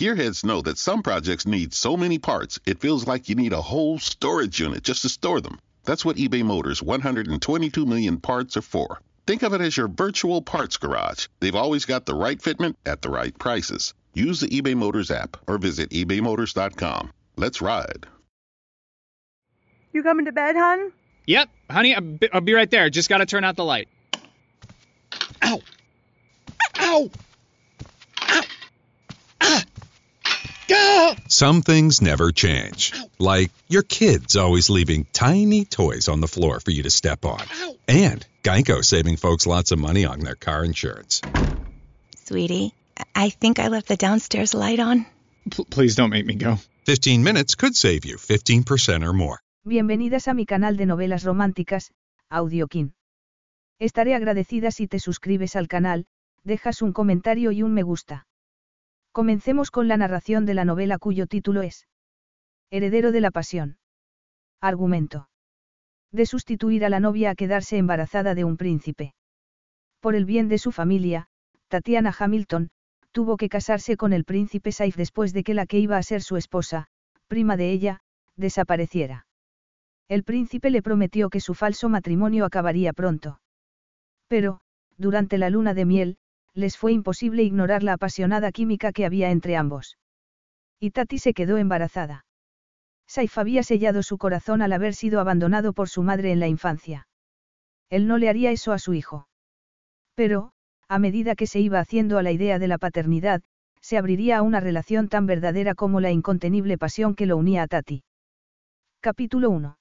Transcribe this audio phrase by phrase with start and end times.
[0.00, 3.60] Gearheads know that some projects need so many parts, it feels like you need a
[3.60, 5.58] whole storage unit just to store them.
[5.84, 9.02] That's what eBay Motors' 122 million parts are for.
[9.26, 11.26] Think of it as your virtual parts garage.
[11.40, 13.92] They've always got the right fitment at the right prices.
[14.14, 17.12] Use the eBay Motors app or visit ebaymotors.com.
[17.36, 18.06] Let's ride.
[19.92, 20.92] You coming to bed, hon?
[21.26, 21.94] Yep, honey,
[22.32, 22.88] I'll be, right there.
[22.88, 23.88] Just gotta turn out the light.
[25.42, 25.60] Ow!
[26.78, 27.10] Ow!
[28.30, 28.42] Ow!
[29.42, 29.64] Ah!
[30.70, 30.89] Gah!
[31.28, 32.92] Some things never change.
[33.18, 37.40] Like your kids always leaving tiny toys on the floor for you to step on.
[37.88, 41.22] And Geico saving folks lots of money on their car insurance.
[42.24, 42.74] Sweetie,
[43.14, 45.06] I think I left the downstairs light on.
[45.50, 46.58] P- please don't make me go.
[46.86, 49.38] 15 minutes could save you 15% or more.
[49.64, 51.90] Bienvenidas a mi canal de novelas románticas,
[52.30, 52.94] Audiokin.
[53.78, 56.06] Estaré agradecida si te suscribes al canal,
[56.44, 58.26] dejas un comentario y un me gusta.
[59.12, 61.88] Comencemos con la narración de la novela cuyo título es
[62.70, 63.78] Heredero de la Pasión.
[64.60, 65.28] Argumento.
[66.12, 69.14] De sustituir a la novia a quedarse embarazada de un príncipe.
[69.98, 71.26] Por el bien de su familia,
[71.66, 72.70] Tatiana Hamilton,
[73.10, 76.22] tuvo que casarse con el príncipe Saif después de que la que iba a ser
[76.22, 76.86] su esposa,
[77.26, 78.00] prima de ella,
[78.36, 79.26] desapareciera.
[80.08, 83.40] El príncipe le prometió que su falso matrimonio acabaría pronto.
[84.28, 84.60] Pero,
[84.96, 86.16] durante la luna de miel,
[86.54, 89.98] les fue imposible ignorar la apasionada química que había entre ambos.
[90.78, 92.24] Y Tati se quedó embarazada.
[93.06, 97.08] Saif había sellado su corazón al haber sido abandonado por su madre en la infancia.
[97.88, 99.28] Él no le haría eso a su hijo.
[100.14, 100.52] Pero,
[100.88, 103.42] a medida que se iba haciendo a la idea de la paternidad,
[103.80, 107.66] se abriría a una relación tan verdadera como la incontenible pasión que lo unía a
[107.66, 108.04] Tati.
[109.00, 109.78] Capítulo 1.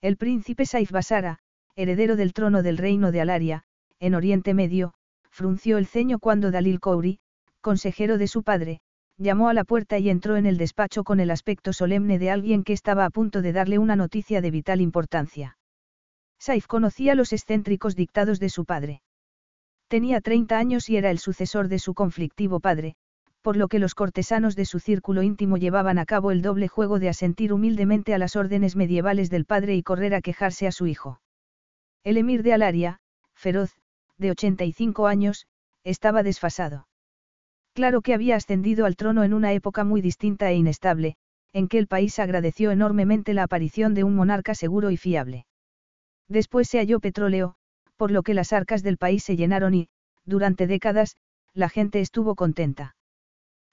[0.00, 1.38] El príncipe Saif Basara,
[1.76, 3.64] heredero del trono del reino de Alaria,
[3.98, 4.94] en Oriente Medio,
[5.40, 7.18] frunció el ceño cuando Dalil Kouri,
[7.62, 8.82] consejero de su padre,
[9.16, 12.62] llamó a la puerta y entró en el despacho con el aspecto solemne de alguien
[12.62, 15.56] que estaba a punto de darle una noticia de vital importancia.
[16.38, 19.00] Saif conocía los excéntricos dictados de su padre.
[19.88, 22.96] Tenía 30 años y era el sucesor de su conflictivo padre,
[23.40, 26.98] por lo que los cortesanos de su círculo íntimo llevaban a cabo el doble juego
[26.98, 30.86] de asentir humildemente a las órdenes medievales del padre y correr a quejarse a su
[30.86, 31.22] hijo.
[32.04, 32.98] El emir de Alaria,
[33.32, 33.79] feroz,
[34.20, 35.46] de 85 años,
[35.82, 36.86] estaba desfasado.
[37.74, 41.16] Claro que había ascendido al trono en una época muy distinta e inestable,
[41.52, 45.46] en que el país agradeció enormemente la aparición de un monarca seguro y fiable.
[46.28, 47.54] Después se halló petróleo,
[47.96, 49.88] por lo que las arcas del país se llenaron y,
[50.24, 51.16] durante décadas,
[51.54, 52.94] la gente estuvo contenta.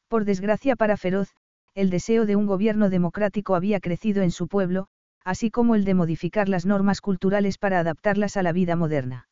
[0.07, 1.35] Por desgracia para Feroz,
[1.75, 4.87] el deseo de un gobierno democrático había crecido en su pueblo,
[5.23, 9.26] así como el de modificar las normas culturales para adaptarlas a la vida moderna.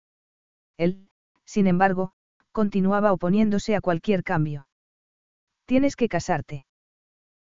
[0.78, 1.08] Él,
[1.46, 2.12] sin embargo,
[2.52, 4.68] continuaba oponiéndose a cualquier cambio.
[5.66, 6.66] Tienes que casarte.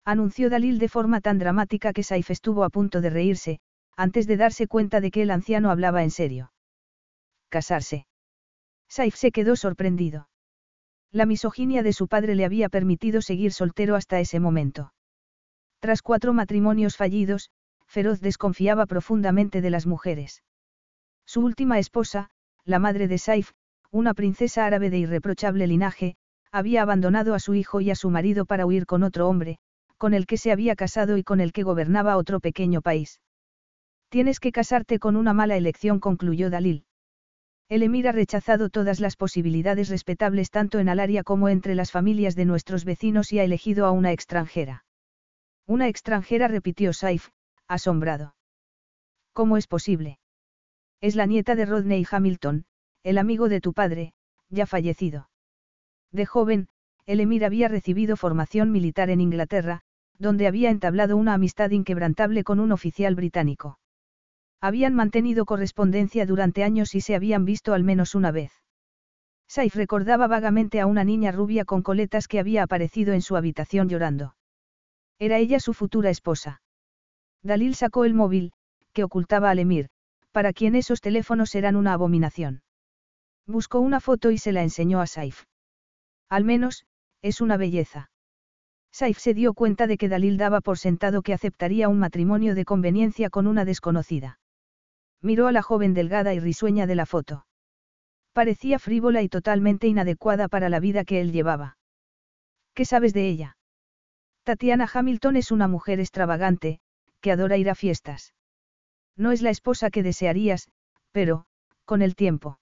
[0.06, 3.60] Anunció Dalil de forma tan dramática que Saif estuvo a punto de reírse,
[3.96, 6.52] antes de darse cuenta de que el anciano hablaba en serio.
[7.50, 8.08] Casarse.
[8.90, 10.30] Saif se quedó sorprendido.
[11.12, 14.94] La misoginia de su padre le había permitido seguir soltero hasta ese momento.
[15.80, 17.52] Tras cuatro matrimonios fallidos,
[17.86, 20.44] Feroz desconfiaba profundamente de las mujeres.
[21.26, 22.32] Su última esposa,
[22.66, 23.52] la madre de Saif,
[23.92, 26.16] una princesa árabe de irreprochable linaje,
[26.52, 29.58] había abandonado a su hijo y a su marido para huir con otro hombre,
[29.98, 33.20] con el que se había casado y con el que gobernaba otro pequeño país.
[34.10, 36.86] Tienes que casarte con una mala elección, concluyó Dalil.
[37.70, 42.36] El emir ha rechazado todas las posibilidades respetables tanto en Alaria como entre las familias
[42.36, 44.86] de nuestros vecinos y ha elegido a una extranjera.
[45.66, 47.30] Una extranjera, repitió Saif,
[47.68, 48.36] asombrado.
[49.34, 50.20] ¿Cómo es posible?
[51.04, 52.64] Es la nieta de Rodney Hamilton,
[53.04, 54.14] el amigo de tu padre,
[54.48, 55.30] ya fallecido.
[56.14, 56.70] De joven,
[57.06, 59.82] el emir había recibido formación militar en Inglaterra,
[60.18, 63.80] donde había entablado una amistad inquebrantable con un oficial británico.
[64.62, 68.54] Habían mantenido correspondencia durante años y se habían visto al menos una vez.
[69.50, 73.90] Saif recordaba vagamente a una niña rubia con coletas que había aparecido en su habitación
[73.90, 74.38] llorando.
[75.20, 76.62] Era ella su futura esposa.
[77.42, 78.54] Dalil sacó el móvil,
[78.94, 79.90] que ocultaba al emir,
[80.34, 82.64] para quien esos teléfonos eran una abominación.
[83.46, 85.44] Buscó una foto y se la enseñó a Saif.
[86.28, 86.86] Al menos,
[87.22, 88.10] es una belleza.
[88.92, 92.66] Saif se dio cuenta de que Dalil daba por sentado que aceptaría un matrimonio de
[92.66, 94.40] conveniencia con una desconocida.
[95.22, 97.46] Miró a la joven delgada y risueña de la foto.
[98.34, 101.78] Parecía frívola y totalmente inadecuada para la vida que él llevaba.
[102.74, 103.58] ¿Qué sabes de ella?
[104.44, 106.80] Tatiana Hamilton es una mujer extravagante,
[107.22, 108.34] que adora ir a fiestas.
[109.16, 110.70] No es la esposa que desearías,
[111.12, 111.46] pero,
[111.86, 112.60] con el tiempo.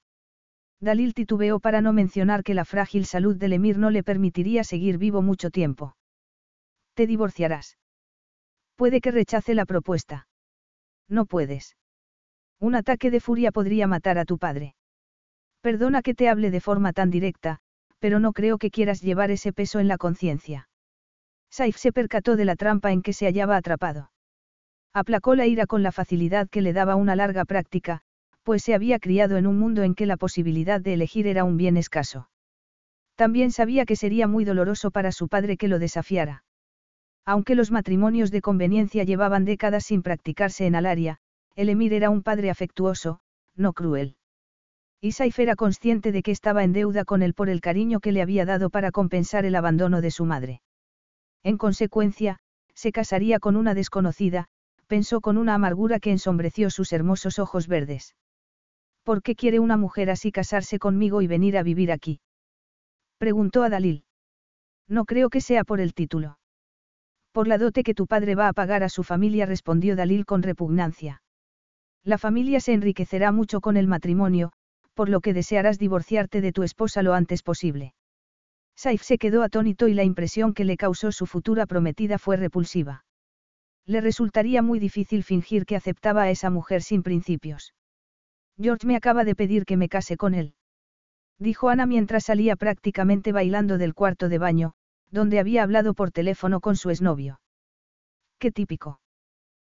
[0.80, 4.98] Dalil titubeó para no mencionar que la frágil salud del emir no le permitiría seguir
[4.98, 5.95] vivo mucho tiempo.
[6.95, 7.77] Te divorciarás.
[8.75, 10.27] Puede que rechace la propuesta.
[11.07, 11.77] No puedes.
[12.59, 14.75] Un ataque de furia podría matar a tu padre.
[15.62, 17.59] Perdona que te hable de forma tan directa,
[18.00, 20.68] pero no creo que quieras llevar ese peso en la conciencia.
[21.51, 24.12] Saif se percató de la trampa en que se hallaba atrapado.
[24.93, 28.01] Aplacó la ira con la facilidad que le daba una larga práctica,
[28.43, 31.57] pues se había criado en un mundo en que la posibilidad de elegir era un
[31.57, 32.29] bien escaso.
[33.15, 36.43] También sabía que sería muy doloroso para su padre que lo desafiara.
[37.25, 41.19] Aunque los matrimonios de conveniencia llevaban décadas sin practicarse en Alaria,
[41.55, 43.19] el emir era un padre afectuoso,
[43.55, 44.15] no cruel.
[44.99, 48.11] Y Saif era consciente de que estaba en deuda con él por el cariño que
[48.11, 50.61] le había dado para compensar el abandono de su madre.
[51.43, 52.39] En consecuencia,
[52.73, 54.47] se casaría con una desconocida,
[54.91, 58.13] pensó con una amargura que ensombreció sus hermosos ojos verdes.
[59.03, 62.19] ¿Por qué quiere una mujer así casarse conmigo y venir a vivir aquí?
[63.17, 64.03] Preguntó a Dalil.
[64.89, 66.39] No creo que sea por el título.
[67.31, 70.43] Por la dote que tu padre va a pagar a su familia, respondió Dalil con
[70.43, 71.23] repugnancia.
[72.03, 74.51] La familia se enriquecerá mucho con el matrimonio,
[74.93, 77.93] por lo que desearás divorciarte de tu esposa lo antes posible.
[78.75, 83.05] Saif se quedó atónito y la impresión que le causó su futura prometida fue repulsiva.
[83.86, 87.74] Le resultaría muy difícil fingir que aceptaba a esa mujer sin principios.
[88.60, 90.56] George me acaba de pedir que me case con él
[91.42, 94.74] dijo Ana mientras salía prácticamente bailando del cuarto de baño,
[95.10, 97.42] donde había hablado por teléfono con su exnovio.
[98.39, 99.00] Qué típico.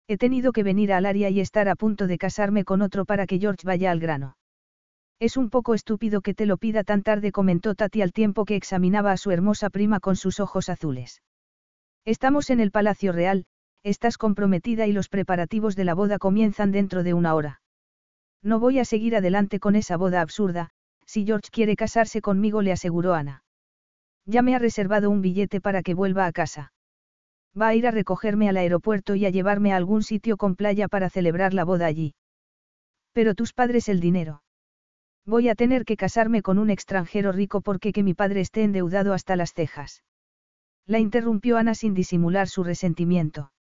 [0.06, 3.26] He tenido que venir al área y estar a punto de casarme con otro para
[3.26, 4.36] que George vaya al grano.
[5.18, 8.54] Es un poco estúpido que te lo pida tan tarde, comentó Tati al tiempo que
[8.54, 11.22] examinaba a su hermosa prima con sus ojos azules.
[12.04, 13.46] Estamos en el Palacio Real,
[13.86, 17.60] estás comprometida y los preparativos de la boda comienzan dentro de una hora.
[18.42, 20.70] No voy a seguir adelante con esa boda absurda,
[21.06, 23.44] si George quiere casarse conmigo, le aseguró Ana.
[24.24, 26.72] Ya me ha reservado un billete para que vuelva a casa.
[27.60, 30.88] Va a ir a recogerme al aeropuerto y a llevarme a algún sitio con playa
[30.88, 32.16] para celebrar la boda allí.
[33.12, 34.42] Pero tus padres el dinero.
[35.24, 39.12] Voy a tener que casarme con un extranjero rico porque que mi padre esté endeudado
[39.12, 40.02] hasta las cejas.
[40.86, 43.52] La interrumpió Ana sin disimular su resentimiento.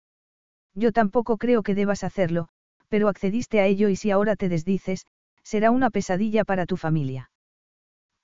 [0.74, 2.48] Yo tampoco creo que debas hacerlo,
[2.88, 5.06] pero accediste a ello y si ahora te desdices,
[5.42, 7.30] será una pesadilla para tu familia.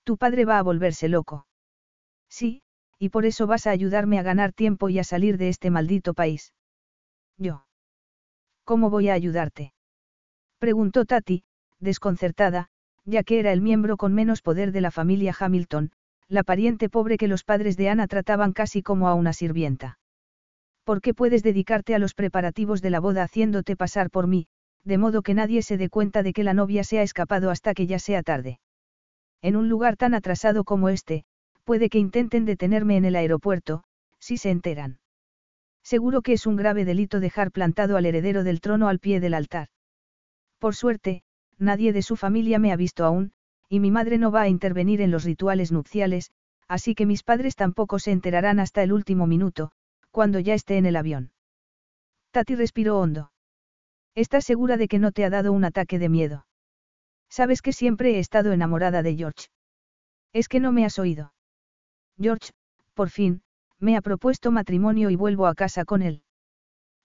[0.04, 1.46] Tu padre va a volverse loco.
[2.28, 2.62] Sí,
[2.98, 6.14] y por eso vas a ayudarme a ganar tiempo y a salir de este maldito
[6.14, 6.52] país.
[7.36, 7.66] Yo.
[8.64, 9.72] ¿Cómo voy a ayudarte?
[10.58, 11.44] Preguntó Tati,
[11.78, 12.68] desconcertada,
[13.04, 15.92] ya que era el miembro con menos poder de la familia Hamilton,
[16.28, 19.99] la pariente pobre que los padres de Ana trataban casi como a una sirvienta.
[20.90, 24.48] ¿Por qué puedes dedicarte a los preparativos de la boda haciéndote pasar por mí,
[24.82, 27.74] de modo que nadie se dé cuenta de que la novia se ha escapado hasta
[27.74, 28.58] que ya sea tarde?
[29.40, 31.22] En un lugar tan atrasado como este,
[31.62, 33.84] puede que intenten detenerme en el aeropuerto,
[34.18, 34.98] si se enteran.
[35.84, 39.34] Seguro que es un grave delito dejar plantado al heredero del trono al pie del
[39.34, 39.68] altar.
[40.58, 41.22] Por suerte,
[41.56, 43.30] nadie de su familia me ha visto aún,
[43.68, 46.32] y mi madre no va a intervenir en los rituales nupciales,
[46.66, 49.70] así que mis padres tampoco se enterarán hasta el último minuto,
[50.10, 51.32] cuando ya esté en el avión.
[52.30, 53.32] Tati respiró hondo.
[54.14, 56.46] ¿Estás segura de que no te ha dado un ataque de miedo?
[57.28, 59.48] Sabes que siempre he estado enamorada de George.
[60.32, 61.32] Es que no me has oído.
[62.18, 62.50] George,
[62.94, 63.42] por fin,
[63.78, 66.22] me ha propuesto matrimonio y vuelvo a casa con él.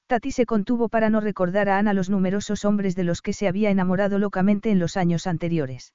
[0.08, 3.48] Tati se contuvo para no recordar a Ana los numerosos hombres de los que se
[3.48, 5.94] había enamorado locamente en los años anteriores.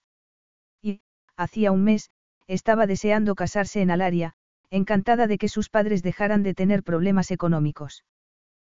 [0.83, 1.01] Y,
[1.37, 2.11] hacía un mes,
[2.49, 4.35] estaba deseando casarse en Alaria,
[4.71, 8.05] encantada de que sus padres dejaran de tener problemas económicos.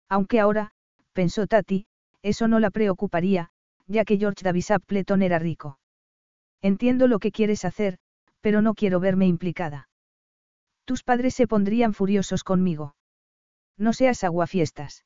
[0.10, 0.72] Aunque ahora,
[1.14, 1.86] pensó Tati,
[2.22, 3.52] eso no la preocuparía,
[3.88, 5.80] ya que George Davis Appleton era rico.
[6.62, 7.98] Entiendo lo que quieres hacer,
[8.42, 9.90] pero no quiero verme implicada.
[10.86, 12.96] Tus padres se pondrían furiosos conmigo.
[13.78, 15.06] No seas aguafiestas.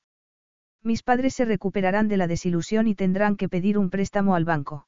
[0.83, 4.87] Mis padres se recuperarán de la desilusión y tendrán que pedir un préstamo al banco.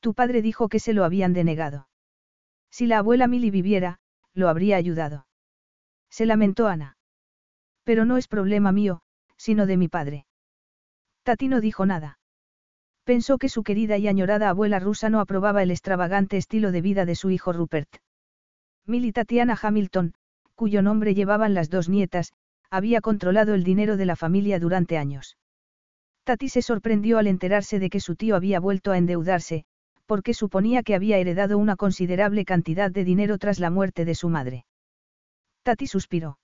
[0.00, 1.88] Tu padre dijo que se lo habían denegado.
[2.70, 3.98] Si la abuela Milly viviera,
[4.34, 5.26] lo habría ayudado.
[6.10, 6.96] Se lamentó Ana.
[7.84, 9.02] Pero no es problema mío,
[9.36, 10.26] sino de mi padre.
[11.22, 12.18] Tati no dijo nada.
[13.04, 17.04] Pensó que su querida y añorada abuela rusa no aprobaba el extravagante estilo de vida
[17.04, 17.96] de su hijo Rupert.
[18.86, 20.14] Milly Tatiana Hamilton,
[20.54, 22.32] cuyo nombre llevaban las dos nietas,
[22.70, 25.36] había controlado el dinero de la familia durante años.
[26.24, 29.66] Tati se sorprendió al enterarse de que su tío había vuelto a endeudarse,
[30.06, 34.28] porque suponía que había heredado una considerable cantidad de dinero tras la muerte de su
[34.28, 34.66] madre.
[35.62, 36.38] Tati suspiró.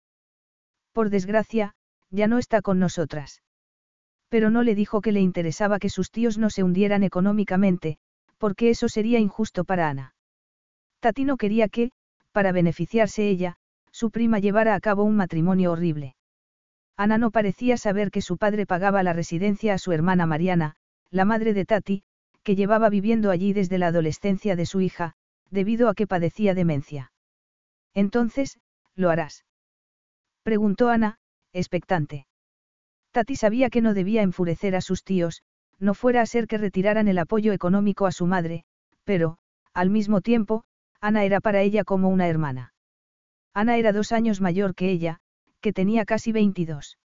[0.92, 1.74] Por desgracia,
[2.10, 3.42] ya no está con nosotras
[4.30, 7.98] pero no le dijo que le interesaba que sus tíos no se hundieran económicamente,
[8.38, 10.14] porque eso sería injusto para Ana.
[11.00, 11.90] Tati no quería que,
[12.30, 13.56] para beneficiarse ella,
[13.90, 16.14] su prima llevara a cabo un matrimonio horrible.
[16.96, 20.76] Ana no parecía saber que su padre pagaba la residencia a su hermana Mariana,
[21.10, 22.04] la madre de Tati,
[22.42, 25.14] que llevaba viviendo allí desde la adolescencia de su hija,
[25.50, 27.12] debido a que padecía demencia.
[27.94, 28.58] Entonces,
[28.94, 29.44] ¿lo harás?
[30.42, 31.18] Preguntó Ana,
[31.52, 32.26] expectante.
[33.10, 35.42] Tati sabía que no debía enfurecer a sus tíos,
[35.78, 38.64] no fuera a ser que retiraran el apoyo económico a su madre,
[39.04, 39.38] pero,
[39.74, 40.64] al mismo tiempo,
[41.00, 42.74] Ana era para ella como una hermana.
[43.54, 45.20] Ana era dos años mayor que ella,
[45.60, 46.98] que tenía casi 22.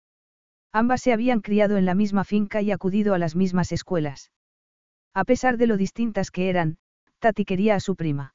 [0.73, 4.33] Ambas se habían criado en la misma finca y acudido a las mismas escuelas.
[5.15, 6.79] A pesar de lo distintas que eran,
[7.19, 8.35] Tati quería a su prima.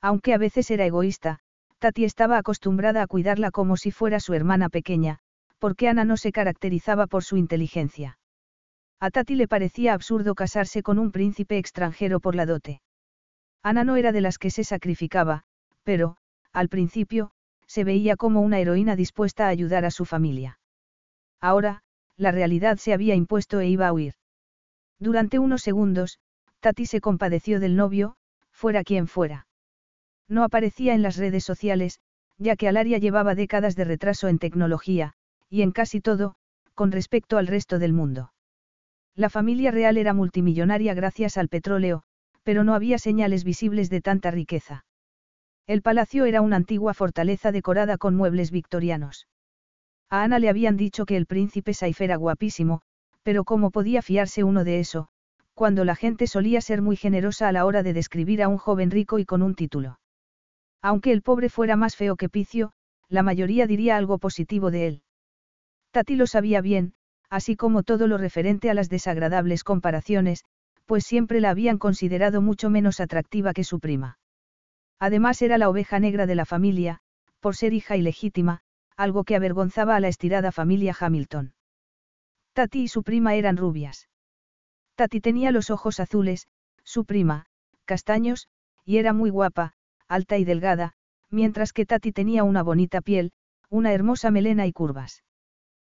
[0.00, 1.40] Aunque a veces era egoísta,
[1.78, 5.18] Tati estaba acostumbrada a cuidarla como si fuera su hermana pequeña,
[5.58, 8.18] porque Ana no se caracterizaba por su inteligencia.
[9.00, 12.80] A Tati le parecía absurdo casarse con un príncipe extranjero por la dote.
[13.62, 15.44] Ana no era de las que se sacrificaba,
[15.82, 16.16] pero,
[16.52, 17.30] al principio,
[17.66, 20.58] se veía como una heroína dispuesta a ayudar a su familia.
[21.40, 21.82] Ahora,
[22.16, 24.14] la realidad se había impuesto e iba a huir.
[25.00, 26.18] Durante unos segundos,
[26.60, 28.16] Tati se compadeció del novio,
[28.50, 29.46] fuera quien fuera.
[30.28, 32.00] No aparecía en las redes sociales,
[32.36, 35.14] ya que Alaria llevaba décadas de retraso en tecnología,
[35.48, 36.34] y en casi todo,
[36.74, 38.32] con respecto al resto del mundo.
[39.14, 42.04] La familia real era multimillonaria gracias al petróleo,
[42.42, 44.84] pero no había señales visibles de tanta riqueza.
[45.66, 49.26] El palacio era una antigua fortaleza decorada con muebles victorianos.
[50.08, 52.80] A Ana le habían dicho que el príncipe Saif era guapísimo,
[53.22, 55.08] pero ¿cómo podía fiarse uno de eso,
[55.54, 58.90] cuando la gente solía ser muy generosa a la hora de describir a un joven
[58.90, 59.98] rico y con un título?
[60.82, 62.72] Aunque el pobre fuera más feo que Picio,
[63.08, 65.02] la mayoría diría algo positivo de él.
[65.90, 66.94] Tati lo sabía bien,
[67.30, 70.44] así como todo lo referente a las desagradables comparaciones,
[70.86, 74.18] pues siempre la habían considerado mucho menos atractiva que su prima.
[74.98, 77.00] Además era la oveja negra de la familia,
[77.40, 78.60] por ser hija ilegítima,
[78.96, 81.52] algo que avergonzaba a la estirada familia Hamilton.
[82.58, 84.08] Tati y su prima eran rubias.
[84.96, 86.48] Tati tenía los ojos azules,
[86.82, 87.46] su prima,
[87.84, 88.48] castaños,
[88.84, 89.74] y era muy guapa,
[90.08, 90.94] alta y delgada,
[91.30, 93.30] mientras que Tati tenía una bonita piel,
[93.70, 95.22] una hermosa melena y curvas.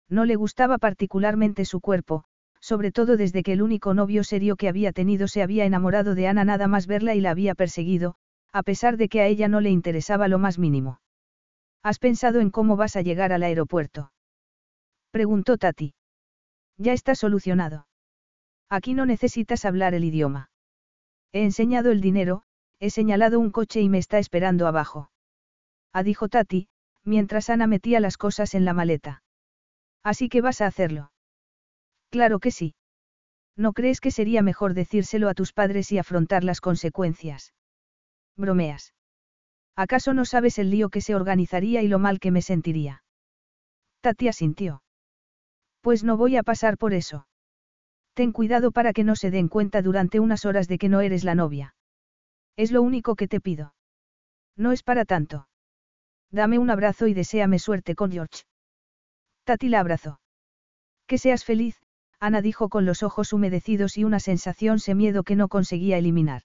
[0.07, 2.25] No le gustaba particularmente su cuerpo,
[2.59, 6.27] sobre todo desde que el único novio serio que había tenido se había enamorado de
[6.27, 8.17] Ana nada más verla y la había perseguido,
[8.53, 11.01] a pesar de que a ella no le interesaba lo más mínimo.
[11.81, 14.11] ¿Has pensado en cómo vas a llegar al aeropuerto?
[15.09, 15.95] Preguntó Tati.
[16.81, 17.85] Ya está solucionado.
[18.69, 20.49] Aquí no necesitas hablar el idioma.
[21.31, 22.43] He enseñado el dinero,
[22.83, 25.11] He señalado un coche y me está esperando abajo.
[25.93, 26.67] Ah, dijo Tati,
[27.03, 29.21] mientras Ana metía las cosas en la maleta.
[30.03, 31.11] Así que vas a hacerlo.
[32.09, 32.73] Claro que sí.
[33.55, 37.53] ¿No crees que sería mejor decírselo a tus padres y afrontar las consecuencias?
[38.35, 38.95] Bromeas.
[39.75, 43.03] ¿Acaso no sabes el lío que se organizaría y lo mal que me sentiría?
[44.01, 44.81] Tati asintió.
[45.81, 47.27] Pues no voy a pasar por eso.
[48.13, 51.23] Ten cuidado para que no se den cuenta durante unas horas de que no eres
[51.23, 51.75] la novia.
[52.55, 53.73] Es lo único que te pido.
[54.55, 55.47] No es para tanto.
[56.29, 58.43] Dame un abrazo y deséame suerte con George.
[59.43, 60.19] Tati la abrazó.
[61.07, 61.81] Que seas feliz,
[62.19, 66.43] Ana dijo con los ojos humedecidos y una sensación semiedo que no conseguía eliminar.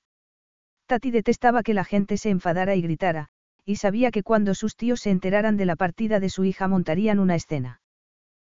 [0.86, 3.28] Tati detestaba que la gente se enfadara y gritara,
[3.64, 7.18] y sabía que cuando sus tíos se enteraran de la partida de su hija montarían
[7.18, 7.80] una escena.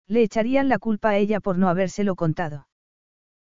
[0.07, 2.67] Le echarían la culpa a ella por no habérselo contado.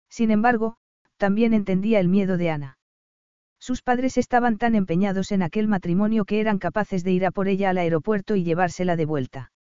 [0.09, 0.77] Sin embargo,
[1.17, 2.79] también entendía el miedo de Ana.
[3.59, 7.47] Sus padres estaban tan empeñados en aquel matrimonio que eran capaces de ir a por
[7.47, 9.53] ella al aeropuerto y llevársela de vuelta.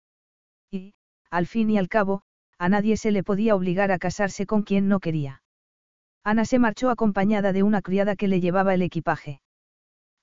[0.71, 0.95] Y,
[1.31, 2.23] al fin y al cabo,
[2.59, 5.43] a nadie se le podía obligar a casarse con quien no quería.
[6.25, 9.41] Ana se marchó acompañada de una criada que le llevaba el equipaje.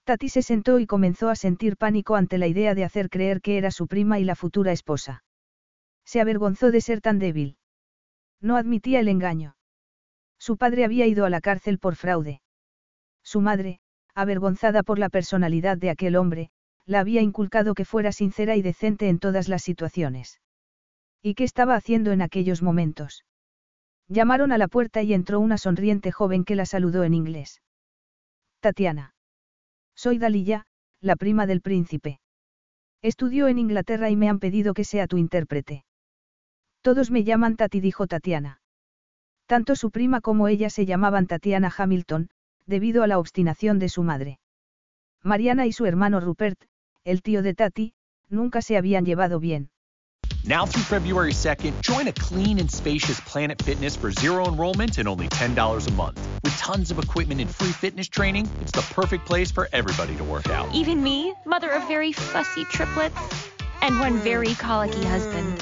[0.06, 3.58] Tati se sentó y comenzó a sentir pánico ante la idea de hacer creer que
[3.58, 5.24] era su prima y la futura esposa.
[6.06, 7.58] Se avergonzó de ser tan débil.
[8.42, 9.56] No admitía el engaño.
[10.38, 12.42] Su padre había ido a la cárcel por fraude.
[13.24, 13.80] Su madre,
[14.14, 16.52] avergonzada por la personalidad de aquel hombre,
[16.86, 20.40] la había inculcado que fuera sincera y decente en todas las situaciones.
[21.22, 23.26] ¿Y qué estaba haciendo en aquellos momentos?
[24.08, 27.62] Llamaron a la puerta y entró una sonriente joven que la saludó en inglés.
[28.60, 29.16] Tatiana.
[29.96, 30.68] Soy Dalilla,
[31.02, 32.20] la prima del príncipe.
[33.02, 35.85] Estudió en Inglaterra y me han pedido que sea tu intérprete.
[36.86, 38.62] Todos me llaman Tati, dijo Tatiana.
[39.48, 42.30] Tanto su prima como ella se llamaban Tatiana Hamilton,
[42.68, 44.38] debido a la obstinación de su madre.
[45.24, 46.64] Mariana y su hermano Rupert,
[47.04, 47.96] el tío de Tati,
[48.30, 49.72] nunca se habían llevado bien.
[50.44, 55.08] Now through February 2nd, join a clean and spacious Planet Fitness for zero enrollment and
[55.08, 56.20] only $10 a month.
[56.44, 60.24] With tons of equipment and free fitness training, it's the perfect place for everybody to
[60.24, 60.68] work out.
[60.76, 63.18] Even me, mother of very fussy triplets.
[63.86, 65.62] and one very colicky husband.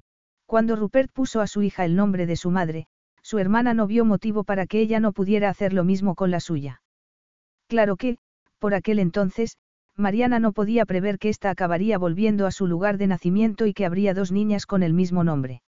[0.51, 2.85] Cuando Rupert puso a su hija el nombre de su madre,
[3.21, 6.41] su hermana no vio motivo para que ella no pudiera hacer lo mismo con la
[6.41, 6.81] suya.
[7.69, 8.17] Claro que,
[8.59, 9.55] por aquel entonces,
[9.95, 13.85] Mariana no podía prever que ésta acabaría volviendo a su lugar de nacimiento y que
[13.85, 15.61] habría dos niñas con el mismo nombre.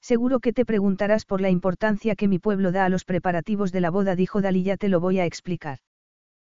[0.00, 3.82] Seguro que te preguntarás por la importancia que mi pueblo da a los preparativos de
[3.82, 5.80] la boda, dijo Dalí, ya te lo voy a explicar.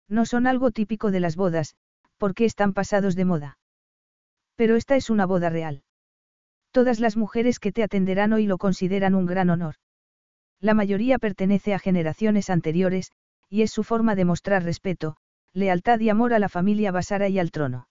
[0.10, 1.76] No son algo típico de las bodas,
[2.18, 3.60] porque están pasados de moda.
[4.56, 5.84] Pero esta es una boda real.
[6.74, 9.76] Todas las mujeres que te atenderán hoy lo consideran un gran honor.
[10.60, 13.12] La mayoría pertenece a generaciones anteriores,
[13.48, 15.16] y es su forma de mostrar respeto,
[15.54, 17.88] lealtad y amor a la familia Basara y al trono.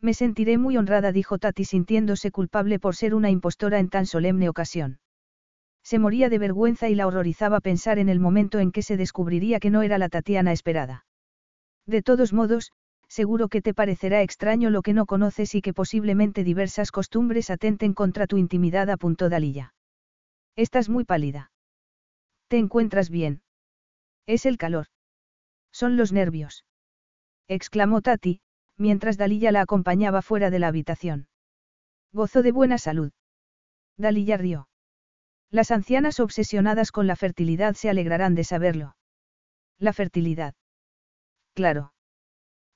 [0.00, 4.48] Me sentiré muy honrada, dijo Tati sintiéndose culpable por ser una impostora en tan solemne
[4.48, 4.98] ocasión.
[5.84, 9.60] Se moría de vergüenza y la horrorizaba pensar en el momento en que se descubriría
[9.60, 11.06] que no era la Tatiana esperada.
[11.86, 12.72] De todos modos,
[13.12, 17.92] seguro que te parecerá extraño lo que no conoces y que posiblemente diversas costumbres atenten
[17.92, 19.74] contra tu intimidad, apuntó Dalilla.
[20.56, 21.52] Estás muy pálida.
[22.48, 23.42] ¿Te encuentras bien?
[24.26, 24.86] Es el calor.
[25.72, 26.64] Son los nervios.
[27.48, 28.40] exclamó Tati,
[28.78, 31.28] mientras Dalilla la acompañaba fuera de la habitación.
[32.12, 33.12] Gozo de buena salud.
[33.98, 34.68] Dalilla rió.
[35.50, 38.96] Las ancianas obsesionadas con la fertilidad se alegrarán de saberlo.
[39.78, 40.54] La fertilidad.
[41.52, 41.92] Claro.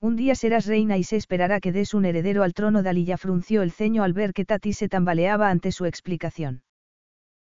[0.00, 2.82] Un día serás reina y se esperará que des un heredero al trono.
[2.82, 6.62] Dalilla frunció el ceño al ver que Tati se tambaleaba ante su explicación.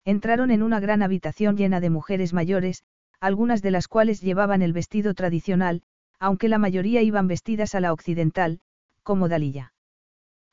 [0.05, 2.85] Entraron en una gran habitación llena de mujeres mayores,
[3.21, 5.83] algunas de las cuales llevaban el vestido tradicional,
[6.21, 8.61] aunque la mayoría iban vestidas a la occidental,
[9.03, 9.73] como Dalilla.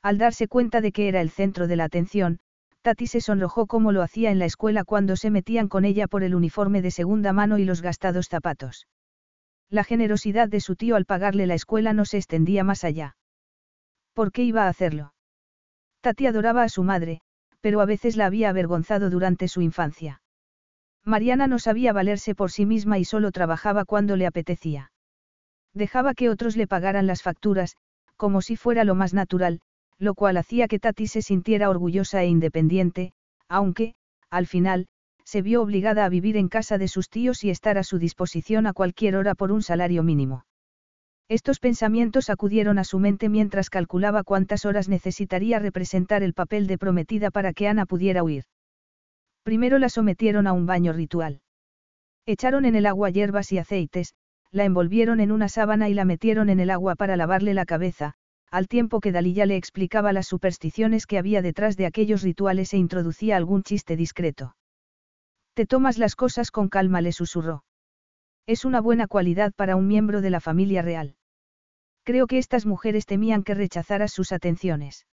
[0.02, 2.40] Al darse cuenta de que era el centro de la atención,
[2.82, 6.24] Tati se sonrojó como lo hacía en la escuela cuando se metían con ella por
[6.24, 8.88] el uniforme de segunda mano y los gastados zapatos.
[9.72, 13.16] La generosidad de su tío al pagarle la escuela no se extendía más allá.
[14.12, 15.14] ¿Por qué iba a hacerlo?
[16.02, 17.22] Tati adoraba a su madre,
[17.62, 20.20] pero a veces la había avergonzado durante su infancia.
[21.06, 24.92] Mariana no sabía valerse por sí misma y solo trabajaba cuando le apetecía.
[25.72, 27.76] Dejaba que otros le pagaran las facturas,
[28.16, 29.62] como si fuera lo más natural,
[29.96, 33.14] lo cual hacía que Tati se sintiera orgullosa e independiente,
[33.48, 33.94] aunque,
[34.28, 34.86] al final,
[35.24, 38.66] se vio obligada a vivir en casa de sus tíos y estar a su disposición
[38.66, 40.44] a cualquier hora por un salario mínimo.
[41.28, 46.78] Estos pensamientos acudieron a su mente mientras calculaba cuántas horas necesitaría representar el papel de
[46.78, 48.44] prometida para que Ana pudiera huir.
[49.42, 51.40] Primero la sometieron a un baño ritual.
[52.26, 54.14] Echaron en el agua hierbas y aceites,
[54.50, 58.14] la envolvieron en una sábana y la metieron en el agua para lavarle la cabeza,
[58.50, 62.76] al tiempo que Dalilla le explicaba las supersticiones que había detrás de aquellos rituales e
[62.76, 64.54] introducía algún chiste discreto.
[65.54, 67.64] Te tomas las cosas con calma, le susurró.
[68.46, 71.16] Es una buena cualidad para un miembro de la familia real.
[72.04, 75.06] Creo que estas mujeres temían que rechazaras sus atenciones.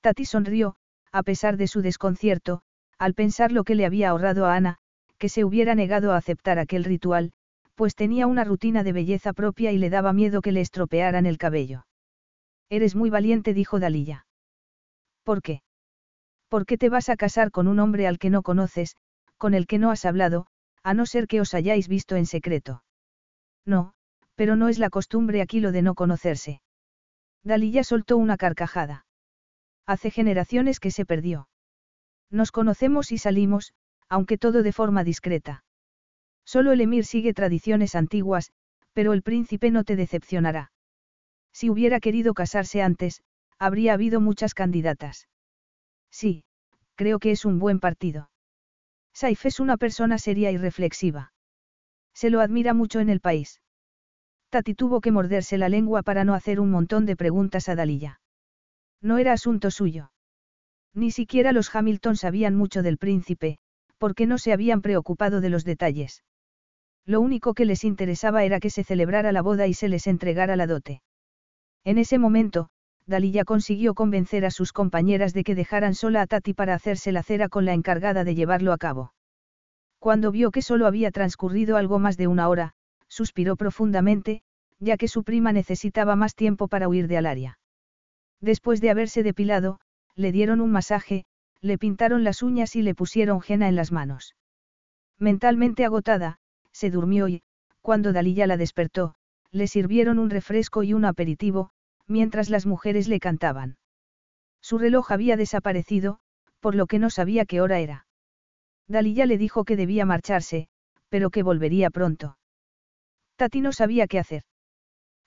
[0.00, 0.76] Tati sonrió,
[1.12, 2.62] a pesar de su desconcierto,
[2.98, 4.78] al pensar lo que le había ahorrado a Ana,
[5.18, 7.32] que se hubiera negado a aceptar aquel ritual,
[7.74, 11.38] pues tenía una rutina de belleza propia y le daba miedo que le estropearan el
[11.38, 11.86] cabello.
[12.70, 14.26] Eres muy valiente, dijo Dalilla.
[15.24, 15.62] ¿Por qué?
[16.48, 18.96] ¿Por qué te vas a casar con un hombre al que no conoces,
[19.38, 20.46] con el que no has hablado,
[20.82, 22.82] a no ser que os hayáis visto en secreto.
[23.64, 23.94] No,
[24.34, 26.60] pero no es la costumbre aquí lo de no conocerse.
[27.42, 29.06] Dalilla soltó una carcajada.
[29.86, 31.48] Hace generaciones que se perdió.
[32.30, 33.72] Nos conocemos y salimos,
[34.08, 35.64] aunque todo de forma discreta.
[36.44, 38.52] Solo el emir sigue tradiciones antiguas,
[38.92, 40.72] pero el príncipe no te decepcionará.
[41.52, 43.22] Si hubiera querido casarse antes,
[43.58, 45.28] habría habido muchas candidatas.
[46.10, 46.44] Sí,
[46.94, 48.30] creo que es un buen partido.
[49.20, 51.32] Saif es una persona seria y reflexiva.
[52.14, 53.60] Se lo admira mucho en el país.
[54.48, 58.20] Tati tuvo que morderse la lengua para no hacer un montón de preguntas a Dalilla.
[59.02, 60.12] No era asunto suyo.
[60.94, 63.58] Ni siquiera los Hamilton sabían mucho del príncipe,
[63.98, 66.22] porque no se habían preocupado de los detalles.
[67.04, 70.54] Lo único que les interesaba era que se celebrara la boda y se les entregara
[70.54, 71.02] la dote.
[71.82, 72.68] En ese momento,
[73.08, 77.22] Dalilla consiguió convencer a sus compañeras de que dejaran sola a Tati para hacerse la
[77.22, 79.14] cera con la encargada de llevarlo a cabo.
[79.98, 82.74] Cuando vio que solo había transcurrido algo más de una hora,
[83.08, 84.42] suspiró profundamente,
[84.78, 87.58] ya que su prima necesitaba más tiempo para huir de Alaria.
[88.42, 89.80] Después de haberse depilado,
[90.14, 91.24] le dieron un masaje,
[91.62, 94.36] le pintaron las uñas y le pusieron jena en las manos.
[95.18, 96.38] Mentalmente agotada,
[96.72, 97.42] se durmió y,
[97.80, 99.14] cuando Dalilla la despertó,
[99.50, 101.70] le sirvieron un refresco y un aperitivo,
[102.08, 103.76] mientras las mujeres le cantaban.
[104.60, 106.18] Su reloj había desaparecido,
[106.60, 108.06] por lo que no sabía qué hora era.
[108.88, 110.68] Dalilla le dijo que debía marcharse,
[111.08, 112.38] pero que volvería pronto.
[113.36, 114.42] Tati no sabía qué hacer.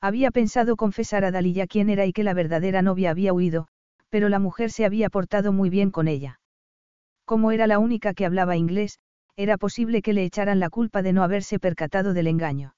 [0.02, 3.68] Había pensado confesar a Dalilla quién era y que la verdadera novia había huido,
[4.10, 6.40] pero la mujer se había portado muy bien con ella.
[7.26, 9.00] Como era la única que hablaba inglés,
[9.36, 12.74] era posible que le echaran la culpa de no haberse percatado del engaño.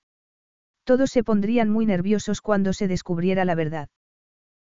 [0.84, 3.90] Todos se pondrían muy nerviosos cuando se descubriera la verdad.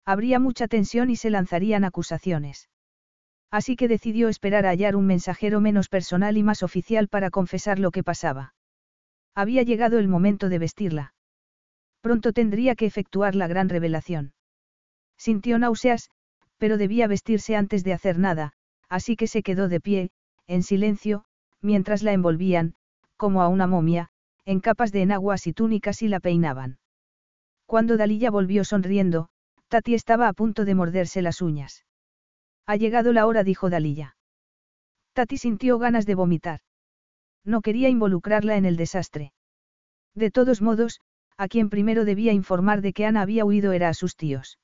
[0.06, 2.70] Habría mucha tensión y se lanzarían acusaciones.
[3.52, 7.80] Así que decidió esperar a hallar un mensajero menos personal y más oficial para confesar
[7.80, 8.54] lo que pasaba.
[9.34, 11.14] Había llegado el momento de vestirla.
[12.02, 14.34] Pronto tendría que efectuar la gran revelación.
[15.18, 16.10] Sintió náuseas,
[16.58, 18.54] pero debía vestirse antes de hacer nada,
[18.90, 20.12] así que se quedó de pie,
[20.48, 21.26] en silencio,
[21.62, 22.76] mientras la envolvían,
[23.18, 24.12] como a una momia,
[24.46, 26.78] en capas de enaguas y túnicas y la peinaban.
[27.66, 29.30] Cuando Dalilla volvió sonriendo,
[29.68, 31.86] Tati estaba a punto de morderse las uñas.
[32.68, 34.16] Ha llegado la hora, dijo Dalilla.
[35.14, 36.60] Tati sintió ganas de vomitar.
[37.44, 39.34] No quería involucrarla en el desastre.
[40.14, 41.02] De todos modos,
[41.38, 44.60] a quien primero debía informar de que Ana había huido era a sus tíos.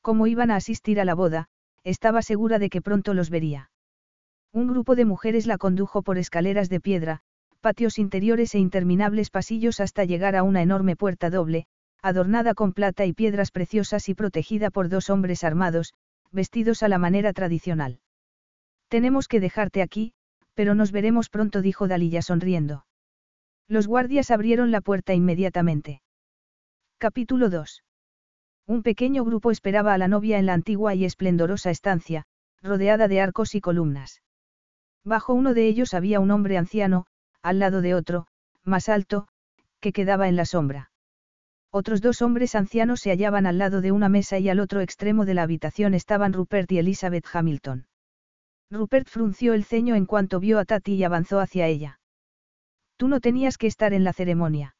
[0.00, 1.48] Como iban a asistir a la boda,
[1.84, 3.70] estaba segura de que pronto los vería.
[4.52, 7.22] Un grupo de mujeres la condujo por escaleras de piedra,
[7.62, 11.64] patios interiores e interminables pasillos hasta llegar a una enorme puerta doble,
[12.02, 15.94] adornada con plata y piedras preciosas y protegida por dos hombres armados,
[16.32, 18.00] vestidos a la manera tradicional.
[18.88, 20.12] Tenemos que dejarte aquí,
[20.54, 22.84] pero nos veremos pronto, dijo Dalilla sonriendo.
[23.68, 26.02] Los guardias abrieron la puerta inmediatamente.
[26.98, 27.84] Capítulo 2.
[28.66, 32.24] Un pequeño grupo esperaba a la novia en la antigua y esplendorosa estancia,
[32.60, 34.20] rodeada de arcos y columnas.
[35.04, 37.06] Bajo uno de ellos había un hombre anciano,
[37.42, 38.26] al lado de otro,
[38.64, 39.28] más alto,
[39.80, 40.90] que quedaba en la sombra.
[41.70, 45.24] Otros dos hombres ancianos se hallaban al lado de una mesa y al otro extremo
[45.24, 47.86] de la habitación estaban Rupert y Elizabeth Hamilton.
[48.70, 51.98] Rupert frunció el ceño en cuanto vio a Tati y avanzó hacia ella.
[52.96, 54.76] Tú no tenías que estar en la ceremonia.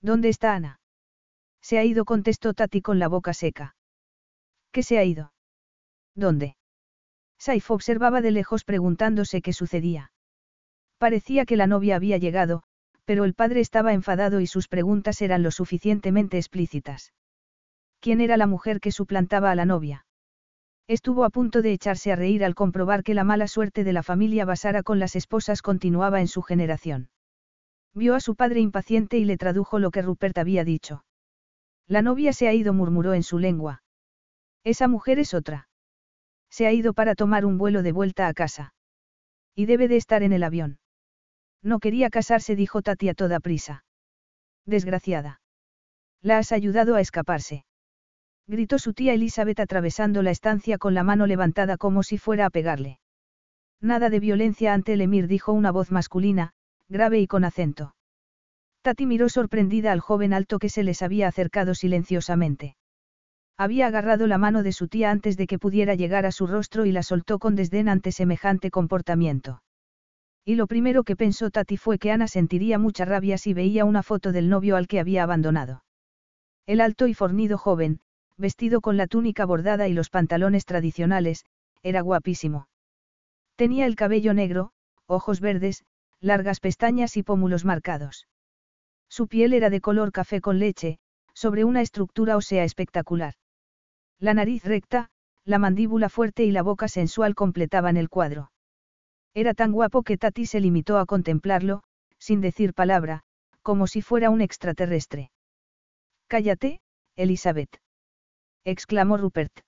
[0.00, 0.80] ¿Dónde está Ana?
[1.60, 3.76] Se ha ido, contestó Tati con la boca seca.
[4.72, 5.32] ¿Qué se ha ido?
[6.14, 6.56] ¿Dónde?
[7.38, 10.10] Saif observaba de lejos preguntándose qué sucedía.
[10.98, 12.62] Parecía que la novia había llegado,
[13.04, 17.12] pero el padre estaba enfadado y sus preguntas eran lo suficientemente explícitas.
[18.00, 20.06] ¿Quién era la mujer que suplantaba a la novia?
[20.88, 24.02] Estuvo a punto de echarse a reír al comprobar que la mala suerte de la
[24.02, 27.10] familia Basara con las esposas continuaba en su generación.
[27.92, 31.04] Vio a su padre impaciente y le tradujo lo que Rupert había dicho.
[31.88, 33.82] La novia se ha ido, murmuró en su lengua.
[34.64, 35.68] Esa mujer es otra.
[36.50, 38.74] Se ha ido para tomar un vuelo de vuelta a casa.
[39.54, 40.78] Y debe de estar en el avión.
[41.62, 43.84] No quería casarse, dijo Tati a toda prisa.
[44.66, 45.40] Desgraciada.
[46.22, 47.64] La has ayudado a escaparse.
[48.46, 52.50] Gritó su tía Elizabeth atravesando la estancia con la mano levantada como si fuera a
[52.50, 53.00] pegarle.
[53.80, 56.52] Nada de violencia ante el emir, dijo una voz masculina,
[56.88, 57.94] grave y con acento.
[58.82, 62.76] Tati miró sorprendida al joven alto que se les había acercado silenciosamente.
[63.58, 66.86] Había agarrado la mano de su tía antes de que pudiera llegar a su rostro
[66.86, 69.62] y la soltó con desdén ante semejante comportamiento.
[70.48, 74.04] Y lo primero que pensó Tati fue que Ana sentiría mucha rabia si veía una
[74.04, 75.82] foto del novio al que había abandonado.
[76.66, 77.98] El alto y fornido joven,
[78.36, 81.44] vestido con la túnica bordada y los pantalones tradicionales,
[81.82, 82.68] era guapísimo.
[83.56, 84.70] Tenía el cabello negro,
[85.06, 85.84] ojos verdes,
[86.20, 88.28] largas pestañas y pómulos marcados.
[89.08, 91.00] Su piel era de color café con leche,
[91.34, 93.34] sobre una estructura ósea espectacular.
[94.20, 95.10] La nariz recta,
[95.44, 98.52] la mandíbula fuerte y la boca sensual completaban el cuadro.
[99.36, 101.82] Era tan guapo que Tati se limitó a contemplarlo,
[102.18, 103.22] sin decir palabra,
[103.60, 105.30] como si fuera un extraterrestre.
[106.26, 106.80] Cállate,
[107.16, 107.76] Elizabeth.
[108.64, 109.60] exclamó Rupert.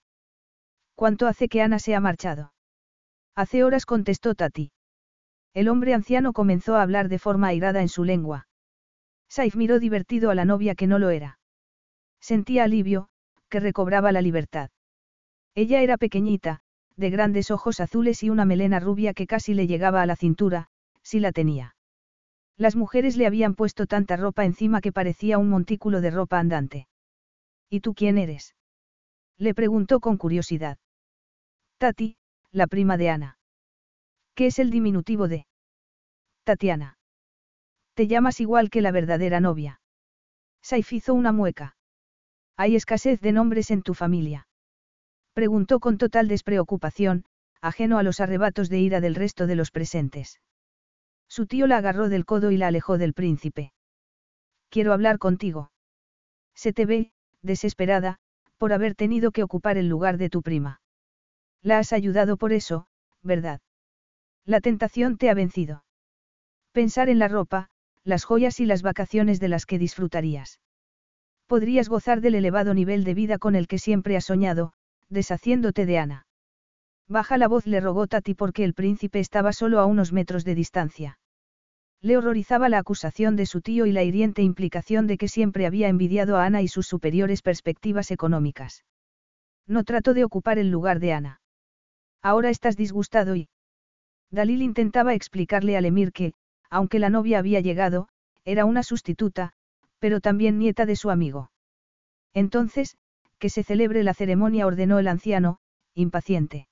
[0.94, 2.54] ¿Cuánto hace que Ana se ha marchado?
[3.34, 4.72] Hace horas contestó Tati.
[5.52, 8.48] El hombre anciano comenzó a hablar de forma airada en su lengua.
[9.28, 11.40] Saif miró divertido a la novia que no lo era.
[12.20, 13.10] Sentía alivio,
[13.50, 14.70] que recobraba la libertad.
[15.54, 16.62] Ella era pequeñita,
[16.98, 20.68] de grandes ojos azules y una melena rubia que casi le llegaba a la cintura,
[21.02, 21.76] si la tenía.
[22.56, 26.88] Las mujeres le habían puesto tanta ropa encima que parecía un montículo de ropa andante.
[27.70, 28.56] ¿Y tú quién eres?
[29.36, 30.78] Le preguntó con curiosidad.
[31.78, 32.16] Tati,
[32.50, 33.38] la prima de Ana.
[34.34, 35.46] ¿Qué es el diminutivo de?
[36.42, 36.98] Tatiana.
[37.94, 39.80] Te llamas igual que la verdadera novia.
[40.62, 41.76] Saif hizo una mueca.
[42.56, 44.47] ¿Hay escasez de nombres en tu familia?
[45.38, 47.24] Preguntó con total despreocupación,
[47.60, 50.40] ajeno a los arrebatos de ira del resto de los presentes.
[51.28, 53.72] Su tío la agarró del codo y la alejó del príncipe.
[54.68, 55.70] Quiero hablar contigo.
[56.56, 58.18] Se te ve, desesperada,
[58.56, 60.80] por haber tenido que ocupar el lugar de tu prima.
[61.62, 62.88] La has ayudado por eso,
[63.22, 63.60] ¿verdad?
[64.44, 65.84] La tentación te ha vencido.
[66.72, 67.70] Pensar en la ropa,
[68.02, 70.58] las joyas y las vacaciones de las que disfrutarías.
[71.46, 74.72] Podrías gozar del elevado nivel de vida con el que siempre has soñado,
[75.08, 76.26] deshaciéndote de Ana.
[77.08, 80.54] Baja la voz le rogó Tati porque el príncipe estaba solo a unos metros de
[80.54, 81.18] distancia.
[82.00, 85.88] Le horrorizaba la acusación de su tío y la hiriente implicación de que siempre había
[85.88, 88.84] envidiado a Ana y sus superiores perspectivas económicas.
[89.66, 91.40] No trato de ocupar el lugar de Ana.
[92.22, 93.48] Ahora estás disgustado y...
[94.30, 96.34] Dalil intentaba explicarle al emir que,
[96.70, 98.08] aunque la novia había llegado,
[98.44, 99.52] era una sustituta,
[99.98, 101.50] pero también nieta de su amigo.
[102.34, 102.96] Entonces,
[103.38, 105.58] que se celebre la ceremonia ordenó el anciano,
[105.94, 106.68] impaciente.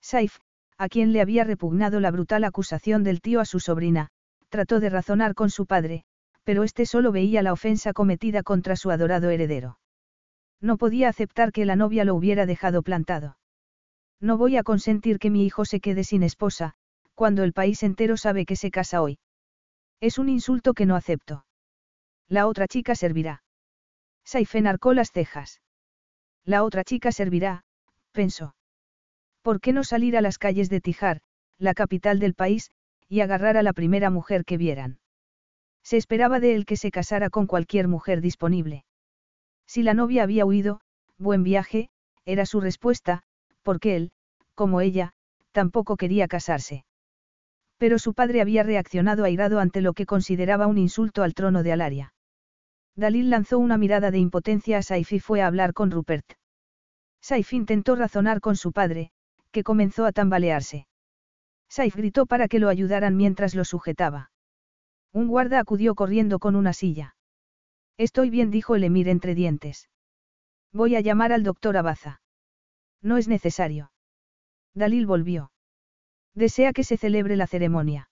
[0.00, 0.38] Saif,
[0.78, 4.08] a quien le había repugnado la brutal acusación del tío a su sobrina,
[4.48, 6.04] trató de razonar con su padre,
[6.44, 9.78] pero éste solo veía la ofensa cometida contra su adorado heredero.
[10.60, 13.36] No podía aceptar que la novia lo hubiera dejado plantado.
[14.20, 16.74] No voy a consentir que mi hijo se quede sin esposa,
[17.14, 19.18] cuando el país entero sabe que se casa hoy.
[20.00, 21.44] Es un insulto que no acepto.
[22.28, 23.42] La otra chica servirá.
[24.24, 25.60] Saif enarcó las cejas.
[26.44, 27.64] La otra chica servirá,
[28.12, 28.54] pensó.
[29.42, 31.20] ¿Por qué no salir a las calles de Tijar,
[31.58, 32.70] la capital del país,
[33.08, 34.98] y agarrar a la primera mujer que vieran?
[35.82, 38.84] Se esperaba de él que se casara con cualquier mujer disponible.
[39.66, 40.80] Si la novia había huido,
[41.18, 41.90] buen viaje,
[42.24, 43.22] era su respuesta,
[43.62, 44.12] porque él,
[44.54, 45.12] como ella,
[45.52, 46.84] tampoco quería casarse.
[47.78, 51.72] Pero su padre había reaccionado airado ante lo que consideraba un insulto al trono de
[51.72, 52.12] Alaria.
[53.00, 56.34] Dalil lanzó una mirada de impotencia a Saif y fue a hablar con Rupert.
[57.22, 59.10] Saif intentó razonar con su padre,
[59.52, 60.86] que comenzó a tambalearse.
[61.70, 64.32] Saif gritó para que lo ayudaran mientras lo sujetaba.
[65.14, 67.16] Un guarda acudió corriendo con una silla.
[67.96, 69.88] Estoy bien, dijo el emir entre dientes.
[70.70, 72.20] Voy a llamar al doctor Abaza.
[73.00, 73.92] No es necesario.
[74.74, 75.52] Dalil volvió.
[76.34, 78.10] ¿Desea que se celebre la ceremonia?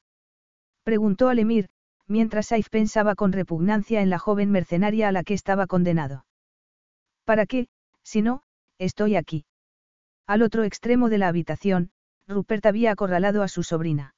[0.83, 1.69] Preguntó al emir,
[2.09, 6.25] mientras Saif pensaba con repugnancia en la joven mercenaria a la que estaba condenado.
[7.25, 7.69] ¿Para qué,
[8.03, 8.43] si no,
[8.79, 9.45] estoy aquí?
[10.27, 11.91] Al otro extremo de la habitación,
[12.27, 14.15] Rupert había acorralado a su sobrina.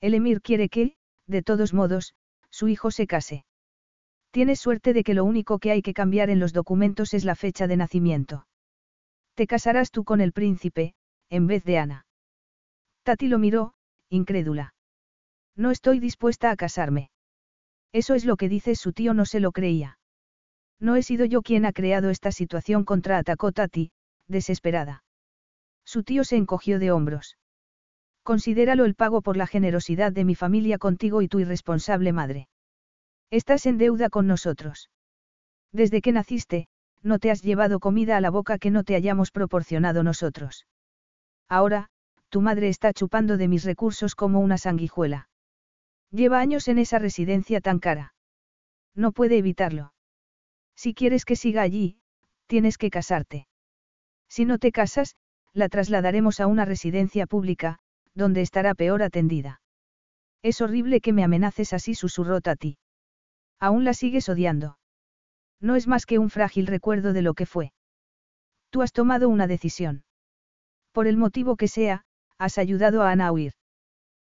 [0.00, 0.96] El emir quiere que,
[1.26, 2.14] de todos modos,
[2.50, 3.44] su hijo se case.
[4.30, 7.34] Tienes suerte de que lo único que hay que cambiar en los documentos es la
[7.34, 8.46] fecha de nacimiento.
[9.34, 10.94] Te casarás tú con el príncipe,
[11.28, 12.06] en vez de Ana.
[13.02, 13.74] Tati lo miró,
[14.08, 14.74] incrédula.
[15.56, 17.10] No estoy dispuesta a casarme.
[17.92, 19.98] Eso es lo que dice su tío, no se lo creía.
[20.80, 23.92] No he sido yo quien ha creado esta situación, contraatacó Tati,
[24.28, 25.04] desesperada.
[25.84, 27.36] Su tío se encogió de hombros.
[28.22, 32.48] Considéralo el pago por la generosidad de mi familia contigo y tu irresponsable madre.
[33.30, 34.90] Estás en deuda con nosotros.
[35.72, 36.68] Desde que naciste,
[37.02, 40.66] no te has llevado comida a la boca que no te hayamos proporcionado nosotros.
[41.48, 41.88] Ahora,
[42.28, 45.28] tu madre está chupando de mis recursos como una sanguijuela.
[46.12, 48.14] Lleva años en esa residencia tan cara.
[48.94, 49.94] No puede evitarlo.
[50.76, 51.96] Si quieres que siga allí,
[52.46, 53.48] tienes que casarte.
[54.28, 55.16] Si no te casas,
[55.54, 57.78] la trasladaremos a una residencia pública,
[58.14, 59.62] donde estará peor atendida.
[60.42, 62.76] Es horrible que me amenaces así, susurró Tati.
[63.58, 64.78] Aún la sigues odiando.
[65.60, 67.72] No es más que un frágil recuerdo de lo que fue.
[68.70, 70.04] Tú has tomado una decisión.
[70.92, 72.04] Por el motivo que sea,
[72.36, 73.54] has ayudado a Ana a huir.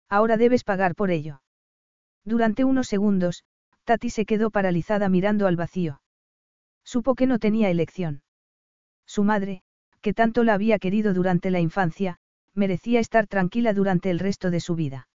[0.07, 1.42] Ahora debes pagar por ello.
[2.25, 3.43] Durante unos segundos,
[3.83, 6.01] Tati se quedó paralizada mirando al vacío.
[6.83, 8.21] Supo que no tenía elección.
[9.05, 9.61] Su madre,
[10.01, 12.17] que tanto la había querido durante la infancia,
[12.53, 15.07] merecía estar tranquila durante el resto de su vida.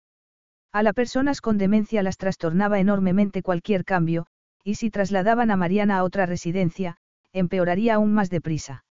[0.73, 4.27] A las personas con demencia las trastornaba enormemente cualquier cambio,
[4.65, 6.99] y si trasladaban a Mariana a otra residencia,
[7.33, 8.85] empeoraría aún más deprisa.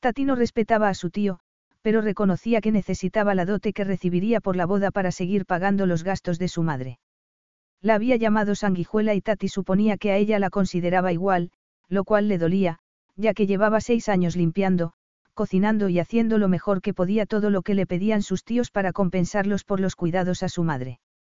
[0.00, 1.40] Tatino respetaba a su tío,
[1.82, 6.02] pero reconocía que necesitaba la dote que recibiría por la boda para seguir pagando los
[6.02, 6.98] gastos de su madre.
[7.82, 11.50] La había llamado sanguijuela y Tati suponía que a ella la consideraba igual,
[11.88, 12.78] lo cual le dolía,
[13.16, 14.92] ya que llevaba seis años limpiando,
[15.34, 18.92] cocinando y haciendo lo mejor que podía todo lo que le pedían sus tíos para
[18.92, 20.98] compensarlos por los cuidados a su madre.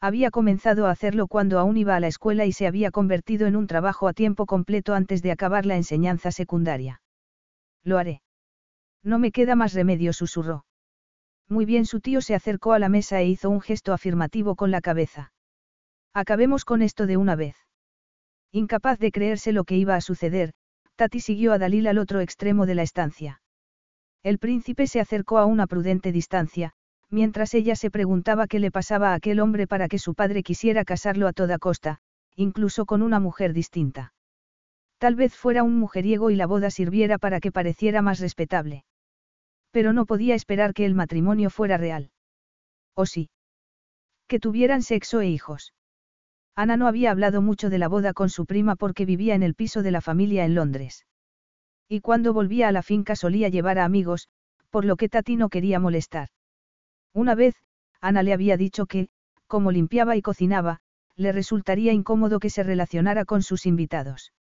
[0.00, 3.56] Había comenzado a hacerlo cuando aún iba a la escuela y se había convertido en
[3.56, 7.00] un trabajo a tiempo completo antes de acabar la enseñanza secundaria.
[7.82, 8.20] Lo haré.
[9.02, 10.66] No me queda más remedio, susurró.
[11.48, 14.70] Muy bien, su tío se acercó a la mesa e hizo un gesto afirmativo con
[14.70, 15.32] la cabeza.
[16.12, 17.56] Acabemos con esto de una vez.
[18.52, 20.52] Incapaz de creerse lo que iba a suceder,
[20.96, 23.40] Tati siguió a Dalil al otro extremo de la estancia.
[24.22, 26.72] El príncipe se acercó a una prudente distancia,
[27.10, 30.84] mientras ella se preguntaba qué le pasaba a aquel hombre para que su padre quisiera
[30.84, 31.98] casarlo a toda costa,
[32.34, 34.12] incluso con una mujer distinta.
[34.98, 38.84] Tal vez fuera un mujeriego y la boda sirviera para que pareciera más respetable.
[39.70, 42.10] Pero no podía esperar que el matrimonio fuera real.
[42.94, 43.28] ¿O sí?
[44.26, 45.74] Que tuvieran sexo e hijos.
[46.54, 49.54] Ana no había hablado mucho de la boda con su prima porque vivía en el
[49.54, 51.04] piso de la familia en Londres.
[51.88, 54.28] Y cuando volvía a la finca solía llevar a amigos,
[54.70, 56.28] por lo que Tati no quería molestar.
[57.16, 57.54] Una vez,
[58.02, 59.08] Ana le había dicho que,
[59.46, 60.80] como limpiaba y cocinaba,
[61.16, 64.34] le resultaría incómodo que se relacionara con sus invitados.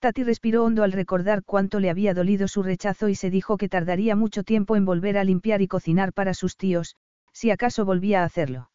[0.00, 3.70] Tati respiró hondo al recordar cuánto le había dolido su rechazo y se dijo que
[3.70, 6.96] tardaría mucho tiempo en volver a limpiar y cocinar para sus tíos,
[7.32, 8.70] si acaso volvía a hacerlo.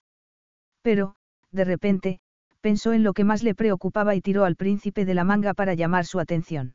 [0.81, 1.13] Pero,
[1.51, 2.19] de repente,
[2.59, 5.75] pensó en lo que más le preocupaba y tiró al príncipe de la manga para
[5.75, 6.73] llamar su atención.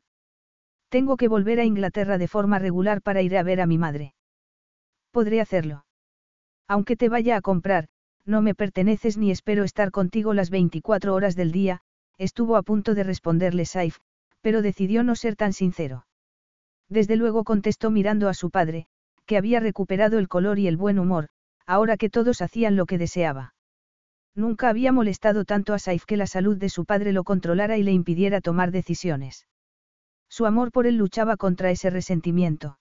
[0.87, 4.13] Tengo que volver a Inglaterra de forma regular para ir a ver a mi madre.
[5.11, 5.83] Podré hacerlo.
[6.67, 7.87] Aunque te vaya a comprar,
[8.25, 11.81] no me perteneces ni espero estar contigo las 24 horas del día,
[12.17, 13.99] estuvo a punto de responderle Saif,
[14.41, 16.05] pero decidió no ser tan sincero.
[16.89, 18.87] Desde luego contestó mirando a su padre,
[19.25, 21.29] que había recuperado el color y el buen humor,
[21.65, 23.53] ahora que todos hacían lo que deseaba.
[24.35, 27.83] Nunca había molestado tanto a Saif que la salud de su padre lo controlara y
[27.83, 29.47] le impidiera tomar decisiones.
[30.29, 32.77] Su amor por él luchaba contra ese resentimiento.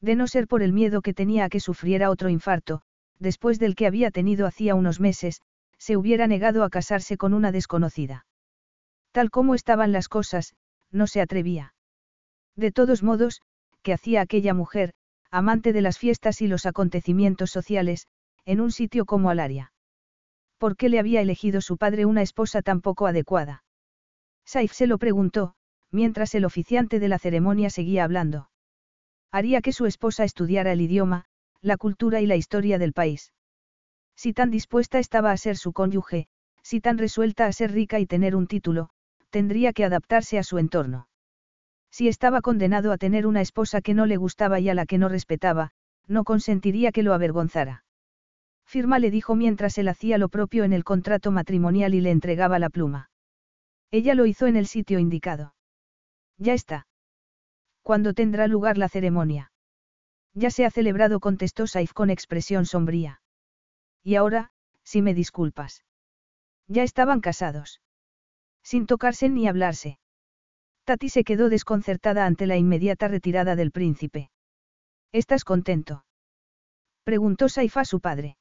[0.00, 2.82] De no ser por el miedo que tenía a que sufriera otro infarto,
[3.18, 5.40] después del que había tenido hacía unos meses,
[5.78, 8.26] se hubiera negado a casarse con una desconocida.
[9.12, 10.54] Tal como estaban las cosas,
[10.90, 11.74] no se atrevía.
[12.54, 13.42] De todos modos,
[13.82, 14.92] ¿qué hacía aquella mujer,
[15.30, 18.06] amante de las fiestas y los acontecimientos sociales,
[18.44, 19.72] en un sitio como Alaria?
[20.58, 23.64] ¿Por qué le había elegido su padre una esposa tan poco adecuada?
[24.44, 25.54] Saif se lo preguntó,
[25.90, 28.48] mientras el oficiante de la ceremonia seguía hablando.
[29.30, 31.26] Haría que su esposa estudiara el idioma,
[31.66, 33.32] la cultura y la historia del país.
[34.14, 36.28] Si tan dispuesta estaba a ser su cónyuge,
[36.62, 38.90] si tan resuelta a ser rica y tener un título,
[39.30, 41.08] tendría que adaptarse a su entorno.
[41.90, 44.98] Si estaba condenado a tener una esposa que no le gustaba y a la que
[44.98, 45.72] no respetaba,
[46.06, 47.84] no consentiría que lo avergonzara.
[48.64, 52.60] Firma le dijo mientras él hacía lo propio en el contrato matrimonial y le entregaba
[52.60, 53.10] la pluma.
[53.90, 55.54] Ella lo hizo en el sitio indicado.
[56.38, 56.86] Ya está.
[57.82, 59.50] ¿Cuándo tendrá lugar la ceremonia?
[60.36, 63.22] Ya se ha celebrado, contestó Saif con expresión sombría.
[64.04, 64.50] Y ahora,
[64.84, 65.82] si me disculpas.
[66.68, 67.80] Ya estaban casados.
[68.62, 69.98] Sin tocarse ni hablarse.
[70.84, 74.30] Tati se quedó desconcertada ante la inmediata retirada del príncipe.
[75.10, 76.04] ¿Estás contento?
[77.02, 78.36] Preguntó Saif a su padre.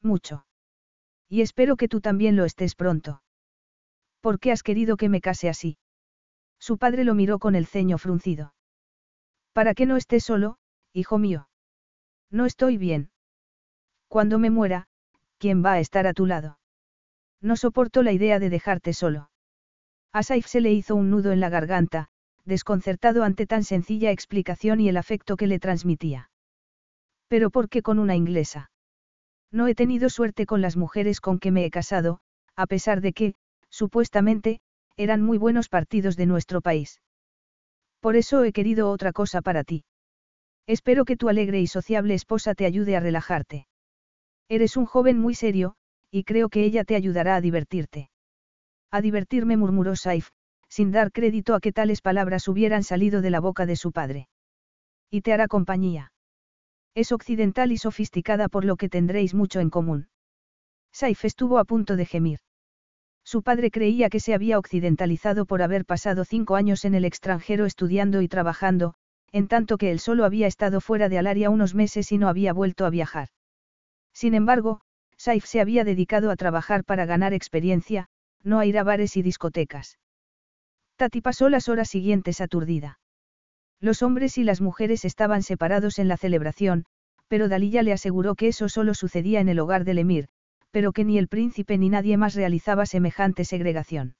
[0.00, 0.46] Mucho.
[1.28, 3.22] Y espero que tú también lo estés pronto.
[4.20, 5.78] ¿Por qué has querido que me case así?
[6.60, 8.54] Su padre lo miró con el ceño fruncido.
[9.52, 10.58] Para que no estés solo,
[10.98, 11.48] hijo mío.
[12.30, 13.10] No estoy bien.
[14.08, 14.88] Cuando me muera,
[15.38, 16.58] ¿quién va a estar a tu lado?
[17.40, 19.30] No soporto la idea de dejarte solo.
[20.12, 22.08] A Saif se le hizo un nudo en la garganta,
[22.44, 26.30] desconcertado ante tan sencilla explicación y el afecto que le transmitía.
[27.28, 28.70] Pero ¿por qué con una inglesa?
[29.52, 32.20] No he tenido suerte con las mujeres con que me he casado,
[32.56, 33.34] a pesar de que,
[33.70, 34.60] supuestamente,
[34.96, 37.00] eran muy buenos partidos de nuestro país.
[38.00, 39.84] Por eso he querido otra cosa para ti.
[40.68, 43.66] Espero que tu alegre y sociable esposa te ayude a relajarte.
[44.50, 45.76] Eres un joven muy serio,
[46.10, 48.10] y creo que ella te ayudará a divertirte.
[48.90, 50.28] A divertirme, murmuró Saif,
[50.68, 54.28] sin dar crédito a que tales palabras hubieran salido de la boca de su padre.
[55.10, 56.12] Y te hará compañía.
[56.94, 60.08] Es occidental y sofisticada por lo que tendréis mucho en común.
[60.92, 62.40] Saif estuvo a punto de gemir.
[63.24, 67.64] Su padre creía que se había occidentalizado por haber pasado cinco años en el extranjero
[67.64, 68.96] estudiando y trabajando,
[69.32, 72.52] en tanto que él solo había estado fuera de Alaria unos meses y no había
[72.52, 73.28] vuelto a viajar.
[74.12, 74.80] Sin embargo,
[75.16, 78.08] Saif se había dedicado a trabajar para ganar experiencia,
[78.42, 79.98] no a ir a bares y discotecas.
[80.96, 82.98] Tati pasó las horas siguientes aturdida.
[83.80, 86.84] Los hombres y las mujeres estaban separados en la celebración,
[87.28, 90.28] pero Dalilla le aseguró que eso solo sucedía en el hogar del emir,
[90.70, 94.16] pero que ni el príncipe ni nadie más realizaba semejante segregación.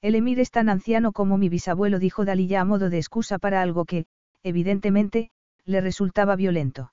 [0.00, 3.60] El emir es tan anciano como mi bisabuelo, dijo Dalilla a modo de excusa para
[3.60, 4.06] algo que,
[4.42, 5.30] evidentemente,
[5.64, 6.92] le resultaba violento.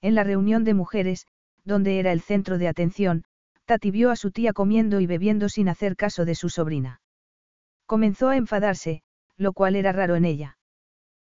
[0.00, 1.26] En la reunión de mujeres,
[1.64, 3.24] donde era el centro de atención,
[3.64, 7.00] Tati vio a su tía comiendo y bebiendo sin hacer caso de su sobrina.
[7.86, 9.02] Comenzó a enfadarse,
[9.36, 10.58] lo cual era raro en ella.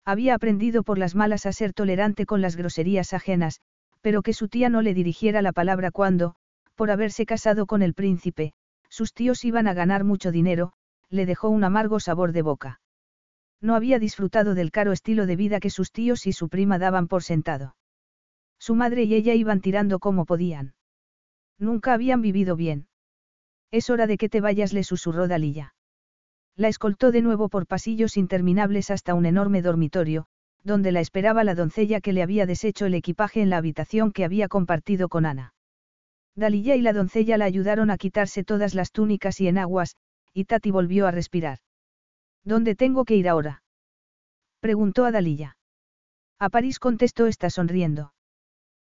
[0.05, 3.61] Había aprendido por las malas a ser tolerante con las groserías ajenas,
[4.01, 6.35] pero que su tía no le dirigiera la palabra cuando,
[6.75, 8.53] por haberse casado con el príncipe,
[8.89, 10.73] sus tíos iban a ganar mucho dinero,
[11.09, 12.82] le dejó un amargo sabor de boca.
[13.63, 17.07] No había disfrutado del caro estilo de vida que sus tíos y su prima daban
[17.07, 17.77] por sentado.
[18.59, 20.75] Su madre y ella iban tirando como podían.
[21.59, 22.89] Nunca habían vivido bien.
[23.71, 25.75] Es hora de que te vayas, le susurró Dalilla.
[26.57, 30.27] La escoltó de nuevo por pasillos interminables hasta un enorme dormitorio,
[30.65, 34.25] donde la esperaba la doncella que le había deshecho el equipaje en la habitación que
[34.25, 35.55] había compartido con Ana.
[36.35, 39.97] Dalilla y la doncella la ayudaron a quitarse todas las túnicas y enaguas,
[40.35, 41.59] y Tati volvió a respirar.
[42.45, 43.63] ¿Dónde tengo que ir ahora?
[44.61, 45.57] Preguntó a Dalilla.
[46.39, 48.13] A París contestó esta sonriendo.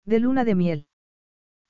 [0.06, 0.88] De luna de miel.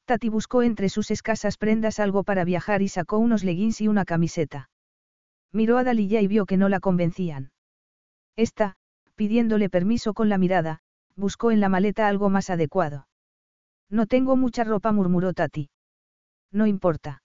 [0.05, 4.05] Tati buscó entre sus escasas prendas algo para viajar y sacó unos leggings y una
[4.05, 4.69] camiseta.
[5.51, 7.51] Miró a Dalilla y vio que no la convencían.
[8.35, 8.75] Esta,
[9.15, 10.79] pidiéndole permiso con la mirada,
[11.15, 13.07] buscó en la maleta algo más adecuado.
[13.89, 15.69] No tengo mucha ropa, murmuró Tati.
[16.51, 17.23] No importa.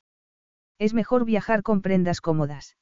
[0.79, 2.77] Es mejor viajar con prendas cómodas.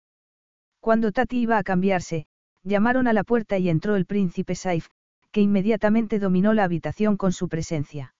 [0.85, 2.26] Cuando Tati iba a cambiarse,
[2.62, 4.89] llamaron a la puerta y entró el príncipe Saif,
[5.32, 8.14] que inmediatamente dominó la habitación con su presencia.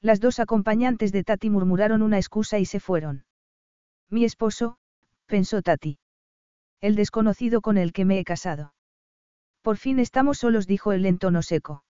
[0.00, 3.24] Las dos acompañantes de Tati murmuraron una excusa y se fueron.
[4.08, 4.76] Mi esposo,
[5.26, 5.98] pensó Tati.
[6.80, 8.72] El desconocido con el que me he casado.
[9.60, 11.82] Por fin estamos solos, dijo él en tono seco.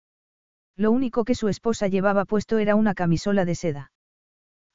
[0.77, 3.93] Lo único que su esposa llevaba puesto era una camisola de seda.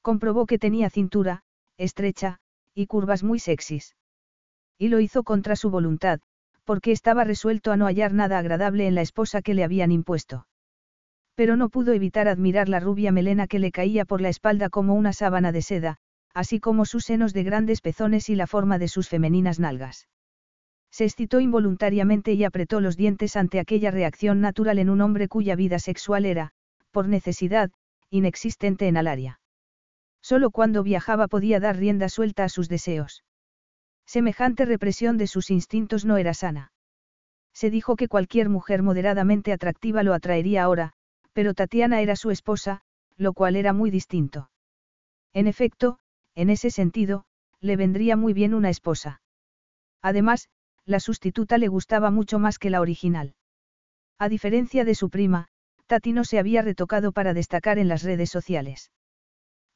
[0.03, 1.41] Comprobó que tenía cintura,
[1.77, 2.37] estrecha,
[2.75, 3.95] y curvas muy sexys.
[4.77, 6.19] Y lo hizo contra su voluntad,
[6.63, 10.47] porque estaba resuelto a no hallar nada agradable en la esposa que le habían impuesto.
[11.35, 14.95] Pero no pudo evitar admirar la rubia melena que le caía por la espalda como
[14.95, 15.97] una sábana de seda,
[16.33, 20.07] así como sus senos de grandes pezones y la forma de sus femeninas nalgas.
[20.91, 25.55] Se excitó involuntariamente y apretó los dientes ante aquella reacción natural en un hombre cuya
[25.55, 26.51] vida sexual era,
[26.91, 27.69] por necesidad,
[28.09, 29.39] inexistente en Alaria.
[30.21, 33.23] Solo cuando viajaba podía dar rienda suelta a sus deseos.
[34.05, 36.71] Semejante represión de sus instintos no era sana.
[37.53, 40.93] Se dijo que cualquier mujer moderadamente atractiva lo atraería ahora,
[41.33, 42.81] pero Tatiana era su esposa,
[43.17, 44.49] lo cual era muy distinto.
[45.33, 45.99] En efecto,
[46.35, 47.25] en ese sentido,
[47.61, 49.21] le vendría muy bien una esposa.
[50.01, 50.49] Además,
[50.85, 53.35] la sustituta le gustaba mucho más que la original.
[54.19, 55.47] A diferencia de su prima,
[55.87, 58.91] Tati no se había retocado para destacar en las redes sociales.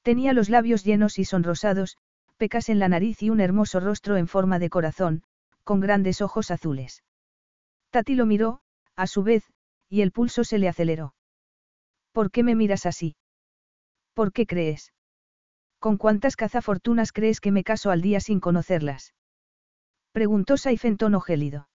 [0.02, 1.98] Tenía los labios llenos y sonrosados,
[2.40, 5.24] pecas en la nariz y un hermoso rostro en forma de corazón,
[5.66, 7.04] con grandes ojos azules.
[7.92, 8.62] Tati lo miró,
[8.96, 9.44] a su vez,
[9.90, 11.14] y el pulso se le aceleró.
[12.14, 13.18] ¿Por qué me miras así?
[14.14, 14.94] ¿Por qué crees?
[15.80, 19.14] ¿Con cuántas cazafortunas crees que me caso al día sin conocerlas?
[20.14, 21.70] Preguntó Saif en tono gélido.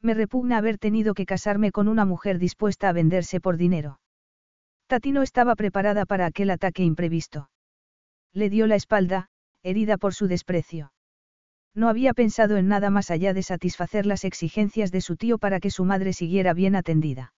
[0.00, 4.00] Me repugna haber tenido que casarme con una mujer dispuesta a venderse por dinero.
[4.86, 7.50] Tati no estaba preparada para aquel ataque imprevisto.
[8.32, 9.28] Le dio la espalda,
[9.62, 10.92] herida por su desprecio.
[11.74, 15.60] No había pensado en nada más allá de satisfacer las exigencias de su tío para
[15.60, 17.32] que su madre siguiera bien atendida.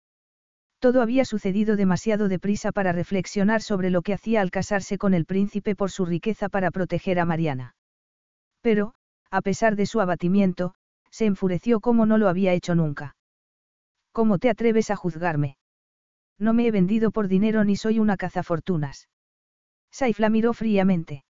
[0.78, 5.24] Todo había sucedido demasiado deprisa para reflexionar sobre lo que hacía al casarse con el
[5.24, 7.74] príncipe por su riqueza para proteger a Mariana.
[8.60, 8.94] Pero,
[9.30, 10.74] a pesar de su abatimiento,
[11.10, 13.16] se enfureció como no lo había hecho nunca.
[14.12, 15.56] ¿Cómo te atreves a juzgarme?
[16.38, 19.08] No me he vendido por dinero ni soy una cazafortunas.
[19.90, 21.24] Saif la miró fríamente.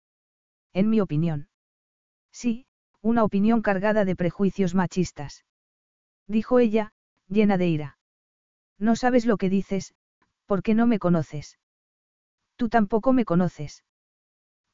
[0.76, 1.48] En mi opinión.
[2.34, 2.66] Sí,
[3.02, 5.46] una opinión cargada de prejuicios machistas.
[6.28, 6.92] Dijo ella,
[7.30, 7.98] llena de ira.
[8.78, 9.96] No sabes lo que dices,
[10.46, 11.58] porque no me conoces.
[12.58, 13.86] Tú tampoco me conoces.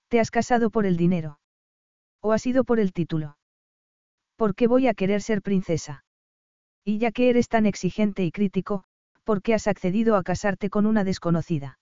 [0.08, 1.40] ¿Te has casado por el dinero?
[2.20, 3.38] ¿O ha sido por el título?
[4.38, 6.04] ¿Por qué voy a querer ser princesa?
[6.84, 8.86] Y ya que eres tan exigente y crítico,
[9.24, 11.78] ¿por qué has accedido a casarte con una desconocida?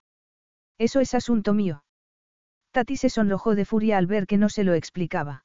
[0.77, 1.83] Eso es asunto mío.
[2.71, 5.43] Tati se sonrojó de furia al ver que no se lo explicaba.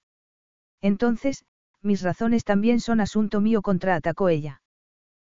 [0.81, 1.45] Entonces,
[1.83, 4.63] mis razones también son asunto mío, contraatacó ella.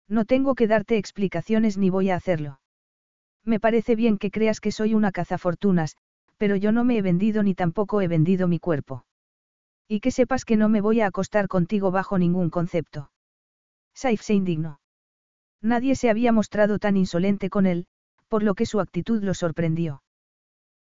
[0.08, 2.60] No tengo que darte explicaciones ni voy a hacerlo.
[3.46, 5.96] Me parece bien que creas que soy una cazafortunas,
[6.38, 9.06] pero yo no me he vendido ni tampoco he vendido mi cuerpo.
[9.88, 13.12] Y que sepas que no me voy a acostar contigo bajo ningún concepto.
[13.94, 14.80] Saif se indignó.
[15.62, 17.88] Nadie se había mostrado tan insolente con él,
[18.28, 20.02] por lo que su actitud lo sorprendió.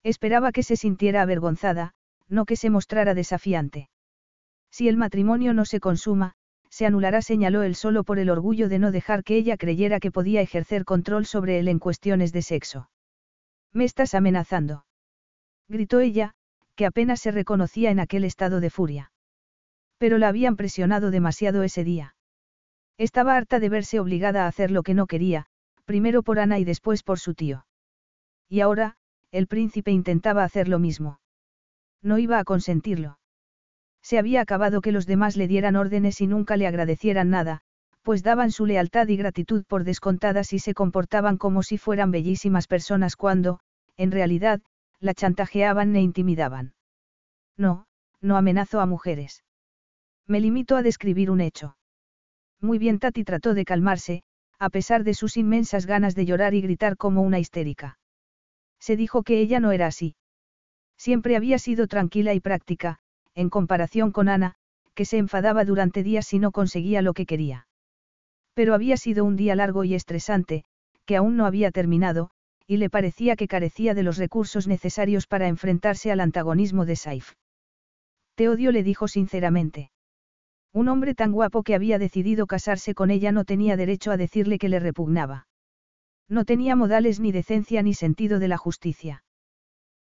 [0.03, 1.93] Esperaba que se sintiera avergonzada,
[2.29, 3.89] no que se mostrara desafiante.
[4.71, 6.33] Si el matrimonio no se consuma,
[6.69, 10.11] se anulará, señaló él solo por el orgullo de no dejar que ella creyera que
[10.11, 12.89] podía ejercer control sobre él en cuestiones de sexo.
[13.73, 14.85] Me estás amenazando.
[15.67, 16.33] Gritó ella,
[16.75, 19.11] que apenas se reconocía en aquel estado de furia.
[19.97, 22.15] Pero la habían presionado demasiado ese día.
[22.97, 25.47] Estaba harta de verse obligada a hacer lo que no quería,
[25.85, 27.65] primero por Ana y después por su tío.
[28.49, 28.97] Y ahora,
[29.31, 31.19] el príncipe intentaba hacer lo mismo.
[32.01, 33.19] No iba a consentirlo.
[34.01, 37.61] Se había acabado que los demás le dieran órdenes y nunca le agradecieran nada,
[38.03, 42.67] pues daban su lealtad y gratitud por descontadas y se comportaban como si fueran bellísimas
[42.67, 43.59] personas cuando,
[43.97, 44.61] en realidad,
[44.99, 46.73] la chantajeaban e intimidaban.
[47.57, 47.85] No,
[48.21, 49.43] no amenazo a mujeres.
[50.25, 51.75] Me limito a describir un hecho.
[52.61, 54.23] Muy bien, Tati trató de calmarse,
[54.57, 57.99] a pesar de sus inmensas ganas de llorar y gritar como una histérica.
[58.79, 60.15] Se dijo que ella no era así.
[60.97, 62.99] Siempre había sido tranquila y práctica,
[63.35, 64.55] en comparación con Ana,
[64.95, 67.67] que se enfadaba durante días si no conseguía lo que quería.
[68.53, 70.63] Pero había sido un día largo y estresante,
[71.05, 72.31] que aún no había terminado,
[72.65, 77.33] y le parecía que carecía de los recursos necesarios para enfrentarse al antagonismo de Saif.
[78.35, 79.91] Te odio, le dijo sinceramente.
[80.73, 84.59] Un hombre tan guapo que había decidido casarse con ella no tenía derecho a decirle
[84.59, 85.46] que le repugnaba.
[86.29, 89.23] No tenía modales ni decencia ni sentido de la justicia.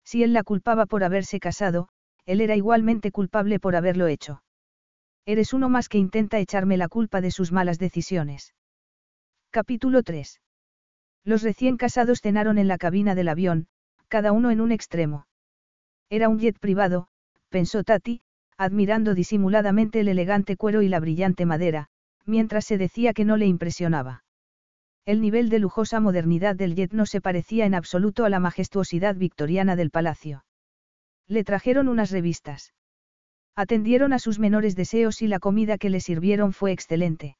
[0.04, 1.88] Si él la culpaba por haberse casado,
[2.24, 4.42] él era igualmente culpable por haberlo hecho.
[5.24, 8.54] Eres uno más que intenta echarme la culpa de sus malas decisiones.
[9.50, 10.40] Capítulo 3.
[11.24, 13.66] Los recién casados cenaron en la cabina del avión,
[14.08, 15.26] cada uno en un extremo.
[16.10, 17.08] Era un jet privado,
[17.48, 18.22] pensó Tati,
[18.56, 21.88] admirando disimuladamente el elegante cuero y la brillante madera,
[22.24, 24.25] mientras se decía que no le impresionaba.
[25.06, 29.14] El nivel de lujosa modernidad del jet no se parecía en absoluto a la majestuosidad
[29.14, 30.44] victoriana del palacio.
[31.28, 32.74] Le trajeron unas revistas.
[33.54, 37.36] Atendieron a sus menores deseos y la comida que le sirvieron fue excelente.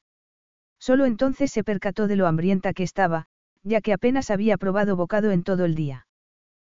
[0.79, 3.25] Solo entonces se percató de lo hambrienta que estaba,
[3.63, 6.07] ya que apenas había probado bocado en todo el día.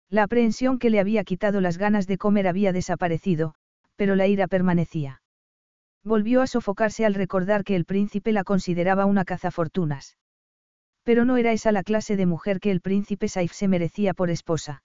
[0.09, 3.55] La aprehensión que le había quitado las ganas de comer había desaparecido,
[3.97, 5.21] pero la ira permanecía.
[6.03, 10.17] Volvió a sofocarse al recordar que el príncipe la consideraba una cazafortunas.
[11.09, 14.29] Pero no era esa la clase de mujer que el príncipe Saif se merecía por
[14.29, 14.83] esposa.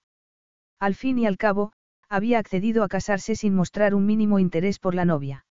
[0.80, 1.74] Al fin y al cabo,
[2.07, 5.45] había accedido a casarse sin mostrar un mínimo interés por la novia.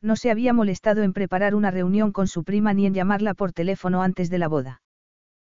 [0.00, 3.52] No se había molestado en preparar una reunión con su prima ni en llamarla por
[3.52, 4.82] teléfono antes de la boda.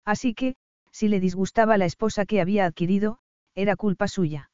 [0.06, 0.56] Así que,
[0.90, 3.18] si le disgustaba la esposa que había adquirido,
[3.54, 4.50] era culpa suya.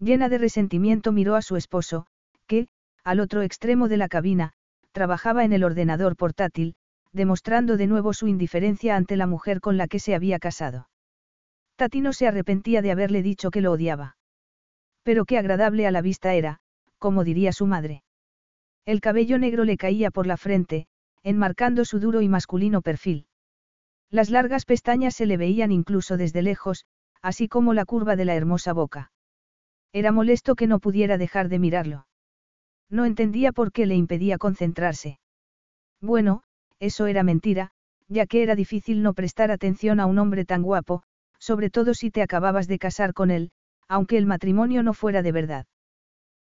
[0.00, 2.08] Llena de resentimiento miró a su esposo,
[2.48, 2.66] que,
[3.04, 4.54] al otro extremo de la cabina,
[4.90, 6.74] trabajaba en el ordenador portátil,
[7.16, 10.88] demostrando de nuevo su indiferencia ante la mujer con la que se había casado.
[11.76, 14.18] Tati no se arrepentía de haberle dicho que lo odiaba.
[15.02, 16.58] Pero qué agradable a la vista era,
[16.98, 18.02] como diría su madre.
[18.84, 20.88] El cabello negro le caía por la frente,
[21.22, 23.26] enmarcando su duro y masculino perfil.
[24.10, 26.84] Las largas pestañas se le veían incluso desde lejos,
[27.22, 29.10] así como la curva de la hermosa boca.
[29.90, 32.06] Era molesto que no pudiera dejar de mirarlo.
[32.90, 35.18] No entendía por qué le impedía concentrarse.
[36.00, 36.42] Bueno,
[36.80, 37.70] eso era mentira,
[38.08, 41.02] ya que era difícil no prestar atención a un hombre tan guapo,
[41.38, 43.50] sobre todo si te acababas de casar con él,
[43.88, 45.66] aunque el matrimonio no fuera de verdad.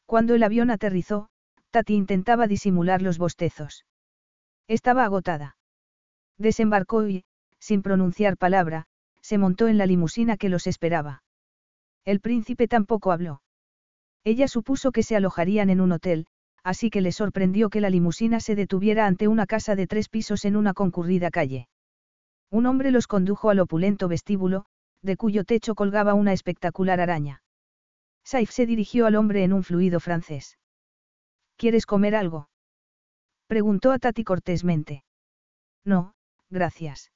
[0.06, 1.28] Cuando el avión aterrizó,
[1.70, 3.84] Tati intentaba disimular los bostezos.
[4.66, 5.56] Estaba agotada.
[6.38, 7.24] Desembarcó y,
[7.58, 8.86] sin pronunciar palabra,
[9.20, 11.22] se montó en la limusina que los esperaba.
[12.04, 13.42] El príncipe tampoco habló.
[14.24, 16.26] Ella supuso que se alojarían en un hotel,
[16.68, 20.44] así que le sorprendió que la limusina se detuviera ante una casa de tres pisos
[20.44, 21.66] en una concurrida calle.
[22.50, 24.66] Un hombre los condujo al opulento vestíbulo,
[25.00, 27.42] de cuyo techo colgaba una espectacular araña.
[28.22, 30.58] Saif se dirigió al hombre en un fluido francés.
[31.56, 32.50] ¿Quieres comer algo?
[33.46, 35.04] Preguntó a Tati cortésmente.
[35.86, 36.12] No,
[36.50, 37.10] gracias.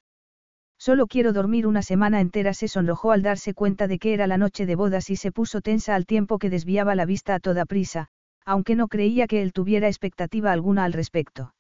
[0.79, 4.39] Solo quiero dormir una semana entera, se sonrojó al darse cuenta de que era la
[4.39, 7.67] noche de bodas y se puso tensa al tiempo que desviaba la vista a toda
[7.67, 8.09] prisa,
[8.45, 11.55] aunque no creía que él tuviera expectativa alguna al respecto.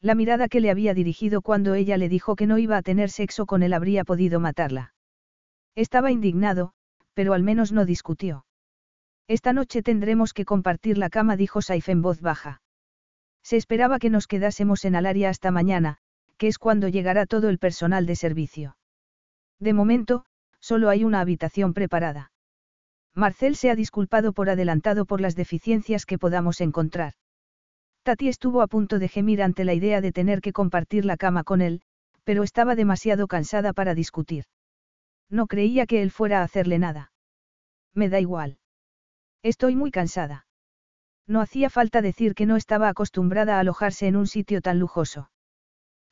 [0.00, 3.10] La mirada que le había dirigido cuando ella le dijo que no iba a tener
[3.10, 4.94] sexo con él habría podido matarla.
[5.74, 6.72] Estaba indignado,
[7.14, 8.44] pero al menos no discutió.
[9.28, 12.62] Esta noche tendremos que compartir la cama, dijo Saif en voz baja.
[13.42, 15.98] Se esperaba que nos quedásemos en Alaria hasta mañana,
[16.36, 18.76] que es cuando llegará todo el personal de servicio.
[19.58, 20.24] De momento,
[20.60, 22.30] solo hay una habitación preparada.
[23.16, 27.14] Marcel se ha disculpado por adelantado por las deficiencias que podamos encontrar.
[28.02, 31.42] Tati estuvo a punto de gemir ante la idea de tener que compartir la cama
[31.42, 31.80] con él,
[32.24, 34.44] pero estaba demasiado cansada para discutir.
[35.30, 37.10] No creía que él fuera a hacerle nada.
[37.94, 38.58] Me da igual.
[39.42, 40.46] Estoy muy cansada.
[41.26, 45.30] No hacía falta decir que no estaba acostumbrada a alojarse en un sitio tan lujoso.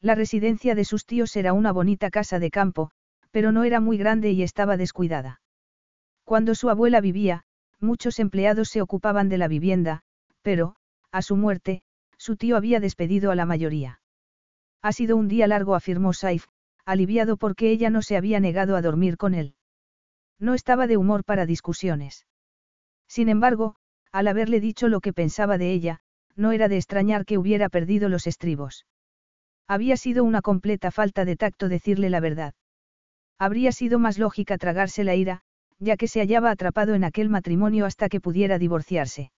[0.01, 2.91] La residencia de sus tíos era una bonita casa de campo,
[3.31, 5.43] pero no era muy grande y estaba descuidada.
[6.25, 7.45] Cuando su abuela vivía,
[7.81, 10.03] muchos empleados se ocupaban de la vivienda,
[10.43, 10.77] pero,
[11.13, 11.83] a su muerte,
[12.19, 14.01] su tío había despedido a la mayoría.
[14.83, 16.47] Ha sido un día largo, afirmó Saif,
[16.85, 19.55] aliviado porque ella no se había negado a dormir con él.
[20.39, 22.27] No estaba de humor para discusiones.
[23.07, 23.77] Sin embargo,
[24.13, 26.01] al haberle dicho lo que pensaba de ella,
[26.37, 28.87] no era de extrañar que hubiera perdido los estribos.
[29.67, 32.55] Había sido una completa falta de tacto decirle la verdad.
[33.39, 35.43] Habría sido más lógica tragarse la ira,
[35.79, 39.33] ya que se hallaba atrapado en aquel matrimonio hasta que pudiera divorciarse.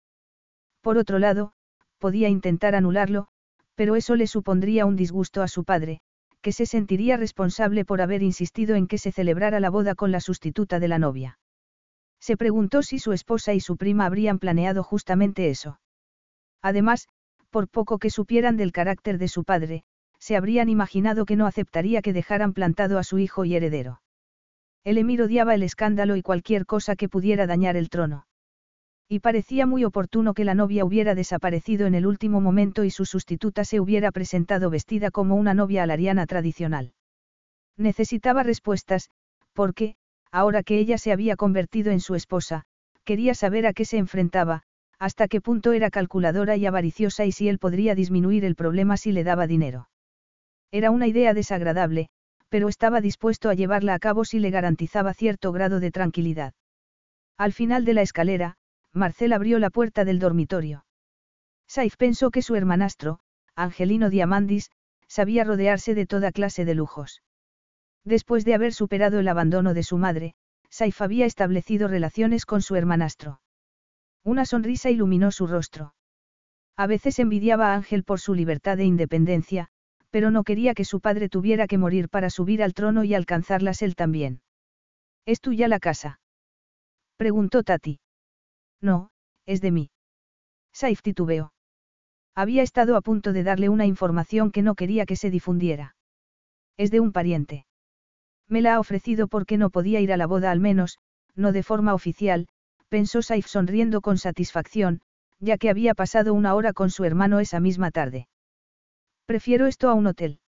[0.80, 1.52] Por otro lado,
[1.98, 3.28] podía intentar anularlo,
[3.74, 6.00] pero eso le supondría un disgusto a su padre,
[6.40, 10.20] que se sentiría responsable por haber insistido en que se celebrara la boda con la
[10.20, 11.38] sustituta de la novia.
[12.20, 15.80] Se preguntó si su esposa y su prima habrían planeado justamente eso.
[16.62, 17.08] Además,
[17.50, 19.84] por poco que supieran del carácter de su padre,
[20.18, 24.00] se habrían imaginado que no aceptaría que dejaran plantado a su hijo y heredero.
[24.86, 28.28] El emir odiaba el escándalo y cualquier cosa que pudiera dañar el trono.
[29.08, 33.04] Y parecía muy oportuno que la novia hubiera desaparecido en el último momento y su
[33.04, 36.92] sustituta se hubiera presentado vestida como una novia alariana tradicional.
[37.76, 39.10] Necesitaba respuestas,
[39.54, 39.96] porque,
[40.30, 42.62] ahora que ella se había convertido en su esposa,
[43.02, 44.62] quería saber a qué se enfrentaba,
[45.00, 49.10] hasta qué punto era calculadora y avariciosa y si él podría disminuir el problema si
[49.10, 49.88] le daba dinero.
[50.70, 52.08] Era una idea desagradable,
[52.48, 56.54] pero estaba dispuesto a llevarla a cabo si le garantizaba cierto grado de tranquilidad.
[57.36, 58.56] Al final de la escalera,
[58.92, 60.86] Marcel abrió la puerta del dormitorio.
[61.66, 63.20] Saif pensó que su hermanastro,
[63.54, 64.70] Angelino Diamandis,
[65.08, 67.22] sabía rodearse de toda clase de lujos.
[68.04, 70.34] Después de haber superado el abandono de su madre,
[70.70, 73.40] Saif había establecido relaciones con su hermanastro.
[74.22, 75.94] Una sonrisa iluminó su rostro.
[76.76, 79.70] A veces envidiaba a Ángel por su libertad e independencia,
[80.16, 83.82] pero no quería que su padre tuviera que morir para subir al trono y alcanzarlas
[83.82, 84.40] él también.
[85.26, 86.20] ¿Es tuya la casa?
[87.18, 88.00] Preguntó Tati.
[88.80, 89.10] No,
[89.44, 89.90] es de mí.
[90.72, 91.52] Saif titubeó.
[92.34, 95.96] Había estado a punto de darle una información que no quería que se difundiera.
[96.78, 97.66] Es de un pariente.
[98.48, 100.98] Me la ha ofrecido porque no podía ir a la boda al menos,
[101.34, 102.48] no de forma oficial,
[102.88, 105.02] pensó Saif sonriendo con satisfacción,
[105.40, 108.28] ya que había pasado una hora con su hermano esa misma tarde.
[109.26, 110.38] Prefiero esto a un hotel.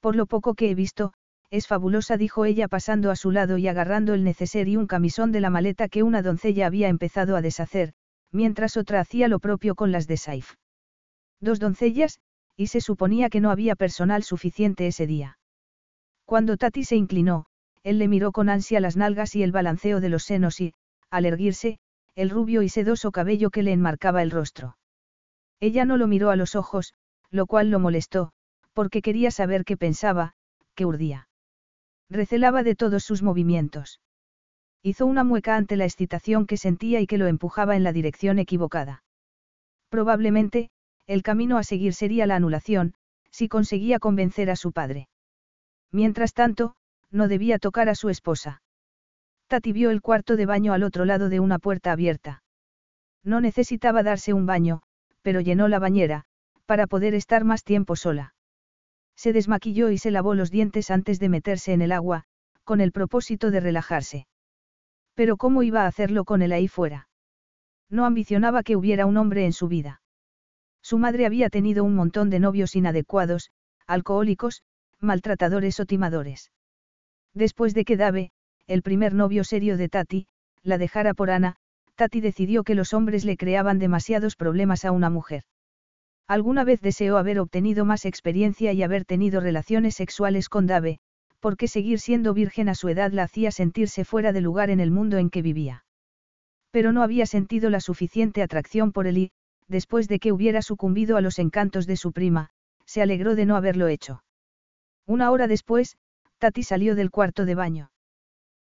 [0.00, 1.12] Por lo poco que he visto,
[1.50, 5.32] es fabulosa, dijo ella pasando a su lado y agarrando el neceser y un camisón
[5.32, 7.94] de la maleta que una doncella había empezado a deshacer,
[8.30, 10.54] mientras otra hacía lo propio con las de Saif.
[11.40, 12.20] Dos doncellas,
[12.56, 15.38] y se suponía que no había personal suficiente ese día.
[16.24, 17.46] Cuando Tati se inclinó,
[17.82, 20.74] él le miró con ansia las nalgas y el balanceo de los senos y,
[21.10, 21.78] al erguirse,
[22.14, 24.76] el rubio y sedoso cabello que le enmarcaba el rostro.
[25.60, 26.92] Ella no lo miró a los ojos,
[27.30, 28.32] lo cual lo molestó,
[28.72, 30.34] porque quería saber qué pensaba,
[30.74, 31.28] qué urdía.
[32.08, 34.00] Recelaba de todos sus movimientos.
[34.82, 38.38] Hizo una mueca ante la excitación que sentía y que lo empujaba en la dirección
[38.38, 39.02] equivocada.
[39.88, 40.70] Probablemente,
[41.06, 42.94] el camino a seguir sería la anulación,
[43.30, 45.08] si conseguía convencer a su padre.
[45.90, 46.74] Mientras tanto,
[47.10, 48.62] no debía tocar a su esposa.
[49.48, 52.42] Tati vio el cuarto de baño al otro lado de una puerta abierta.
[53.24, 54.82] No necesitaba darse un baño,
[55.22, 56.26] pero llenó la bañera,
[56.68, 58.34] para poder estar más tiempo sola.
[59.16, 62.24] Se desmaquilló y se lavó los dientes antes de meterse en el agua,
[62.62, 64.26] con el propósito de relajarse.
[65.14, 67.08] Pero ¿cómo iba a hacerlo con él ahí fuera?
[67.88, 70.02] No ambicionaba que hubiera un hombre en su vida.
[70.82, 73.50] Su madre había tenido un montón de novios inadecuados,
[73.86, 74.62] alcohólicos,
[75.00, 76.52] maltratadores o timadores.
[77.32, 78.30] Después de que Dave,
[78.66, 80.26] el primer novio serio de Tati,
[80.62, 81.56] la dejara por Ana,
[81.94, 85.44] Tati decidió que los hombres le creaban demasiados problemas a una mujer.
[86.28, 91.00] Alguna vez deseó haber obtenido más experiencia y haber tenido relaciones sexuales con Dave,
[91.40, 94.90] porque seguir siendo virgen a su edad la hacía sentirse fuera de lugar en el
[94.90, 95.86] mundo en que vivía.
[96.70, 99.30] Pero no había sentido la suficiente atracción por él y,
[99.68, 102.50] después de que hubiera sucumbido a los encantos de su prima,
[102.84, 104.22] se alegró de no haberlo hecho.
[105.06, 105.96] Una hora después,
[106.36, 107.90] Tati salió del cuarto de baño.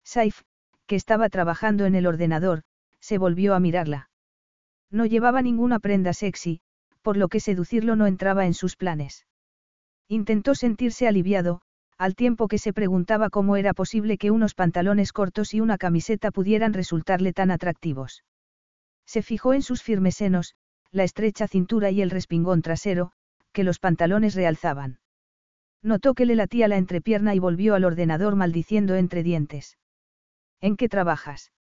[0.04, 0.42] Saif,
[0.86, 2.62] que estaba trabajando en el ordenador,
[3.00, 4.10] se volvió a mirarla.
[4.90, 6.60] No llevaba ninguna prenda sexy,
[7.08, 9.24] por lo que seducirlo no entraba en sus planes.
[10.08, 11.62] Intentó sentirse aliviado,
[11.96, 16.30] al tiempo que se preguntaba cómo era posible que unos pantalones cortos y una camiseta
[16.30, 18.24] pudieran resultarle tan atractivos.
[19.06, 20.54] Se fijó en sus firmes senos,
[20.90, 23.12] la estrecha cintura y el respingón trasero,
[23.52, 24.98] que los pantalones realzaban.
[25.82, 29.78] Notó que le latía la entrepierna y volvió al ordenador maldiciendo entre dientes.
[30.60, 31.52] ¿En qué trabajas?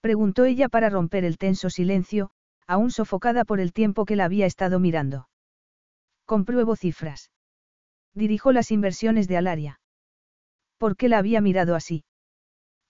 [0.00, 2.30] Preguntó ella para romper el tenso silencio,
[2.70, 5.28] aún sofocada por el tiempo que la había estado mirando.
[6.24, 7.32] Compruebo cifras.
[8.14, 9.80] Dirijo las inversiones de Alaria.
[10.78, 12.04] ¿Por qué la había mirado así?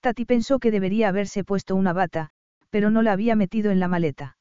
[0.01, 2.28] Tati pensó que debería haberse puesto una bata,
[2.68, 4.37] pero no la había metido en la maleta.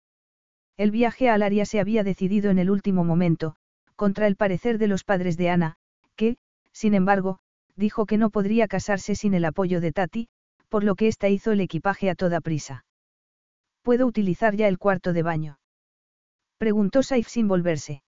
[0.76, 3.56] El viaje a Alaria se había decidido en el último momento,
[3.96, 5.78] contra el parecer de los padres de Ana,
[6.18, 6.36] que,
[6.74, 7.40] sin embargo,
[7.78, 10.28] dijo que no podría casarse sin el apoyo de Tati,
[10.68, 12.84] por lo que ésta hizo el equipaje a toda prisa.
[13.82, 15.60] ¿Puedo utilizar ya el cuarto de baño?
[16.58, 18.04] Preguntó Saif sin volverse.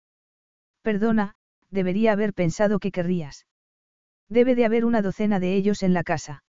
[0.81, 1.35] Perdona,
[1.69, 3.45] debería haber pensado que querrías.
[4.29, 6.43] Debe de haber una docena de ellos en la casa.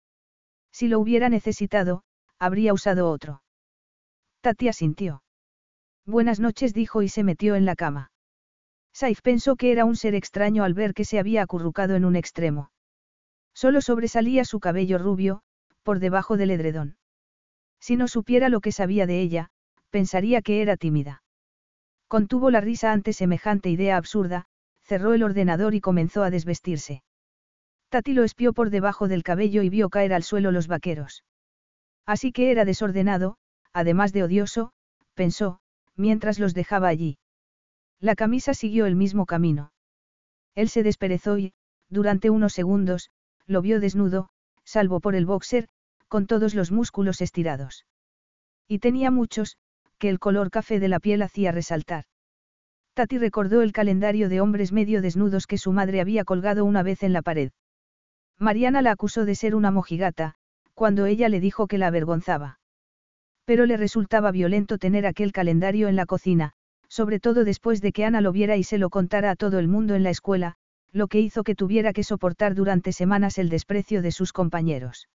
[0.73, 2.03] Si lo hubiera necesitado,
[2.39, 3.43] habría usado otro.
[4.41, 5.23] Tati asintió.
[6.07, 8.13] Buenas noches dijo y se metió en la cama.
[8.93, 12.17] Saif pensó que era un ser extraño al ver que se había acurrucado en un
[12.17, 12.71] extremo.
[13.55, 15.43] Solo sobresalía su cabello rubio,
[15.83, 16.97] por debajo del edredón.
[17.81, 19.51] Si no supiera lo que sabía de ella,
[19.91, 21.23] pensaría que era tímida.
[22.07, 24.47] Contuvo la risa ante semejante idea absurda,
[24.83, 27.03] cerró el ordenador y comenzó a desvestirse.
[27.91, 31.25] Tati lo espió por debajo del cabello y vio caer al suelo los vaqueros.
[32.07, 33.37] Así que era desordenado,
[33.73, 34.73] además de odioso,
[35.15, 35.61] pensó,
[35.97, 37.19] mientras los dejaba allí.
[38.01, 39.73] La camisa siguió el mismo camino.
[40.55, 41.53] Él se desperezó y,
[41.89, 43.11] durante unos segundos,
[43.47, 44.31] lo vio desnudo,
[44.65, 45.69] salvo por el boxer,
[46.09, 47.87] con todos los músculos estirados.
[48.67, 49.57] Y tenía muchos,
[49.99, 52.05] que el color café de la piel hacía resaltar.
[52.95, 57.03] Tati recordó el calendario de hombres medio desnudos que su madre había colgado una vez
[57.03, 57.53] en la pared.
[58.39, 60.35] Mariana la acusó de ser una mojigata,
[60.75, 62.59] cuando ella le dijo que la avergonzaba.
[63.45, 66.53] Pero le resultaba violento tener aquel calendario en la cocina,
[66.89, 69.69] sobre todo después de que Ana lo viera y se lo contara a todo el
[69.69, 70.55] mundo en la escuela,
[70.93, 75.09] lo que hizo que tuviera que soportar durante semanas el desprecio de sus compañeros.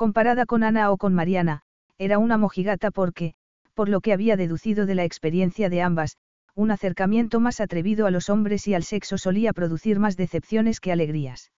[0.00, 1.60] Comparada con Ana o con Mariana,
[1.98, 3.34] era una mojigata porque,
[3.74, 6.16] por lo que había deducido de la experiencia de ambas,
[6.54, 10.90] un acercamiento más atrevido a los hombres y al sexo solía producir más decepciones que
[10.90, 11.52] alegrías.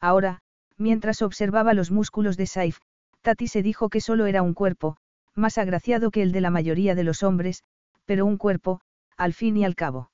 [0.00, 0.42] Ahora,
[0.76, 2.78] mientras observaba los músculos de Saif,
[3.22, 4.96] Tati se dijo que solo era un cuerpo,
[5.34, 7.64] más agraciado que el de la mayoría de los hombres,
[8.04, 8.80] pero un cuerpo,
[9.16, 10.12] al fin y al cabo.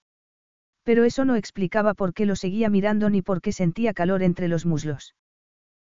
[0.84, 4.48] Pero eso no explicaba por qué lo seguía mirando ni por qué sentía calor entre
[4.48, 5.14] los muslos.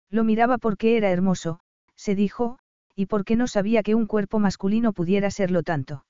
[0.10, 1.60] Lo miraba porque era hermoso,
[1.96, 2.60] se dijo,
[2.96, 6.06] y porque no sabía que un cuerpo masculino pudiera serlo tanto.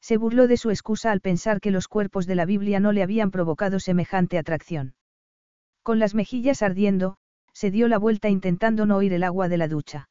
[0.00, 3.02] Se burló de su excusa al pensar que los cuerpos de la Biblia no le
[3.02, 4.94] habían provocado semejante atracción.
[5.82, 7.16] Con las mejillas ardiendo,
[7.52, 10.08] se dio la vuelta intentando no oír el agua de la ducha.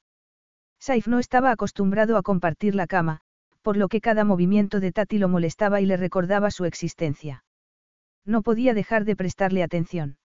[0.80, 3.22] Saif no estaba acostumbrado a compartir la cama,
[3.62, 7.43] por lo que cada movimiento de Tati lo molestaba y le recordaba su existencia.
[8.26, 10.18] No podía dejar de prestarle atención.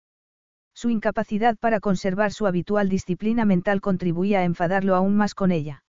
[0.80, 5.84] Su incapacidad para conservar su habitual disciplina mental contribuía a enfadarlo aún más con ella.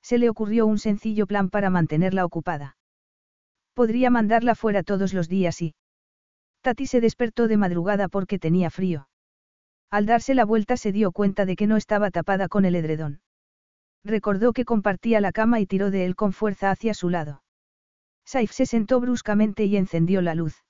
[0.00, 2.78] Se le ocurrió un sencillo plan para mantenerla ocupada.
[3.74, 5.74] Podría mandarla fuera todos los días y...
[6.62, 9.06] Tati se despertó de madrugada porque tenía frío.
[9.90, 13.20] Al darse la vuelta se dio cuenta de que no estaba tapada con el edredón.
[14.02, 17.42] Recordó que compartía la cama y tiró de él con fuerza hacia su lado.
[18.24, 20.64] Saif se sentó bruscamente y encendió la luz.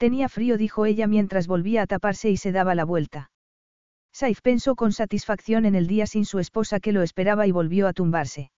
[0.00, 3.30] Tenía frío, dijo ella mientras volvía a taparse y se daba la vuelta.
[4.14, 7.86] Saif pensó con satisfacción en el día sin su esposa que lo esperaba y volvió
[7.86, 8.50] a tumbarse.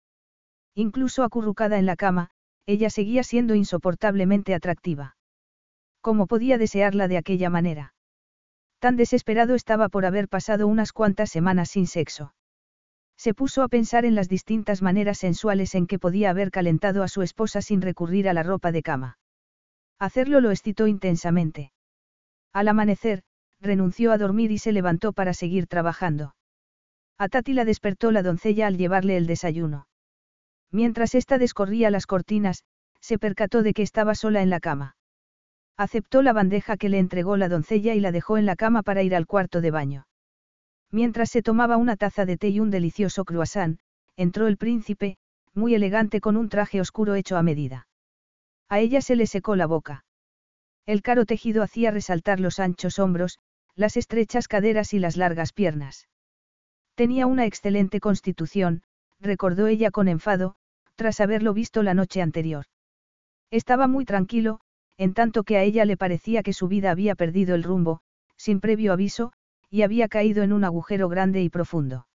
[0.77, 2.31] Incluso acurrucada en la cama,
[2.65, 5.17] ella seguía siendo insoportablemente atractiva.
[6.01, 7.93] ¿Cómo podía desearla de aquella manera?
[8.79, 12.35] Tan desesperado estaba por haber pasado unas cuantas semanas sin sexo.
[13.17, 17.09] Se puso a pensar en las distintas maneras sensuales en que podía haber calentado a
[17.09, 19.19] su esposa sin recurrir a la ropa de cama.
[20.03, 21.71] Hacerlo lo excitó intensamente.
[22.53, 23.23] Al amanecer,
[23.61, 26.35] renunció a dormir y se levantó para seguir trabajando.
[27.19, 29.87] A Tati la despertó la doncella al llevarle el desayuno.
[30.73, 32.65] Mientras ésta descorría las cortinas,
[33.01, 34.97] se percató de que estaba sola en la cama.
[35.77, 39.05] Aceptó la bandeja que le entregó la doncella y la dejó en la cama para
[39.05, 40.09] ir al cuarto de baño.
[40.91, 43.79] Mientras se tomaba una taza de té y un delicioso croissant,
[44.17, 45.17] entró el príncipe,
[45.55, 47.87] muy elegante con un traje oscuro hecho a medida.
[48.73, 50.07] A ella se le secó la boca.
[50.87, 53.39] El caro tejido hacía resaltar los anchos hombros,
[53.75, 56.09] las estrechas caderas y las largas piernas.
[56.95, 58.83] Tenía una excelente constitución,
[59.21, 60.55] recordó ella con enfado,
[60.97, 62.65] tras haberlo visto la noche anterior.
[63.51, 64.61] Estaba muy tranquilo,
[64.97, 68.01] en tanto que a ella le parecía que su vida había perdido el rumbo,
[68.39, 69.35] sin previo aviso,
[69.69, 72.07] y había caído en un agujero grande y profundo.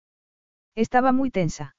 [0.73, 1.75] Estaba muy tensa.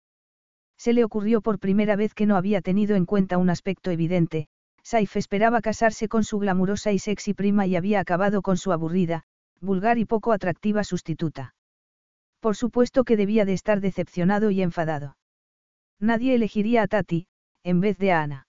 [0.76, 4.49] Se le ocurrió por primera vez que no había tenido en cuenta un aspecto evidente,
[4.91, 9.24] Saif esperaba casarse con su glamurosa y sexy prima y había acabado con su aburrida,
[9.61, 11.55] vulgar y poco atractiva sustituta.
[12.41, 15.18] Por supuesto que debía de estar decepcionado y enfadado.
[16.01, 17.26] Nadie elegiría a Tati,
[17.64, 18.47] en vez de a Ana.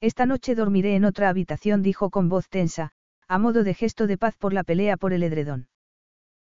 [0.00, 2.92] Esta noche dormiré en otra habitación, dijo con voz tensa,
[3.28, 5.68] a modo de gesto de paz por la pelea por el edredón.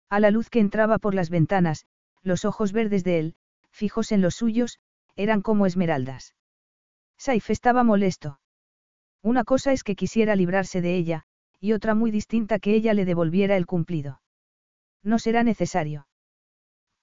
[0.09, 1.87] A la luz que entraba por las ventanas,
[2.23, 3.35] los ojos verdes de él,
[3.73, 4.79] fijos en los suyos,
[5.17, 6.37] eran como esmeraldas.
[7.17, 8.39] Saif estaba molesto.
[9.23, 11.25] Una cosa es que quisiera librarse de ella,
[11.61, 14.21] y otra muy distinta que ella le devolviera el cumplido.
[15.03, 16.07] No será necesario.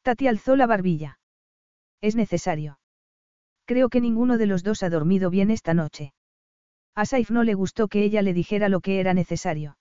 [0.02, 1.20] Tati alzó la barbilla.
[2.02, 2.80] Es necesario.
[3.66, 6.14] Creo que ninguno de los dos ha dormido bien esta noche.
[6.94, 9.78] A Saif no le gustó que ella le dijera lo que era necesario.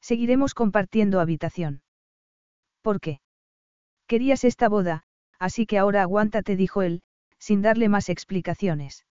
[0.00, 1.82] Seguiremos compartiendo habitación.
[2.82, 3.20] ¿Por qué?
[4.06, 5.04] Querías esta boda,
[5.38, 7.02] así que ahora aguántate, dijo él,
[7.38, 9.06] sin darle más explicaciones.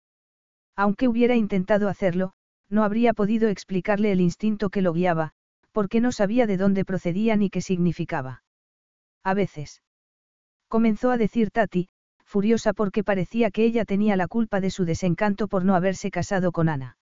[0.76, 2.34] Aunque hubiera intentado hacerlo,
[2.70, 5.32] no habría podido explicarle el instinto que lo guiaba,
[5.72, 8.44] porque no sabía de dónde procedía ni qué significaba.
[9.24, 9.82] A veces.
[10.68, 11.90] Comenzó a decir Tati,
[12.24, 16.52] furiosa porque parecía que ella tenía la culpa de su desencanto por no haberse casado
[16.52, 16.98] con Ana.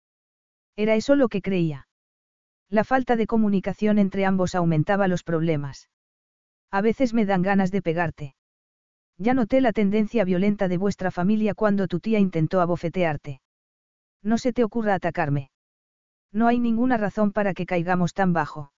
[0.76, 1.86] Era eso lo que creía.
[2.68, 5.88] La falta de comunicación entre ambos aumentaba los problemas.
[6.70, 8.34] A veces me dan ganas de pegarte.
[9.18, 13.40] Ya noté la tendencia violenta de vuestra familia cuando tu tía intentó abofetearte.
[14.22, 15.50] No se te ocurra atacarme.
[16.32, 18.72] No hay ninguna razón para que caigamos tan bajo.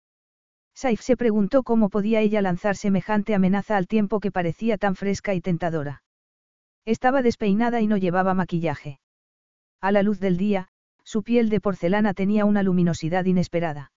[0.75, 5.35] Saif se preguntó cómo podía ella lanzar semejante amenaza al tiempo que parecía tan fresca
[5.35, 6.03] y tentadora.
[6.85, 8.99] Estaba despeinada y no llevaba maquillaje.
[9.81, 10.69] A la luz del día,
[11.05, 13.93] su piel de porcelana tenía una luminosidad inesperada.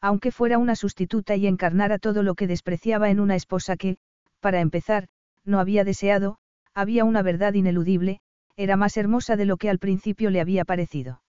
[0.00, 3.98] Aunque fuera una sustituta y encarnara todo lo que despreciaba en una esposa que,
[4.40, 5.08] para empezar,
[5.44, 6.38] no había deseado,
[6.72, 8.20] había una verdad ineludible,
[8.60, 11.22] era más hermosa de lo que al principio le había parecido.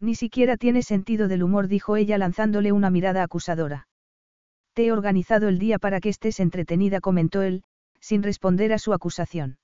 [0.00, 3.88] Ni siquiera tiene sentido del humor, dijo ella lanzándole una mirada acusadora.
[4.72, 7.62] Te he organizado el día para que estés entretenida, comentó él,
[8.00, 9.58] sin responder a su acusación.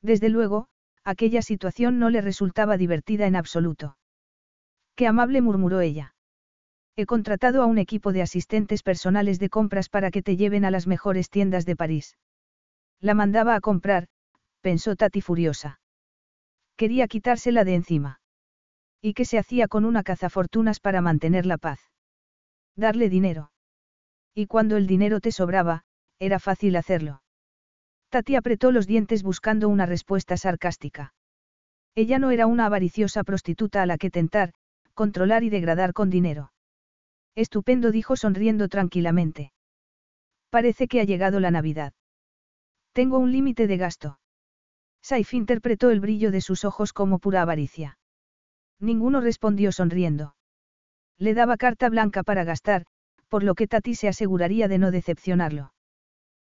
[0.00, 0.68] Desde luego,
[1.04, 3.98] aquella situación no le resultaba divertida en absoluto.
[4.94, 6.14] Qué amable murmuró ella.
[6.96, 10.70] He contratado a un equipo de asistentes personales de compras para que te lleven a
[10.70, 12.16] las mejores tiendas de París.
[13.02, 14.08] La mandaba a comprar,
[14.62, 15.78] pensó Tati furiosa.
[16.76, 18.20] Quería quitársela de encima.
[19.00, 21.80] ¿Y qué se hacía con una cazafortunas para mantener la paz?
[22.76, 23.50] Darle dinero.
[24.34, 25.84] Y cuando el dinero te sobraba,
[26.18, 27.22] era fácil hacerlo.
[28.10, 31.14] Tati apretó los dientes buscando una respuesta sarcástica.
[31.94, 34.52] Ella no era una avariciosa prostituta a la que tentar,
[34.92, 36.52] controlar y degradar con dinero.
[37.34, 39.52] Estupendo dijo sonriendo tranquilamente.
[40.50, 41.92] Parece que ha llegado la Navidad.
[42.92, 44.18] Tengo un límite de gasto.
[45.08, 47.96] Saif interpretó el brillo de sus ojos como pura avaricia.
[48.80, 50.34] Ninguno respondió sonriendo.
[51.16, 52.86] Le daba carta blanca para gastar,
[53.28, 55.72] por lo que Tati se aseguraría de no decepcionarlo.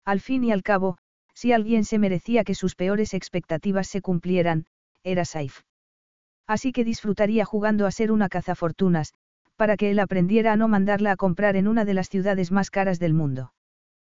[0.06, 0.96] Al fin y al cabo,
[1.34, 4.64] si alguien se merecía que sus peores expectativas se cumplieran,
[5.02, 5.60] era Saif.
[6.46, 9.12] Así que disfrutaría jugando a ser una cazafortunas,
[9.56, 12.70] para que él aprendiera a no mandarla a comprar en una de las ciudades más
[12.70, 13.52] caras del mundo.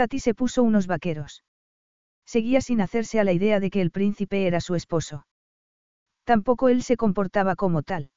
[0.00, 1.44] Tati se puso unos vaqueros.
[2.24, 5.26] Seguía sin hacerse a la idea de que el príncipe era su esposo.
[6.24, 8.08] Tampoco él se comportaba como tal.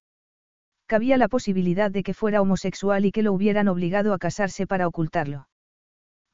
[0.86, 4.88] Cabía la posibilidad de que fuera homosexual y que lo hubieran obligado a casarse para
[4.88, 5.50] ocultarlo.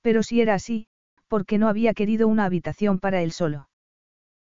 [0.02, 0.86] Pero si era así,
[1.28, 3.70] ¿por qué no había querido una habitación para él solo?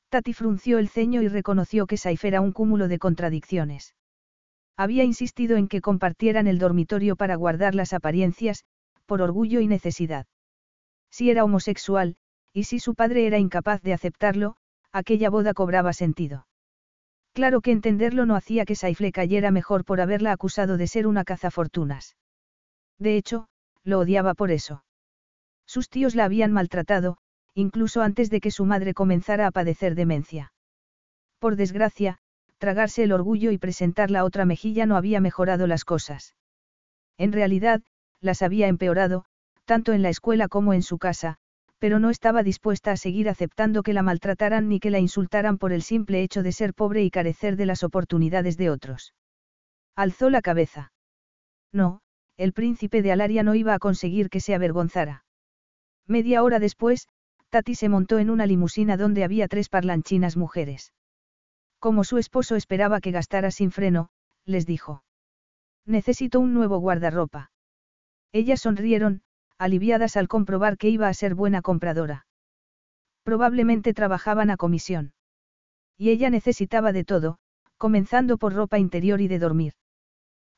[0.07, 3.93] Tati frunció el ceño y reconoció que Saif era un cúmulo de contradicciones.
[4.77, 8.63] Había insistido en que compartieran el dormitorio para guardar las apariencias,
[9.05, 10.27] por orgullo y necesidad.
[11.13, 12.15] Si era homosexual,
[12.53, 14.55] y si su padre era incapaz de aceptarlo,
[14.91, 16.47] aquella boda cobraba sentido.
[17.33, 21.05] Claro que entenderlo no hacía que Saif le cayera mejor por haberla acusado de ser
[21.05, 22.17] una cazafortunas.
[22.97, 23.47] De hecho,
[23.83, 24.85] lo odiaba por eso.
[25.67, 27.17] Sus tíos la habían maltratado,
[27.53, 30.51] incluso antes de que su madre comenzara a padecer demencia.
[31.37, 32.17] Por desgracia,
[32.57, 36.33] tragarse el orgullo y presentar la otra mejilla no había mejorado las cosas.
[37.19, 37.83] En realidad,
[38.19, 39.25] las había empeorado,
[39.65, 41.37] tanto en la escuela como en su casa,
[41.79, 45.73] pero no estaba dispuesta a seguir aceptando que la maltrataran ni que la insultaran por
[45.73, 49.13] el simple hecho de ser pobre y carecer de las oportunidades de otros.
[49.95, 50.93] Alzó la cabeza.
[51.73, 52.01] No,
[52.37, 55.25] el príncipe de Alaria no iba a conseguir que se avergonzara.
[56.07, 57.07] Media hora después,
[57.49, 60.93] Tati se montó en una limusina donde había tres parlanchinas mujeres.
[61.79, 64.09] Como su esposo esperaba que gastara sin freno,
[64.45, 65.03] les dijo.
[65.85, 67.51] Necesito un nuevo guardarropa.
[68.31, 69.21] Ellas sonrieron,
[69.63, 72.25] aliviadas al comprobar que iba a ser buena compradora.
[73.23, 75.13] Probablemente trabajaban a comisión.
[75.97, 77.37] Y ella necesitaba de todo,
[77.77, 79.73] comenzando por ropa interior y de dormir.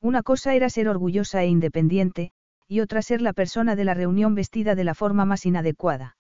[0.02, 2.32] Una cosa era ser orgullosa e independiente,
[2.68, 6.18] y otra ser la persona de la reunión vestida de la forma más inadecuada.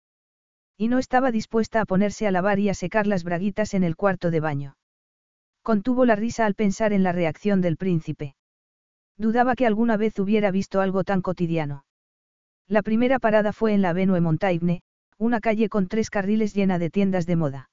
[0.77, 3.95] Y no estaba dispuesta a ponerse a lavar y a secar las braguitas en el
[3.95, 4.77] cuarto de baño.
[5.63, 8.35] Contuvo la risa al pensar en la reacción del príncipe.
[9.17, 11.84] Dudaba que alguna vez hubiera visto algo tan cotidiano.
[12.67, 14.81] La primera parada fue en la Avenue Montaigne,
[15.17, 17.69] una calle con tres carriles llena de tiendas de moda.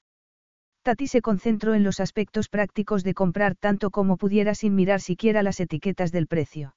[0.82, 5.42] Tati se concentró en los aspectos prácticos de comprar tanto como pudiera sin mirar siquiera
[5.42, 6.74] las etiquetas del precio.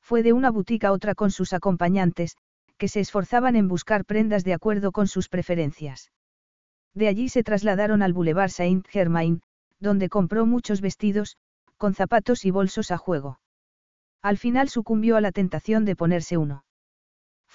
[0.00, 2.36] Fue de una boutique a otra con sus acompañantes,
[2.78, 6.12] que se esforzaban en buscar prendas de acuerdo con sus preferencias.
[6.94, 9.42] De allí se trasladaron al Boulevard Saint-Germain,
[9.80, 11.36] donde compró muchos vestidos,
[11.76, 13.40] con zapatos y bolsos a juego.
[14.22, 16.65] Al final sucumbió a la tentación de ponerse uno.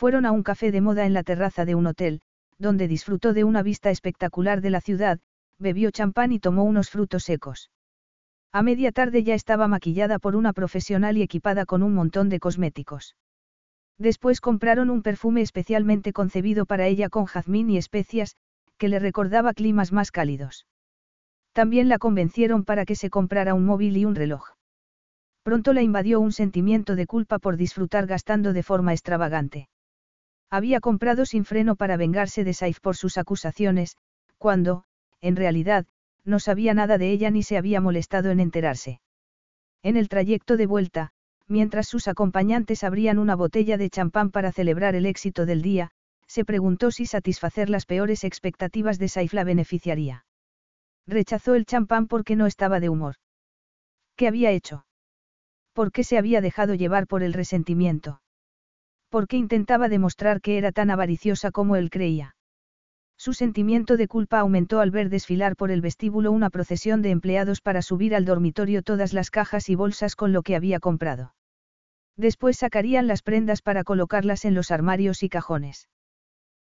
[0.01, 2.21] Fueron a un café de moda en la terraza de un hotel,
[2.57, 5.19] donde disfrutó de una vista espectacular de la ciudad,
[5.59, 7.69] bebió champán y tomó unos frutos secos.
[8.51, 12.39] A media tarde ya estaba maquillada por una profesional y equipada con un montón de
[12.39, 13.15] cosméticos.
[13.99, 18.37] Después compraron un perfume especialmente concebido para ella con jazmín y especias,
[18.79, 20.65] que le recordaba climas más cálidos.
[21.53, 24.45] También la convencieron para que se comprara un móvil y un reloj.
[25.43, 29.67] Pronto la invadió un sentimiento de culpa por disfrutar gastando de forma extravagante.
[30.51, 33.95] Había comprado sin freno para vengarse de Saif por sus acusaciones,
[34.37, 34.83] cuando,
[35.21, 35.85] en realidad,
[36.25, 38.99] no sabía nada de ella ni se había molestado en enterarse.
[39.81, 41.11] En el trayecto de vuelta,
[41.47, 45.91] mientras sus acompañantes abrían una botella de champán para celebrar el éxito del día,
[46.27, 50.25] se preguntó si satisfacer las peores expectativas de Saif la beneficiaría.
[51.07, 53.15] Rechazó el champán porque no estaba de humor.
[54.17, 54.85] ¿Qué había hecho?
[55.73, 58.21] ¿Por qué se había dejado llevar por el resentimiento?
[59.11, 62.35] Porque intentaba demostrar que era tan avariciosa como él creía.
[63.17, 67.61] Su sentimiento de culpa aumentó al ver desfilar por el vestíbulo una procesión de empleados
[67.61, 71.35] para subir al dormitorio todas las cajas y bolsas con lo que había comprado.
[72.17, 75.89] Después sacarían las prendas para colocarlas en los armarios y cajones.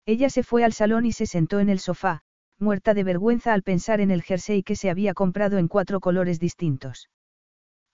[0.07, 2.21] Ella se fue al salón y se sentó en el sofá,
[2.59, 6.39] muerta de vergüenza al pensar en el jersey que se había comprado en cuatro colores
[6.39, 7.11] distintos.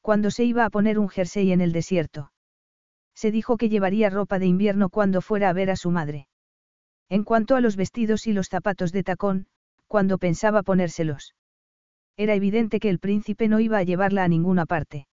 [0.02, 2.31] Cuando se iba a poner un jersey en el desierto.
[3.14, 6.28] Se dijo que llevaría ropa de invierno cuando fuera a ver a su madre.
[7.08, 9.46] En cuanto a los vestidos y los zapatos de tacón,
[9.86, 11.34] cuando pensaba ponérselos.
[12.16, 15.06] Era evidente que el príncipe no iba a llevarla a ninguna parte.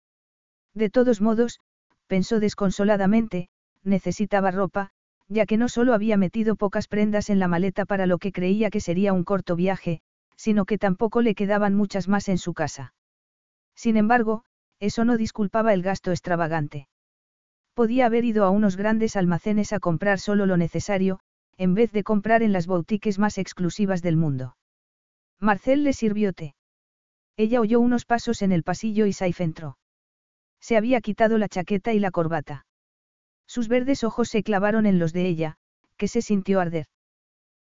[0.74, 1.60] De todos modos,
[2.08, 3.50] pensó desconsoladamente,
[3.84, 4.92] necesitaba ropa,
[5.28, 8.70] ya que no solo había metido pocas prendas en la maleta para lo que creía
[8.70, 10.02] que sería un corto viaje,
[10.36, 12.94] sino que tampoco le quedaban muchas más en su casa.
[13.76, 14.44] Sin embargo,
[14.80, 16.88] eso no disculpaba el gasto extravagante.
[17.78, 21.20] Podía haber ido a unos grandes almacenes a comprar solo lo necesario,
[21.58, 24.58] en vez de comprar en las boutiques más exclusivas del mundo.
[25.40, 26.56] Marcel le sirvió té.
[27.36, 29.78] Ella oyó unos pasos en el pasillo y Saif entró.
[30.60, 32.66] Se había quitado la chaqueta y la corbata.
[33.46, 35.58] Sus verdes ojos se clavaron en los de ella,
[35.98, 36.88] que se sintió arder.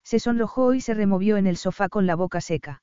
[0.03, 2.81] Se sonrojó y se removió en el sofá con la boca seca.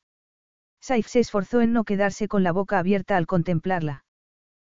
[0.81, 4.05] Saif se esforzó en no quedarse con la boca abierta al contemplarla.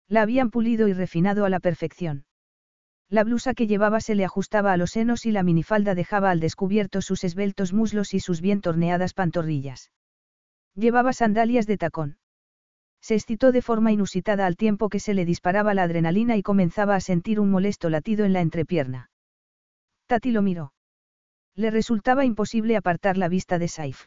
[0.09, 2.25] La habían pulido y refinado a la perfección.
[3.11, 6.41] La blusa que llevaba se le ajustaba a los senos y la minifalda dejaba al
[6.41, 9.91] descubierto sus esbeltos muslos y sus bien torneadas pantorrillas.
[10.75, 12.19] Llevaba sandalias de tacón.
[13.01, 16.97] Se excitó de forma inusitada al tiempo que se le disparaba la adrenalina y comenzaba
[16.97, 19.11] a sentir un molesto latido en la entrepierna.
[20.07, 20.75] Tati lo miró.
[21.55, 24.07] Le resultaba imposible apartar la vista de Saif.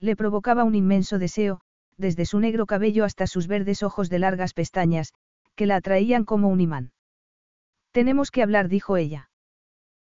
[0.00, 1.60] Le provocaba un inmenso deseo,
[1.98, 5.12] desde su negro cabello hasta sus verdes ojos de largas pestañas,
[5.54, 6.92] que la atraían como un imán.
[7.96, 9.30] Tenemos que hablar, dijo ella.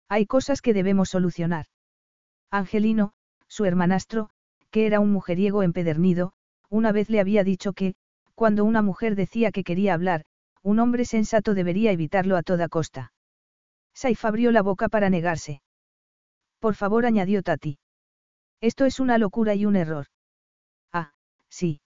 [0.09, 1.67] Hay cosas que debemos solucionar.
[2.51, 3.13] Angelino,
[3.47, 4.31] su hermanastro,
[4.73, 6.33] que era un mujeriego empedernido,
[6.69, 7.95] una vez le había dicho que,
[8.35, 10.25] cuando una mujer decía que quería hablar,
[10.61, 13.13] un hombre sensato debería evitarlo a toda costa.
[13.95, 15.63] Saif abrió la boca para negarse.
[16.59, 17.79] Por favor, añadió Tati.
[18.61, 20.07] Esto es una locura y un error.
[20.93, 21.13] Ah,
[21.49, 21.81] sí.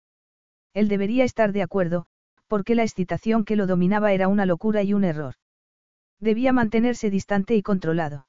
[0.76, 2.06] Él debería estar de acuerdo,
[2.46, 5.34] porque la excitación que lo dominaba era una locura y un error.
[6.20, 8.28] Debía mantenerse distante y controlado.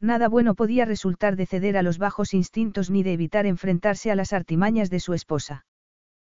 [0.00, 4.14] Nada bueno podía resultar de ceder a los bajos instintos ni de evitar enfrentarse a
[4.14, 5.64] las artimañas de su esposa.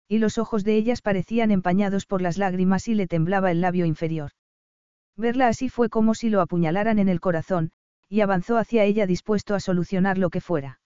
[0.09, 3.85] Y los ojos de ellas parecían empañados por las lágrimas y le temblaba el labio
[3.85, 4.31] inferior.
[5.17, 7.73] Verla así fue como si lo apuñalaran en el corazón,
[8.09, 10.81] y avanzó hacia ella dispuesto a solucionar lo que fuera.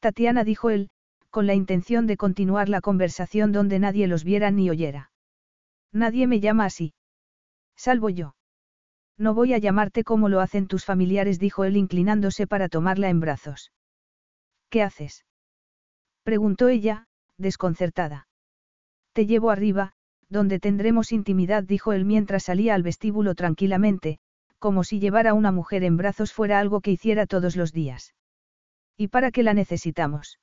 [0.00, 0.90] Tatiana dijo él,
[1.30, 5.10] con la intención de continuar la conversación donde nadie los viera ni oyera.
[5.92, 6.94] Nadie me llama así.
[7.76, 8.34] Salvo yo.
[9.18, 13.20] No voy a llamarte como lo hacen tus familiares, dijo él inclinándose para tomarla en
[13.20, 13.72] brazos.
[14.70, 15.24] ¿Qué haces?
[16.22, 17.06] preguntó ella,
[17.36, 18.28] desconcertada.
[19.12, 19.92] Te llevo arriba,
[20.28, 24.18] donde tendremos intimidad, dijo él mientras salía al vestíbulo tranquilamente,
[24.58, 28.14] como si llevar a una mujer en brazos fuera algo que hiciera todos los días.
[28.96, 30.38] ¿Y para qué la necesitamos?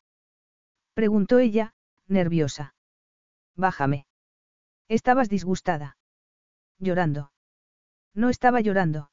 [0.94, 1.74] preguntó ella,
[2.08, 2.76] nerviosa.
[3.56, 4.06] Bájame.
[4.90, 5.98] Estabas disgustada.
[6.80, 7.32] Llorando.
[8.14, 9.12] No estaba llorando.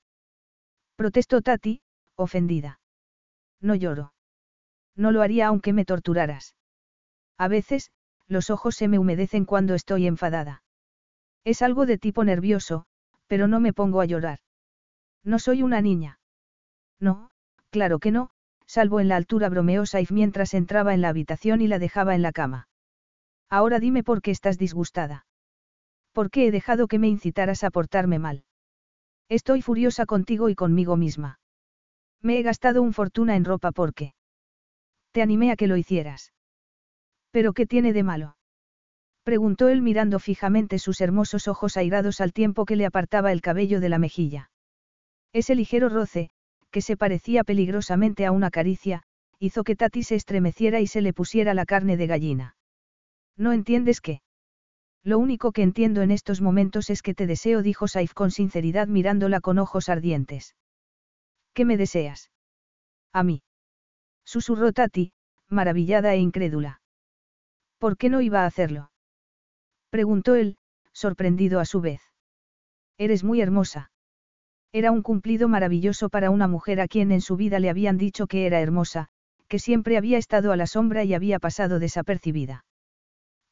[0.97, 1.83] Protestó Tati,
[2.17, 2.81] ofendida.
[3.61, 4.13] No lloro.
[4.97, 6.57] No lo haría aunque me torturaras.
[7.39, 7.91] A veces,
[8.27, 10.63] los ojos se me humedecen cuando estoy enfadada.
[11.45, 12.87] Es algo de tipo nervioso,
[13.27, 14.41] pero no me pongo a llorar.
[15.23, 16.19] No soy una niña.
[16.99, 17.31] No,
[17.71, 18.31] claro que no,
[18.67, 22.23] salvo en la altura bromeosa y mientras entraba en la habitación y la dejaba en
[22.23, 22.69] la cama.
[23.51, 25.27] Ahora dime por qué estás disgustada.
[26.13, 28.46] ¿Por qué he dejado que me incitaras a portarme mal?
[29.29, 31.41] Estoy furiosa contigo y conmigo misma.
[32.23, 34.15] Me he gastado un fortuna en ropa porque...
[35.13, 36.33] Te animé a que lo hicieras.
[37.31, 38.37] ¿Pero qué tiene de malo?
[39.25, 43.81] Preguntó él mirando fijamente sus hermosos ojos airados al tiempo que le apartaba el cabello
[43.81, 44.51] de la mejilla.
[45.33, 46.31] Ese ligero roce,
[46.71, 49.03] que se parecía peligrosamente a una caricia,
[49.39, 52.57] hizo que Tati se estremeciera y se le pusiera la carne de gallina.
[53.37, 54.21] ¿No entiendes qué?
[55.07, 58.89] Lo único que entiendo en estos momentos es que te deseo, dijo Saif con sinceridad
[58.89, 60.57] mirándola con ojos ardientes.
[61.55, 62.33] ¿Qué me deseas?
[63.13, 63.45] A mí.
[64.25, 65.13] Susurró Tati,
[65.49, 66.81] maravillada e incrédula.
[67.79, 68.91] ¿Por qué no iba a hacerlo?
[69.91, 70.57] Preguntó él,
[70.93, 72.01] sorprendido a su vez.
[72.99, 73.93] Eres muy hermosa.
[74.73, 78.27] Era un cumplido maravilloso para una mujer a quien en su vida le habían dicho
[78.27, 79.07] que era hermosa,
[79.47, 82.65] que siempre había estado a la sombra y había pasado desapercibida.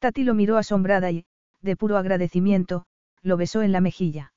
[0.00, 1.24] Tati lo miró asombrada y,
[1.64, 2.84] de puro agradecimiento,
[3.22, 4.32] lo besó en la mejilla.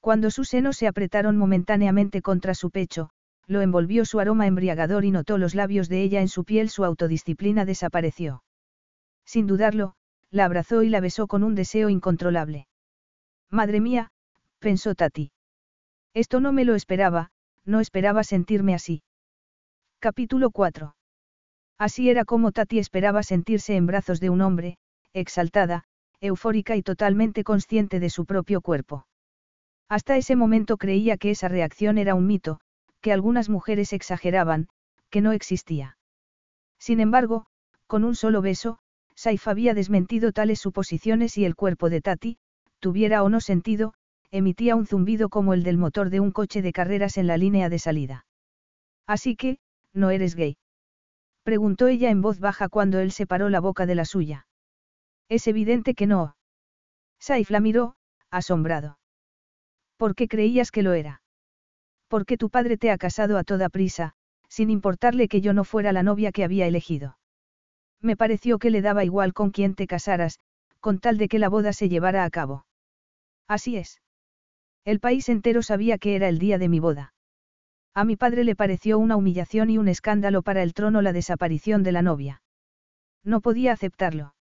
[0.00, 3.10] Cuando sus senos se apretaron momentáneamente contra su pecho,
[3.46, 6.84] lo envolvió su aroma embriagador y notó los labios de ella en su piel, su
[6.84, 8.42] autodisciplina desapareció.
[9.24, 9.94] Sin dudarlo,
[10.30, 12.68] la abrazó y la besó con un deseo incontrolable.
[13.50, 14.10] Madre mía,
[14.60, 15.32] pensó Tati.
[16.14, 17.30] Esto no me lo esperaba,
[17.64, 19.02] no esperaba sentirme así.
[19.98, 20.94] Capítulo 4.
[21.78, 24.78] Así era como Tati esperaba sentirse en brazos de un hombre,
[25.12, 25.84] exaltada,
[26.20, 29.06] eufórica y totalmente consciente de su propio cuerpo.
[29.88, 32.60] Hasta ese momento creía que esa reacción era un mito,
[33.00, 34.68] que algunas mujeres exageraban,
[35.10, 35.96] que no existía.
[36.78, 37.46] Sin embargo,
[37.86, 38.78] con un solo beso,
[39.14, 42.38] Saif había desmentido tales suposiciones y el cuerpo de Tati,
[42.80, 43.94] tuviera o no sentido,
[44.30, 47.68] emitía un zumbido como el del motor de un coche de carreras en la línea
[47.68, 48.26] de salida.
[49.06, 49.58] Así que,
[49.92, 50.56] ¿no eres gay?
[51.44, 54.45] Preguntó ella en voz baja cuando él separó la boca de la suya.
[55.28, 56.36] Es evidente que no.
[57.18, 57.96] Saif la miró,
[58.30, 58.98] asombrado.
[59.96, 61.22] ¿Por qué creías que lo era?
[62.08, 64.14] Porque tu padre te ha casado a toda prisa,
[64.48, 67.18] sin importarle que yo no fuera la novia que había elegido.
[68.00, 70.38] Me pareció que le daba igual con quién te casaras,
[70.80, 72.66] con tal de que la boda se llevara a cabo.
[73.48, 74.00] Así es.
[74.84, 77.12] El país entero sabía que era el día de mi boda.
[77.92, 81.82] A mi padre le pareció una humillación y un escándalo para el trono la desaparición
[81.82, 82.42] de la novia.
[83.24, 84.35] No podía aceptarlo.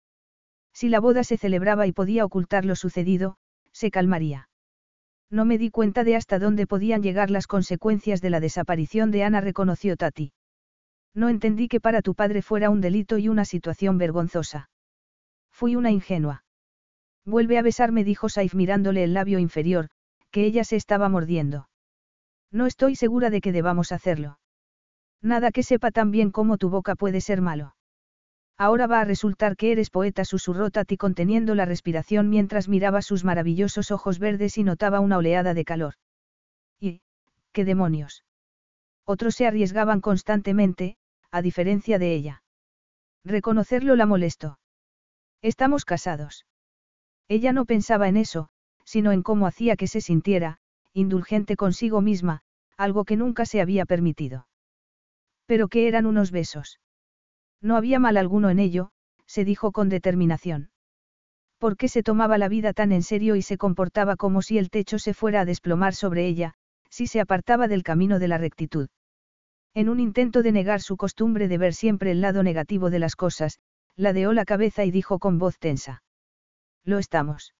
[0.72, 3.36] Si la boda se celebraba y podía ocultar lo sucedido,
[3.72, 4.48] se calmaría.
[5.30, 9.24] No me di cuenta de hasta dónde podían llegar las consecuencias de la desaparición de
[9.24, 10.32] Ana, reconoció Tati.
[11.14, 14.70] No entendí que para tu padre fuera un delito y una situación vergonzosa.
[15.50, 16.44] Fui una ingenua.
[17.24, 19.88] Vuelve a besarme, dijo Saif mirándole el labio inferior,
[20.30, 21.68] que ella se estaba mordiendo.
[22.50, 24.38] No estoy segura de que debamos hacerlo.
[25.22, 27.74] Nada que sepa tan bien cómo tu boca puede ser malo.
[28.58, 33.24] Ahora va a resultar que eres poeta, susurró Tati conteniendo la respiración mientras miraba sus
[33.24, 35.94] maravillosos ojos verdes y notaba una oleada de calor.
[36.78, 37.00] ¿Y,
[37.52, 38.24] qué demonios?
[39.04, 40.96] Otros se arriesgaban constantemente,
[41.30, 42.42] a diferencia de ella.
[43.24, 44.58] Reconocerlo la molestó.
[45.40, 46.46] Estamos casados.
[47.28, 48.48] Ella no pensaba en eso,
[48.84, 50.58] sino en cómo hacía que se sintiera,
[50.92, 52.42] indulgente consigo misma,
[52.76, 54.46] algo que nunca se había permitido.
[55.46, 56.78] Pero que eran unos besos.
[57.62, 58.90] No había mal alguno en ello,
[59.26, 60.70] se dijo con determinación.
[61.58, 64.68] ¿Por qué se tomaba la vida tan en serio y se comportaba como si el
[64.68, 66.54] techo se fuera a desplomar sobre ella,
[66.90, 68.88] si se apartaba del camino de la rectitud?
[69.72, 73.14] En un intento de negar su costumbre de ver siempre el lado negativo de las
[73.14, 73.60] cosas,
[73.96, 76.02] ladeó la cabeza y dijo con voz tensa.
[76.84, 77.54] Lo estamos.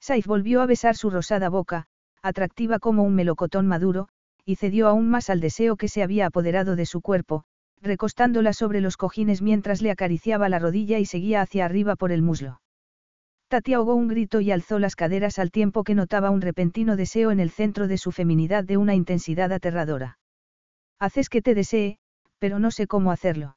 [0.00, 1.88] Saif volvió a besar su rosada boca,
[2.22, 4.08] atractiva como un melocotón maduro,
[4.44, 7.44] y cedió aún más al deseo que se había apoderado de su cuerpo,
[7.82, 12.22] recostándola sobre los cojines mientras le acariciaba la rodilla y seguía hacia arriba por el
[12.22, 12.60] muslo.
[13.48, 17.30] Tati ahogó un grito y alzó las caderas al tiempo que notaba un repentino deseo
[17.30, 20.18] en el centro de su feminidad de una intensidad aterradora.
[20.98, 21.98] Haces que te desee,
[22.38, 23.56] pero no sé cómo hacerlo.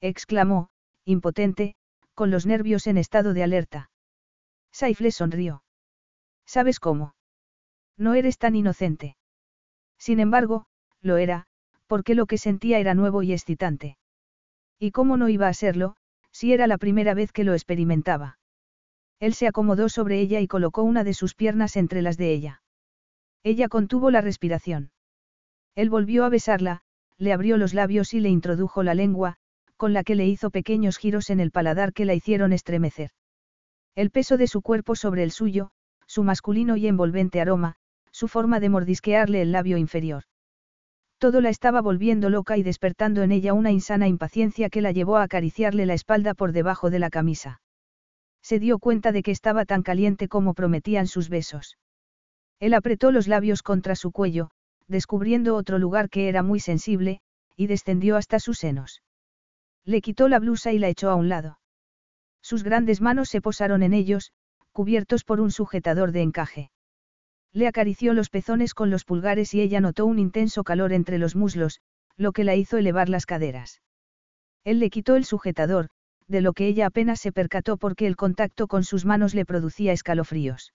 [0.00, 0.70] exclamó,
[1.04, 1.76] impotente,
[2.14, 3.90] con los nervios en estado de alerta.
[4.72, 5.62] Saif le sonrió.
[6.46, 7.14] ¿Sabes cómo?
[7.96, 9.16] No eres tan inocente.
[9.98, 10.66] Sin embargo,
[11.00, 11.46] lo era,
[11.86, 13.96] porque lo que sentía era nuevo y excitante.
[14.78, 15.96] ¿Y cómo no iba a serlo,
[16.30, 18.38] si era la primera vez que lo experimentaba?
[19.20, 22.62] Él se acomodó sobre ella y colocó una de sus piernas entre las de ella.
[23.42, 24.90] Ella contuvo la respiración.
[25.74, 26.82] Él volvió a besarla,
[27.16, 29.36] le abrió los labios y le introdujo la lengua,
[29.76, 33.10] con la que le hizo pequeños giros en el paladar que la hicieron estremecer.
[33.94, 35.70] El peso de su cuerpo sobre el suyo,
[36.06, 37.76] su masculino y envolvente aroma,
[38.10, 40.24] su forma de mordisquearle el labio inferior.
[41.18, 45.16] Todo la estaba volviendo loca y despertando en ella una insana impaciencia que la llevó
[45.16, 47.62] a acariciarle la espalda por debajo de la camisa.
[48.42, 51.78] Se dio cuenta de que estaba tan caliente como prometían sus besos.
[52.60, 54.50] Él apretó los labios contra su cuello,
[54.88, 57.20] descubriendo otro lugar que era muy sensible,
[57.56, 59.02] y descendió hasta sus senos.
[59.84, 61.58] Le quitó la blusa y la echó a un lado.
[62.42, 64.32] Sus grandes manos se posaron en ellos,
[64.70, 66.70] cubiertos por un sujetador de encaje.
[67.56, 71.34] Le acarició los pezones con los pulgares y ella notó un intenso calor entre los
[71.34, 71.80] muslos,
[72.18, 73.80] lo que la hizo elevar las caderas.
[74.62, 75.88] Él le quitó el sujetador,
[76.28, 79.94] de lo que ella apenas se percató porque el contacto con sus manos le producía
[79.94, 80.74] escalofríos.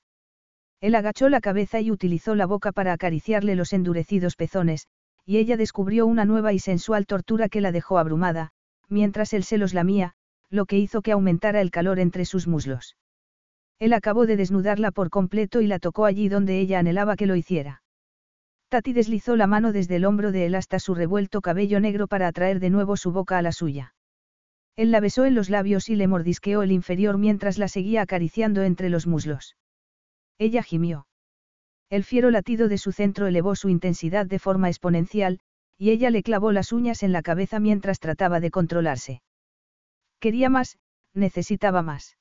[0.79, 4.87] Él agachó la cabeza y utilizó la boca para acariciarle los endurecidos pezones,
[5.23, 8.53] y ella descubrió una nueva y sensual tortura que la dejó abrumada,
[8.89, 10.13] mientras él se los lamía,
[10.49, 12.95] lo que hizo que aumentara el calor entre sus muslos.
[13.81, 17.35] Él acabó de desnudarla por completo y la tocó allí donde ella anhelaba que lo
[17.35, 17.81] hiciera.
[18.69, 22.27] Tati deslizó la mano desde el hombro de él hasta su revuelto cabello negro para
[22.27, 23.95] atraer de nuevo su boca a la suya.
[24.75, 28.61] Él la besó en los labios y le mordisqueó el inferior mientras la seguía acariciando
[28.61, 29.57] entre los muslos.
[30.37, 31.07] Ella gimió.
[31.89, 35.39] El fiero latido de su centro elevó su intensidad de forma exponencial,
[35.75, 39.23] y ella le clavó las uñas en la cabeza mientras trataba de controlarse.
[40.19, 40.77] Quería más,
[41.15, 42.15] necesitaba más.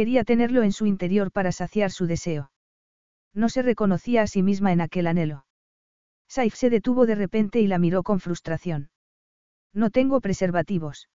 [0.00, 2.50] Quería tenerlo en su interior para saciar su deseo.
[3.34, 5.44] No se reconocía a sí misma en aquel anhelo.
[6.26, 8.88] Saif se detuvo de repente y la miró con frustración.
[9.74, 11.10] No tengo preservativos.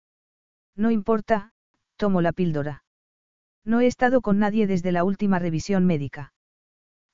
[0.76, 1.52] No importa,
[1.96, 2.84] tomo la píldora.
[3.64, 6.36] No he estado con nadie desde la última revisión médica.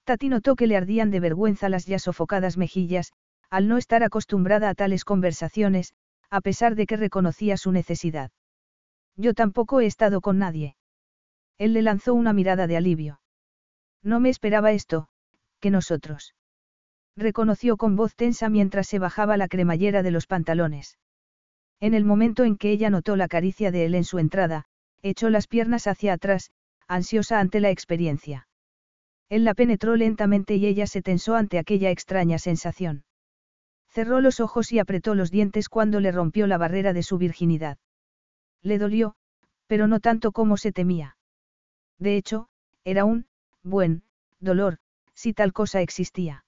[0.04, 3.14] Tati notó que le ardían de vergüenza las ya sofocadas mejillas,
[3.50, 5.94] al no estar acostumbrada a tales conversaciones,
[6.30, 8.30] a pesar de que reconocía su necesidad.
[9.16, 10.76] Yo tampoco he estado con nadie.
[11.62, 13.22] Él le lanzó una mirada de alivio.
[14.02, 15.10] No me esperaba esto,
[15.60, 16.34] que nosotros.
[17.16, 20.98] Reconoció con voz tensa mientras se bajaba la cremallera de los pantalones.
[21.80, 24.66] En el momento en que ella notó la caricia de él en su entrada,
[25.04, 26.50] echó las piernas hacia atrás,
[26.88, 28.48] ansiosa ante la experiencia.
[29.30, 33.04] Él la penetró lentamente y ella se tensó ante aquella extraña sensación.
[33.88, 37.78] Cerró los ojos y apretó los dientes cuando le rompió la barrera de su virginidad.
[38.64, 39.14] Le dolió,
[39.68, 41.18] pero no tanto como se temía.
[42.02, 42.48] De hecho,
[42.84, 43.28] era un,
[43.62, 44.02] buen,
[44.40, 44.80] dolor,
[45.14, 46.44] si tal cosa existía.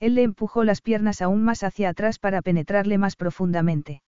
[0.00, 4.02] Él le empujó las piernas aún más hacia atrás para penetrarle más profundamente.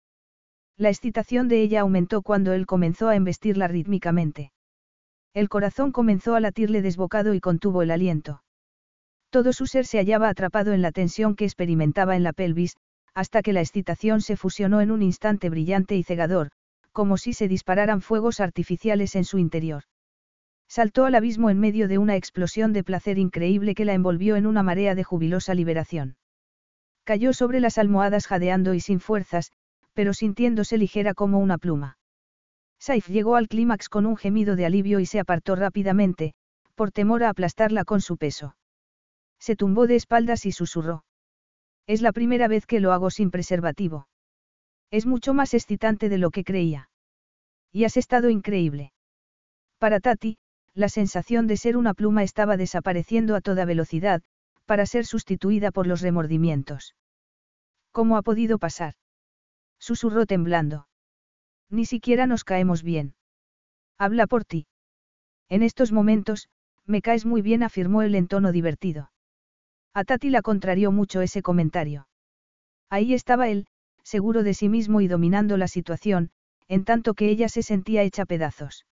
[0.75, 4.51] La excitación de ella aumentó cuando él comenzó a embestirla rítmicamente.
[5.33, 8.43] El corazón comenzó a latirle desbocado y contuvo el aliento.
[9.29, 12.75] Todo su ser se hallaba atrapado en la tensión que experimentaba en la pelvis,
[13.13, 16.49] hasta que la excitación se fusionó en un instante brillante y cegador,
[16.91, 19.83] como si se dispararan fuegos artificiales en su interior.
[20.67, 24.45] Saltó al abismo en medio de una explosión de placer increíble que la envolvió en
[24.45, 26.17] una marea de jubilosa liberación.
[27.03, 29.51] Cayó sobre las almohadas jadeando y sin fuerzas,
[29.93, 31.97] pero sintiéndose ligera como una pluma.
[32.79, 36.33] Saif llegó al clímax con un gemido de alivio y se apartó rápidamente,
[36.75, 38.55] por temor a aplastarla con su peso.
[39.39, 41.03] Se tumbó de espaldas y susurró.
[41.87, 44.07] Es la primera vez que lo hago sin preservativo.
[44.91, 46.89] Es mucho más excitante de lo que creía.
[47.71, 48.91] Y has estado increíble.
[49.79, 50.37] Para Tati,
[50.77, 54.21] la sensación de ser una pluma estaba desapareciendo a toda velocidad,
[54.65, 56.95] para ser sustituida por los remordimientos.
[57.91, 58.93] ¿Cómo ha podido pasar?
[59.79, 60.87] Susurró temblando.
[61.71, 63.15] Ni siquiera nos caemos bien.
[63.97, 64.67] Habla por ti.
[65.49, 66.47] En estos momentos,
[66.85, 69.11] me caes muy bien, afirmó él en tono divertido.
[69.95, 72.07] A Tati la contrarió mucho ese comentario.
[72.87, 73.65] Ahí estaba él,
[74.03, 76.29] seguro de sí mismo y dominando la situación,
[76.67, 78.85] en tanto que ella se sentía hecha pedazos.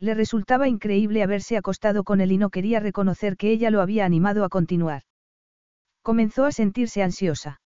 [0.00, 4.04] Le resultaba increíble haberse acostado con él y no quería reconocer que ella lo había
[4.04, 5.02] animado a continuar.
[6.02, 7.60] Comenzó a sentirse ansiosa.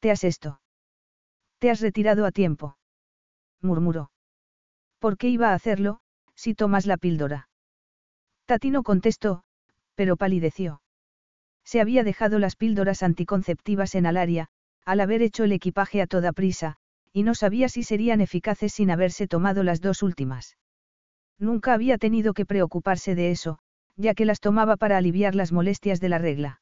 [0.00, 0.60] ¿Te has esto?
[1.58, 2.76] ¿Te has retirado a tiempo?
[3.60, 4.10] murmuró.
[4.98, 6.00] ¿Por qué iba a hacerlo,
[6.34, 7.48] si tomas la píldora?
[8.46, 9.42] Tati no contestó,
[9.94, 10.82] pero palideció.
[11.64, 14.48] Se había dejado las píldoras anticonceptivas en Alaria,
[14.84, 16.76] al haber hecho el equipaje a toda prisa,
[17.12, 20.56] y no sabía si serían eficaces sin haberse tomado las dos últimas.
[21.40, 23.58] Nunca había tenido que preocuparse de eso,
[23.96, 26.60] ya que las tomaba para aliviar las molestias de la regla.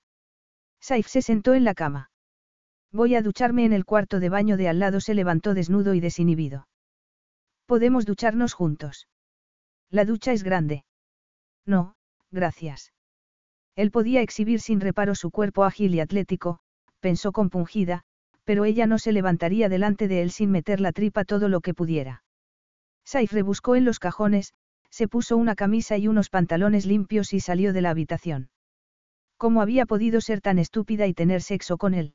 [0.81, 2.11] Saif se sentó en la cama.
[2.93, 6.01] Voy a ducharme en el cuarto de baño de al lado se levantó desnudo y
[6.01, 6.69] desinhibido.
[7.67, 9.09] Podemos ducharnos juntos.
[9.91, 10.85] La ducha es grande.
[11.67, 11.97] No,
[12.31, 12.93] gracias.
[13.75, 16.61] Él podía exhibir sin reparo su cuerpo ágil y atlético,
[17.01, 18.05] pensó compungida,
[18.45, 21.75] pero ella no se levantaría delante de él sin meter la tripa todo lo que
[21.75, 22.23] pudiera.
[23.05, 24.55] Saif rebuscó en los cajones,
[24.91, 28.51] se puso una camisa y unos pantalones limpios y salió de la habitación.
[29.37, 32.15] ¿Cómo había podido ser tan estúpida y tener sexo con él?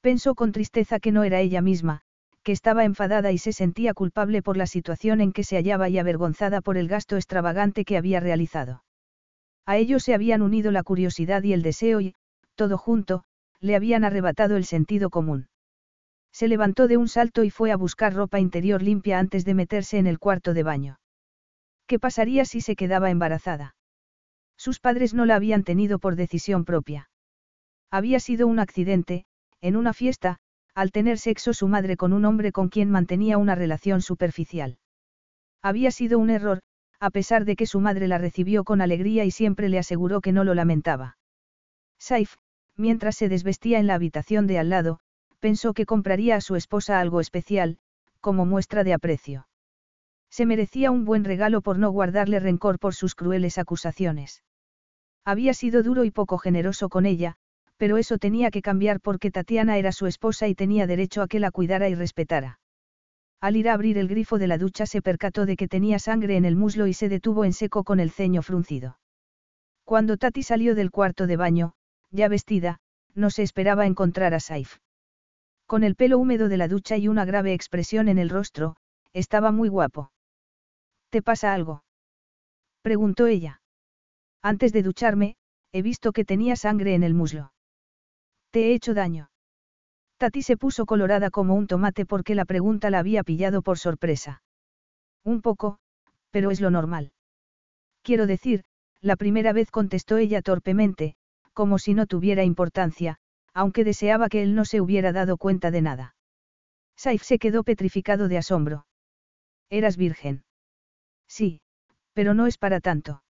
[0.00, 2.02] Pensó con tristeza que no era ella misma,
[2.42, 5.98] que estaba enfadada y se sentía culpable por la situación en que se hallaba y
[5.98, 8.84] avergonzada por el gasto extravagante que había realizado.
[9.66, 12.14] A ello se habían unido la curiosidad y el deseo y,
[12.54, 13.24] todo junto,
[13.60, 15.48] le habían arrebatado el sentido común.
[16.32, 19.98] Se levantó de un salto y fue a buscar ropa interior limpia antes de meterse
[19.98, 20.98] en el cuarto de baño.
[21.86, 23.76] ¿Qué pasaría si se quedaba embarazada?
[24.56, 27.10] Sus padres no la habían tenido por decisión propia.
[27.90, 29.24] Había sido un accidente,
[29.60, 30.38] en una fiesta,
[30.74, 34.78] al tener sexo su madre con un hombre con quien mantenía una relación superficial.
[35.62, 36.60] Había sido un error,
[37.00, 40.32] a pesar de que su madre la recibió con alegría y siempre le aseguró que
[40.32, 41.16] no lo lamentaba.
[41.98, 42.36] Saif,
[42.76, 45.00] mientras se desvestía en la habitación de al lado,
[45.40, 47.78] pensó que compraría a su esposa algo especial,
[48.20, 49.46] como muestra de aprecio.
[50.36, 54.42] Se merecía un buen regalo por no guardarle rencor por sus crueles acusaciones.
[55.24, 57.36] Había sido duro y poco generoso con ella,
[57.78, 61.40] pero eso tenía que cambiar porque Tatiana era su esposa y tenía derecho a que
[61.40, 62.60] la cuidara y respetara.
[63.40, 66.36] Al ir a abrir el grifo de la ducha se percató de que tenía sangre
[66.36, 68.98] en el muslo y se detuvo en seco con el ceño fruncido.
[69.84, 71.72] Cuando Tati salió del cuarto de baño,
[72.10, 72.80] ya vestida,
[73.14, 74.80] no se esperaba encontrar a Saif.
[75.64, 78.76] Con el pelo húmedo de la ducha y una grave expresión en el rostro,
[79.14, 80.10] estaba muy guapo.
[81.10, 81.84] ¿Te pasa algo?
[82.82, 83.60] Preguntó ella.
[84.42, 85.36] Antes de ducharme,
[85.72, 87.52] he visto que tenía sangre en el muslo.
[88.50, 89.30] ¿Te he hecho daño?
[90.18, 94.42] Tati se puso colorada como un tomate porque la pregunta la había pillado por sorpresa.
[95.24, 95.78] Un poco,
[96.30, 97.12] pero es lo normal.
[98.02, 98.64] Quiero decir,
[99.00, 101.16] la primera vez contestó ella torpemente,
[101.52, 103.18] como si no tuviera importancia,
[103.52, 106.14] aunque deseaba que él no se hubiera dado cuenta de nada.
[106.96, 108.86] Saif se quedó petrificado de asombro.
[109.68, 110.45] Eras virgen.
[111.28, 111.60] Sí,
[112.12, 113.22] pero no es para tanto.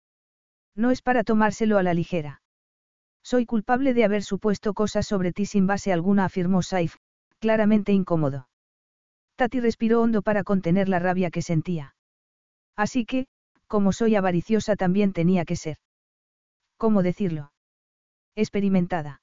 [0.74, 2.42] No es para tomárselo a la ligera.
[3.22, 6.96] Soy culpable de haber supuesto cosas sobre ti sin base alguna, afirmó Saif,
[7.40, 8.48] claramente incómodo.
[9.36, 11.96] Tati respiró hondo para contener la rabia que sentía.
[12.76, 13.26] Así que,
[13.66, 15.78] como soy avariciosa también tenía que ser.
[16.76, 17.52] ¿Cómo decirlo?
[18.36, 19.22] Experimentada.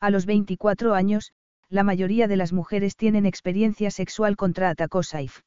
[0.00, 1.32] A los 24 años,
[1.70, 5.40] la mayoría de las mujeres tienen experiencia sexual contra atacó Saif.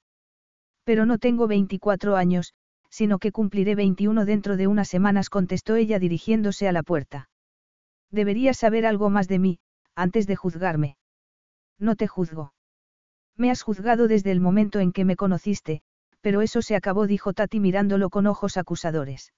[0.87, 2.53] Pero no tengo 24 años,
[2.89, 7.29] sino que cumpliré 21 dentro de unas semanas, contestó ella dirigiéndose a la puerta.
[8.09, 9.59] Deberías saber algo más de mí,
[9.95, 10.95] antes de juzgarme.
[11.77, 12.53] No te juzgo.
[13.35, 15.81] Me has juzgado desde el momento en que me conociste,
[16.21, 19.33] pero eso se acabó, dijo Tati mirándolo con ojos acusadores.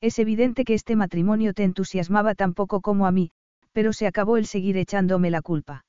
[0.00, 3.30] Es evidente que este matrimonio te entusiasmaba tan poco como a mí,
[3.72, 5.84] pero se acabó el seguir echándome la culpa.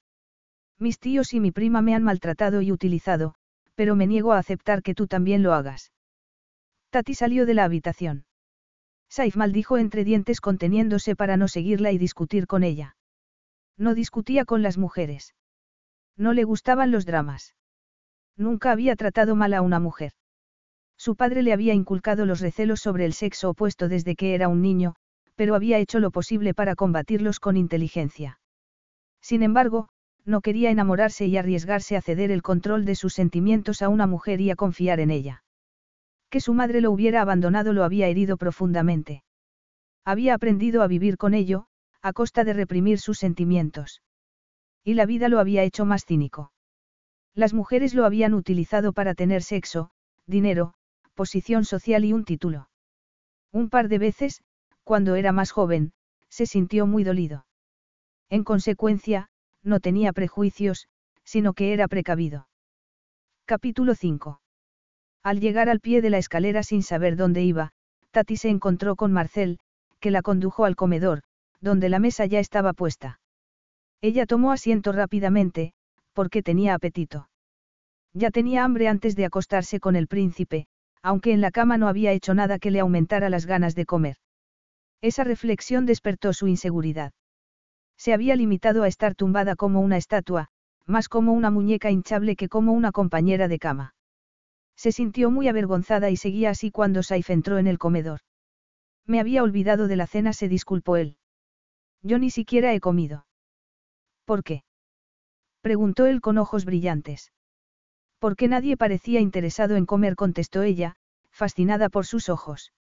[0.78, 3.36] Mis tíos y mi prima me han maltratado y utilizado,
[3.76, 5.92] pero me niego a aceptar que tú también lo hagas.
[6.90, 8.26] Tati salió de la habitación.
[9.10, 12.96] Saif maldijo entre dientes conteniéndose para no seguirla y discutir con ella.
[13.78, 15.36] No discutía con las mujeres.
[16.18, 17.56] No le gustaban los dramas.
[18.38, 20.14] Nunca había tratado mal a una mujer.
[20.98, 24.62] Su padre le había inculcado los recelos sobre el sexo opuesto desde que era un
[24.62, 24.96] niño,
[25.36, 28.40] pero había hecho lo posible para combatirlos con inteligencia.
[29.22, 29.90] Sin embargo,
[30.26, 34.42] no quería enamorarse y arriesgarse a ceder el control de sus sentimientos a una mujer
[34.42, 35.44] y a confiar en ella.
[36.30, 39.24] Que su madre lo hubiera abandonado lo había herido profundamente.
[40.06, 41.68] Había aprendido a vivir con ello,
[42.02, 44.02] a costa de reprimir sus sentimientos.
[44.84, 46.52] Y la vida lo había hecho más cínico.
[47.34, 49.92] Las mujeres lo habían utilizado para tener sexo,
[50.28, 50.74] dinero,
[51.14, 52.70] posición social y un título.
[53.52, 54.44] Un par de veces,
[54.84, 55.94] cuando era más joven,
[56.30, 57.46] se sintió muy dolido.
[58.30, 59.30] En consecuencia,
[59.64, 60.88] no tenía prejuicios,
[61.24, 62.48] sino que era precavido.
[63.46, 64.42] Capítulo 5.
[65.24, 67.72] Al llegar al pie de la escalera sin saber dónde iba,
[68.12, 69.60] Tati se encontró con Marcel,
[70.00, 71.24] que la condujo al comedor,
[71.62, 73.20] donde la mesa ya estaba puesta.
[74.02, 75.74] Ella tomó asiento rápidamente,
[76.12, 77.30] porque tenía apetito.
[78.14, 80.68] Ya tenía hambre antes de acostarse con el príncipe,
[81.02, 84.18] aunque en la cama no había hecho nada que le aumentara las ganas de comer.
[85.02, 87.14] Esa reflexión despertó su inseguridad.
[88.04, 90.50] Se había limitado a estar tumbada como una estatua,
[90.86, 93.96] más como una muñeca hinchable que como una compañera de cama.
[94.76, 98.20] Se sintió muy avergonzada y seguía así cuando Saif entró en el comedor.
[99.06, 101.16] Me había olvidado de la cena, se disculpó él.
[102.02, 103.26] Yo ni siquiera he comido.
[104.26, 104.66] ¿Por qué?
[105.62, 107.32] Preguntó él con ojos brillantes.
[108.20, 110.98] Porque nadie parecía interesado en comer, contestó ella,
[111.32, 112.74] fascinada por sus ojos.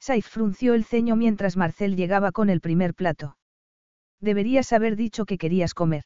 [0.00, 3.37] Saif frunció el ceño mientras Marcel llegaba con el primer plato.
[4.20, 6.04] Deberías haber dicho que querías comer.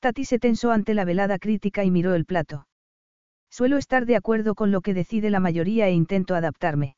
[0.00, 2.66] Tati se tensó ante la velada crítica y miró el plato.
[3.50, 6.96] Suelo estar de acuerdo con lo que decide la mayoría e intento adaptarme.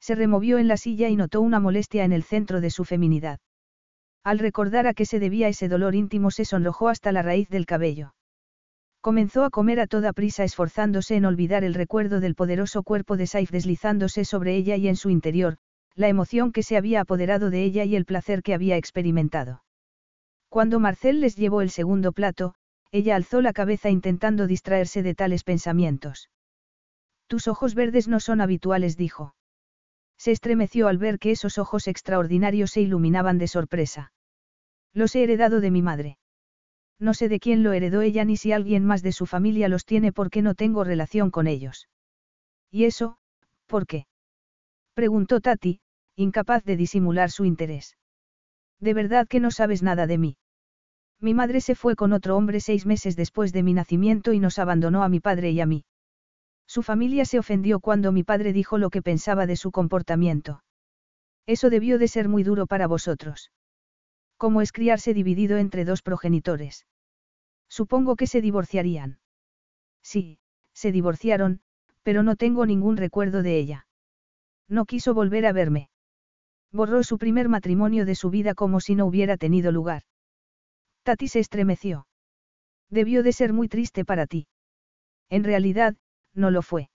[0.00, 3.38] Se removió en la silla y notó una molestia en el centro de su feminidad.
[4.24, 7.66] Al recordar a qué se debía ese dolor íntimo se sonrojó hasta la raíz del
[7.66, 8.14] cabello.
[9.00, 13.28] Comenzó a comer a toda prisa esforzándose en olvidar el recuerdo del poderoso cuerpo de
[13.28, 15.58] Saif deslizándose sobre ella y en su interior,
[15.96, 19.64] la emoción que se había apoderado de ella y el placer que había experimentado.
[20.48, 22.54] Cuando Marcel les llevó el segundo plato,
[22.92, 26.30] ella alzó la cabeza intentando distraerse de tales pensamientos.
[27.26, 29.34] Tus ojos verdes no son habituales, dijo.
[30.18, 34.12] Se estremeció al ver que esos ojos extraordinarios se iluminaban de sorpresa.
[34.92, 36.18] Los he heredado de mi madre.
[36.98, 39.84] No sé de quién lo heredó ella ni si alguien más de su familia los
[39.84, 41.88] tiene porque no tengo relación con ellos.
[42.70, 43.18] ¿Y eso,
[43.66, 44.06] por qué?
[44.94, 45.80] Preguntó Tati,
[46.16, 47.96] incapaz de disimular su interés.
[48.80, 50.36] De verdad que no sabes nada de mí.
[51.20, 54.58] Mi madre se fue con otro hombre seis meses después de mi nacimiento y nos
[54.58, 55.84] abandonó a mi padre y a mí.
[56.66, 60.62] Su familia se ofendió cuando mi padre dijo lo que pensaba de su comportamiento.
[61.46, 63.52] Eso debió de ser muy duro para vosotros.
[64.36, 66.86] ¿Cómo es criarse dividido entre dos progenitores?
[67.68, 69.18] Supongo que se divorciarían.
[70.02, 70.38] Sí,
[70.72, 71.60] se divorciaron,
[72.02, 73.86] pero no tengo ningún recuerdo de ella.
[74.68, 75.88] No quiso volver a verme.
[76.72, 80.02] Borró su primer matrimonio de su vida como si no hubiera tenido lugar.
[81.02, 82.06] Tati se estremeció.
[82.90, 84.46] Debió de ser muy triste para ti.
[85.28, 85.96] En realidad,
[86.34, 86.90] no lo fue.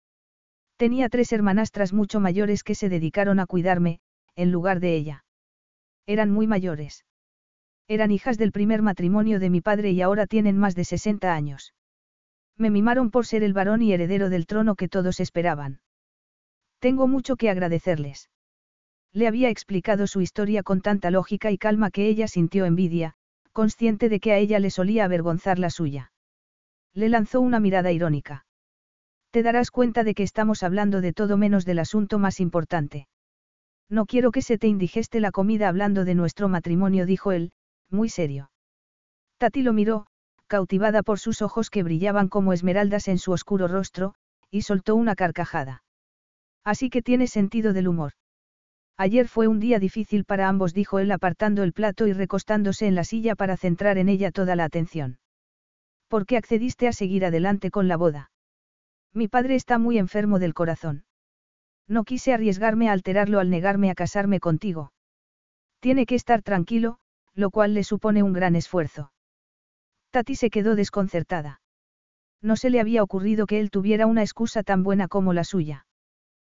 [0.78, 4.00] Tenía tres hermanastras mucho mayores que se dedicaron a cuidarme,
[4.36, 5.26] en lugar de ella.
[6.06, 7.06] Eran muy mayores.
[7.88, 11.74] Eran hijas del primer matrimonio de mi padre y ahora tienen más de 60 años.
[12.58, 15.80] Me mimaron por ser el varón y heredero del trono que todos esperaban.
[16.80, 18.30] Tengo mucho que agradecerles.
[19.18, 23.16] Le había explicado su historia con tanta lógica y calma que ella sintió envidia,
[23.52, 26.12] consciente de que a ella le solía avergonzar la suya.
[26.94, 28.46] Le lanzó una mirada irónica.
[29.32, 33.08] Te darás cuenta de que estamos hablando de todo menos del asunto más importante.
[33.90, 37.54] No quiero que se te indigeste la comida hablando de nuestro matrimonio, dijo él,
[37.90, 38.52] muy serio.
[39.40, 40.06] Tati lo miró,
[40.46, 44.14] cautivada por sus ojos que brillaban como esmeraldas en su oscuro rostro,
[44.52, 45.82] y soltó una carcajada.
[46.64, 48.14] Así que tiene sentido del humor.
[49.00, 52.96] Ayer fue un día difícil para ambos, dijo él apartando el plato y recostándose en
[52.96, 55.20] la silla para centrar en ella toda la atención.
[56.08, 58.32] ¿Por qué accediste a seguir adelante con la boda?
[59.14, 61.06] Mi padre está muy enfermo del corazón.
[61.88, 64.92] No quise arriesgarme a alterarlo al negarme a casarme contigo.
[65.80, 66.98] Tiene que estar tranquilo,
[67.34, 69.12] lo cual le supone un gran esfuerzo.
[70.10, 71.62] Tati se quedó desconcertada.
[72.42, 75.86] No se le había ocurrido que él tuviera una excusa tan buena como la suya.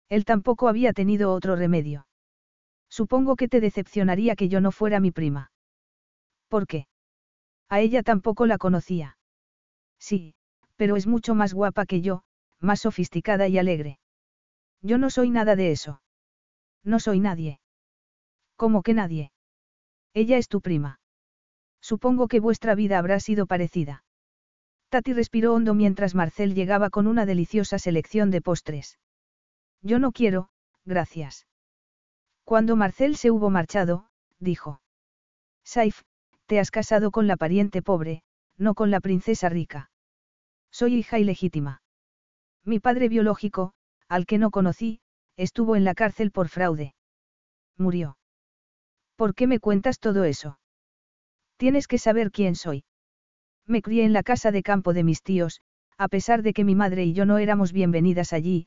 [0.09, 2.08] Él tampoco había tenido otro remedio.
[2.89, 5.53] Supongo que te decepcionaría que yo no fuera mi prima.
[6.49, 6.87] ¿Por qué?
[7.69, 9.19] A ella tampoco la conocía.
[9.99, 10.35] Sí,
[10.77, 12.23] pero es mucho más guapa que yo,
[12.61, 13.99] más sofisticada y alegre.
[14.81, 16.01] Yo no soy nada de eso.
[16.85, 17.61] No soy nadie.
[18.57, 19.33] ¿Cómo que nadie?
[20.15, 21.01] Ella es tu prima.
[21.81, 24.05] Supongo que vuestra vida habrá sido parecida.
[24.89, 28.99] Tati respiró hondo mientras Marcel llegaba con una deliciosa selección de postres.
[29.83, 30.49] Yo no quiero,
[30.85, 31.48] gracias.
[32.49, 34.07] Cuando Marcel se hubo marchado,
[34.39, 34.81] dijo.
[35.65, 36.01] Saif,
[36.47, 38.23] te has casado con la pariente pobre,
[38.57, 39.91] no con la princesa rica.
[40.71, 41.83] Soy hija ilegítima.
[42.65, 43.75] Mi padre biológico,
[44.09, 45.03] al que no conocí,
[45.37, 46.95] estuvo en la cárcel por fraude.
[47.77, 48.17] Murió.
[49.15, 50.59] ¿Por qué me cuentas todo eso?
[51.59, 52.87] Tienes que saber quién soy.
[53.67, 55.61] Me crié en la casa de campo de mis tíos,
[55.99, 58.67] a pesar de que mi madre y yo no éramos bienvenidas allí,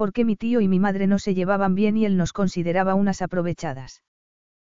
[0.00, 3.20] porque mi tío y mi madre no se llevaban bien y él nos consideraba unas
[3.20, 4.02] aprovechadas.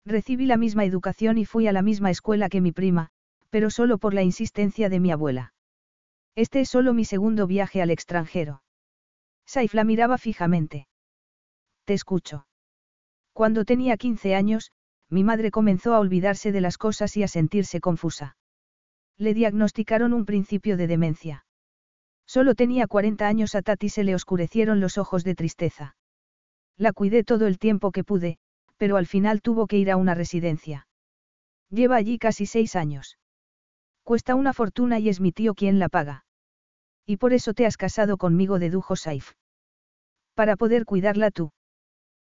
[0.07, 3.11] Recibí la misma educación y fui a la misma escuela que mi prima,
[3.51, 5.53] pero solo por la insistencia de mi abuela.
[6.37, 8.63] Este es solo mi segundo viaje al extranjero.
[9.45, 10.89] Saif la miraba fijamente.
[11.85, 12.47] Te escucho.
[13.35, 14.73] Cuando tenía 15 años,
[15.11, 18.39] mi madre comenzó a olvidarse de las cosas y a sentirse confusa.
[19.19, 21.45] Le diagnosticaron un principio de demencia.
[22.31, 25.97] Solo tenía 40 años a Tati se le oscurecieron los ojos de tristeza.
[26.77, 28.39] La cuidé todo el tiempo que pude,
[28.77, 30.87] pero al final tuvo que ir a una residencia.
[31.71, 33.19] Lleva allí casi seis años.
[34.05, 36.25] Cuesta una fortuna y es mi tío quien la paga.
[37.05, 39.33] Y por eso te has casado conmigo, dedujo Saif.
[40.35, 41.51] Para poder cuidarla tú.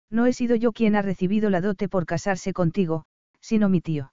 [0.08, 3.06] No he sido yo quien ha recibido la dote por casarse contigo,
[3.40, 4.12] sino mi tío.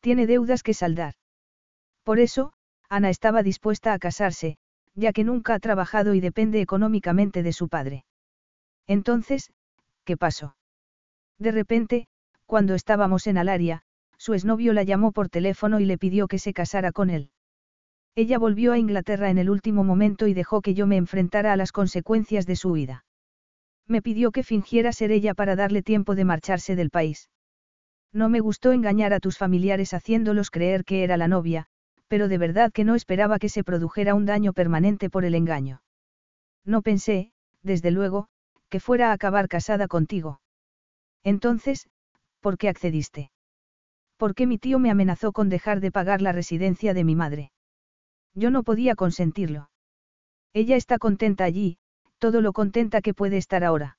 [0.00, 1.16] Tiene deudas que saldar.
[2.02, 2.54] Por eso,
[2.88, 4.56] Ana estaba dispuesta a casarse,
[4.96, 8.04] ya que nunca ha trabajado y depende económicamente de su padre.
[8.86, 9.52] Entonces,
[10.04, 10.56] ¿qué pasó?
[11.38, 12.08] De repente,
[12.46, 13.82] cuando estábamos en Alaria,
[14.16, 17.30] su exnovio la llamó por teléfono y le pidió que se casara con él.
[18.14, 21.56] Ella volvió a Inglaterra en el último momento y dejó que yo me enfrentara a
[21.56, 23.04] las consecuencias de su huida.
[23.86, 27.28] Me pidió que fingiera ser ella para darle tiempo de marcharse del país.
[28.12, 31.66] No me gustó engañar a tus familiares haciéndolos creer que era la novia,
[32.08, 35.82] pero de verdad que no esperaba que se produjera un daño permanente por el engaño.
[36.64, 38.28] No pensé, desde luego,
[38.68, 40.40] que fuera a acabar casada contigo.
[41.22, 41.88] Entonces,
[42.40, 43.30] ¿por qué accediste?
[44.16, 47.52] ¿Por qué mi tío me amenazó con dejar de pagar la residencia de mi madre?
[48.34, 49.70] Yo no podía consentirlo.
[50.52, 51.78] Ella está contenta allí,
[52.18, 53.98] todo lo contenta que puede estar ahora.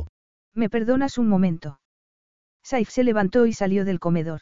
[0.53, 1.79] ¿Me perdonas un momento?
[2.63, 4.41] Saif se levantó y salió del comedor.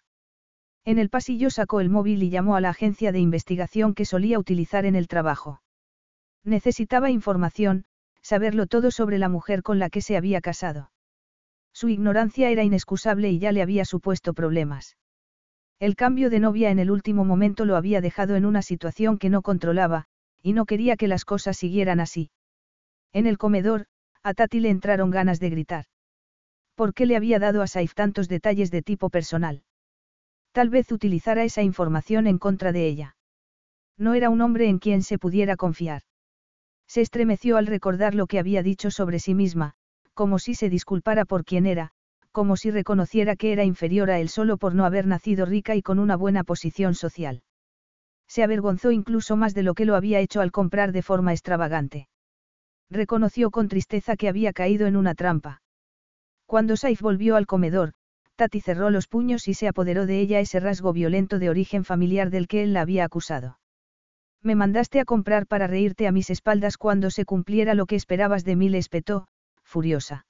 [0.86, 4.40] En el pasillo sacó el móvil y llamó a la agencia de investigación que solía
[4.40, 5.62] utilizar en el trabajo.
[6.44, 7.86] Necesitaba información,
[8.22, 10.92] saberlo todo sobre la mujer con la que se había casado.
[11.74, 14.98] Su ignorancia era inexcusable y ya le había supuesto problemas.
[15.80, 19.30] El cambio de novia en el último momento lo había dejado en una situación que
[19.30, 20.06] no controlaba,
[20.42, 22.32] y no quería que las cosas siguieran así.
[23.14, 23.86] En el comedor,
[24.24, 25.86] a Tati le entraron ganas de gritar.
[26.80, 29.64] ¿Por qué le había dado a Saif tantos detalles de tipo personal?
[30.54, 33.18] Tal vez utilizara esa información en contra de ella.
[33.98, 36.04] No era un hombre en quien se pudiera confiar.
[36.88, 39.74] Se estremeció al recordar lo que había dicho sobre sí misma,
[40.14, 41.92] como si se disculpara por quien era,
[42.32, 45.82] como si reconociera que era inferior a él solo por no haber nacido rica y
[45.82, 47.44] con una buena posición social.
[48.30, 52.08] Se avergonzó incluso más de lo que lo había hecho al comprar de forma extravagante.
[52.90, 55.62] Reconoció con tristeza que había caído en una trampa.
[56.50, 57.94] Cuando Saif volvió al comedor,
[58.36, 62.32] Tati cerró los puños y se apoderó de ella ese rasgo violento de origen familiar
[62.32, 63.60] del que él la había acusado.
[64.42, 68.46] Me mandaste a comprar para reírte a mis espaldas cuando se cumpliera lo que esperabas
[68.46, 69.28] de mí, le espetó,
[69.62, 70.26] furiosa.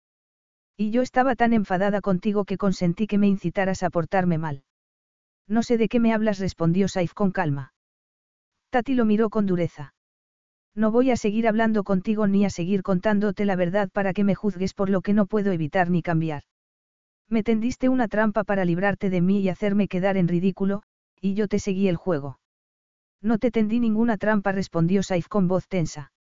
[0.75, 4.63] Y yo estaba tan enfadada contigo que consentí que me incitaras a portarme mal.
[5.47, 7.73] No sé de qué me hablas, respondió Saif con calma.
[8.71, 9.93] Tati lo miró con dureza.
[10.79, 14.33] No voy a seguir hablando contigo ni a seguir contándote la verdad para que me
[14.33, 16.43] juzgues por lo que no puedo evitar ni cambiar.
[17.27, 20.83] Me tendiste una trampa para librarte de mí y hacerme quedar en ridículo,
[21.19, 22.39] y yo te seguí el juego.
[23.21, 26.13] No te tendí ninguna trampa, respondió Saif con voz tensa.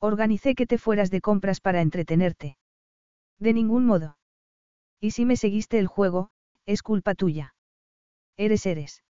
[0.00, 2.56] Organicé que te fueras de compras para entretenerte.
[3.38, 4.18] De ningún modo.
[5.00, 6.30] Y si me seguiste el juego,
[6.64, 7.54] es culpa tuya.
[8.36, 9.04] Eres eres.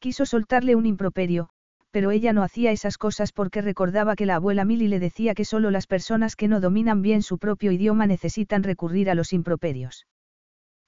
[0.00, 1.48] Quiso soltarle un improperio,
[1.96, 5.46] pero ella no hacía esas cosas porque recordaba que la abuela Milly le decía que
[5.46, 10.06] solo las personas que no dominan bien su propio idioma necesitan recurrir a los improperios.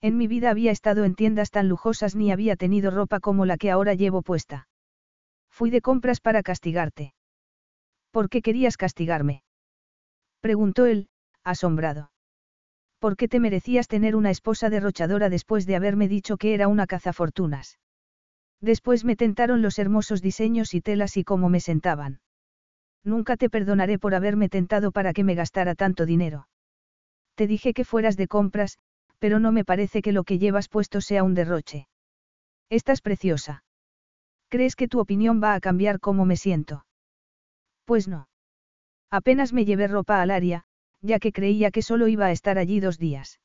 [0.03, 3.57] En mi vida había estado en tiendas tan lujosas ni había tenido ropa como la
[3.57, 4.69] que ahora llevo puesta.
[5.51, 7.15] Fui de compras para castigarte.
[8.11, 9.45] ¿Por qué querías castigarme?
[10.43, 11.09] Preguntó él,
[11.43, 12.11] asombrado.
[12.99, 16.87] ¿Por qué te merecías tener una esposa derrochadora después de haberme dicho que era una
[16.87, 17.79] cazafortunas?
[18.61, 22.21] Después me tentaron los hermosos diseños y telas y cómo me sentaban.
[23.05, 26.49] Nunca te perdonaré por haberme tentado para que me gastara tanto dinero.
[27.37, 28.79] Te dije que fueras de compras,
[29.19, 31.89] pero no me parece que lo que llevas puesto sea un derroche.
[32.69, 33.65] Estás preciosa.
[34.49, 36.85] ¿Crees que tu opinión va a cambiar cómo me siento?
[37.85, 38.29] Pues no.
[39.11, 40.65] Apenas me llevé ropa al área,
[41.01, 43.41] ya que creía que solo iba a estar allí dos días.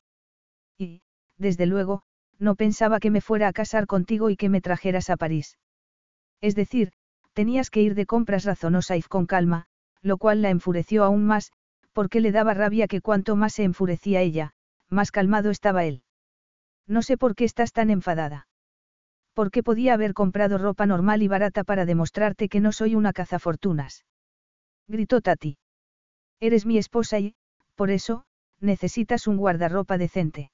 [0.78, 1.02] Y,
[1.38, 2.04] desde luego,
[2.40, 5.58] no pensaba que me fuera a casar contigo y que me trajeras a París.
[6.42, 6.92] Es decir,
[7.34, 9.66] tenías que ir de compras, razonó Saif con calma,
[10.02, 11.52] lo cual la enfureció aún más,
[11.94, 14.52] porque le daba rabia que cuanto más se enfurecía ella,
[14.90, 16.04] más calmado estaba él.
[16.88, 18.48] No sé por qué estás tan enfadada.
[19.34, 24.06] Porque podía haber comprado ropa normal y barata para demostrarte que no soy una cazafortunas.
[24.88, 25.58] Gritó Tati.
[26.40, 27.36] Eres mi esposa y,
[27.76, 28.26] por eso,
[28.60, 30.52] necesitas un guardarropa decente.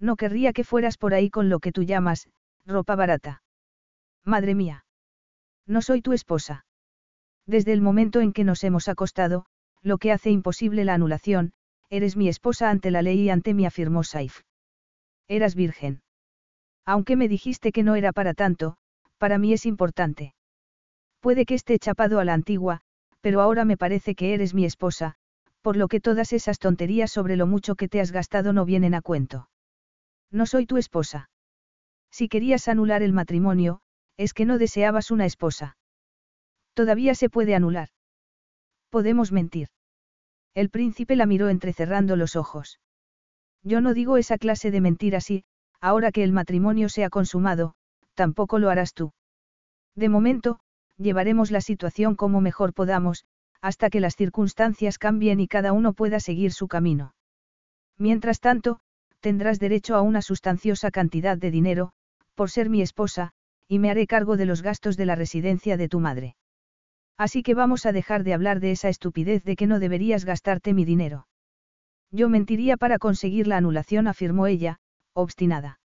[0.00, 2.28] No querría que fueras por ahí con lo que tú llamas,
[2.66, 3.42] ropa barata.
[4.24, 4.84] Madre mía.
[5.66, 6.64] No soy tu esposa.
[7.46, 9.44] Desde el momento en que nos hemos acostado,
[9.82, 11.52] lo que hace imposible la anulación,
[11.90, 14.40] eres mi esposa ante la ley y ante mí, afirmó Saif.
[15.28, 16.02] Eras virgen.
[16.86, 18.76] Aunque me dijiste que no era para tanto,
[19.18, 20.34] para mí es importante.
[21.20, 22.80] Puede que esté chapado a la antigua,
[23.20, 25.16] pero ahora me parece que eres mi esposa,
[25.60, 28.94] por lo que todas esas tonterías sobre lo mucho que te has gastado no vienen
[28.94, 29.49] a cuento.
[30.30, 31.30] No soy tu esposa.
[32.10, 33.80] Si querías anular el matrimonio,
[34.16, 35.76] es que no deseabas una esposa.
[36.74, 37.88] Todavía se puede anular.
[38.90, 39.68] Podemos mentir.
[40.54, 42.80] El príncipe la miró entrecerrando los ojos.
[43.62, 45.44] Yo no digo esa clase de mentiras y,
[45.80, 47.74] ahora que el matrimonio se ha consumado,
[48.14, 49.12] tampoco lo harás tú.
[49.94, 50.60] De momento,
[50.96, 53.24] llevaremos la situación como mejor podamos,
[53.60, 57.14] hasta que las circunstancias cambien y cada uno pueda seguir su camino.
[57.98, 58.80] Mientras tanto,
[59.20, 61.92] tendrás derecho a una sustanciosa cantidad de dinero,
[62.34, 63.32] por ser mi esposa,
[63.68, 66.36] y me haré cargo de los gastos de la residencia de tu madre.
[67.16, 70.72] Así que vamos a dejar de hablar de esa estupidez de que no deberías gastarte
[70.72, 71.28] mi dinero.
[72.10, 74.80] Yo mentiría para conseguir la anulación, afirmó ella,
[75.12, 75.80] obstinada.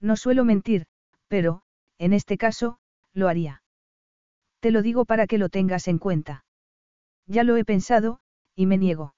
[0.00, 0.86] No suelo mentir,
[1.28, 1.62] pero,
[1.98, 2.78] en este caso,
[3.12, 3.62] lo haría.
[4.60, 6.44] Te lo digo para que lo tengas en cuenta.
[7.26, 8.20] Ya lo he pensado,
[8.54, 9.14] y me niego.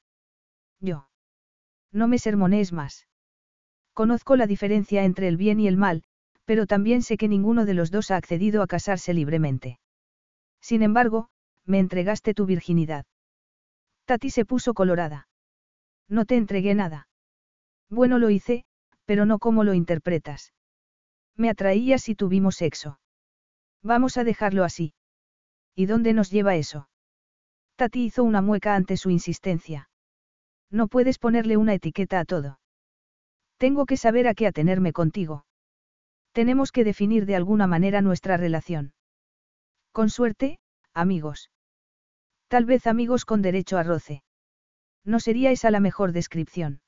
[0.80, 1.08] Yo.
[1.90, 3.06] No me sermonees más.
[3.94, 6.02] Conozco la diferencia entre el bien y el mal,
[6.44, 9.78] pero también sé que ninguno de los dos ha accedido a casarse libremente.
[10.60, 11.28] Sin embargo,
[11.66, 13.04] me entregaste tu virginidad.
[14.06, 15.28] Tati se puso colorada.
[16.08, 17.08] No te entregué nada.
[17.88, 18.64] Bueno, lo hice,
[19.04, 20.52] pero no como lo interpretas.
[21.36, 22.98] Me atraías y tuvimos sexo.
[23.82, 24.94] Vamos a dejarlo así.
[25.74, 26.88] ¿Y dónde nos lleva eso?
[27.76, 29.88] Tati hizo una mueca ante su insistencia.
[30.70, 32.58] No puedes ponerle una etiqueta a todo.
[33.62, 35.44] Tengo que saber a qué atenerme contigo.
[36.32, 38.92] Tenemos que definir de alguna manera nuestra relación.
[39.92, 40.58] Con suerte,
[40.92, 41.48] amigos.
[42.48, 44.24] Tal vez amigos con derecho a roce.
[45.04, 46.80] No sería esa la mejor descripción.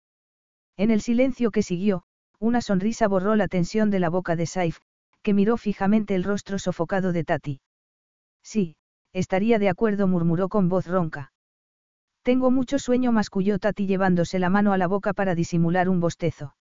[0.76, 2.02] En el silencio que siguió,
[2.40, 4.80] una sonrisa borró la tensión de la boca de Saif,
[5.22, 7.60] que miró fijamente el rostro sofocado de Tati.
[8.42, 8.74] Sí,
[9.12, 11.32] Estaría de acuerdo, murmuró con voz ronca.
[12.24, 16.56] Tengo mucho sueño, masculló Tati llevándose la mano a la boca para disimular un bostezo.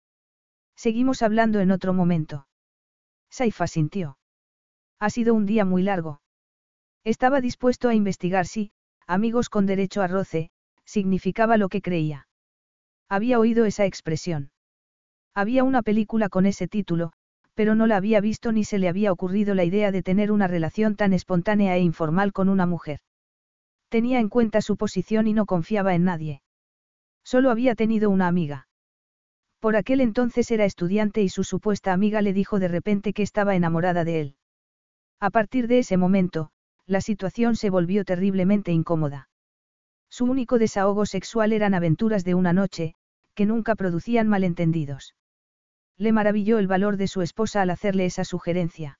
[0.82, 2.48] Seguimos hablando en otro momento.
[3.30, 4.18] Saifa sintió.
[4.98, 6.20] Ha sido un día muy largo.
[7.04, 8.72] Estaba dispuesto a investigar si,
[9.06, 10.50] amigos con derecho a roce,
[10.84, 12.26] significaba lo que creía.
[13.08, 14.50] Había oído esa expresión.
[15.36, 17.12] Había una película con ese título,
[17.54, 20.48] pero no la había visto ni se le había ocurrido la idea de tener una
[20.48, 22.98] relación tan espontánea e informal con una mujer.
[23.88, 26.42] Tenía en cuenta su posición y no confiaba en nadie.
[27.22, 28.66] Solo había tenido una amiga.
[29.62, 33.54] Por aquel entonces era estudiante y su supuesta amiga le dijo de repente que estaba
[33.54, 34.36] enamorada de él.
[35.20, 36.50] A partir de ese momento,
[36.84, 39.28] la situación se volvió terriblemente incómoda.
[40.10, 42.96] Su único desahogo sexual eran aventuras de una noche,
[43.36, 45.14] que nunca producían malentendidos.
[45.96, 48.98] Le maravilló el valor de su esposa al hacerle esa sugerencia.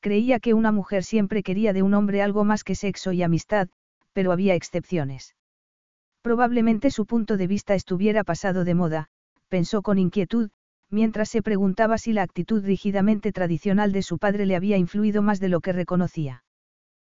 [0.00, 3.68] Creía que una mujer siempre quería de un hombre algo más que sexo y amistad,
[4.12, 5.36] pero había excepciones.
[6.20, 9.08] Probablemente su punto de vista estuviera pasado de moda,
[9.48, 10.50] pensó con inquietud,
[10.90, 15.40] mientras se preguntaba si la actitud rígidamente tradicional de su padre le había influido más
[15.40, 16.44] de lo que reconocía.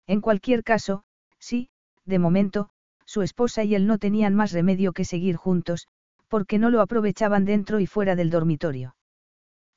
[0.08, 1.04] En cualquier caso,
[1.38, 1.70] sí,
[2.06, 2.70] de momento,
[3.06, 5.88] su esposa y él no tenían más remedio que seguir juntos,
[6.28, 8.96] porque no lo aprovechaban dentro y fuera del dormitorio.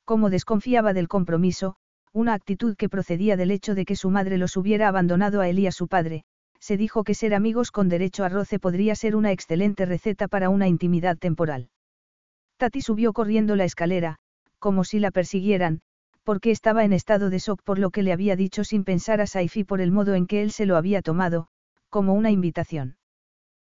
[0.05, 1.77] Como desconfiaba del compromiso,
[2.13, 5.59] una actitud que procedía del hecho de que su madre los hubiera abandonado a él
[5.59, 6.25] y a su padre,
[6.61, 10.51] se dijo que ser amigos con derecho a roce podría ser una excelente receta para
[10.51, 11.71] una intimidad temporal.
[12.63, 14.19] Tati subió corriendo la escalera,
[14.61, 15.81] como si la persiguieran,
[16.23, 19.27] porque estaba en estado de shock por lo que le había dicho sin pensar a
[19.27, 21.49] Saifi por el modo en que él se lo había tomado,
[21.89, 22.99] como una invitación.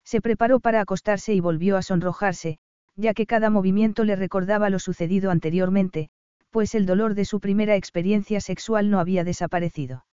[0.05, 2.61] Se preparó para acostarse y volvió a sonrojarse,
[2.95, 6.09] ya que cada movimiento le recordaba lo sucedido anteriormente,
[6.51, 10.07] pues el dolor de su primera experiencia sexual no había desaparecido.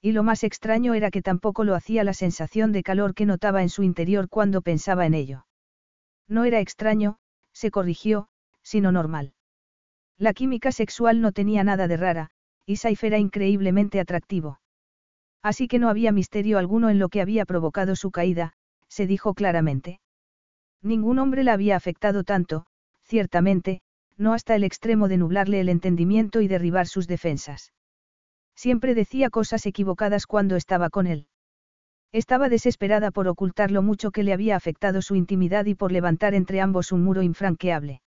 [0.00, 3.60] Y lo más extraño era que tampoco lo hacía la sensación de calor que notaba
[3.60, 5.44] en su interior cuando pensaba en ello.
[6.28, 7.18] No era extraño,
[7.60, 8.28] se corrigió,
[8.62, 9.34] sino normal.
[10.16, 12.30] La química sexual no tenía nada de rara,
[12.64, 14.60] y Saif era increíblemente atractivo.
[15.42, 18.54] Así que no había misterio alguno en lo que había provocado su caída,
[18.88, 20.00] se dijo claramente.
[20.82, 22.64] Ningún hombre la había afectado tanto,
[23.04, 23.82] ciertamente,
[24.16, 27.74] no hasta el extremo de nublarle el entendimiento y derribar sus defensas.
[28.54, 31.26] Siempre decía cosas equivocadas cuando estaba con él.
[32.12, 36.34] Estaba desesperada por ocultar lo mucho que le había afectado su intimidad y por levantar
[36.34, 38.02] entre ambos un muro infranqueable.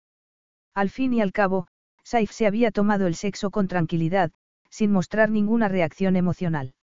[0.73, 1.68] Al fin y al cabo,
[2.03, 4.32] Saif se había tomado el sexo con tranquilidad,
[4.69, 6.73] sin mostrar ninguna reacción emocional.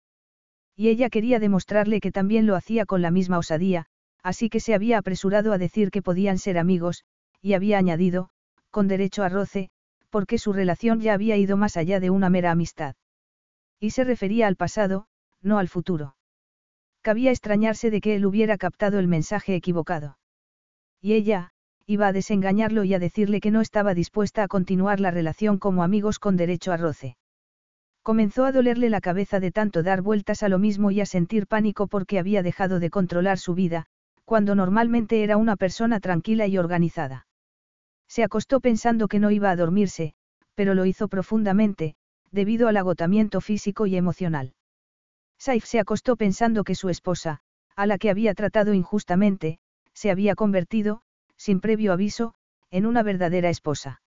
[0.77, 3.87] Y ella quería demostrarle que también lo hacía con la misma osadía,
[4.23, 7.05] así que se había apresurado a decir que podían ser amigos,
[7.43, 8.31] y había añadido,
[8.71, 9.71] con derecho a roce,
[10.11, 12.95] porque su relación ya había ido más allá de una mera amistad.
[13.81, 15.07] Y se refería al pasado,
[15.43, 16.18] no al futuro.
[17.09, 20.19] Cabía extrañarse de que él hubiera captado el mensaje equivocado.
[21.01, 21.53] Y ella,
[21.87, 25.83] iba a desengañarlo y a decirle que no estaba dispuesta a continuar la relación como
[25.83, 27.17] amigos con derecho a roce.
[28.03, 31.47] Comenzó a dolerle la cabeza de tanto dar vueltas a lo mismo y a sentir
[31.47, 33.87] pánico porque había dejado de controlar su vida,
[34.27, 37.27] cuando normalmente era una persona tranquila y organizada.
[38.07, 40.13] Se acostó pensando que no iba a dormirse,
[40.55, 41.95] pero lo hizo profundamente,
[42.33, 44.53] debido al agotamiento físico y emocional.
[45.39, 47.41] Saif se acostó pensando que su esposa,
[47.77, 49.59] a la que había tratado injustamente,
[49.95, 51.03] se había convertido,
[51.37, 52.35] sin previo aviso,
[52.71, 54.03] en una verdadera esposa.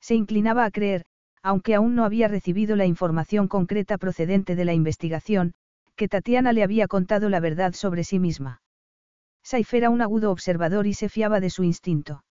[0.00, 1.04] Se inclinaba a creer,
[1.42, 5.54] aunque aún no había recibido la información concreta procedente de la investigación,
[5.94, 8.62] que Tatiana le había contado la verdad sobre sí misma.
[9.42, 12.24] Saif era un agudo observador y se fiaba de su instinto.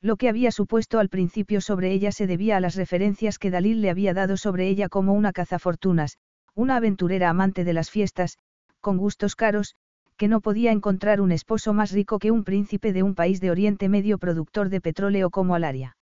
[0.00, 3.82] Lo que había supuesto al principio sobre ella se debía a las referencias que Dalil
[3.82, 6.16] le había dado sobre ella como una cazafortunas,
[6.54, 8.38] una aventurera amante de las fiestas,
[8.80, 9.76] con gustos caros,
[10.16, 13.50] que no podía encontrar un esposo más rico que un príncipe de un país de
[13.50, 15.96] Oriente Medio productor de petróleo como Alaria.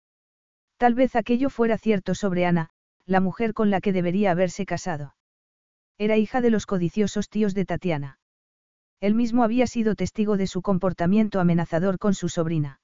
[0.77, 2.69] Tal vez aquello fuera cierto sobre Ana,
[3.05, 5.15] la mujer con la que debería haberse casado.
[5.97, 8.19] Era hija de los codiciosos tíos de Tatiana.
[8.99, 12.79] Él mismo había sido testigo de su comportamiento amenazador con su sobrina.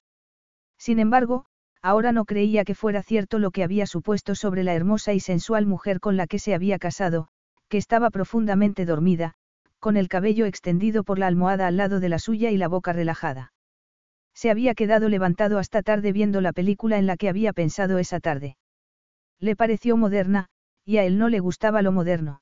[0.78, 1.46] Sin embargo,
[1.82, 5.66] ahora no creía que fuera cierto lo que había supuesto sobre la hermosa y sensual
[5.66, 7.30] mujer con la que se había casado,
[7.72, 9.34] que estaba profundamente dormida,
[9.80, 12.92] con el cabello extendido por la almohada al lado de la suya y la boca
[12.92, 13.54] relajada.
[14.34, 18.20] Se había quedado levantado hasta tarde viendo la película en la que había pensado esa
[18.20, 18.58] tarde.
[19.40, 20.48] Le pareció moderna,
[20.84, 22.42] y a él no le gustaba lo moderno.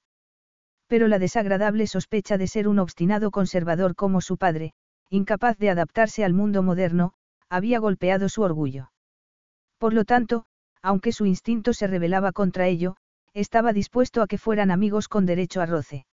[0.88, 4.74] Pero la desagradable sospecha de ser un obstinado conservador como su padre,
[5.12, 7.14] incapaz de adaptarse al mundo moderno,
[7.50, 8.92] había golpeado su orgullo.
[9.78, 10.46] Por lo tanto,
[10.82, 12.96] aunque su instinto se rebelaba contra ello,
[13.34, 16.06] estaba dispuesto a que fueran amigos con derecho a roce.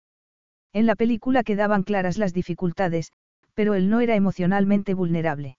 [0.73, 3.13] En la película quedaban claras las dificultades,
[3.55, 5.57] pero él no era emocionalmente vulnerable.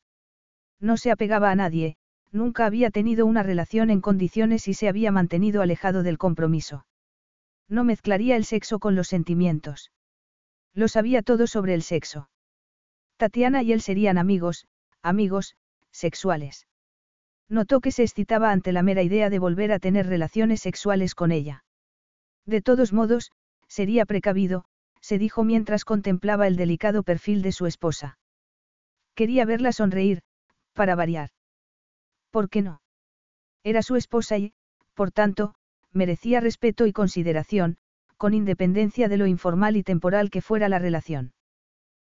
[0.79, 1.97] No se apegaba a nadie,
[2.35, 6.85] Nunca había tenido una relación en condiciones y se había mantenido alejado del compromiso.
[7.69, 9.93] No mezclaría el sexo con los sentimientos.
[10.73, 12.29] Lo sabía todo sobre el sexo.
[13.15, 14.67] Tatiana y él serían amigos,
[15.01, 15.55] amigos,
[15.91, 16.67] sexuales.
[17.49, 21.31] Notó que se excitaba ante la mera idea de volver a tener relaciones sexuales con
[21.31, 21.63] ella.
[22.45, 23.31] De todos modos,
[23.67, 24.65] sería precavido,
[25.01, 28.17] se dijo mientras contemplaba el delicado perfil de su esposa.
[29.13, 30.21] Quería verla sonreír,
[30.73, 31.29] para variar.
[32.31, 32.81] ¿Por qué no?
[33.63, 34.53] Era su esposa y,
[34.93, 35.55] por tanto,
[35.91, 37.77] merecía respeto y consideración,
[38.17, 41.33] con independencia de lo informal y temporal que fuera la relación.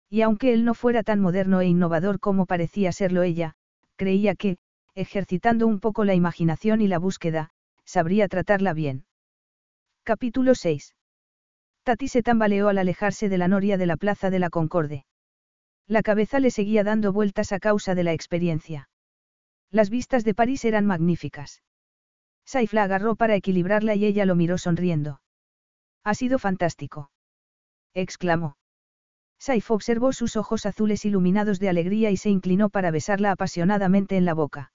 [0.10, 3.56] Y aunque él no fuera tan moderno e innovador como parecía serlo ella,
[3.96, 4.58] creía que,
[4.98, 7.52] ejercitando un poco la imaginación y la búsqueda,
[7.86, 9.06] sabría tratarla bien.
[10.04, 10.96] Capítulo 6.
[11.84, 15.06] Tati se tambaleó al alejarse de la noria de la plaza de la Concorde.
[15.86, 18.90] La cabeza le seguía dando vueltas a causa de la experiencia.
[19.70, 21.62] Las vistas de París eran magníficas.
[22.44, 25.22] Saif la agarró para equilibrarla y ella lo miró sonriendo.
[26.04, 27.12] Ha sido fantástico.
[27.94, 28.58] exclamó.
[29.38, 34.26] Saif observó sus ojos azules iluminados de alegría y se inclinó para besarla apasionadamente en
[34.26, 34.72] la boca.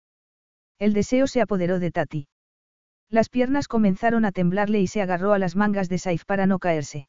[0.83, 2.27] El deseo se apoderó de Tati.
[3.09, 6.59] Las piernas comenzaron a temblarle y se agarró a las mangas de Saif para no
[6.59, 7.09] caerse.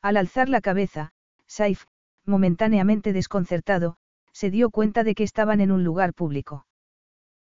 [0.00, 1.10] Al alzar la cabeza,
[1.48, 1.86] Saif,
[2.24, 3.96] momentáneamente desconcertado,
[4.30, 6.66] se dio cuenta de que estaban en un lugar público.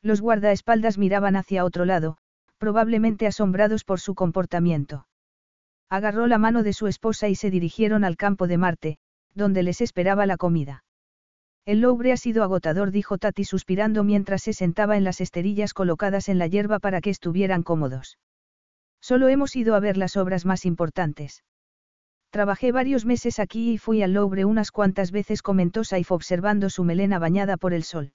[0.03, 2.19] Los guardaespaldas miraban hacia otro lado,
[2.59, 5.09] probablemente asombrados por su comportamiento.
[5.89, 8.99] Agarró la mano de su esposa y se dirigieron al campo de Marte,
[9.35, 10.85] donde les esperaba la comida.
[11.69, 16.31] El Louvre ha sido agotador, dijo Tati suspirando mientras se sentaba en las esterillas colocadas
[16.31, 18.16] en la hierba para que estuvieran cómodos.
[19.03, 21.45] Solo hemos ido a ver las obras más importantes.
[22.31, 26.85] Trabajé varios meses aquí y fui al Louvre unas cuantas veces, comentó Saif observando su
[26.85, 28.12] melena bañada por el sol.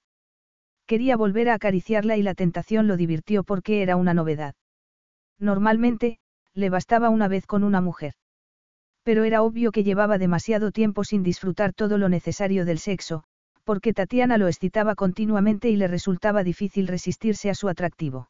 [0.87, 4.55] Quería volver a acariciarla y la tentación lo divirtió porque era una novedad.
[5.37, 6.17] Normalmente,
[6.55, 8.15] le bastaba una vez con una mujer.
[9.03, 13.25] Pero era obvio que llevaba demasiado tiempo sin disfrutar todo lo necesario del sexo,
[13.63, 18.29] porque Tatiana lo excitaba continuamente y le resultaba difícil resistirse a su atractivo.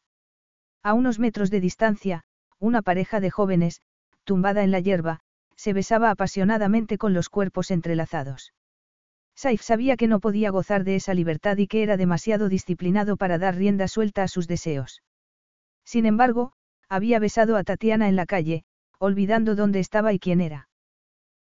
[0.82, 2.24] A unos metros de distancia,
[2.58, 3.82] una pareja de jóvenes,
[4.24, 5.20] tumbada en la hierba,
[5.56, 8.52] se besaba apasionadamente con los cuerpos entrelazados.
[9.36, 13.38] Saif sabía que no podía gozar de esa libertad y que era demasiado disciplinado para
[13.38, 15.02] dar rienda suelta a sus deseos.
[15.84, 16.52] Sin embargo,
[16.88, 18.64] había besado a Tatiana en la calle,
[18.98, 20.68] olvidando dónde estaba y quién era.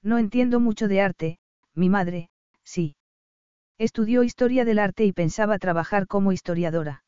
[0.04, 1.40] No entiendo mucho de arte,
[1.74, 2.30] mi madre,
[2.64, 2.96] sí.
[3.78, 7.04] Estudió historia del arte y pensaba trabajar como historiadora.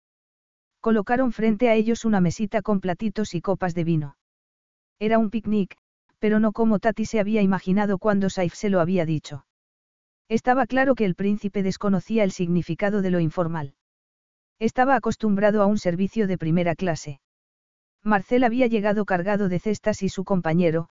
[0.81, 4.15] Colocaron frente a ellos una mesita con platitos y copas de vino.
[4.99, 5.77] Era un picnic,
[6.19, 9.45] pero no como Tati se había imaginado cuando Saif se lo había dicho.
[10.29, 13.73] Estaba claro que el príncipe desconocía el significado de lo informal.
[14.59, 17.19] Estaba acostumbrado a un servicio de primera clase.
[18.03, 20.89] Marcel había llegado cargado de cestas y su compañero,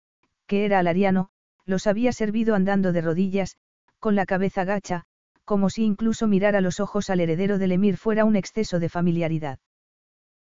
[0.48, 1.30] que era alariano,
[1.66, 3.58] los había servido andando de rodillas,
[4.00, 5.06] con la cabeza gacha,
[5.46, 8.90] como si incluso mirar a los ojos al heredero del emir fuera un exceso de
[8.90, 9.60] familiaridad.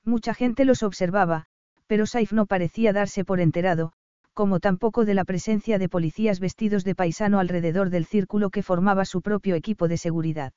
[0.03, 1.45] Mucha gente los observaba,
[1.87, 3.93] pero Saif no parecía darse por enterado,
[4.33, 9.05] como tampoco de la presencia de policías vestidos de paisano alrededor del círculo que formaba
[9.05, 10.53] su propio equipo de seguridad.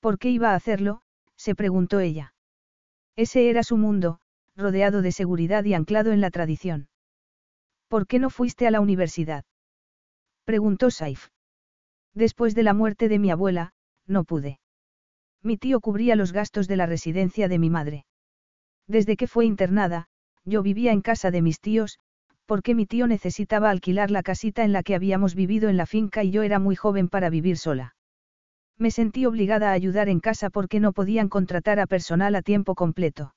[0.00, 1.02] ¿Por qué iba a hacerlo?
[1.36, 2.34] se preguntó ella.
[3.14, 4.18] Ese era su mundo,
[4.56, 6.88] rodeado de seguridad y anclado en la tradición.
[7.88, 9.44] ¿Por qué no fuiste a la universidad?
[10.44, 11.28] preguntó Saif.
[12.14, 13.72] Después de la muerte de mi abuela,
[14.06, 14.58] no pude.
[15.42, 18.04] Mi tío cubría los gastos de la residencia de mi madre.
[18.86, 20.08] Desde que fue internada,
[20.44, 21.98] yo vivía en casa de mis tíos,
[22.46, 26.22] porque mi tío necesitaba alquilar la casita en la que habíamos vivido en la finca
[26.22, 27.94] y yo era muy joven para vivir sola.
[28.78, 32.74] Me sentí obligada a ayudar en casa porque no podían contratar a personal a tiempo
[32.74, 33.34] completo.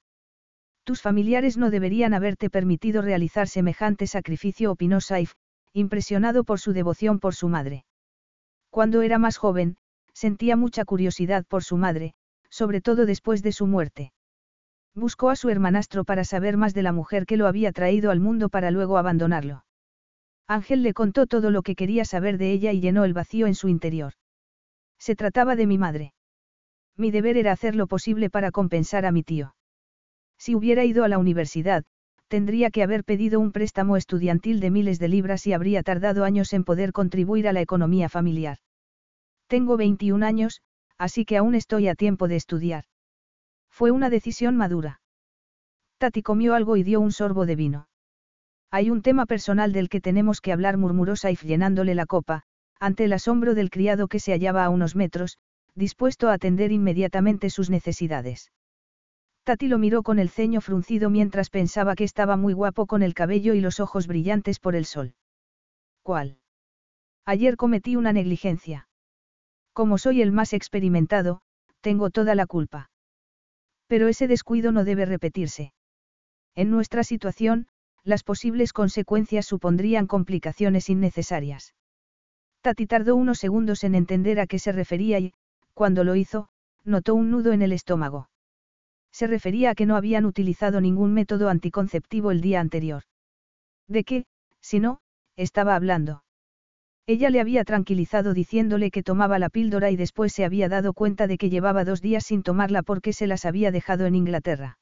[0.84, 5.34] Tus familiares no deberían haberte permitido realizar semejante sacrificio, opinó Saif,
[5.74, 7.86] impresionado por su devoción por su madre.
[8.76, 9.78] Cuando era más joven,
[10.12, 12.14] sentía mucha curiosidad por su madre,
[12.50, 14.12] sobre todo después de su muerte.
[14.94, 18.20] Buscó a su hermanastro para saber más de la mujer que lo había traído al
[18.20, 19.64] mundo para luego abandonarlo.
[20.46, 23.56] Ángel le contó todo lo que quería saber de ella y llenó el vacío en
[23.56, 24.12] su interior.
[25.00, 26.14] Se trataba de mi madre.
[26.98, 29.56] Mi deber era hacer lo posible para compensar a mi tío.
[30.38, 31.86] Si hubiera ido a la universidad,
[32.28, 36.52] tendría que haber pedido un préstamo estudiantil de miles de libras y habría tardado años
[36.52, 38.58] en poder contribuir a la economía familiar.
[39.48, 40.62] Tengo 21 años,
[40.98, 42.86] así que aún estoy a tiempo de estudiar.
[43.70, 45.02] Fue una decisión madura.
[45.98, 47.88] Tati comió algo y dio un sorbo de vino.
[48.72, 52.44] Hay un tema personal del que tenemos que hablar, murmuró Saif llenándole la copa,
[52.80, 55.38] ante el asombro del criado que se hallaba a unos metros,
[55.76, 58.52] dispuesto a atender inmediatamente sus necesidades.
[59.44, 63.14] Tati lo miró con el ceño fruncido mientras pensaba que estaba muy guapo con el
[63.14, 65.14] cabello y los ojos brillantes por el sol.
[66.02, 66.40] ¿Cuál?
[67.26, 68.88] Ayer cometí una negligencia.
[69.76, 71.42] Como soy el más experimentado,
[71.82, 72.90] tengo toda la culpa.
[73.88, 75.74] Pero ese descuido no debe repetirse.
[76.56, 77.68] En nuestra situación,
[78.06, 81.76] las posibles consecuencias supondrían complicaciones innecesarias.
[82.62, 85.34] Tati tardó unos segundos en entender a qué se refería y,
[85.74, 86.48] cuando lo hizo,
[86.86, 88.30] notó un nudo en el estómago.
[89.12, 93.04] Se refería a que no habían utilizado ningún método anticonceptivo el día anterior.
[93.90, 94.26] ¿De qué,
[94.62, 95.02] si no,
[95.36, 96.24] estaba hablando?
[97.08, 101.28] Ella le había tranquilizado diciéndole que tomaba la píldora y después se había dado cuenta
[101.28, 104.80] de que llevaba dos días sin tomarla porque se las había dejado en Inglaterra.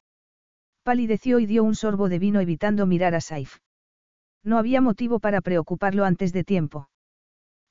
[0.84, 3.58] Palideció y dio un sorbo de vino evitando mirar a Saif.
[4.44, 6.90] No había motivo para preocuparlo antes de tiempo.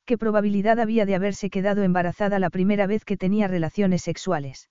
[0.05, 4.69] ¿Qué probabilidad había de haberse quedado embarazada la primera vez que tenía relaciones sexuales?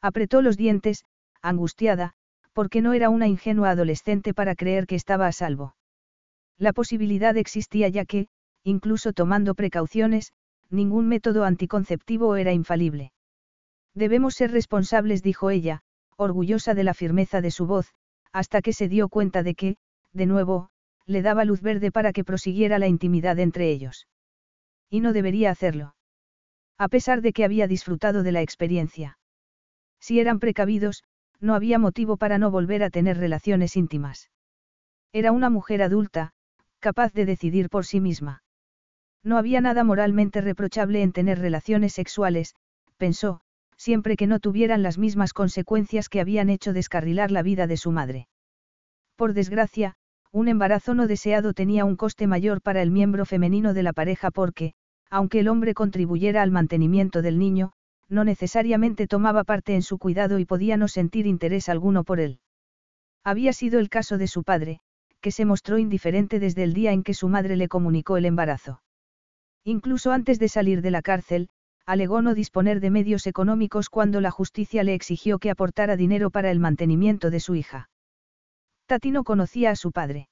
[0.00, 1.04] Apretó los dientes,
[1.40, 2.12] angustiada,
[2.52, 5.74] porque no era una ingenua adolescente para creer que estaba a salvo.
[6.58, 8.28] La posibilidad existía ya que,
[8.64, 10.32] incluso tomando precauciones,
[10.70, 13.12] ningún método anticonceptivo era infalible.
[13.94, 15.82] Debemos ser responsables, dijo ella,
[16.16, 17.92] orgullosa de la firmeza de su voz,
[18.32, 19.76] hasta que se dio cuenta de que,
[20.12, 20.70] de nuevo,
[21.06, 24.06] le daba luz verde para que prosiguiera la intimidad entre ellos.
[24.88, 25.94] Y no debería hacerlo.
[26.78, 29.18] A pesar de que había disfrutado de la experiencia.
[30.00, 31.04] Si eran precavidos,
[31.40, 34.30] no había motivo para no volver a tener relaciones íntimas.
[35.12, 36.32] Era una mujer adulta,
[36.78, 38.42] capaz de decidir por sí misma.
[39.24, 42.54] No había nada moralmente reprochable en tener relaciones sexuales,
[42.96, 43.40] pensó,
[43.76, 47.92] siempre que no tuvieran las mismas consecuencias que habían hecho descarrilar la vida de su
[47.92, 48.28] madre.
[49.16, 49.94] Por desgracia,
[50.32, 54.30] un embarazo no deseado tenía un coste mayor para el miembro femenino de la pareja
[54.30, 54.74] porque,
[55.10, 57.72] aunque el hombre contribuyera al mantenimiento del niño,
[58.08, 62.40] no necesariamente tomaba parte en su cuidado y podía no sentir interés alguno por él.
[63.24, 64.80] Había sido el caso de su padre,
[65.20, 68.80] que se mostró indiferente desde el día en que su madre le comunicó el embarazo.
[69.64, 71.48] Incluso antes de salir de la cárcel,
[71.86, 76.50] alegó no disponer de medios económicos cuando la justicia le exigió que aportara dinero para
[76.50, 77.88] el mantenimiento de su hija.
[78.86, 80.28] Tati no conocía a su padre.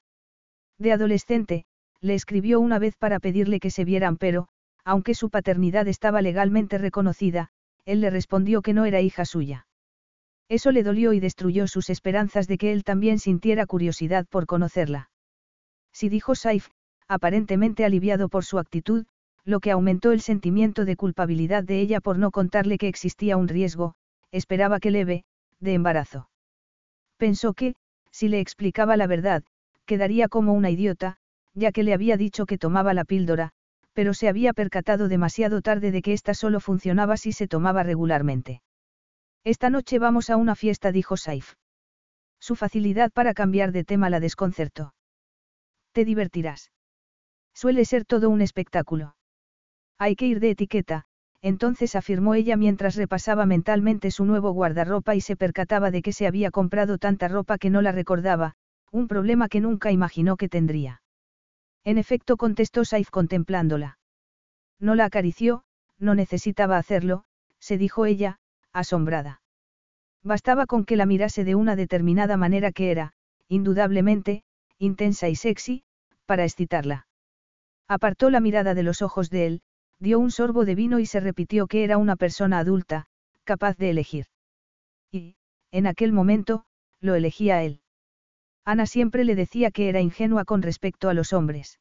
[0.78, 1.64] De adolescente,
[2.00, 4.48] le escribió una vez para pedirle que se vieran pero,
[4.84, 7.50] aunque su paternidad estaba legalmente reconocida,
[7.84, 9.66] él le respondió que no era hija suya.
[10.48, 15.10] Eso le dolió y destruyó sus esperanzas de que él también sintiera curiosidad por conocerla.
[15.92, 16.68] Si dijo Saif,
[17.06, 19.06] aparentemente aliviado por su actitud,
[19.44, 23.48] lo que aumentó el sentimiento de culpabilidad de ella por no contarle que existía un
[23.48, 23.94] riesgo,
[24.32, 25.24] esperaba que leve,
[25.60, 26.28] de embarazo.
[27.16, 27.74] Pensó que,
[28.10, 29.44] si le explicaba la verdad,
[29.86, 31.16] quedaría como una idiota,
[31.54, 33.50] ya que le había dicho que tomaba la píldora,
[33.92, 38.62] pero se había percatado demasiado tarde de que ésta solo funcionaba si se tomaba regularmente.
[39.44, 41.54] Esta noche vamos a una fiesta, dijo Saif.
[42.38, 44.94] Su facilidad para cambiar de tema la desconcertó.
[45.92, 46.70] Te divertirás.
[47.52, 49.14] Suele ser todo un espectáculo.
[50.00, 51.04] Hay que ir de etiqueta,
[51.42, 56.26] entonces afirmó ella mientras repasaba mentalmente su nuevo guardarropa y se percataba de que se
[56.26, 58.54] había comprado tanta ropa que no la recordaba,
[58.90, 61.02] un problema que nunca imaginó que tendría.
[61.84, 63.98] En efecto, contestó Saif contemplándola.
[64.78, 65.64] No la acarició,
[65.98, 67.24] no necesitaba hacerlo,
[67.58, 68.38] se dijo ella,
[68.72, 69.42] asombrada.
[70.22, 73.12] Bastaba con que la mirase de una determinada manera que era,
[73.48, 74.44] indudablemente,
[74.78, 75.84] intensa y sexy,
[76.24, 77.06] para excitarla.
[77.86, 79.62] Apartó la mirada de los ojos de él,
[80.00, 83.06] dio un sorbo de vino y se repitió que era una persona adulta,
[83.44, 84.26] capaz de elegir.
[85.12, 85.36] Y,
[85.70, 86.64] en aquel momento,
[87.00, 87.80] lo elegía él.
[88.64, 91.78] Ana siempre le decía que era ingenua con respecto a los hombres.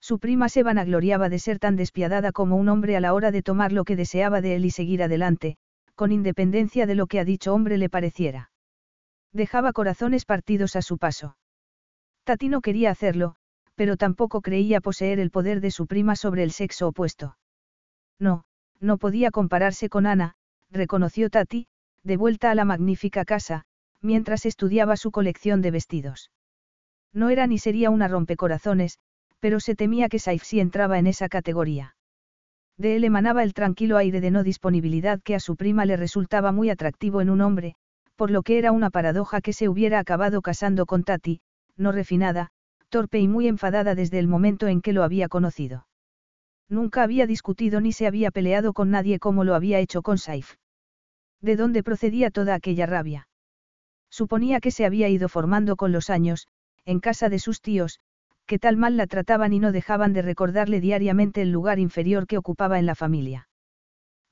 [0.00, 3.42] Su prima se vanagloriaba de ser tan despiadada como un hombre a la hora de
[3.42, 5.56] tomar lo que deseaba de él y seguir adelante,
[5.94, 8.50] con independencia de lo que a dicho hombre le pareciera.
[9.32, 11.36] Dejaba corazones partidos a su paso.
[12.24, 13.34] Tati no quería hacerlo,
[13.78, 17.38] pero tampoco creía poseer el poder de su prima sobre el sexo opuesto.
[18.18, 18.42] No,
[18.80, 20.34] no podía compararse con Ana,
[20.68, 21.68] reconoció Tati,
[22.02, 23.66] de vuelta a la magnífica casa,
[24.02, 26.32] mientras estudiaba su colección de vestidos.
[27.12, 28.98] No era ni sería una rompecorazones,
[29.38, 31.94] pero se temía que Saif sí entraba en esa categoría.
[32.78, 36.50] De él emanaba el tranquilo aire de no disponibilidad que a su prima le resultaba
[36.50, 37.76] muy atractivo en un hombre,
[38.16, 41.40] por lo que era una paradoja que se hubiera acabado casando con Tati,
[41.76, 42.50] no refinada,
[42.88, 45.86] torpe y muy enfadada desde el momento en que lo había conocido.
[46.68, 50.56] Nunca había discutido ni se había peleado con nadie como lo había hecho con Saif.
[51.40, 53.28] ¿De dónde procedía toda aquella rabia?
[54.10, 56.48] Suponía que se había ido formando con los años,
[56.84, 58.00] en casa de sus tíos,
[58.46, 62.38] que tal mal la trataban y no dejaban de recordarle diariamente el lugar inferior que
[62.38, 63.48] ocupaba en la familia.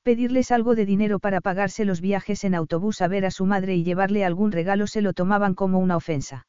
[0.02, 3.76] Pedirles algo de dinero para pagarse los viajes en autobús a ver a su madre
[3.76, 6.46] y llevarle algún regalo se lo tomaban como una ofensa.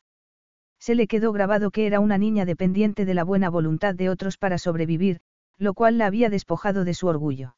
[0.79, 4.37] Se le quedó grabado que era una niña dependiente de la buena voluntad de otros
[4.37, 5.19] para sobrevivir,
[5.57, 7.55] lo cual la había despojado de su orgullo.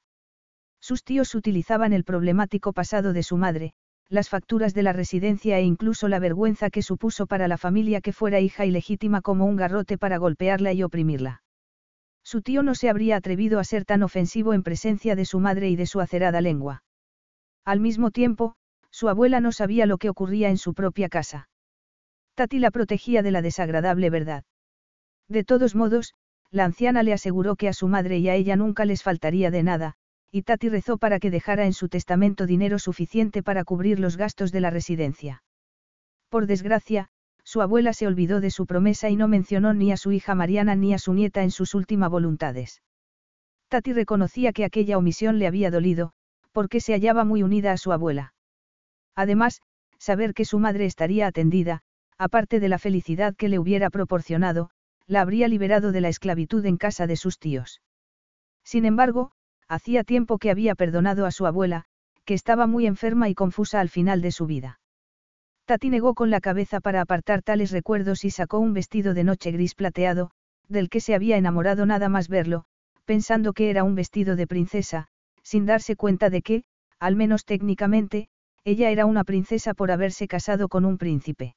[0.79, 3.73] Sus tíos utilizaban el problemático pasado de su madre,
[4.07, 8.13] las facturas de la residencia e incluso la vergüenza que supuso para la familia que
[8.13, 11.43] fuera hija ilegítima como un garrote para golpearla y oprimirla.
[12.23, 15.69] Su tío no se habría atrevido a ser tan ofensivo en presencia de su madre
[15.69, 16.83] y de su acerada lengua.
[17.65, 18.55] Al mismo tiempo,
[18.89, 21.49] su abuela no sabía lo que ocurría en su propia casa.
[22.39, 24.45] Tati la protegía de la desagradable verdad.
[25.27, 26.13] De todos modos,
[26.51, 29.61] la anciana le aseguró que a su madre y a ella nunca les faltaría de
[29.61, 29.95] nada,
[30.31, 34.53] y Tati rezó para que dejara en su testamento dinero suficiente para cubrir los gastos
[34.53, 35.43] de la residencia.
[36.29, 37.09] Por desgracia,
[37.43, 40.75] su abuela se olvidó de su promesa y no mencionó ni a su hija Mariana
[40.75, 42.81] ni a su nieta en sus últimas voluntades.
[43.67, 46.13] Tati reconocía que aquella omisión le había dolido,
[46.53, 48.33] porque se hallaba muy unida a su abuela.
[49.13, 49.61] Además,
[49.97, 51.83] saber que su madre estaría atendida,
[52.19, 54.69] aparte de la felicidad que le hubiera proporcionado,
[55.07, 57.81] la habría liberado de la esclavitud en casa de sus tíos.
[58.63, 59.31] Sin embargo,
[59.67, 61.85] hacía tiempo que había perdonado a su abuela,
[62.25, 64.79] que estaba muy enferma y confusa al final de su vida.
[65.65, 69.51] Tati negó con la cabeza para apartar tales recuerdos y sacó un vestido de noche
[69.51, 70.31] gris plateado,
[70.67, 72.65] del que se había enamorado nada más verlo,
[73.05, 75.07] pensando que era un vestido de princesa,
[75.41, 76.63] sin darse cuenta de que,
[76.99, 78.29] al menos técnicamente,
[78.63, 81.55] ella era una princesa por haberse casado con un príncipe.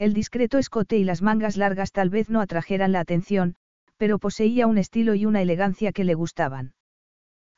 [0.00, 3.56] El discreto escote y las mangas largas tal vez no atrajeran la atención,
[3.98, 6.72] pero poseía un estilo y una elegancia que le gustaban.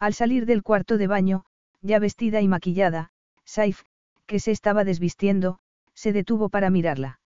[0.00, 1.44] Al salir del cuarto de baño,
[1.82, 3.12] ya vestida y maquillada,
[3.44, 3.84] Saif,
[4.26, 5.60] que se estaba desvistiendo,
[5.94, 7.20] se detuvo para mirarla.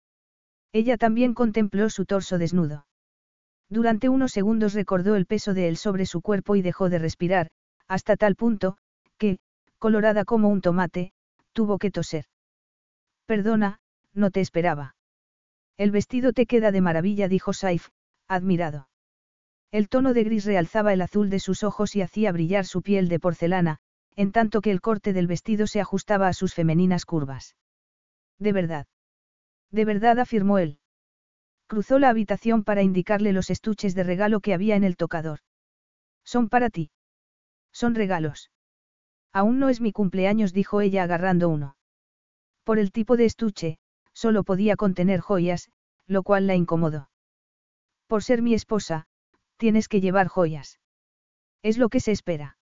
[0.71, 2.87] Ella también contempló su torso desnudo.
[3.69, 7.51] Durante unos segundos recordó el peso de él sobre su cuerpo y dejó de respirar,
[7.87, 8.79] hasta tal punto,
[9.19, 9.37] que,
[9.77, 11.13] colorada como un tomate,
[11.51, 12.25] tuvo que toser.
[13.27, 13.79] Perdona,
[14.15, 14.95] no te esperaba.
[15.77, 17.89] El vestido te queda de maravilla, dijo Saif,
[18.27, 18.89] admirado.
[19.71, 23.09] El tono de gris realzaba el azul de sus ojos y hacía brillar su piel
[23.09, 23.79] de porcelana,
[24.15, 27.55] en tanto que el corte del vestido se ajustaba a sus femeninas curvas.
[28.37, 28.85] De verdad.
[29.71, 30.77] De verdad, afirmó él.
[31.65, 35.39] Cruzó la habitación para indicarle los estuches de regalo que había en el tocador.
[36.23, 36.91] Son para ti.
[37.71, 38.51] Son regalos.
[39.31, 41.75] Aún no es mi cumpleaños, dijo ella agarrando uno.
[42.63, 43.79] Por el tipo de estuche,
[44.13, 45.69] solo podía contener joyas,
[46.07, 47.09] lo cual la incomodó.
[48.07, 49.07] Por ser mi esposa,
[49.57, 50.79] tienes que llevar joyas.
[51.61, 52.57] Es lo que se espera.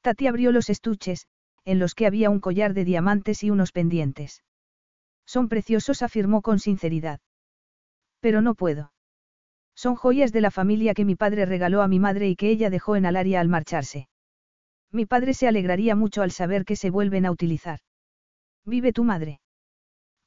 [0.00, 1.26] Tati abrió los estuches,
[1.64, 4.42] en los que había un collar de diamantes y unos pendientes.
[5.26, 7.20] Son preciosos, afirmó con sinceridad.
[8.20, 8.92] Pero no puedo.
[9.74, 12.70] Son joyas de la familia que mi padre regaló a mi madre y que ella
[12.70, 14.08] dejó en Alaria al marcharse.
[14.90, 17.80] Mi padre se alegraría mucho al saber que se vuelven a utilizar.
[18.64, 19.41] ¿Vive tu madre?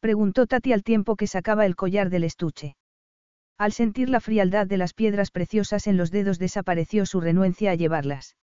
[0.06, 2.76] Preguntó Tati al tiempo que sacaba el collar del estuche.
[3.58, 7.74] Al sentir la frialdad de las piedras preciosas en los dedos desapareció su renuencia a
[7.74, 8.36] llevarlas.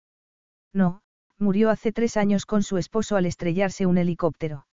[0.73, 1.03] No,
[1.37, 4.67] murió hace tres años con su esposo al estrellarse un helicóptero.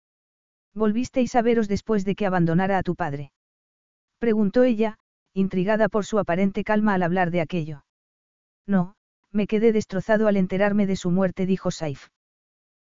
[0.75, 3.31] ¿Volvisteis a veros después de que abandonara a tu padre?
[4.19, 4.99] Preguntó ella,
[5.33, 7.83] intrigada por su aparente calma al hablar de aquello.
[8.67, 8.93] No,
[9.31, 12.09] me quedé destrozado al enterarme de su muerte, dijo Saif.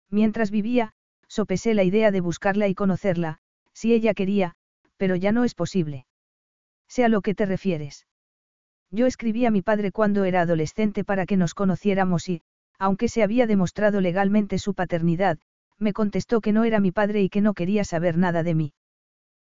[0.08, 0.94] Mientras vivía,
[1.28, 3.40] sopesé la idea de buscarla y conocerla,
[3.80, 4.56] si ella quería,
[4.98, 6.04] pero ya no es posible.
[6.86, 8.06] Sé a lo que te refieres.
[8.90, 12.42] Yo escribí a mi padre cuando era adolescente para que nos conociéramos y,
[12.78, 15.38] aunque se había demostrado legalmente su paternidad,
[15.78, 18.74] me contestó que no era mi padre y que no quería saber nada de mí.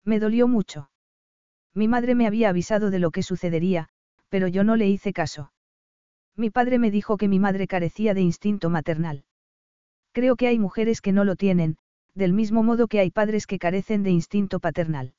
[0.05, 0.90] Me dolió mucho.
[1.72, 3.88] Mi madre me había avisado de lo que sucedería,
[4.28, 5.52] pero yo no le hice caso.
[6.36, 9.24] Mi padre me dijo que mi madre carecía de instinto maternal.
[10.12, 11.78] Creo que hay mujeres que no lo tienen,
[12.19, 15.15] del mismo modo que hay padres que carecen de instinto paternal.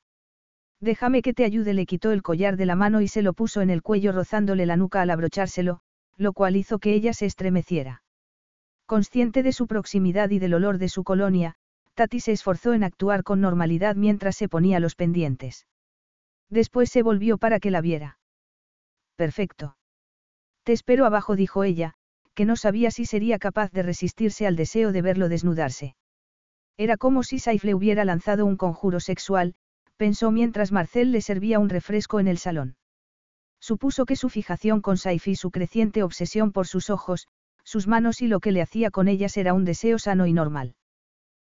[0.80, 3.62] Déjame que te ayude, le quitó el collar de la mano y se lo puso
[3.62, 5.80] en el cuello rozándole la nuca al abrochárselo,
[6.18, 8.02] lo cual hizo que ella se estremeciera.
[8.84, 11.54] Consciente de su proximidad y del olor de su colonia,
[11.94, 15.66] Tati se esforzó en actuar con normalidad mientras se ponía los pendientes.
[16.50, 18.18] Después se volvió para que la viera.
[19.16, 19.76] Perfecto.
[20.64, 21.94] Te espero abajo, dijo ella,
[22.34, 25.94] que no sabía si sería capaz de resistirse al deseo de verlo desnudarse.
[26.80, 29.54] Era como si Saif le hubiera lanzado un conjuro sexual,
[29.98, 32.74] pensó mientras Marcel le servía un refresco en el salón.
[33.60, 37.28] Supuso que su fijación con Saif y su creciente obsesión por sus ojos,
[37.64, 40.74] sus manos y lo que le hacía con ellas era un deseo sano y normal.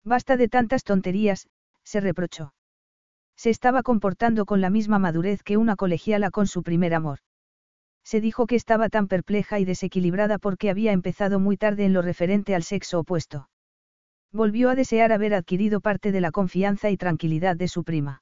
[0.05, 1.49] Basta de tantas tonterías,
[1.85, 2.53] se reprochó.
[3.35, 7.21] Se estaba comportando con la misma madurez que una colegiala con su primer amor.
[8.05, 12.03] Se dijo que estaba tan perpleja y desequilibrada porque había empezado muy tarde en lo
[12.03, 13.49] referente al sexo opuesto.
[14.35, 18.21] Volvió a desear haber adquirido parte de la confianza y tranquilidad de su prima.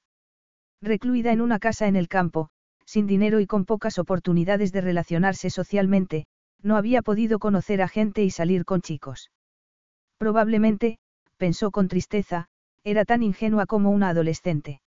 [0.82, 2.50] Recluida en una casa en el campo,
[2.84, 6.26] sin dinero y con pocas oportunidades de relacionarse socialmente,
[6.60, 9.30] no había podido conocer a gente y salir con chicos.
[10.18, 10.98] Probablemente,
[11.38, 12.46] pensó con tristeza,
[12.84, 14.82] era tan ingenua como una adolescente.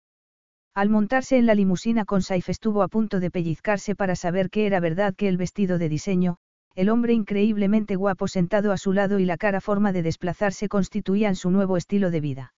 [0.74, 4.66] Al montarse en la limusina con Saif estuvo a punto de pellizcarse para saber que
[4.66, 6.36] era verdad que el vestido de diseño,
[6.74, 11.36] el hombre increíblemente guapo sentado a su lado y la cara forma de desplazarse constituían
[11.36, 12.54] su nuevo estilo de vida.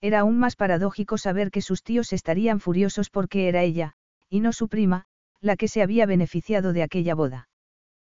[0.00, 3.94] Era aún más paradójico saber que sus tíos estarían furiosos porque era ella,
[4.28, 5.06] y no su prima,
[5.40, 7.48] la que se había beneficiado de aquella boda.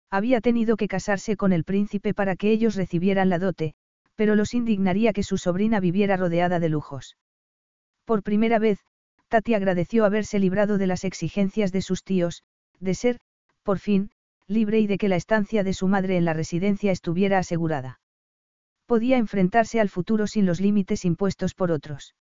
[0.10, 3.76] Había tenido que casarse con el príncipe para que ellos recibieran la dote,
[4.15, 7.18] pero los indignaría que su sobrina viviera rodeada de lujos.
[8.06, 8.80] Por primera vez,
[9.30, 12.43] Tati agradeció haberse librado de las exigencias de sus tíos,
[12.80, 13.19] de ser,
[13.64, 14.11] por fin,
[14.52, 17.99] libre y de que la estancia de su madre en la residencia estuviera asegurada.
[18.86, 22.15] Podía enfrentarse al futuro sin los límites impuestos por otros.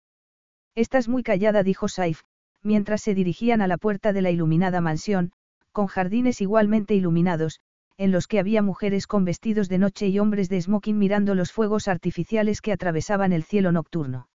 [0.76, 2.22] Estás muy callada, dijo Saif,
[2.64, 5.32] mientras se dirigían a la puerta de la iluminada mansión,
[5.72, 7.60] con jardines igualmente iluminados,
[7.98, 11.52] en los que había mujeres con vestidos de noche y hombres de smoking mirando los
[11.52, 14.30] fuegos artificiales que atravesaban el cielo nocturno.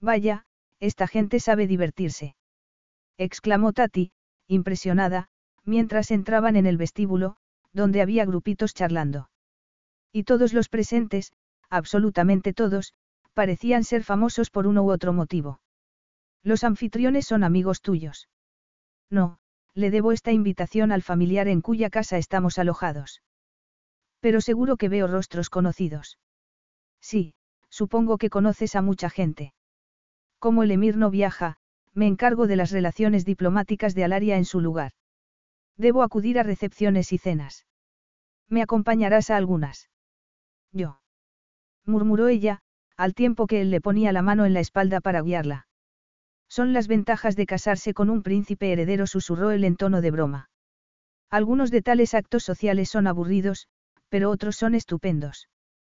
[0.00, 0.46] Vaya,
[0.80, 2.34] esta gente sabe divertirse.
[3.18, 4.12] exclamó Tati,
[4.46, 5.28] impresionada,
[5.64, 7.36] mientras entraban en el vestíbulo,
[7.72, 9.30] donde había grupitos charlando.
[10.12, 11.32] Y todos los presentes,
[11.68, 12.94] absolutamente todos,
[13.34, 15.60] parecían ser famosos por uno u otro motivo.
[16.42, 18.28] Los anfitriones son amigos tuyos.
[19.10, 19.38] No,
[19.74, 23.22] le debo esta invitación al familiar en cuya casa estamos alojados.
[24.20, 26.18] Pero seguro que veo rostros conocidos.
[27.00, 27.34] Sí,
[27.68, 29.54] supongo que conoces a mucha gente.
[30.38, 31.58] Como el emir no viaja,
[31.94, 34.92] me encargo de las relaciones diplomáticas de Alaria en su lugar.
[35.78, 37.64] Debo acudir a recepciones y cenas.
[38.48, 39.88] ¿Me acompañarás a algunas?
[40.72, 41.00] Yo.
[41.86, 42.60] murmuró ella,
[42.96, 45.68] al tiempo que él le ponía la mano en la espalda para guiarla.
[46.48, 50.50] Son las ventajas de casarse con un príncipe heredero, susurró él en tono de broma.
[51.30, 53.68] Algunos de tales actos sociales son aburridos,
[54.08, 55.48] pero otros son estupendos.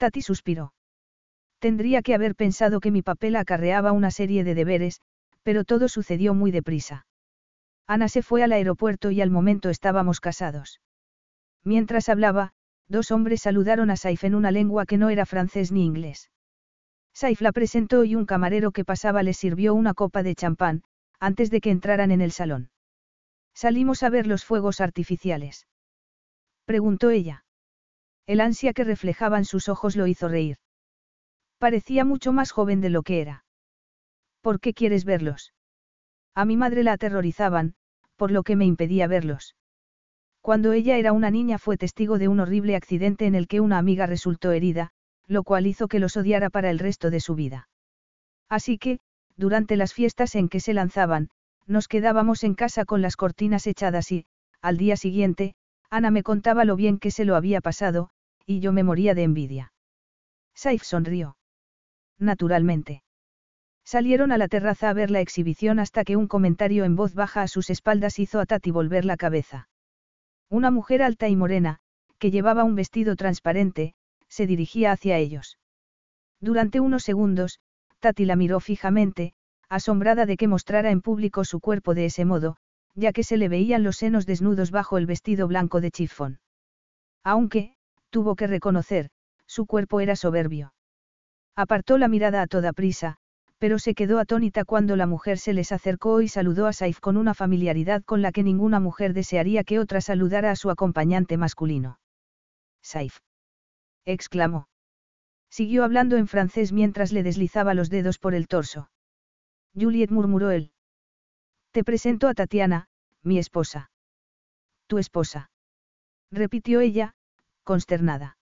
[0.00, 0.72] Tati suspiró.
[1.58, 5.02] Tendría que haber pensado que mi papel acarreaba una serie de deberes,
[5.42, 7.06] pero todo sucedió muy deprisa.
[7.86, 10.80] Ana se fue al aeropuerto y al momento estábamos casados.
[11.64, 12.52] Mientras hablaba,
[12.88, 16.30] dos hombres saludaron a Saif en una lengua que no era francés ni inglés.
[17.12, 20.82] Saif la presentó y un camarero que pasaba les sirvió una copa de champán,
[21.18, 22.70] antes de que entraran en el salón.
[23.52, 25.66] Salimos a ver los fuegos artificiales.
[26.64, 27.44] Preguntó ella.
[28.26, 30.58] El ansia que reflejaban sus ojos lo hizo reír.
[31.58, 33.44] Parecía mucho más joven de lo que era.
[34.40, 35.52] ¿Por qué quieres verlos?
[36.34, 37.74] A mi madre la aterrorizaban,
[38.16, 39.56] por lo que me impedía verlos.
[40.40, 43.78] Cuando ella era una niña fue testigo de un horrible accidente en el que una
[43.78, 44.90] amiga resultó herida,
[45.26, 47.68] lo cual hizo que los odiara para el resto de su vida.
[48.48, 49.00] Así que,
[49.36, 51.28] durante las fiestas en que se lanzaban,
[51.66, 54.26] nos quedábamos en casa con las cortinas echadas y,
[54.60, 55.54] al día siguiente,
[55.90, 58.10] Ana me contaba lo bien que se lo había pasado,
[58.46, 59.72] y yo me moría de envidia.
[60.54, 61.36] Saif sonrió.
[62.18, 63.02] Naturalmente.
[63.84, 67.42] Salieron a la terraza a ver la exhibición hasta que un comentario en voz baja
[67.42, 69.68] a sus espaldas hizo a Tati volver la cabeza.
[70.48, 71.80] Una mujer alta y morena,
[72.18, 73.94] que llevaba un vestido transparente,
[74.28, 75.58] se dirigía hacia ellos.
[76.40, 77.58] Durante unos segundos,
[77.98, 79.34] Tati la miró fijamente,
[79.68, 82.56] asombrada de que mostrara en público su cuerpo de ese modo,
[82.94, 86.40] ya que se le veían los senos desnudos bajo el vestido blanco de chifón.
[87.24, 87.74] Aunque,
[88.10, 89.10] tuvo que reconocer,
[89.46, 90.72] su cuerpo era soberbio.
[91.56, 93.16] Apartó la mirada a toda prisa,
[93.58, 97.18] pero se quedó atónita cuando la mujer se les acercó y saludó a Saif con
[97.18, 102.00] una familiaridad con la que ninguna mujer desearía que otra saludara a su acompañante masculino.
[102.82, 103.18] Saif.
[104.06, 104.68] exclamó.
[105.50, 108.88] Siguió hablando en francés mientras le deslizaba los dedos por el torso.
[109.78, 110.72] Juliet murmuró él.
[111.72, 112.88] Te presento a Tatiana,
[113.22, 113.90] mi esposa.
[114.88, 115.50] Tu esposa.
[116.32, 117.14] Repitió ella,
[117.62, 118.38] consternada.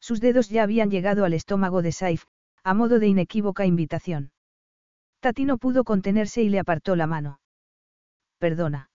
[0.00, 2.24] Sus dedos ya habían llegado al estómago de Saif,
[2.62, 4.32] a modo de inequívoca invitación.
[5.20, 7.40] Tati no pudo contenerse y le apartó la mano.
[8.38, 8.90] Perdona.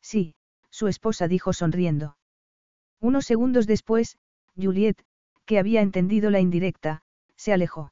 [0.00, 0.34] Sí,
[0.70, 2.16] su esposa dijo sonriendo.
[3.00, 4.18] Unos segundos después,
[4.56, 5.04] Juliet,
[5.44, 7.02] que había entendido la indirecta,
[7.36, 7.91] se alejó.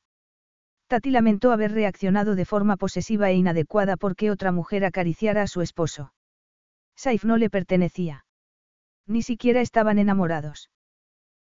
[0.91, 5.61] Tati lamentó haber reaccionado de forma posesiva e inadecuada porque otra mujer acariciara a su
[5.61, 6.13] esposo.
[6.97, 8.25] Saif no le pertenecía.
[9.07, 10.69] Ni siquiera estaban enamorados.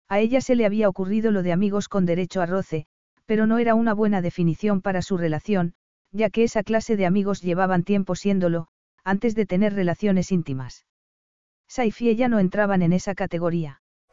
[0.09, 2.87] A ella se le había ocurrido lo de amigos con derecho a roce,
[3.25, 5.75] pero no era una buena definición para su relación,
[6.11, 8.67] ya que esa clase de amigos llevaban tiempo siéndolo,
[9.05, 10.87] antes de tener relaciones íntimas.
[11.69, 13.81] Saif y ella no entraban en esa categoría.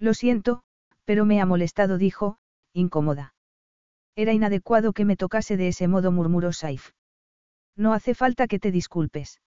[0.00, 0.62] Lo siento,
[1.04, 2.38] pero me ha molestado, dijo,
[2.72, 3.34] incómoda.
[4.16, 6.90] Era inadecuado que me tocase de ese modo, murmuró Saif.
[7.76, 9.40] No hace falta que te disculpes.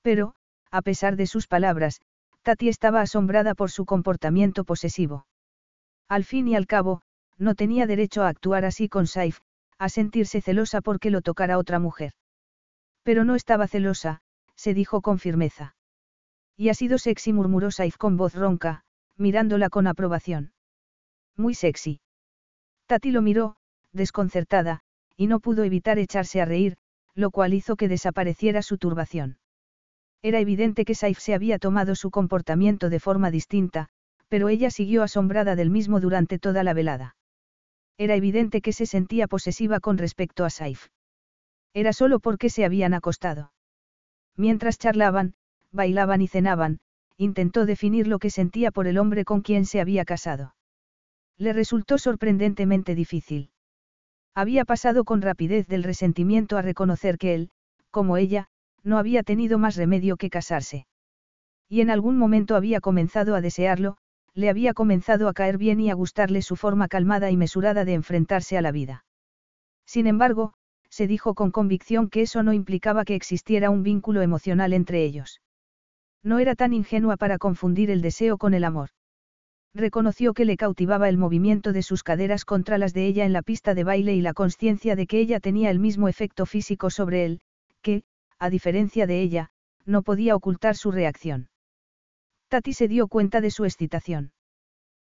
[0.00, 0.34] Pero,
[0.70, 2.00] a pesar de sus palabras,
[2.42, 5.26] Tati estaba asombrada por su comportamiento posesivo.
[6.08, 7.02] Al fin y al cabo,
[7.36, 9.40] no tenía derecho a actuar así con Saif,
[9.78, 12.12] a sentirse celosa porque lo tocara otra mujer.
[13.02, 14.20] Pero no estaba celosa,
[14.54, 15.74] se dijo con firmeza.
[16.56, 18.84] Y ha sido sexy, murmuró Saif con voz ronca,
[19.16, 20.52] mirándola con aprobación.
[21.36, 22.00] Muy sexy.
[22.86, 23.56] Tati lo miró,
[23.92, 24.80] desconcertada,
[25.16, 26.76] y no pudo evitar echarse a reír,
[27.14, 29.38] lo cual hizo que desapareciera su turbación.
[30.22, 33.88] Era evidente que Saif se había tomado su comportamiento de forma distinta,
[34.28, 37.16] pero ella siguió asombrada del mismo durante toda la velada.
[37.98, 40.88] Era evidente que se sentía posesiva con respecto a Saif.
[41.74, 43.52] Era solo porque se habían acostado.
[44.36, 45.34] Mientras charlaban,
[45.70, 46.80] bailaban y cenaban,
[47.16, 50.54] intentó definir lo que sentía por el hombre con quien se había casado.
[51.38, 53.50] Le resultó sorprendentemente difícil.
[54.34, 57.50] Había pasado con rapidez del resentimiento a reconocer que él,
[57.90, 58.48] como ella,
[58.82, 60.86] no había tenido más remedio que casarse.
[61.68, 63.96] Y en algún momento había comenzado a desearlo,
[64.34, 67.94] le había comenzado a caer bien y a gustarle su forma calmada y mesurada de
[67.94, 69.04] enfrentarse a la vida.
[69.86, 70.54] Sin embargo,
[70.90, 75.40] se dijo con convicción que eso no implicaba que existiera un vínculo emocional entre ellos.
[76.24, 78.88] No era tan ingenua para confundir el deseo con el amor.
[79.74, 83.42] Reconoció que le cautivaba el movimiento de sus caderas contra las de ella en la
[83.42, 87.24] pista de baile y la conciencia de que ella tenía el mismo efecto físico sobre
[87.26, 87.40] él,
[87.82, 88.04] que,
[88.38, 89.50] a diferencia de ella,
[89.84, 91.50] no podía ocultar su reacción.
[92.48, 94.32] Tati se dio cuenta de su excitación.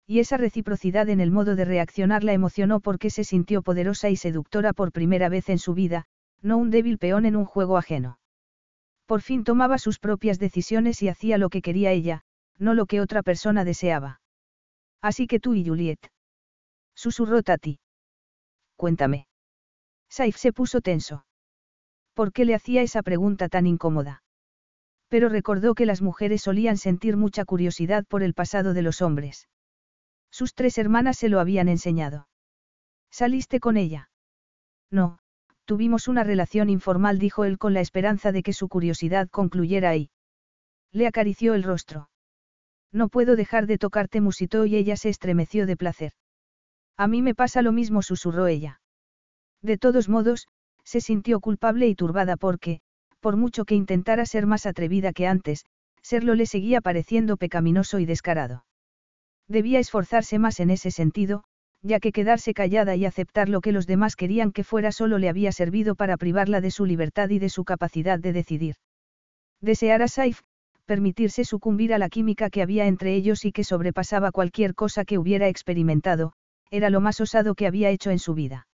[0.06, 4.16] Y esa reciprocidad en el modo de reaccionar la emocionó porque se sintió poderosa y
[4.16, 6.06] seductora por primera vez en su vida,
[6.42, 8.18] no un débil peón en un juego ajeno.
[9.06, 12.22] Por fin tomaba sus propias decisiones y hacía lo que quería ella,
[12.58, 14.20] no lo que otra persona deseaba.
[15.02, 15.98] Así que tú y Juliet.
[16.94, 17.80] Susurró Tati.
[18.76, 19.26] Cuéntame.
[20.08, 21.26] Saif se puso tenso.
[22.14, 24.22] ¿Por qué le hacía esa pregunta tan incómoda?
[25.08, 29.48] Pero recordó que las mujeres solían sentir mucha curiosidad por el pasado de los hombres.
[30.30, 32.28] Sus tres hermanas se lo habían enseñado.
[33.10, 34.10] ¿Saliste con ella?
[34.90, 35.18] No,
[35.64, 40.10] Tuvimos una relación informal, dijo él con la esperanza de que su curiosidad concluyera ahí.
[40.92, 42.10] Le acarició el rostro.
[42.92, 46.12] No puedo dejar de tocarte, musitó y ella se estremeció de placer.
[46.96, 48.80] A mí me pasa lo mismo, susurró ella.
[49.62, 50.46] De todos modos,
[50.84, 52.80] se sintió culpable y turbada porque,
[53.20, 55.64] por mucho que intentara ser más atrevida que antes,
[56.02, 58.66] serlo le seguía pareciendo pecaminoso y descarado.
[59.48, 61.44] Debía esforzarse más en ese sentido,
[61.84, 65.28] ya que quedarse callada y aceptar lo que los demás querían que fuera solo le
[65.28, 68.76] había servido para privarla de su libertad y de su capacidad de decidir.
[69.60, 70.40] Desear a Saif,
[70.86, 75.18] permitirse sucumbir a la química que había entre ellos y que sobrepasaba cualquier cosa que
[75.18, 76.32] hubiera experimentado,
[76.70, 78.66] era lo más osado que había hecho en su vida.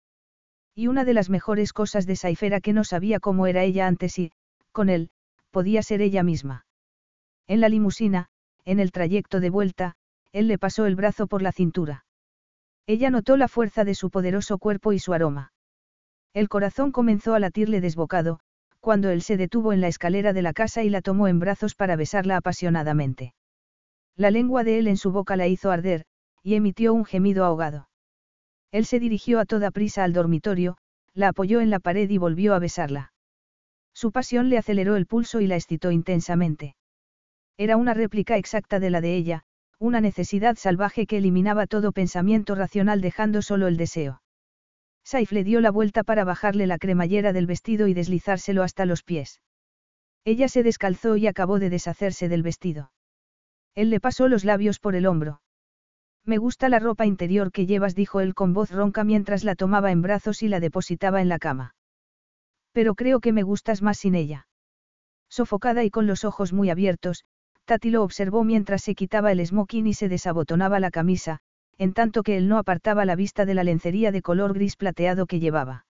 [0.77, 3.89] Y una de las mejores cosas de Saif era que no sabía cómo era ella
[3.89, 4.31] antes y,
[4.71, 5.11] con él,
[5.51, 6.65] podía ser ella misma.
[7.49, 8.29] En la limusina,
[8.65, 9.97] en el trayecto de vuelta,
[10.33, 12.05] él le pasó el brazo por la cintura.
[12.91, 15.53] Ella notó la fuerza de su poderoso cuerpo y su aroma.
[16.35, 18.41] El corazón comenzó a latirle desbocado,
[18.81, 21.77] cuando él se detuvo en la escalera de la casa y la tomó en brazos
[21.77, 23.33] para besarla apasionadamente.
[24.17, 26.05] La lengua de él en su boca la hizo arder,
[26.43, 27.89] y emitió un gemido ahogado.
[28.73, 30.77] Él se dirigió a toda prisa al dormitorio,
[31.15, 33.13] la apoyó en la pared y volvió a besarla.
[33.95, 36.75] Su pasión le aceleró el pulso y la excitó intensamente.
[37.57, 39.45] Era una réplica exacta de la de ella,
[39.81, 44.21] una necesidad salvaje que eliminaba todo pensamiento racional dejando solo el deseo.
[45.05, 49.03] Saif le dio la vuelta para bajarle la cremallera del vestido y deslizárselo hasta los
[49.03, 49.41] pies.
[50.25, 52.93] Ella se descalzó y acabó de deshacerse del vestido.
[53.75, 55.41] Él le pasó los labios por el hombro.
[56.27, 59.91] Me gusta la ropa interior que llevas, dijo él con voz ronca mientras la tomaba
[59.91, 61.75] en brazos y la depositaba en la cama.
[62.73, 64.47] Pero creo que me gustas más sin ella.
[65.31, 67.25] Sofocada y con los ojos muy abiertos,
[67.71, 71.39] Tati lo observó mientras se quitaba el smoking y se desabotonaba la camisa,
[71.79, 75.27] en tanto que él no apartaba la vista de la lencería de color gris plateado
[75.27, 75.87] que llevaba.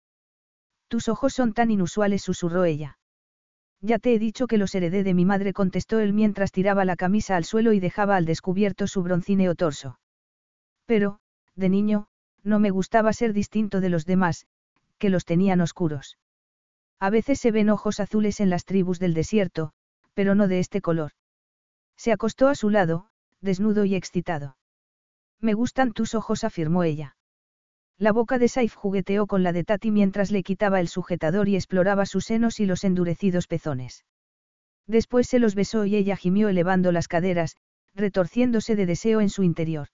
[0.89, 2.97] Tus ojos son tan inusuales, susurró ella.
[3.83, 6.97] Ya te he dicho que los heredé de mi madre, contestó él mientras tiraba la
[6.97, 10.01] camisa al suelo y dejaba al descubierto su broncíneo torso.
[10.87, 11.19] Pero,
[11.57, 12.07] de niño,
[12.43, 14.47] no me gustaba ser distinto de los demás,
[14.97, 16.17] que los tenían oscuros.
[16.99, 19.73] A veces se ven ojos azules en las tribus del desierto,
[20.15, 21.13] pero no de este color.
[21.97, 23.09] Se acostó a su lado,
[23.41, 24.57] desnudo y excitado.
[25.41, 27.17] Me gustan tus ojos, afirmó ella.
[27.99, 31.57] La boca de Saif jugueteó con la de Tati mientras le quitaba el sujetador y
[31.57, 34.05] exploraba sus senos y los endurecidos pezones.
[34.87, 37.57] Después se los besó y ella gimió elevando las caderas,
[37.95, 39.89] retorciéndose de deseo en su interior.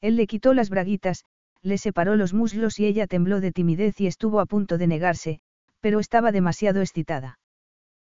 [0.00, 1.24] Él le quitó las braguitas,
[1.62, 5.40] le separó los muslos y ella tembló de timidez y estuvo a punto de negarse,
[5.80, 7.38] pero estaba demasiado excitada.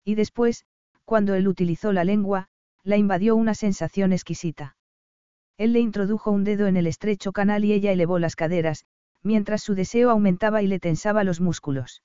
[0.05, 0.66] Y después,
[1.06, 2.48] cuando él utilizó la lengua,
[2.89, 4.74] la invadió una sensación exquisita.
[5.59, 8.86] Él le introdujo un dedo en el estrecho canal y ella elevó las caderas,
[9.23, 12.02] mientras su deseo aumentaba y le tensaba los músculos.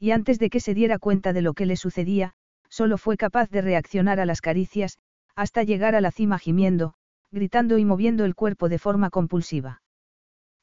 [0.00, 2.32] Y antes de que se diera cuenta de lo que le sucedía,
[2.68, 4.98] solo fue capaz de reaccionar a las caricias,
[5.36, 6.94] hasta llegar a la cima gimiendo,
[7.30, 9.82] gritando y moviendo el cuerpo de forma compulsiva.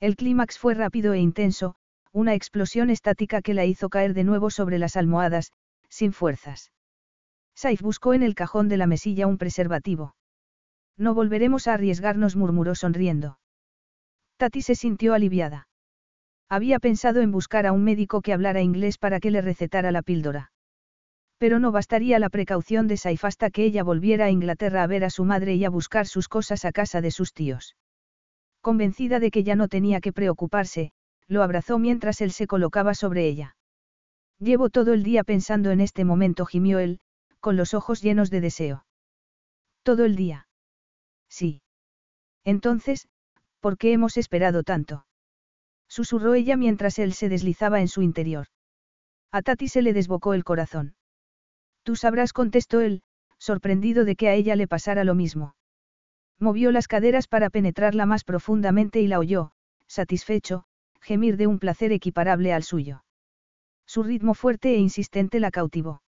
[0.02, 1.76] El clímax fue rápido e intenso,
[2.12, 5.54] una explosión estática que la hizo caer de nuevo sobre las almohadas,
[5.88, 6.74] sin fuerzas.
[7.62, 10.16] Saif buscó en el cajón de la mesilla un preservativo.
[10.96, 13.38] No volveremos a arriesgarnos, murmuró sonriendo.
[14.38, 15.68] Tati se sintió aliviada.
[16.48, 20.02] Había pensado en buscar a un médico que hablara inglés para que le recetara la
[20.02, 20.54] píldora.
[21.38, 25.04] Pero no bastaría la precaución de Saif hasta que ella volviera a Inglaterra a ver
[25.04, 27.76] a su madre y a buscar sus cosas a casa de sus tíos.
[28.62, 30.94] Convencida de que ya no tenía que preocuparse,
[31.28, 33.58] lo abrazó mientras él se colocaba sobre ella.
[34.40, 37.02] Llevo todo el día pensando en este momento, gimió él,
[37.40, 38.86] con los ojos llenos de deseo.
[39.84, 40.48] Todo el día.
[41.30, 41.62] Sí.
[42.44, 43.08] Entonces,
[43.60, 45.06] ¿por qué hemos esperado tanto?
[45.88, 48.48] Susurró ella mientras él se deslizaba en su interior.
[49.32, 50.96] A Tati se le desbocó el corazón.
[51.84, 53.02] Tú sabrás, contestó él,
[53.38, 55.56] sorprendido de que a ella le pasara lo mismo.
[56.40, 59.52] Movió las caderas para penetrarla más profundamente y la oyó,
[59.88, 60.66] satisfecho,
[61.02, 63.04] gemir de un placer equiparable al suyo.
[63.86, 66.02] Su ritmo fuerte e insistente la cautivó.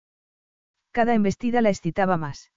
[0.92, 2.52] Cada embestida la excitaba más.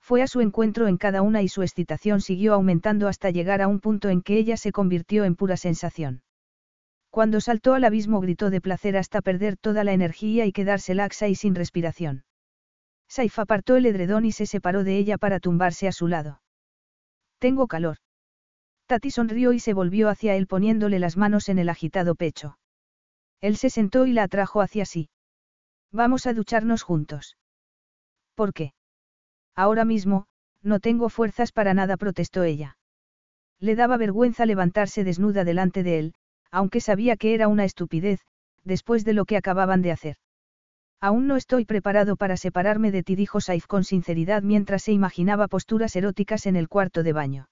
[0.00, 3.68] Fue a su encuentro en cada una y su excitación siguió aumentando hasta llegar a
[3.68, 6.22] un punto en que ella se convirtió en pura sensación.
[7.10, 11.26] Cuando saltó al abismo gritó de placer hasta perder toda la energía y quedarse laxa
[11.28, 12.24] y sin respiración.
[13.08, 16.40] Saif apartó el edredón y se separó de ella para tumbarse a su lado.
[17.38, 17.96] Tengo calor.
[18.86, 22.58] Tati sonrió y se volvió hacia él poniéndole las manos en el agitado pecho.
[23.40, 25.10] Él se sentó y la atrajo hacia sí.
[25.90, 27.36] Vamos a ducharnos juntos.
[28.38, 28.72] ¿Por qué?
[29.56, 30.26] Ahora mismo,
[30.62, 32.78] no tengo fuerzas para nada, protestó ella.
[33.58, 36.14] Le daba vergüenza levantarse desnuda delante de él,
[36.52, 38.20] aunque sabía que era una estupidez,
[38.62, 40.16] después de lo que acababan de hacer.
[41.00, 45.48] Aún no estoy preparado para separarme de ti, dijo Saif con sinceridad mientras se imaginaba
[45.48, 47.48] posturas eróticas en el cuarto de baño.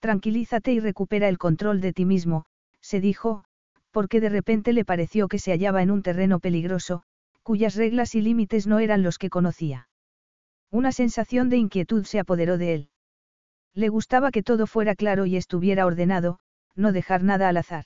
[0.00, 2.46] Tranquilízate y recupera el control de ti mismo,
[2.80, 3.44] se dijo,
[3.92, 7.04] porque de repente le pareció que se hallaba en un terreno peligroso,
[7.44, 9.86] cuyas reglas y límites no eran los que conocía.
[10.72, 12.88] Una sensación de inquietud se apoderó de él.
[13.74, 16.38] Le gustaba que todo fuera claro y estuviera ordenado,
[16.74, 17.84] no dejar nada al azar.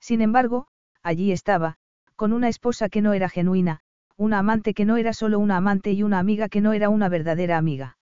[0.00, 0.66] Sin embargo,
[1.04, 1.76] allí estaba,
[2.16, 3.82] con una esposa que no era genuina,
[4.16, 7.08] una amante que no era solo una amante y una amiga que no era una
[7.08, 7.98] verdadera amiga.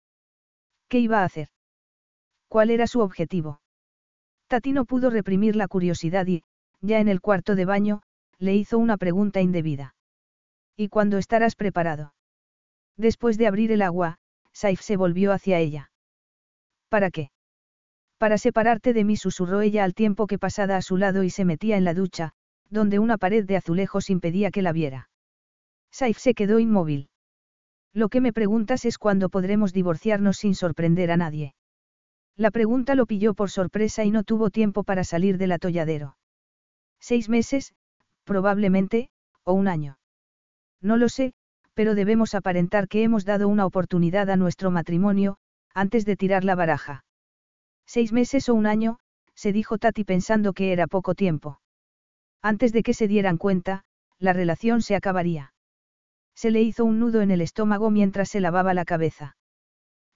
[0.89, 1.49] ¿Qué iba a hacer?
[2.49, 3.63] ¿Cuál era su objetivo?
[4.47, 6.43] Tati no pudo reprimir la curiosidad y,
[6.83, 8.03] ya en el cuarto de baño,
[8.39, 9.95] le hizo una pregunta indebida.
[10.77, 12.13] ¿Y cuándo estarás preparado?
[12.97, 14.19] Después de abrir el agua,
[14.53, 15.91] Saif se volvió hacia ella.
[16.89, 17.31] ¿Para qué?
[18.19, 21.45] Para separarte de mí, susurró ella al tiempo que pasada a su lado y se
[21.45, 22.33] metía en la ducha,
[22.71, 25.11] donde una pared de azulejos impedía que la viera.
[25.91, 27.11] Saif se quedó inmóvil.
[27.93, 31.55] Lo que me preguntas es cuándo podremos divorciarnos sin sorprender a nadie.
[32.37, 36.17] La pregunta lo pilló por sorpresa y no tuvo tiempo para salir del atolladero.
[37.01, 37.75] Seis meses,
[38.25, 39.09] probablemente,
[39.45, 39.99] o un año.
[40.83, 41.33] No lo sé,
[41.77, 45.37] pero debemos aparentar que hemos dado una oportunidad a nuestro matrimonio,
[45.75, 47.05] antes de tirar la baraja.
[47.87, 48.99] Seis meses o un año,
[49.35, 51.61] se dijo Tati pensando que era poco tiempo.
[52.41, 53.85] Antes de que se dieran cuenta,
[54.19, 55.53] la relación se acabaría.
[56.35, 59.37] Se le hizo un nudo en el estómago mientras se lavaba la cabeza.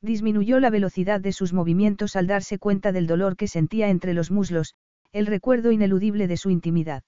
[0.01, 4.31] Disminuyó la velocidad de sus movimientos al darse cuenta del dolor que sentía entre los
[4.31, 4.77] muslos,
[5.13, 7.03] el recuerdo ineludible de su intimidad.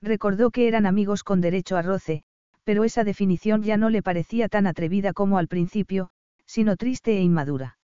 [0.00, 2.22] Recordó que eran amigos con derecho a roce,
[2.64, 6.10] pero esa definición ya no le parecía tan atrevida como al principio,
[6.46, 7.78] sino triste e inmadura.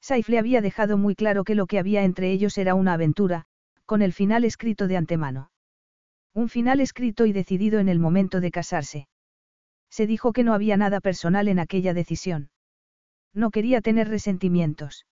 [0.00, 3.46] Saif le había dejado muy claro que lo que había entre ellos era una aventura,
[3.84, 5.50] con el final escrito de antemano.
[6.34, 9.08] Un final escrito y decidido en el momento de casarse.
[9.90, 12.50] Se dijo que no había nada personal en aquella decisión.
[13.32, 15.06] No quería tener resentimientos.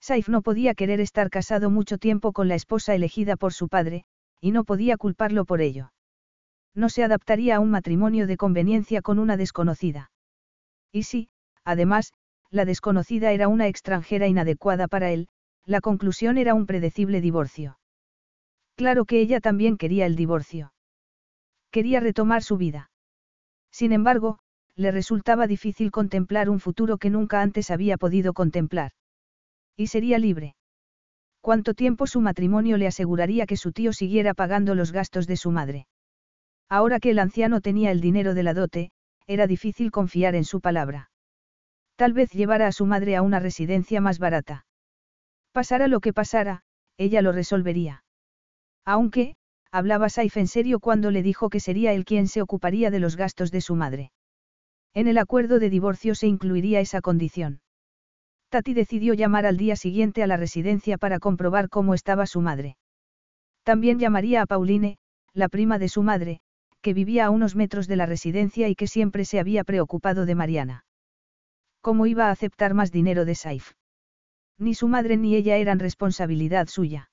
[0.00, 4.04] Saif no podía querer estar casado mucho tiempo con la esposa elegida por su padre,
[4.40, 5.90] y no podía culparlo por ello.
[6.74, 10.10] No se adaptaría a un matrimonio de conveniencia con una desconocida.
[10.92, 11.28] Y si,
[11.64, 12.12] además,
[12.50, 15.28] la desconocida era una extranjera inadecuada para él,
[15.64, 17.78] la conclusión era un predecible divorcio.
[18.76, 20.72] Claro que ella también quería el divorcio.
[21.70, 22.90] Quería retomar su vida.
[23.70, 24.38] Sin embargo,
[24.76, 28.92] le resultaba difícil contemplar un futuro que nunca antes había podido contemplar.
[29.76, 30.54] Y sería libre.
[31.40, 35.50] ¿Cuánto tiempo su matrimonio le aseguraría que su tío siguiera pagando los gastos de su
[35.50, 35.86] madre?
[36.68, 38.90] Ahora que el anciano tenía el dinero de la dote,
[39.26, 41.10] era difícil confiar en su palabra.
[41.96, 44.66] Tal vez llevara a su madre a una residencia más barata.
[45.52, 46.62] Pasara lo que pasara,
[46.96, 48.04] ella lo resolvería.
[48.84, 49.36] Aunque,
[49.70, 53.16] hablaba Saif en serio cuando le dijo que sería él quien se ocuparía de los
[53.16, 54.12] gastos de su madre.
[54.94, 57.60] En el acuerdo de divorcio se incluiría esa condición.
[58.48, 62.76] Tati decidió llamar al día siguiente a la residencia para comprobar cómo estaba su madre.
[63.62, 64.96] También llamaría a Pauline,
[65.34, 66.40] la prima de su madre,
[66.80, 70.34] que vivía a unos metros de la residencia y que siempre se había preocupado de
[70.34, 70.84] Mariana.
[71.80, 73.72] ¿Cómo iba a aceptar más dinero de Saif?
[74.58, 77.10] Ni su madre ni ella eran responsabilidad suya.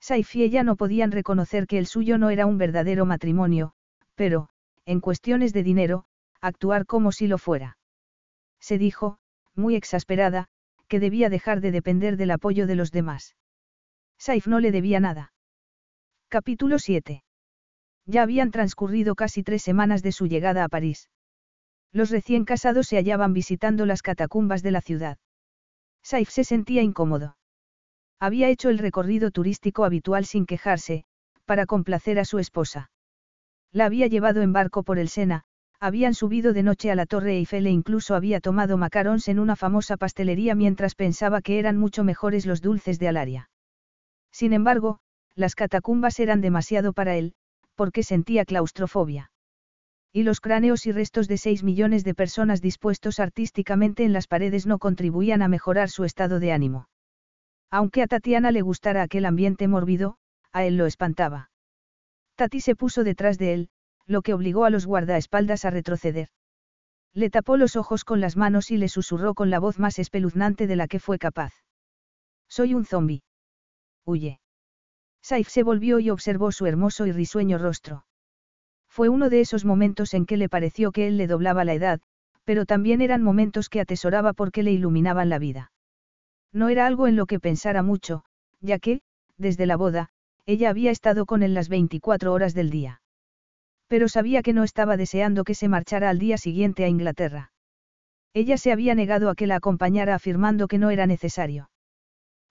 [0.00, 3.72] Saif y ella no podían reconocer que el suyo no era un verdadero matrimonio,
[4.14, 4.48] pero,
[4.84, 6.04] en cuestiones de dinero,
[6.40, 7.78] actuar como si lo fuera.
[8.60, 9.18] Se dijo,
[9.54, 10.48] muy exasperada,
[10.88, 13.36] que debía dejar de depender del apoyo de los demás.
[14.18, 15.32] Saif no le debía nada.
[16.28, 17.25] Capítulo 7.
[18.06, 21.10] Ya habían transcurrido casi tres semanas de su llegada a París.
[21.92, 25.18] Los recién casados se hallaban visitando las catacumbas de la ciudad.
[26.02, 27.36] Saif se sentía incómodo.
[28.20, 31.04] Había hecho el recorrido turístico habitual sin quejarse,
[31.44, 32.90] para complacer a su esposa.
[33.72, 35.42] La había llevado en barco por el Sena,
[35.80, 39.56] habían subido de noche a la Torre Eiffel e incluso había tomado macarons en una
[39.56, 43.50] famosa pastelería mientras pensaba que eran mucho mejores los dulces de Alaria.
[44.32, 45.00] Sin embargo,
[45.34, 47.34] las catacumbas eran demasiado para él,
[47.76, 49.30] porque sentía claustrofobia.
[50.12, 54.66] Y los cráneos y restos de seis millones de personas dispuestos artísticamente en las paredes
[54.66, 56.88] no contribuían a mejorar su estado de ánimo.
[57.70, 60.16] Aunque a Tatiana le gustara aquel ambiente mórbido,
[60.52, 61.50] a él lo espantaba.
[62.36, 63.68] Tati se puso detrás de él,
[64.06, 66.28] lo que obligó a los guardaespaldas a retroceder.
[67.12, 70.66] Le tapó los ojos con las manos y le susurró con la voz más espeluznante
[70.66, 71.52] de la que fue capaz.
[72.48, 73.22] Soy un zombi.
[74.04, 74.40] Huye.
[75.28, 78.04] Saif se volvió y observó su hermoso y risueño rostro.
[78.88, 82.00] Fue uno de esos momentos en que le pareció que él le doblaba la edad,
[82.44, 85.72] pero también eran momentos que atesoraba porque le iluminaban la vida.
[86.52, 88.22] No era algo en lo que pensara mucho,
[88.60, 89.00] ya que,
[89.36, 90.10] desde la boda,
[90.46, 93.02] ella había estado con él las 24 horas del día.
[93.88, 97.50] Pero sabía que no estaba deseando que se marchara al día siguiente a Inglaterra.
[98.32, 101.68] Ella se había negado a que la acompañara afirmando que no era necesario.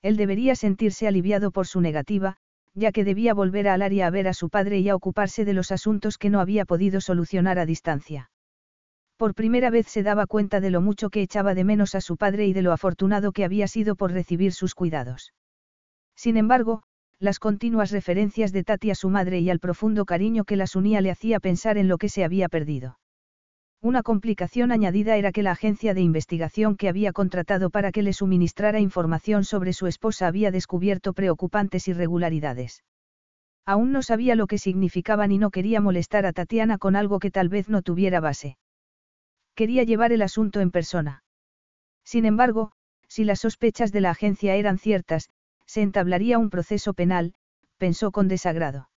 [0.01, 2.37] Él debería sentirse aliviado por su negativa,
[2.75, 5.53] ya que debía volver a Alaria a ver a su padre y a ocuparse de
[5.53, 8.29] los asuntos que no había podido solucionar a distancia.
[9.17, 12.17] Por primera vez se daba cuenta de lo mucho que echaba de menos a su
[12.17, 15.33] padre y de lo afortunado que había sido por recibir sus cuidados.
[16.15, 16.83] Sin embargo,
[17.17, 20.99] las continuas referencias de Tati a su madre y al profundo cariño que las unía
[20.99, 22.97] le hacía pensar en lo que se había perdido.
[23.85, 28.13] Una complicación añadida era que la agencia de investigación que había contratado para que le
[28.13, 32.83] suministrara información sobre su esposa había descubierto preocupantes irregularidades.
[33.63, 37.29] Aún no sabía lo que significaban y no quería molestar a Tatiana con algo que
[37.29, 38.57] tal vez no tuviera base.
[39.53, 41.23] Quería llevar el asunto en persona.
[42.03, 42.71] Sin embargo,
[43.07, 45.29] si las sospechas de la agencia eran ciertas,
[45.67, 47.35] se entablaría un proceso penal,
[47.77, 48.89] pensó con desagrado.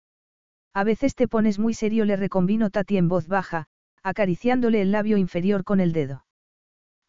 [0.73, 3.68] A veces te pones muy serio, le reconvino Tati en voz baja,
[4.07, 6.25] acariciándole el labio inferior con el dedo.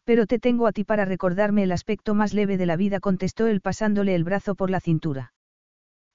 [0.03, 3.47] Pero te tengo a ti para recordarme el aspecto más leve de la vida, contestó
[3.47, 5.33] él pasándole el brazo por la cintura.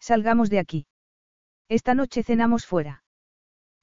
[0.01, 0.87] Salgamos de aquí.
[1.69, 3.05] Esta noche cenamos fuera.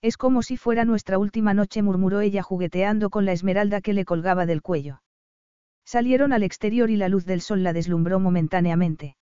[0.02, 4.06] Es como si fuera nuestra última noche, murmuró ella jugueteando con la esmeralda que le
[4.06, 5.02] colgaba del cuello.
[5.86, 9.16] Salieron al exterior y la luz del sol la deslumbró momentáneamente.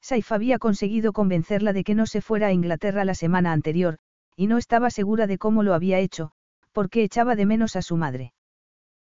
[0.00, 3.98] Saif había conseguido convencerla de que no se fuera a Inglaterra la semana anterior,
[4.36, 6.32] y no estaba segura de cómo lo había hecho,
[6.74, 8.34] porque echaba de menos a su madre.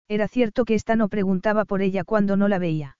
[0.07, 2.97] Era cierto que ésta no preguntaba por ella cuando no la veía.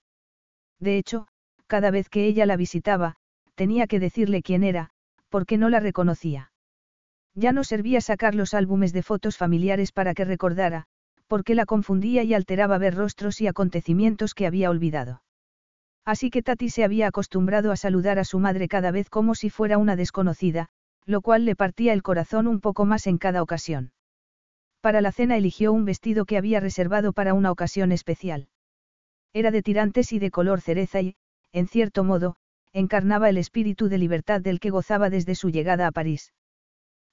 [0.80, 1.27] De hecho,
[1.68, 3.15] cada vez que ella la visitaba,
[3.56, 4.91] tenía que decirle quién era,
[5.30, 6.52] porque no la reconocía.
[7.34, 10.85] Ya no servía sacar los álbumes de fotos familiares para que recordara,
[11.27, 15.22] porque la confundía y alteraba ver rostros y acontecimientos que había olvidado.
[16.03, 19.49] Así que Tati se había acostumbrado a saludar a su madre cada vez como si
[19.49, 20.68] fuera una desconocida,
[21.06, 23.91] lo cual le partía el corazón un poco más en cada ocasión.
[24.88, 28.47] Para la cena eligió un vestido que había reservado para una ocasión especial.
[29.34, 31.18] Era de tirantes y de color cereza y,
[31.51, 32.38] en cierto modo,
[32.72, 36.31] encarnaba el espíritu de libertad del que gozaba desde su llegada a París.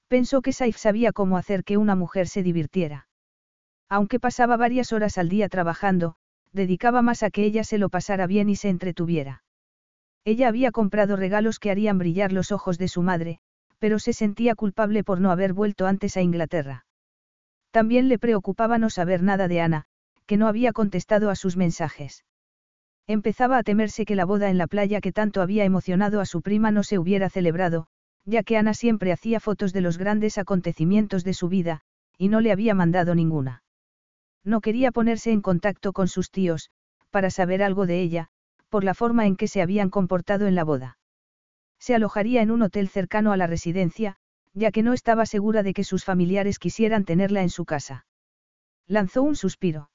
[0.06, 3.08] Pensó que Saif sabía cómo hacer que una mujer se divirtiera.
[3.88, 6.14] Aunque pasaba varias horas al día trabajando,
[6.52, 9.42] dedicaba más a que ella se lo pasara bien y se entretuviera.
[10.24, 13.40] Ella había comprado regalos que harían brillar los ojos de su madre,
[13.80, 16.84] pero se sentía culpable por no haber vuelto antes a Inglaterra.
[17.74, 19.86] También le preocupaba no saber nada de Ana,
[20.26, 22.24] que no había contestado a sus mensajes.
[23.08, 26.40] Empezaba a temerse que la boda en la playa que tanto había emocionado a su
[26.40, 27.88] prima no se hubiera celebrado,
[28.24, 31.80] ya que Ana siempre hacía fotos de los grandes acontecimientos de su vida,
[32.16, 33.64] y no le había mandado ninguna.
[34.44, 36.70] No quería ponerse en contacto con sus tíos,
[37.10, 38.28] para saber algo de ella,
[38.68, 40.96] por la forma en que se habían comportado en la boda.
[41.80, 44.16] Se alojaría en un hotel cercano a la residencia,
[44.54, 48.06] ya que no estaba segura de que sus familiares quisieran tenerla en su casa.
[48.86, 49.90] Lanzó un suspiro.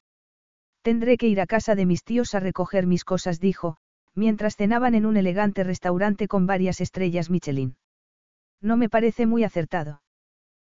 [0.81, 3.77] Tendré que ir a casa de mis tíos a recoger mis cosas, dijo,
[4.15, 7.77] mientras cenaban en un elegante restaurante con varias estrellas Michelin.
[8.61, 10.01] No me parece muy acertado.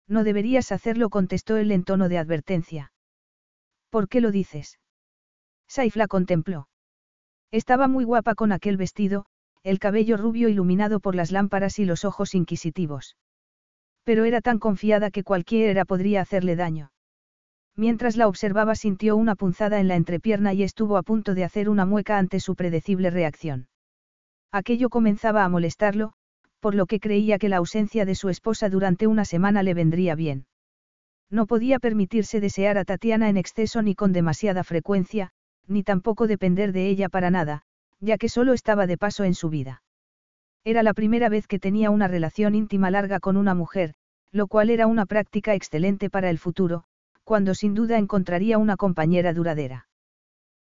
[0.08, 2.92] No deberías hacerlo, contestó él en tono de advertencia.
[3.90, 4.78] ¿Por qué lo dices?
[5.68, 6.68] Saif la contempló.
[7.50, 9.26] Estaba muy guapa con aquel vestido,
[9.62, 13.16] el cabello rubio iluminado por las lámparas y los ojos inquisitivos.
[14.04, 16.90] Pero era tan confiada que cualquiera podría hacerle daño.
[17.76, 21.68] Mientras la observaba sintió una punzada en la entrepierna y estuvo a punto de hacer
[21.68, 23.68] una mueca ante su predecible reacción.
[24.50, 26.12] Aquello comenzaba a molestarlo,
[26.60, 30.14] por lo que creía que la ausencia de su esposa durante una semana le vendría
[30.14, 30.46] bien.
[31.30, 35.30] No podía permitirse desear a Tatiana en exceso ni con demasiada frecuencia,
[35.66, 37.62] ni tampoco depender de ella para nada,
[38.00, 39.82] ya que solo estaba de paso en su vida.
[40.64, 43.94] Era la primera vez que tenía una relación íntima larga con una mujer,
[44.32, 46.84] lo cual era una práctica excelente para el futuro,
[47.22, 49.88] cuando sin duda encontraría una compañera duradera.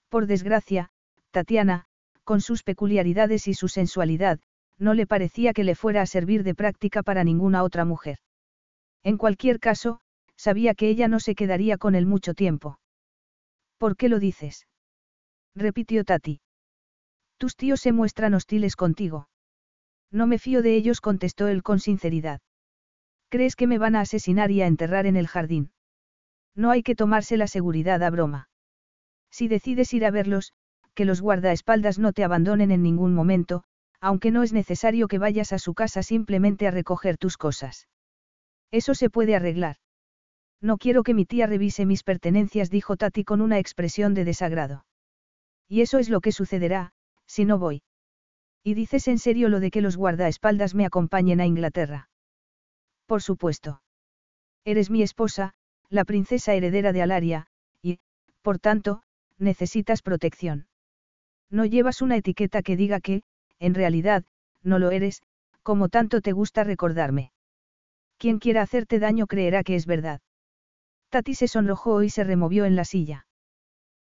[0.09, 0.91] Por desgracia,
[1.31, 1.87] Tatiana,
[2.25, 4.41] con sus peculiaridades y su sensualidad,
[4.79, 8.19] no le parecía que le fuera a servir de práctica para ninguna otra mujer.
[9.03, 10.01] En cualquier caso,
[10.37, 12.81] sabía que ella no se quedaría con él mucho tiempo.
[13.77, 14.67] ¿Por qué lo dices?
[15.55, 16.41] repitió Tati.
[17.37, 19.29] Tus tíos se muestran hostiles contigo.
[20.11, 22.41] No me fío de ellos, contestó él con sinceridad.
[23.29, 25.71] ¿Crees que me van a asesinar y a enterrar en el jardín?
[26.55, 28.49] No hay que tomarse la seguridad a broma.
[29.31, 30.53] Si decides ir a verlos,
[30.95, 33.65] que los guardaespaldas no te abandonen en ningún momento,
[34.01, 37.87] aunque no es necesario que vayas a su casa simplemente a recoger tus cosas.
[38.71, 39.77] Eso se puede arreglar.
[40.61, 44.87] No quiero que mi tía revise mis pertenencias, dijo Tati con una expresión de desagrado.
[45.69, 46.93] Y eso es lo que sucederá,
[47.27, 47.83] si no voy.
[48.65, 52.09] ¿Y dices en serio lo de que los guardaespaldas me acompañen a Inglaterra?
[53.09, 53.81] Por supuesto.
[54.67, 55.55] Eres mi esposa,
[55.89, 57.47] la princesa heredera de Alaria,
[57.81, 58.01] y,
[58.43, 59.03] por tanto,
[59.39, 60.67] necesitas protección.
[61.49, 63.23] No llevas una etiqueta que diga que,
[63.59, 64.27] en realidad,
[64.63, 65.23] no lo eres,
[65.63, 67.33] como tanto te gusta recordarme.
[68.19, 70.21] Quien quiera hacerte daño creerá que es verdad.
[71.09, 73.27] Tati se sonrojó y se removió en la silla.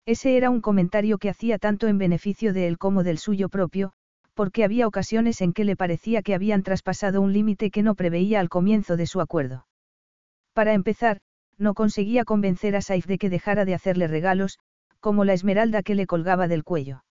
[0.08, 3.94] Ese era un comentario que hacía tanto en beneficio de él como del suyo propio,
[4.36, 8.40] porque había ocasiones en que le parecía que habían traspasado un límite que no preveía
[8.40, 9.66] al comienzo de su acuerdo.
[10.54, 11.22] Para empezar,
[11.58, 14.60] no conseguía convencer a Saif de que dejara de hacerle regalos,
[15.00, 17.04] como la esmeralda que le colgaba del cuello.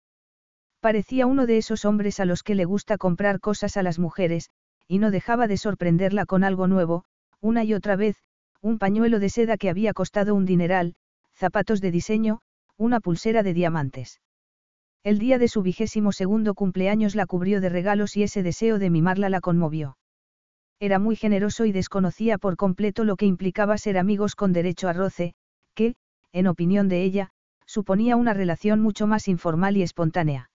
[0.81, 4.51] Parecía uno de esos hombres a los que le gusta comprar cosas a las mujeres,
[4.87, 7.05] y no dejaba de sorprenderla con algo nuevo,
[7.41, 8.17] una y otra vez,
[8.61, 10.95] un pañuelo de seda que había costado un dineral,
[11.33, 12.41] zapatos de diseño,
[12.77, 14.21] una pulsera de diamantes.
[15.05, 18.89] El día de su vigésimo segundo cumpleaños la cubrió de regalos y ese deseo de
[18.89, 19.99] mimarla la conmovió.
[20.81, 24.95] Era muy generoso y desconocía por completo lo que implicaba ser amigos con derecho a
[24.95, 25.35] roce,
[25.75, 25.95] que,
[26.33, 27.31] en opinión de ella,
[27.67, 30.49] suponía una relación mucho más informal y espontánea.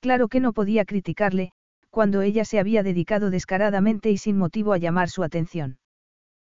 [0.00, 1.52] Claro que no podía criticarle,
[1.90, 5.78] cuando ella se había dedicado descaradamente y sin motivo a llamar su atención.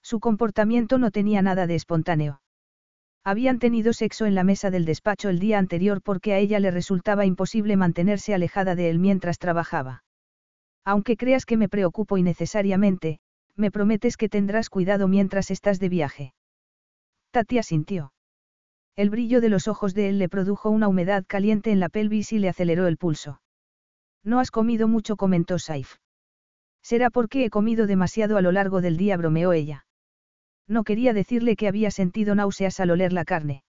[0.02, 2.42] Su comportamiento no tenía nada de espontáneo.
[3.28, 6.70] Habían tenido sexo en la mesa del despacho el día anterior porque a ella le
[6.70, 10.02] resultaba imposible mantenerse alejada de él mientras trabajaba.
[10.82, 13.18] Aunque creas que me preocupo innecesariamente,
[13.54, 16.32] me prometes que tendrás cuidado mientras estás de viaje.
[17.30, 18.14] Tati asintió.
[18.96, 22.32] El brillo de los ojos de él le produjo una humedad caliente en la pelvis
[22.32, 23.42] y le aceleró el pulso.
[24.24, 25.96] No has comido mucho, comentó Saif.
[26.82, 29.84] Será porque he comido demasiado a lo largo del día, bromeó ella.
[30.68, 33.64] No quería decirle que había sentido náuseas al oler la carne.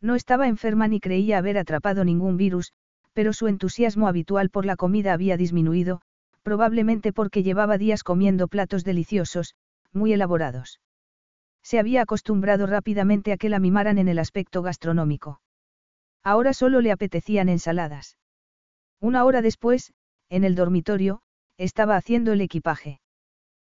[0.00, 2.72] No estaba enferma ni creía haber atrapado ningún virus,
[3.12, 6.00] pero su entusiasmo habitual por la comida había disminuido,
[6.42, 9.54] probablemente porque llevaba días comiendo platos deliciosos,
[9.92, 10.80] muy elaborados.
[11.62, 15.40] Se había acostumbrado rápidamente a que la mimaran en el aspecto gastronómico.
[16.22, 18.18] Ahora solo le apetecían ensaladas.
[19.00, 19.92] Una hora después,
[20.28, 21.20] en el dormitorio,
[21.56, 23.00] estaba haciendo el equipaje.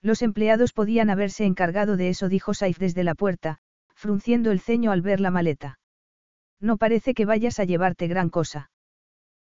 [0.05, 3.57] Los empleados podían haberse encargado de eso, dijo Saif desde la puerta,
[3.95, 5.79] frunciendo el ceño al ver la maleta.
[6.61, 8.71] No parece que vayas a llevarte gran cosa.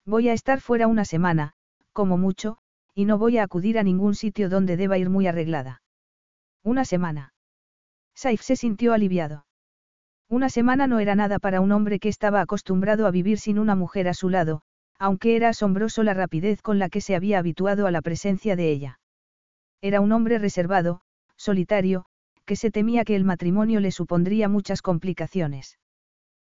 [0.04, 1.52] Voy a estar fuera una semana,
[1.92, 2.58] como mucho,
[2.92, 5.80] y no voy a acudir a ningún sitio donde deba ir muy arreglada.
[6.64, 7.34] Una semana.
[8.16, 9.46] Saif se sintió aliviado.
[10.28, 13.76] Una semana no era nada para un hombre que estaba acostumbrado a vivir sin una
[13.76, 14.62] mujer a su lado,
[14.98, 18.72] aunque era asombroso la rapidez con la que se había habituado a la presencia de
[18.72, 18.97] ella.
[19.80, 21.00] Era un hombre reservado,
[21.36, 22.04] solitario,
[22.44, 25.78] que se temía que el matrimonio le supondría muchas complicaciones.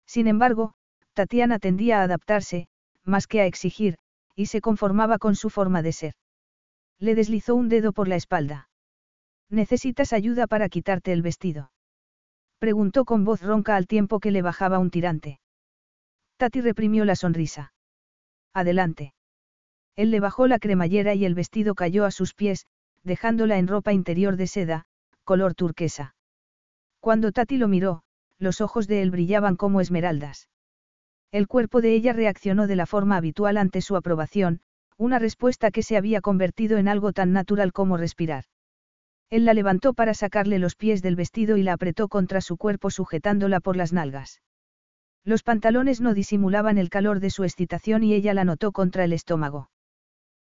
[0.07, 0.75] Sin embargo,
[1.15, 2.69] Tatiana tendía a adaptarse,
[3.05, 3.97] más que a exigir,
[4.35, 6.15] y se conformaba con su forma de ser.
[6.99, 8.69] Le deslizó un dedo por la espalda.
[9.49, 11.71] ¿Necesitas ayuda para quitarte el vestido?
[12.59, 15.41] Preguntó con voz ronca al tiempo que le bajaba un tirante.
[16.37, 17.73] Tati reprimió la sonrisa.
[18.53, 19.15] Adelante.
[19.97, 22.67] Él le bajó la cremallera y el vestido cayó a sus pies,
[23.05, 24.87] dejándola en ropa interior de seda,
[25.23, 26.15] color turquesa.
[27.01, 28.03] Cuando Tati lo miró,
[28.39, 30.49] los ojos de él brillaban como esmeraldas.
[31.31, 34.61] El cuerpo de ella reaccionó de la forma habitual ante su aprobación,
[34.97, 38.45] una respuesta que se había convertido en algo tan natural como respirar.
[39.31, 42.91] Él la levantó para sacarle los pies del vestido y la apretó contra su cuerpo
[42.91, 44.41] sujetándola por las nalgas.
[45.25, 49.13] Los pantalones no disimulaban el calor de su excitación y ella la notó contra el
[49.13, 49.71] estómago.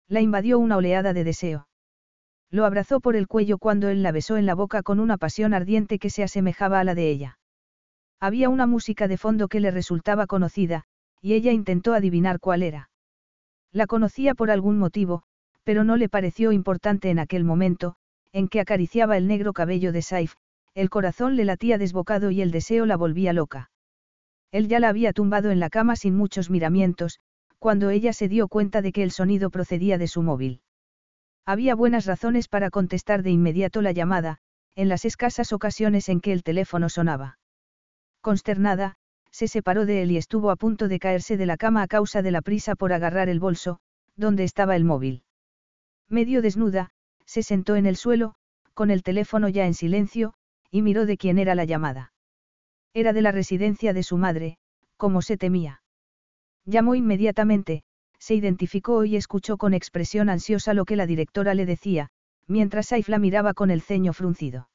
[0.09, 1.69] La invadió una oleada de deseo.
[2.51, 5.55] Lo abrazó por el cuello cuando él la besó en la boca con una pasión
[5.55, 7.39] ardiente que se asemejaba a la de ella.
[8.19, 10.85] Había una música de fondo que le resultaba conocida,
[11.23, 12.91] y ella intentó adivinar cuál era.
[13.73, 15.23] La conocía por algún motivo,
[15.63, 17.95] pero no le pareció importante en aquel momento,
[18.33, 20.35] en que acariciaba el negro cabello de Saif,
[20.75, 23.71] el corazón le latía desbocado y el deseo la volvía loca.
[24.51, 27.21] Él ya la había tumbado en la cama sin muchos miramientos,
[27.59, 30.63] cuando ella se dio cuenta de que el sonido procedía de su móvil.
[31.51, 34.39] Había buenas razones para contestar de inmediato la llamada,
[34.77, 37.41] en las escasas ocasiones en que el teléfono sonaba.
[38.21, 38.95] Consternada,
[39.33, 42.23] se separó de él y estuvo a punto de caerse de la cama a causa
[42.23, 43.81] de la prisa por agarrar el bolso,
[44.15, 45.25] donde estaba el móvil.
[46.09, 46.93] Medio desnuda,
[47.27, 48.37] se sentó en el suelo,
[48.73, 50.35] con el teléfono ya en silencio,
[50.71, 52.13] y miró de quién era la llamada.
[52.95, 54.59] Era de la residencia de su madre,
[54.97, 55.83] como se temía.
[56.65, 57.83] Llamó inmediatamente,
[58.21, 62.11] se identificó y escuchó con expresión ansiosa lo que la directora le decía,
[62.47, 64.69] mientras Saif la miraba con el ceño fruncido.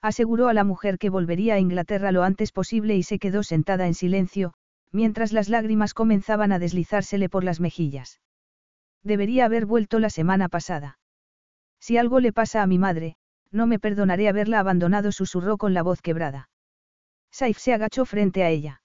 [0.00, 3.86] Aseguró a la mujer que volvería a Inglaterra lo antes posible y se quedó sentada
[3.86, 4.54] en silencio,
[4.92, 8.20] mientras las lágrimas comenzaban a deslizársele por las mejillas.
[9.02, 10.98] Debería haber vuelto la semana pasada.
[11.80, 13.16] Si algo le pasa a mi madre,
[13.50, 16.48] no me perdonaré haberla abandonado, susurró con la voz quebrada.
[17.30, 18.82] Saif se agachó frente a ella.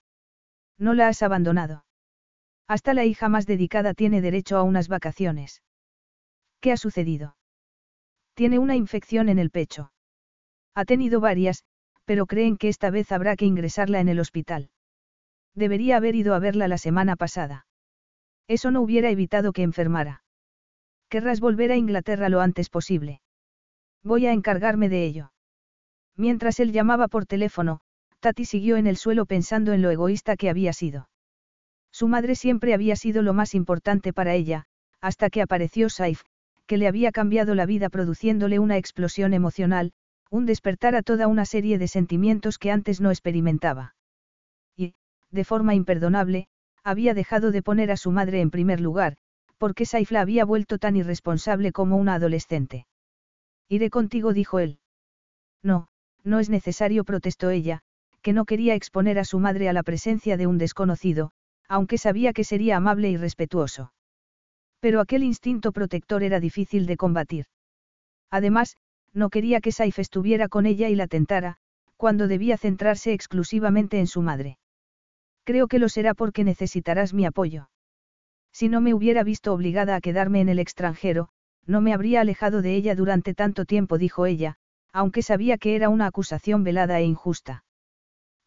[0.78, 1.85] No la has abandonado.
[2.68, 5.62] Hasta la hija más dedicada tiene derecho a unas vacaciones.
[6.62, 7.38] ¿Qué ha sucedido?
[8.34, 9.92] Tiene una infección en el pecho.
[10.74, 11.64] Ha tenido varias,
[12.06, 14.70] pero creen que esta vez habrá que ingresarla en el hospital.
[15.54, 17.68] Debería haber ido a verla la semana pasada.
[18.48, 20.24] Eso no hubiera evitado que enfermara.
[21.10, 23.22] Querrás volver a Inglaterra lo antes posible.
[24.04, 25.32] Voy a encargarme de ello.
[26.18, 27.82] Mientras él llamaba por teléfono,
[28.20, 31.10] Tati siguió en el suelo pensando en lo egoísta que había sido.
[31.96, 34.66] Su madre siempre había sido lo más importante para ella,
[35.00, 36.24] hasta que apareció Saif,
[36.66, 39.94] que le había cambiado la vida produciéndole una explosión emocional,
[40.30, 43.96] un despertar a toda una serie de sentimientos que antes no experimentaba.
[44.76, 44.94] Y,
[45.32, 46.50] de forma imperdonable,
[46.84, 49.16] había dejado de poner a su madre en primer lugar,
[49.58, 52.88] porque Saif la había vuelto tan irresponsable como una adolescente.
[53.70, 54.80] Iré contigo, dijo él.
[55.64, 55.88] No,
[56.26, 57.84] no es necesario, protestó ella,
[58.22, 61.32] que no quería exponer a su madre a la presencia de un desconocido,
[61.68, 63.94] aunque sabía que sería amable y respetuoso.
[64.80, 67.46] Pero aquel instinto protector era difícil de combatir.
[68.30, 68.78] Además,
[69.14, 71.58] no quería que Saif estuviera con ella y la tentara,
[71.98, 74.58] cuando debía centrarse exclusivamente en su madre.
[75.44, 77.70] Creo que lo será porque necesitarás mi apoyo.
[78.52, 81.30] Si no me hubiera visto obligada a quedarme en el extranjero,
[81.66, 84.56] no me habría alejado de ella durante tanto tiempo, dijo ella,
[84.92, 87.64] aunque sabía que era una acusación velada e injusta.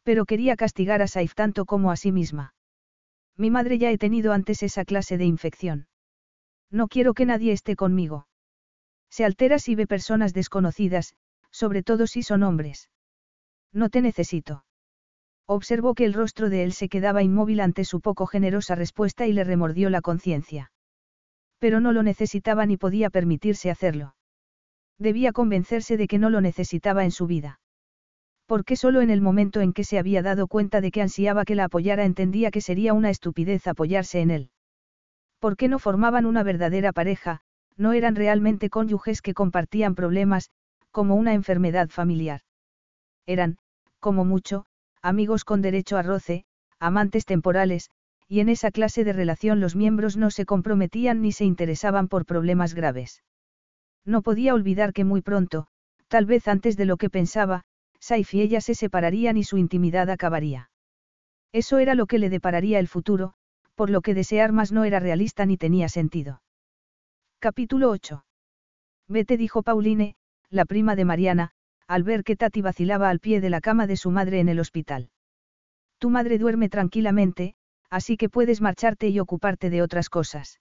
[0.02, 2.54] Pero quería castigar a Saif tanto como a sí misma.
[3.38, 5.86] Mi madre ya he tenido antes esa clase de infección.
[6.70, 8.26] No quiero que nadie esté conmigo.
[9.10, 11.14] Se altera si ve personas desconocidas,
[11.50, 12.90] sobre todo si son hombres.
[13.72, 14.64] No te necesito.
[15.46, 19.32] Observó que el rostro de él se quedaba inmóvil ante su poco generosa respuesta y
[19.32, 20.72] le remordió la conciencia.
[21.58, 24.14] Pero no lo necesitaba ni podía permitirse hacerlo.
[24.98, 27.60] Debía convencerse de que no lo necesitaba en su vida.
[28.48, 31.54] Porque solo en el momento en que se había dado cuenta de que ansiaba que
[31.54, 34.50] la apoyara entendía que sería una estupidez apoyarse en él.
[35.38, 37.42] ¿Por qué no formaban una verdadera pareja?
[37.76, 40.50] No eran realmente cónyuges que compartían problemas,
[40.90, 42.40] como una enfermedad familiar.
[43.26, 43.58] Eran,
[44.00, 44.64] como mucho,
[45.02, 46.46] amigos con derecho a roce,
[46.80, 47.90] amantes temporales,
[48.28, 52.24] y en esa clase de relación los miembros no se comprometían ni se interesaban por
[52.24, 53.22] problemas graves.
[54.06, 55.66] No podía olvidar que muy pronto,
[56.08, 57.64] tal vez antes de lo que pensaba,
[58.00, 60.70] Saif y ella se separarían y su intimidad acabaría.
[61.52, 63.34] Eso era lo que le depararía el futuro,
[63.74, 66.42] por lo que desear más no era realista ni tenía sentido.
[67.38, 68.24] Capítulo 8.
[69.08, 70.16] Vete dijo Pauline,
[70.50, 71.52] la prima de Mariana,
[71.86, 74.60] al ver que Tati vacilaba al pie de la cama de su madre en el
[74.60, 75.10] hospital.
[75.98, 77.54] Tu madre duerme tranquilamente,
[77.90, 80.60] así que puedes marcharte y ocuparte de otras cosas.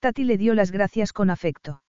[0.00, 1.82] Tati le dio las gracias con afecto.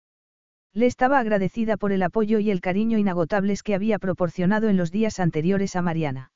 [0.72, 4.90] Le estaba agradecida por el apoyo y el cariño inagotables que había proporcionado en los
[4.90, 6.32] días anteriores a Mariana.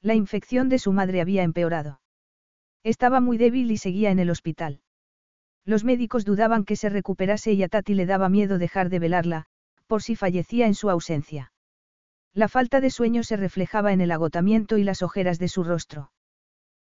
[0.00, 2.00] La infección de su madre había empeorado.
[2.82, 4.80] Estaba muy débil y seguía en el hospital.
[5.66, 9.46] Los médicos dudaban que se recuperase y a Tati le daba miedo dejar de velarla,
[9.86, 11.52] por si fallecía en su ausencia.
[12.32, 16.10] La falta de sueño se reflejaba en el agotamiento y las ojeras de su rostro.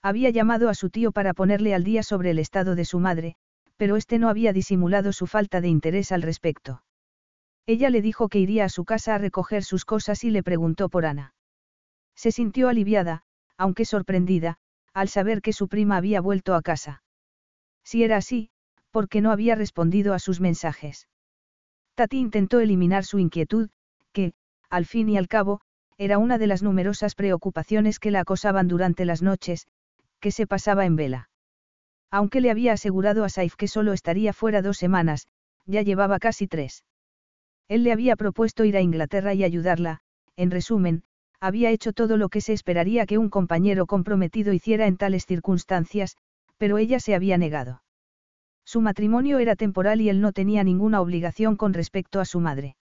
[0.03, 3.37] Había llamado a su tío para ponerle al día sobre el estado de su madre,
[3.77, 6.83] pero este no había disimulado su falta de interés al respecto.
[7.65, 10.89] Ella le dijo que iría a su casa a recoger sus cosas y le preguntó
[10.89, 11.33] por Ana.
[12.15, 13.23] Se sintió aliviada,
[13.57, 14.57] aunque sorprendida,
[14.93, 17.03] al saber que su prima había vuelto a casa.
[17.83, 18.49] Si era así,
[18.91, 21.07] ¿por qué no había respondido a sus mensajes?
[21.95, 23.69] Tati intentó eliminar su inquietud,
[24.13, 24.33] que,
[24.69, 25.61] al fin y al cabo,
[25.97, 29.67] era una de las numerosas preocupaciones que la acosaban durante las noches,
[30.19, 31.29] que se pasaba en vela.
[32.11, 35.27] Aunque le había asegurado a Saif que solo estaría fuera dos semanas,
[35.65, 36.85] ya llevaba casi tres.
[37.67, 40.01] Él le había propuesto ir a Inglaterra y ayudarla,
[40.35, 41.03] en resumen,
[41.39, 46.17] había hecho todo lo que se esperaría que un compañero comprometido hiciera en tales circunstancias,
[46.57, 47.83] pero ella se había negado.
[48.65, 52.75] Su matrimonio era temporal y él no tenía ninguna obligación con respecto a su madre.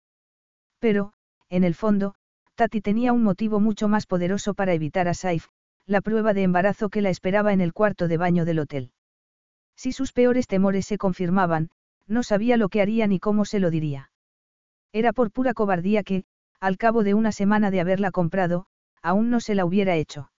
[0.79, 1.13] Pero,
[1.49, 2.15] en el fondo,
[2.55, 5.49] Tati tenía un motivo mucho más poderoso para evitar a Saif,
[5.87, 8.93] la prueba de embarazo que la esperaba en el cuarto de baño del hotel.
[9.77, 11.71] Si sus peores temores se confirmaban,
[12.07, 14.11] no sabía lo que haría ni cómo se lo diría.
[14.93, 16.25] Era por pura cobardía que,
[16.61, 18.67] al cabo de una semana de haberla comprado,
[19.03, 20.31] aún no se la hubiera hecho.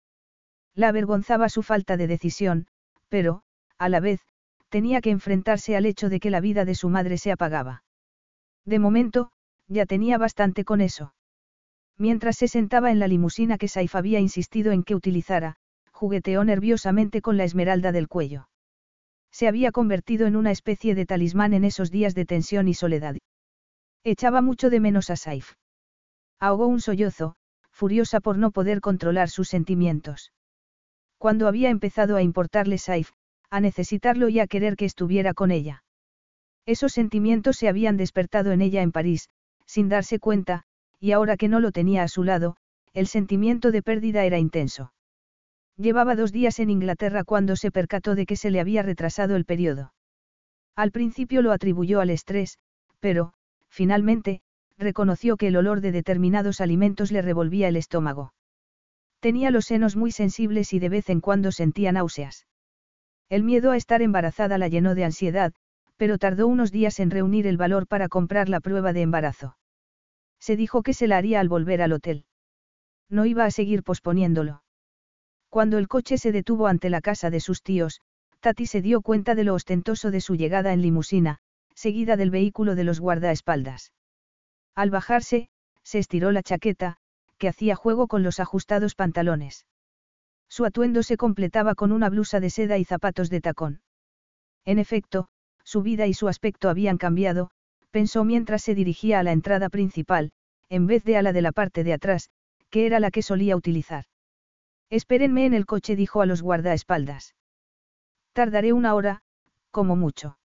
[0.75, 2.67] La avergonzaba su falta de decisión,
[3.09, 3.43] pero,
[3.77, 4.21] a la vez,
[4.69, 7.83] tenía que enfrentarse al hecho de que la vida de su madre se apagaba.
[8.65, 9.31] De momento,
[9.67, 11.13] ya tenía bastante con eso.
[11.97, 15.57] Mientras se sentaba en la limusina que Saif había insistido en que utilizara,
[15.91, 18.47] jugueteó nerviosamente con la esmeralda del cuello.
[19.33, 23.15] Se había convertido en una especie de talismán en esos días de tensión y soledad.
[24.03, 25.53] Echaba mucho de menos a Saif.
[26.39, 27.35] Ahogó un sollozo,
[27.71, 30.31] furiosa por no poder controlar sus sentimientos.
[31.17, 33.11] Cuando había empezado a importarle Saif,
[33.49, 35.83] a necesitarlo y a querer que estuviera con ella.
[36.67, 39.29] Esos sentimientos se habían despertado en ella en París,
[39.65, 40.63] sin darse cuenta,
[40.99, 42.55] y ahora que no lo tenía a su lado,
[42.93, 44.93] el sentimiento de pérdida era intenso.
[45.77, 49.45] Llevaba dos días en Inglaterra cuando se percató de que se le había retrasado el
[49.45, 49.93] periodo.
[50.75, 52.59] Al principio lo atribuyó al estrés,
[52.99, 53.33] pero,
[53.69, 54.41] finalmente,
[54.77, 58.33] reconoció que el olor de determinados alimentos le revolvía el estómago.
[59.19, 62.45] Tenía los senos muy sensibles y de vez en cuando sentía náuseas.
[63.29, 65.53] El miedo a estar embarazada la llenó de ansiedad,
[65.97, 69.57] pero tardó unos días en reunir el valor para comprar la prueba de embarazo.
[70.39, 72.25] Se dijo que se la haría al volver al hotel.
[73.09, 74.62] No iba a seguir posponiéndolo.
[75.53, 78.01] Cuando el coche se detuvo ante la casa de sus tíos,
[78.39, 81.37] Tati se dio cuenta de lo ostentoso de su llegada en limusina,
[81.75, 83.93] seguida del vehículo de los guardaespaldas.
[84.73, 85.49] Al bajarse,
[85.83, 86.97] se estiró la chaqueta,
[87.37, 89.67] que hacía juego con los ajustados pantalones.
[90.49, 93.83] Su atuendo se completaba con una blusa de seda y zapatos de tacón.
[94.65, 95.27] En efecto,
[95.63, 97.51] su vida y su aspecto habían cambiado,
[97.91, 100.31] pensó mientras se dirigía a la entrada principal,
[100.69, 102.31] en vez de a la de la parte de atrás,
[102.71, 104.05] que era la que solía utilizar.
[104.93, 107.33] Espérenme en el coche, dijo a los guardaespaldas.
[108.31, 109.23] Tardaré una hora,
[109.71, 110.37] como mucho.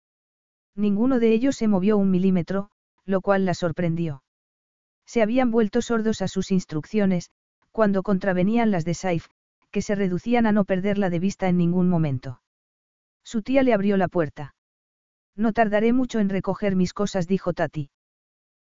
[0.75, 2.71] Ninguno de ellos se movió un milímetro,
[3.05, 4.23] lo cual la sorprendió.
[5.05, 7.31] Se habían vuelto sordos a sus instrucciones,
[7.73, 9.27] cuando contravenían las de Saif,
[9.71, 12.41] que se reducían a no perderla de vista en ningún momento.
[13.23, 14.55] Su tía le abrió la puerta.
[15.37, 17.91] No tardaré mucho en recoger mis cosas, dijo Tati.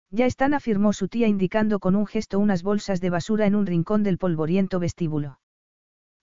[0.10, 3.68] Ya están, afirmó su tía indicando con un gesto unas bolsas de basura en un
[3.68, 5.38] rincón del polvoriento vestíbulo.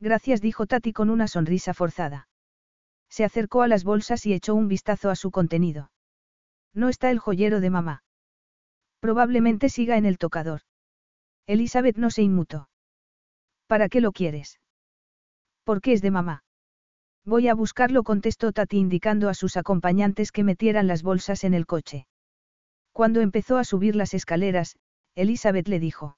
[0.03, 2.27] Gracias, dijo Tati con una sonrisa forzada.
[3.09, 5.93] Se acercó a las bolsas y echó un vistazo a su contenido.
[6.75, 8.03] No está el joyero de mamá.
[8.99, 10.63] Probablemente siga en el tocador.
[11.47, 12.69] Elizabeth no se inmutó.
[13.69, 14.59] ¿Para qué lo quieres?
[15.63, 16.43] Porque es de mamá.
[17.25, 21.65] Voy a buscarlo, contestó Tati indicando a sus acompañantes que metieran las bolsas en el
[21.65, 22.09] coche.
[22.91, 24.75] Cuando empezó a subir las escaleras,
[25.15, 26.17] Elizabeth le dijo.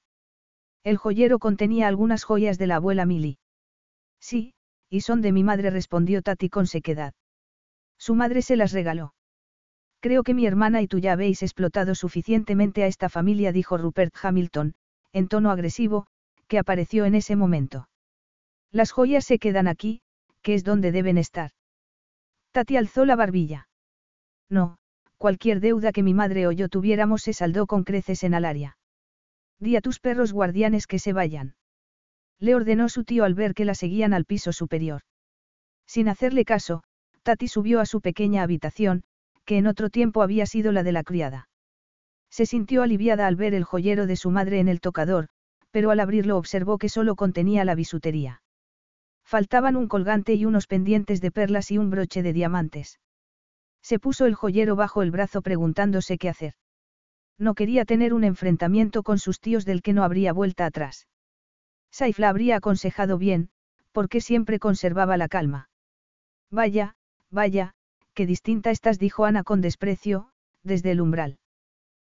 [0.83, 3.37] El joyero contenía algunas joyas de la abuela Milly.
[4.25, 4.55] Sí,
[4.89, 7.13] y son de mi madre, respondió Tati con sequedad.
[7.99, 9.13] Su madre se las regaló.
[9.99, 14.15] Creo que mi hermana y tú ya habéis explotado suficientemente a esta familia, dijo Rupert
[14.19, 14.73] Hamilton,
[15.13, 16.07] en tono agresivo,
[16.47, 17.87] que apareció en ese momento.
[18.71, 20.01] Las joyas se quedan aquí,
[20.41, 21.51] que es donde deben estar.
[22.51, 23.67] Tati alzó la barbilla.
[24.49, 24.79] No,
[25.19, 28.75] cualquier deuda que mi madre o yo tuviéramos se saldó con creces en Alaria.
[29.59, 31.53] Di a tus perros guardianes que se vayan.
[32.39, 35.01] Le ordenó su tío al ver que la seguían al piso superior.
[35.87, 36.83] Sin hacerle caso,
[37.23, 39.03] Tati subió a su pequeña habitación,
[39.45, 41.49] que en otro tiempo había sido la de la criada.
[42.29, 45.27] Se sintió aliviada al ver el joyero de su madre en el tocador,
[45.71, 48.41] pero al abrirlo observó que solo contenía la bisutería.
[49.23, 52.99] Faltaban un colgante y unos pendientes de perlas y un broche de diamantes.
[53.81, 56.53] Se puso el joyero bajo el brazo preguntándose qué hacer.
[57.37, 61.07] No quería tener un enfrentamiento con sus tíos del que no habría vuelta atrás.
[61.97, 63.47] Saif la habría aconsejado bien,
[63.93, 65.69] porque siempre conservaba la calma.
[66.51, 66.97] Vaya,
[67.31, 67.73] vaya,
[68.13, 70.29] qué distinta estás, dijo Ana con desprecio,
[70.61, 71.39] desde el umbral.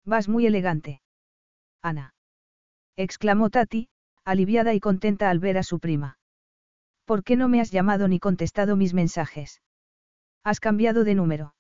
[0.04, 1.04] Vas muy elegante.
[1.84, 2.16] Ana.
[2.96, 3.88] exclamó Tati,
[4.26, 6.18] aliviada y contenta al ver a su prima.
[7.06, 9.62] ¿Por qué no me has llamado ni contestado mis mensajes?
[10.44, 11.54] Has cambiado de número.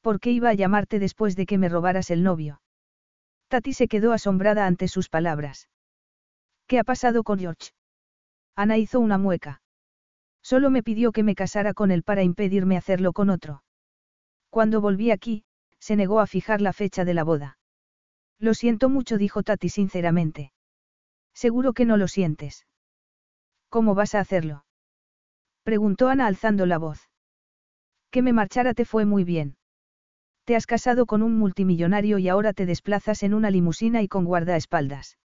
[0.00, 2.62] ¿Por qué iba a llamarte después de que me robaras el novio?
[3.48, 5.68] Tati se quedó asombrada ante sus palabras.
[6.66, 7.70] ¿Qué ha pasado con George?
[8.56, 9.62] Ana hizo una mueca.
[10.42, 13.62] Solo me pidió que me casara con él para impedirme hacerlo con otro.
[14.50, 15.44] Cuando volví aquí,
[15.78, 17.58] se negó a fijar la fecha de la boda.
[18.38, 20.52] Lo siento mucho, dijo Tati sinceramente.
[21.34, 22.66] Seguro que no lo sientes.
[23.68, 24.64] ¿Cómo vas a hacerlo?
[25.62, 27.10] Preguntó Ana alzando la voz.
[28.10, 29.56] Que me marchara te fue muy bien.
[30.44, 34.24] Te has casado con un multimillonario y ahora te desplazas en una limusina y con
[34.24, 35.18] guardaespaldas.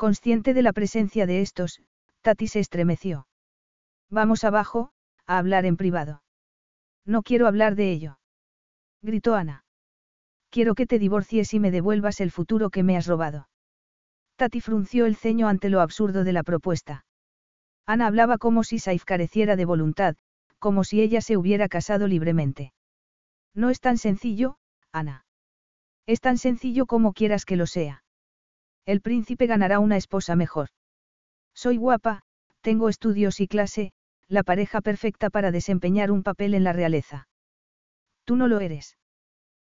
[0.00, 1.82] Consciente de la presencia de estos,
[2.22, 3.26] Tati se estremeció.
[4.08, 4.92] Vamos abajo,
[5.26, 6.22] a hablar en privado.
[7.04, 8.18] No quiero hablar de ello.
[9.02, 9.66] Gritó Ana.
[10.48, 13.50] Quiero que te divorcies y me devuelvas el futuro que me has robado.
[14.36, 17.04] Tati frunció el ceño ante lo absurdo de la propuesta.
[17.84, 20.16] Ana hablaba como si Saif careciera de voluntad,
[20.58, 22.72] como si ella se hubiera casado libremente.
[23.52, 24.56] No es tan sencillo,
[24.92, 25.26] Ana.
[26.06, 28.02] Es tan sencillo como quieras que lo sea.
[28.86, 30.68] El príncipe ganará una esposa mejor.
[31.54, 32.22] Soy guapa,
[32.60, 33.92] tengo estudios y clase,
[34.28, 37.28] la pareja perfecta para desempeñar un papel en la realeza.
[38.24, 38.96] Tú no lo eres.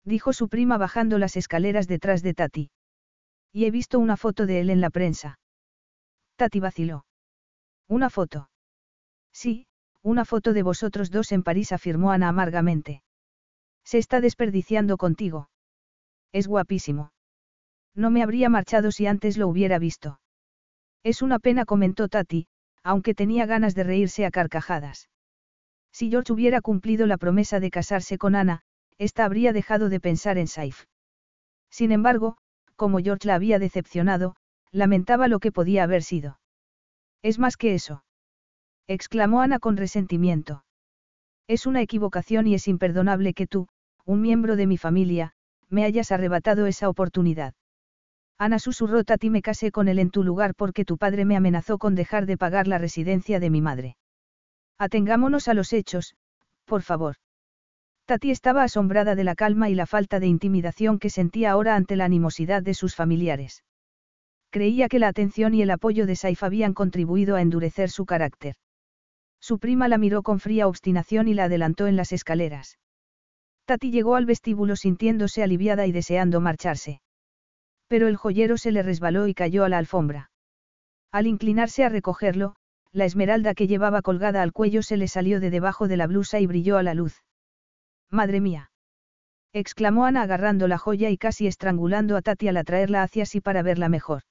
[0.04, 2.70] Dijo su prima bajando las escaleras detrás de Tati.
[3.52, 5.38] Y he visto una foto de él en la prensa.
[6.36, 7.06] Tati vaciló.
[7.88, 8.50] ¿Una foto?
[9.32, 9.66] Sí,
[10.02, 13.02] una foto de vosotros dos en París, afirmó Ana amargamente.
[13.84, 15.48] Se está desperdiciando contigo.
[16.32, 17.13] Es guapísimo.
[17.94, 20.20] No me habría marchado si antes lo hubiera visto.
[21.02, 22.46] Es una pena, comentó Tati,
[22.82, 25.08] aunque tenía ganas de reírse a carcajadas.
[25.92, 28.62] Si George hubiera cumplido la promesa de casarse con Ana,
[28.98, 30.86] ésta habría dejado de pensar en Saif.
[31.70, 32.36] Sin embargo,
[32.76, 34.34] como George la había decepcionado,
[34.72, 36.40] lamentaba lo que podía haber sido.
[37.22, 38.04] Es más que eso.
[38.88, 40.64] exclamó Ana con resentimiento.
[41.46, 43.68] Es una equivocación y es imperdonable que tú,
[44.04, 45.32] un miembro de mi familia,
[45.68, 47.54] me hayas arrebatado esa oportunidad.
[48.38, 51.78] Ana susurró Tati me casé con él en tu lugar porque tu padre me amenazó
[51.78, 53.96] con dejar de pagar la residencia de mi madre.
[54.78, 56.16] Atengámonos a los hechos,
[56.64, 57.16] por favor.
[58.06, 61.96] Tati estaba asombrada de la calma y la falta de intimidación que sentía ahora ante
[61.96, 63.64] la animosidad de sus familiares.
[64.50, 68.56] Creía que la atención y el apoyo de Saif habían contribuido a endurecer su carácter.
[69.40, 72.78] Su prima la miró con fría obstinación y la adelantó en las escaleras.
[73.64, 77.00] Tati llegó al vestíbulo sintiéndose aliviada y deseando marcharse.
[77.88, 80.30] Pero el joyero se le resbaló y cayó a la alfombra.
[81.12, 82.56] Al inclinarse a recogerlo,
[82.92, 86.40] la esmeralda que llevaba colgada al cuello se le salió de debajo de la blusa
[86.40, 87.22] y brilló a la luz.
[88.10, 88.70] Madre mía.
[89.52, 93.62] exclamó Ana agarrando la joya y casi estrangulando a Tati al atraerla hacia sí para
[93.62, 94.22] verla mejor.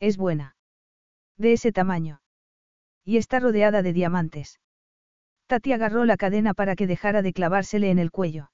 [0.00, 0.56] Es buena.
[1.36, 2.20] De ese tamaño.
[3.04, 4.60] Y está rodeada de diamantes.
[5.46, 8.50] Tati agarró la cadena para que dejara de clavársele en el cuello.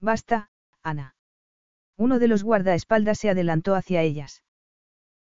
[0.00, 0.50] Basta,
[0.82, 1.14] Ana.
[1.96, 4.42] Uno de los guardaespaldas se adelantó hacia ellas.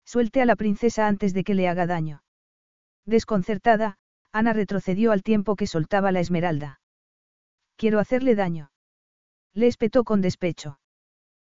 [0.06, 2.24] Suelte a la princesa antes de que le haga daño.
[3.06, 3.98] Desconcertada,
[4.32, 6.80] Ana retrocedió al tiempo que soltaba la esmeralda.
[7.76, 8.72] Quiero hacerle daño.
[9.54, 10.80] Le espetó con despecho.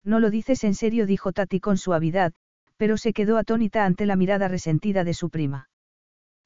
[0.03, 2.33] No lo dices en serio, dijo Tati con suavidad,
[2.77, 5.69] pero se quedó atónita ante la mirada resentida de su prima.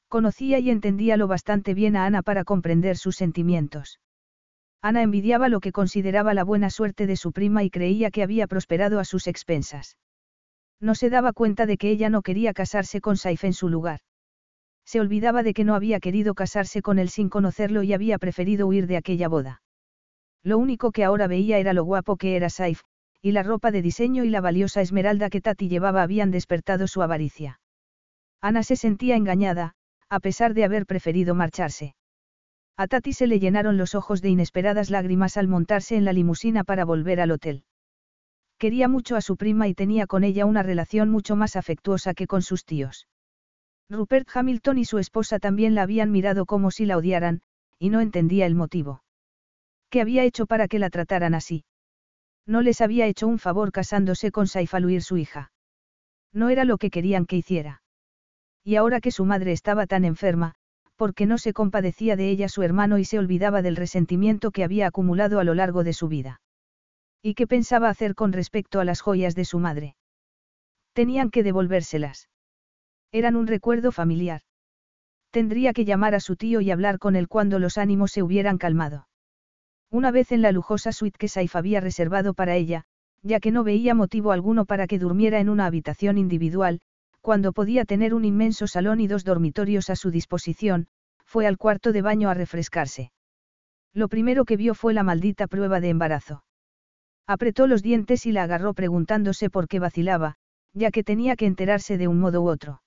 [0.08, 4.00] Conocía y entendía lo bastante bien a Ana para comprender sus sentimientos.
[4.80, 8.46] Ana envidiaba lo que consideraba la buena suerte de su prima y creía que había
[8.46, 9.96] prosperado a sus expensas.
[10.80, 14.00] No se daba cuenta de que ella no quería casarse con Saif en su lugar.
[14.84, 18.66] Se olvidaba de que no había querido casarse con él sin conocerlo y había preferido
[18.66, 19.62] huir de aquella boda.
[20.44, 22.82] Lo único que ahora veía era lo guapo que era Saif,
[23.20, 27.02] y la ropa de diseño y la valiosa esmeralda que Tati llevaba habían despertado su
[27.02, 27.60] avaricia.
[28.40, 29.74] Ana se sentía engañada,
[30.08, 31.96] a pesar de haber preferido marcharse.
[32.78, 36.62] A Tati se le llenaron los ojos de inesperadas lágrimas al montarse en la limusina
[36.62, 37.64] para volver al hotel.
[38.56, 42.28] Quería mucho a su prima y tenía con ella una relación mucho más afectuosa que
[42.28, 43.08] con sus tíos.
[43.90, 47.40] Rupert Hamilton y su esposa también la habían mirado como si la odiaran,
[47.80, 49.02] y no entendía el motivo.
[49.90, 51.64] ¿Qué había hecho para que la trataran así?
[52.46, 55.50] No les había hecho un favor casándose con Saifaluir su hija.
[56.32, 57.82] No era lo que querían que hiciera.
[58.62, 60.54] Y ahora que su madre estaba tan enferma,
[60.98, 64.88] porque no se compadecía de ella su hermano y se olvidaba del resentimiento que había
[64.88, 66.40] acumulado a lo largo de su vida.
[67.22, 69.94] ¿Y qué pensaba hacer con respecto a las joyas de su madre?
[70.94, 72.28] Tenían que devolvérselas.
[73.12, 74.42] Eran un recuerdo familiar.
[75.30, 78.58] Tendría que llamar a su tío y hablar con él cuando los ánimos se hubieran
[78.58, 79.06] calmado.
[79.90, 82.84] Una vez en la lujosa suite que Saif había reservado para ella,
[83.22, 86.80] ya que no veía motivo alguno para que durmiera en una habitación individual,
[87.28, 90.86] cuando podía tener un inmenso salón y dos dormitorios a su disposición,
[91.26, 93.12] fue al cuarto de baño a refrescarse.
[93.92, 96.42] Lo primero que vio fue la maldita prueba de embarazo.
[97.26, 100.36] Apretó los dientes y la agarró preguntándose por qué vacilaba,
[100.72, 102.80] ya que tenía que enterarse de un modo u otro.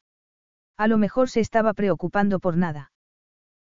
[0.76, 2.92] A lo mejor se estaba preocupando por nada.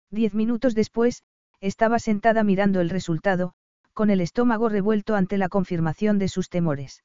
[0.10, 1.24] Diez minutos después,
[1.60, 3.52] estaba sentada mirando el resultado,
[3.92, 7.04] con el estómago revuelto ante la confirmación de sus temores.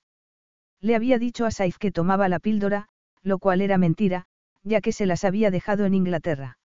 [0.81, 2.89] Le había dicho a Saif que tomaba la píldora,
[3.25, 4.27] lo cual era mentira,
[4.63, 6.59] ya que se las había dejado en Inglaterra.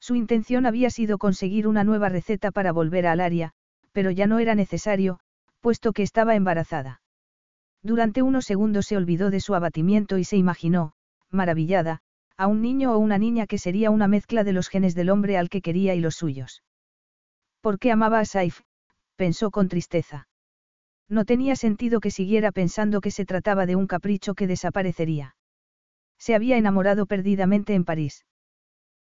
[0.00, 3.52] Su intención había sido conseguir una nueva receta para volver al área,
[3.92, 5.20] pero ya no era necesario,
[5.60, 7.00] puesto que estaba embarazada.
[7.82, 10.92] Durante unos segundos se olvidó de su abatimiento y se imaginó,
[11.30, 12.00] maravillada,
[12.36, 15.38] a un niño o una niña que sería una mezcla de los genes del hombre
[15.38, 16.62] al que quería y los suyos.
[17.60, 18.60] ¿Por qué amaba a Saif?
[19.16, 20.28] pensó con tristeza.
[21.08, 25.36] No tenía sentido que siguiera pensando que se trataba de un capricho que desaparecería.
[26.24, 28.24] Se había enamorado perdidamente en París.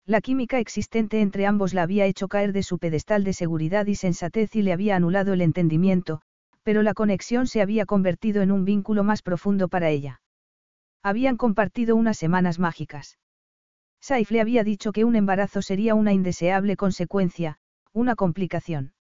[0.08, 3.94] La química existente entre ambos la había hecho caer de su pedestal de seguridad y
[3.94, 6.24] sensatez y le había anulado el entendimiento,
[6.64, 10.24] pero la conexión se había convertido en un vínculo más profundo para ella.
[11.04, 13.20] Habían compartido unas semanas mágicas.
[14.00, 17.60] Saif le había dicho que un embarazo sería una indeseable consecuencia,
[17.94, 18.94] una complicación.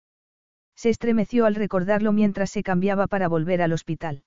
[0.77, 4.25] Se estremeció al recordarlo mientras se cambiaba para volver al hospital.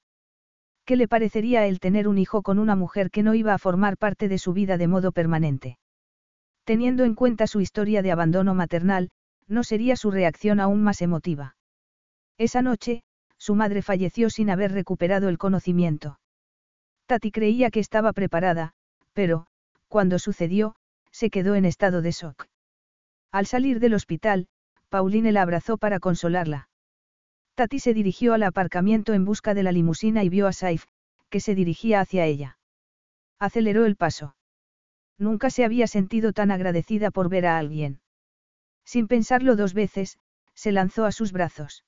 [0.85, 3.57] ¿Qué le parecería a él tener un hijo con una mujer que no iba a
[3.57, 5.77] formar parte de su vida de modo permanente?
[6.65, 9.09] Teniendo en cuenta su historia de abandono maternal,
[9.47, 11.55] no sería su reacción aún más emotiva.
[12.37, 13.03] Esa noche,
[13.37, 16.19] su madre falleció sin haber recuperado el conocimiento.
[17.05, 18.73] Tati creía que estaba preparada,
[19.13, 19.45] pero,
[19.87, 20.75] cuando sucedió,
[21.11, 22.47] se quedó en estado de shock.
[23.31, 24.47] Al salir del hospital,
[24.89, 26.69] Pauline la abrazó para consolarla.
[27.55, 30.85] Tati se dirigió al aparcamiento en busca de la limusina y vio a Saif,
[31.29, 32.57] que se dirigía hacia ella.
[33.39, 34.35] Aceleró el paso.
[35.19, 38.01] Nunca se había sentido tan agradecida por ver a alguien.
[38.85, 40.17] Sin pensarlo dos veces,
[40.55, 41.85] se lanzó a sus brazos.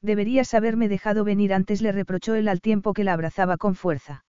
[0.00, 4.24] Deberías haberme dejado venir antes, le reprochó él al tiempo que la abrazaba con fuerza.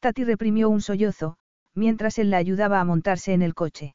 [0.00, 1.36] Tati reprimió un sollozo,
[1.74, 3.94] mientras él la ayudaba a montarse en el coche.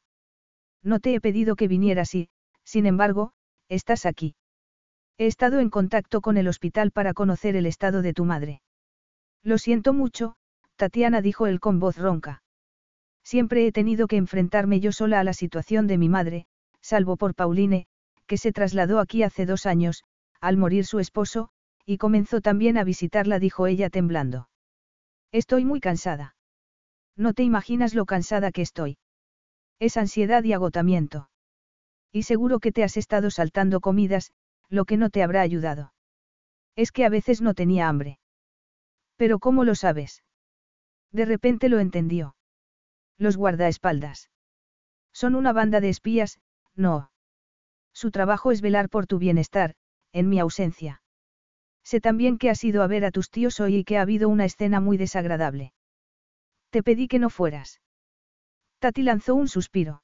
[0.82, 2.28] No te he pedido que vinieras y,
[2.62, 3.32] sin embargo,
[3.68, 4.36] estás aquí.
[5.16, 8.62] He estado en contacto con el hospital para conocer el estado de tu madre.
[9.42, 10.34] Lo siento mucho,
[10.76, 12.42] Tatiana dijo él con voz ronca.
[13.22, 16.46] Siempre he tenido que enfrentarme yo sola a la situación de mi madre,
[16.80, 17.86] salvo por Pauline,
[18.26, 20.02] que se trasladó aquí hace dos años,
[20.40, 21.48] al morir su esposo,
[21.86, 24.48] y comenzó también a visitarla, dijo ella temblando.
[25.32, 26.36] Estoy muy cansada.
[27.16, 28.98] No te imaginas lo cansada que estoy.
[29.78, 31.28] Es ansiedad y agotamiento.
[32.12, 34.32] Y seguro que te has estado saltando comidas,
[34.68, 35.92] lo que no te habrá ayudado.
[36.76, 38.18] Es que a veces no tenía hambre.
[39.16, 40.24] Pero ¿cómo lo sabes?
[41.12, 42.34] De repente lo entendió.
[43.18, 44.30] Los guardaespaldas.
[45.12, 46.40] Son una banda de espías,
[46.74, 47.10] no.
[47.92, 49.76] Su trabajo es velar por tu bienestar,
[50.12, 51.02] en mi ausencia.
[51.84, 54.28] Sé también que has ido a ver a tus tíos hoy y que ha habido
[54.28, 55.72] una escena muy desagradable.
[56.70, 57.80] Te pedí que no fueras.
[58.80, 60.02] Tati lanzó un suspiro.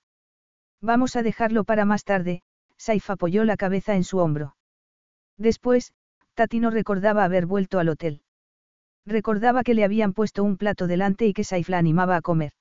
[0.80, 2.42] Vamos a dejarlo para más tarde,
[2.80, 4.56] Saif apoyó la cabeza en su hombro.
[5.36, 5.92] Después,
[6.32, 8.22] Tati no recordaba haber vuelto al hotel.
[9.04, 12.52] Recordaba que le habían puesto un plato delante y que Saif la animaba a comer.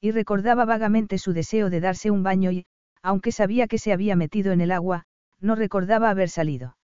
[0.00, 2.64] Y recordaba vagamente su deseo de darse un baño y,
[3.02, 5.04] aunque sabía que se había metido en el agua,
[5.40, 6.78] no recordaba haber salido.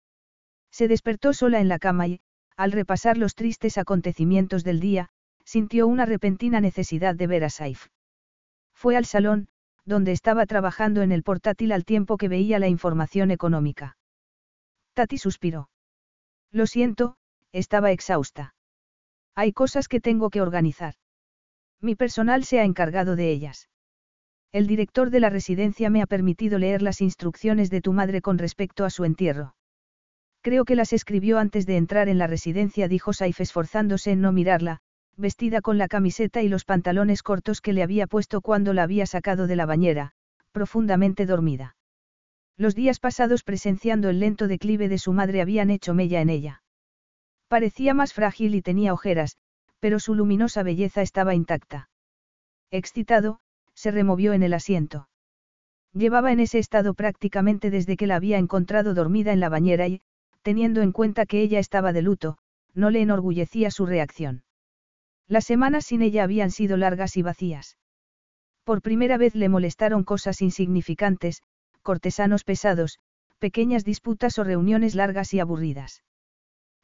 [0.70, 2.20] Se despertó sola en la cama y,
[2.56, 5.10] al repasar los tristes acontecimientos del día,
[5.44, 7.88] sintió una repentina necesidad de ver a Saif.
[8.72, 9.48] Fue al salón,
[9.86, 13.96] donde estaba trabajando en el portátil al tiempo que veía la información económica.
[14.94, 15.70] Tati suspiró.
[16.50, 17.16] Lo siento,
[17.52, 18.54] estaba exhausta.
[19.34, 20.94] Hay cosas que tengo que organizar.
[21.80, 23.68] Mi personal se ha encargado de ellas.
[24.52, 28.38] El director de la residencia me ha permitido leer las instrucciones de tu madre con
[28.38, 29.54] respecto a su entierro.
[30.40, 34.32] Creo que las escribió antes de entrar en la residencia, dijo Saif esforzándose en no
[34.32, 34.80] mirarla,
[35.16, 39.06] vestida con la camiseta y los pantalones cortos que le había puesto cuando la había
[39.06, 40.12] sacado de la bañera,
[40.52, 41.76] profundamente dormida.
[42.56, 46.62] Los días pasados presenciando el lento declive de su madre habían hecho mella en ella.
[47.48, 49.36] Parecía más frágil y tenía ojeras,
[49.78, 51.90] pero su luminosa belleza estaba intacta.
[52.70, 53.40] Excitado,
[53.74, 55.08] se removió en el asiento.
[55.92, 60.00] Llevaba en ese estado prácticamente desde que la había encontrado dormida en la bañera y,
[60.42, 62.38] teniendo en cuenta que ella estaba de luto,
[62.74, 64.45] no le enorgullecía su reacción.
[65.28, 67.76] Las semanas sin ella habían sido largas y vacías.
[68.64, 71.42] Por primera vez le molestaron cosas insignificantes,
[71.82, 72.98] cortesanos pesados,
[73.38, 76.02] pequeñas disputas o reuniones largas y aburridas.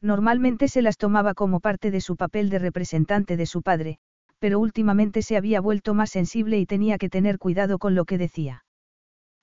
[0.01, 3.99] Normalmente se las tomaba como parte de su papel de representante de su padre,
[4.41, 8.19] pero últimamente se había vuelto más sensible y tenía que tener cuidado con lo que
[8.19, 8.65] decía.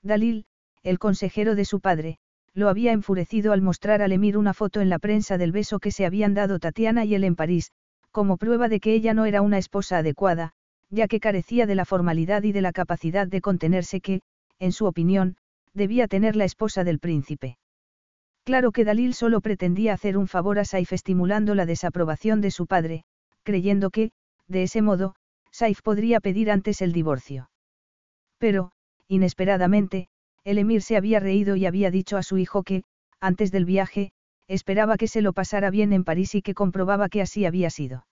[0.03, 0.45] Dalil,
[0.83, 2.19] el consejero de su padre,
[2.53, 5.91] lo había enfurecido al mostrar al Emir una foto en la prensa del beso que
[5.91, 7.71] se habían dado Tatiana y él en París,
[8.11, 10.53] como prueba de que ella no era una esposa adecuada,
[10.89, 14.21] ya que carecía de la formalidad y de la capacidad de contenerse que,
[14.57, 15.37] en su opinión,
[15.73, 17.57] debía tener la esposa del príncipe.
[18.43, 22.65] Claro que Dalil solo pretendía hacer un favor a Saif estimulando la desaprobación de su
[22.65, 23.03] padre,
[23.43, 24.11] creyendo que,
[24.47, 25.15] de ese modo,
[25.51, 27.49] Saif podría pedir antes el divorcio.
[28.39, 28.71] Pero,
[29.07, 30.07] inesperadamente,
[30.43, 32.83] el emir se había reído y había dicho a su hijo que,
[33.19, 34.11] antes del viaje,
[34.49, 38.05] esperaba que se lo pasara bien en París y que comprobaba que así había sido.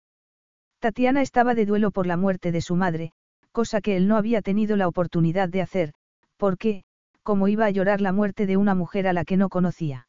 [0.79, 3.13] Tatiana estaba de duelo por la muerte de su madre,
[3.51, 5.95] cosa que él no había tenido la oportunidad de hacer,
[6.37, 6.85] porque,
[7.23, 10.07] como iba a llorar la muerte de una mujer a la que no conocía.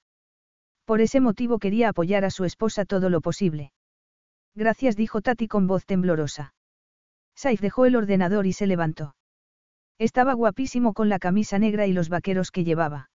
[0.85, 3.71] Por ese motivo quería apoyar a su esposa todo lo posible.
[4.53, 6.53] Gracias, dijo Tati con voz temblorosa.
[7.35, 9.15] Saif dejó el ordenador y se levantó.
[9.97, 13.09] Estaba guapísimo con la camisa negra y los vaqueros que llevaba.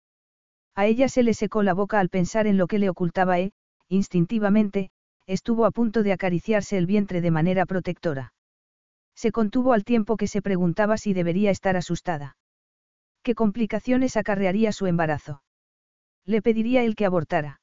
[0.75, 3.51] A ella se le secó la boca al pensar en lo que le ocultaba e,
[3.90, 4.90] instintivamente,
[5.27, 8.33] estuvo a punto de acariciarse el vientre de manera protectora.
[9.16, 12.38] Se contuvo al tiempo que se preguntaba si debería estar asustada.
[13.24, 15.43] ¿Qué complicaciones acarrearía su embarazo?
[16.25, 17.61] Le pediría él que abortara.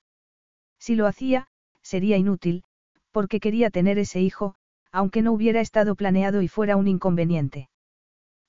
[0.79, 1.49] Si lo hacía,
[1.83, 2.63] sería inútil,
[3.11, 4.55] porque quería tener ese hijo,
[4.93, 7.69] aunque no hubiera estado planeado y fuera un inconveniente.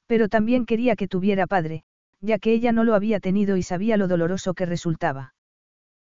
[0.06, 1.84] Pero también quería que tuviera padre,
[2.22, 5.34] ya que ella no lo había tenido y sabía lo doloroso que resultaba.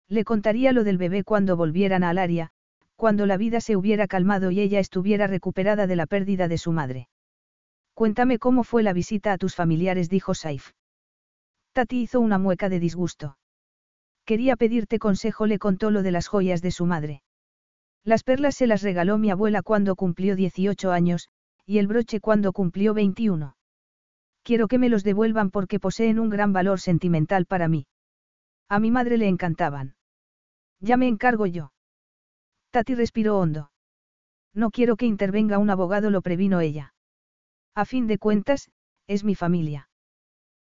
[0.08, 2.50] Le contaría lo del bebé cuando volvieran a Alaria,
[2.96, 6.72] cuando la vida se hubiera calmado y ella estuviera recuperada de la pérdida de su
[6.72, 7.08] madre.
[7.94, 10.72] Cuéntame cómo fue la visita a tus familiares, dijo Saif.
[11.72, 13.38] Tati hizo una mueca de disgusto.
[14.24, 17.22] Quería pedirte consejo, le contó lo de las joyas de su madre.
[18.04, 21.28] Las perlas se las regaló mi abuela cuando cumplió 18 años,
[21.66, 23.54] y el broche cuando cumplió 21.
[24.42, 27.86] Quiero que me los devuelvan porque poseen un gran valor sentimental para mí.
[28.68, 29.94] A mi madre le encantaban.
[30.80, 31.72] Ya me encargo yo.
[32.70, 33.70] Tati respiró hondo.
[34.54, 36.94] No quiero que intervenga un abogado, lo previno ella.
[37.74, 38.70] A fin de cuentas,
[39.06, 39.88] es mi familia.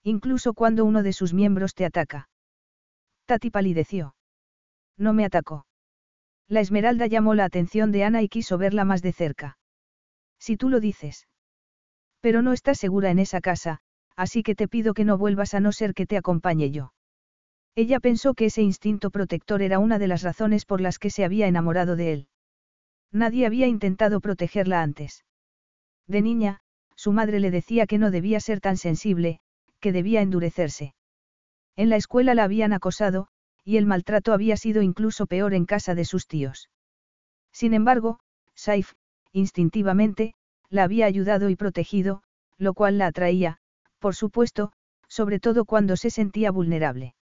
[0.03, 2.29] Incluso cuando uno de sus miembros te ataca.
[3.25, 4.15] Tati palideció.
[4.97, 5.65] No me atacó.
[6.47, 9.57] La esmeralda llamó la atención de Ana y quiso verla más de cerca.
[10.39, 11.27] Si tú lo dices.
[12.25, 13.81] Pero no estás segura en esa casa,
[14.15, 16.91] así que te pido que no vuelvas a no ser que te acompañe yo.
[17.75, 21.23] Ella pensó que ese instinto protector era una de las razones por las que se
[21.23, 22.27] había enamorado de él.
[23.11, 25.23] Nadie había intentado protegerla antes.
[26.07, 26.61] De niña,
[26.95, 29.39] su madre le decía que no debía ser tan sensible,
[29.79, 30.95] que debía endurecerse.
[31.75, 33.27] En la escuela la habían acosado,
[33.63, 36.71] y el maltrato había sido incluso peor en casa de sus tíos.
[37.51, 38.19] Sin embargo,
[38.55, 38.93] Saif,
[39.31, 40.33] instintivamente,
[40.75, 42.21] la había ayudado y protegido,
[42.57, 43.57] lo cual la atraía,
[43.99, 44.71] por supuesto,
[45.07, 47.15] sobre todo cuando se sentía vulnerable.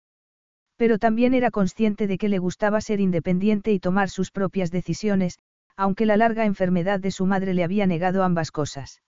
[0.76, 5.38] Pero también era consciente de que le gustaba ser independiente y tomar sus propias decisiones,
[5.76, 9.02] aunque la larga enfermedad de su madre le había negado ambas cosas.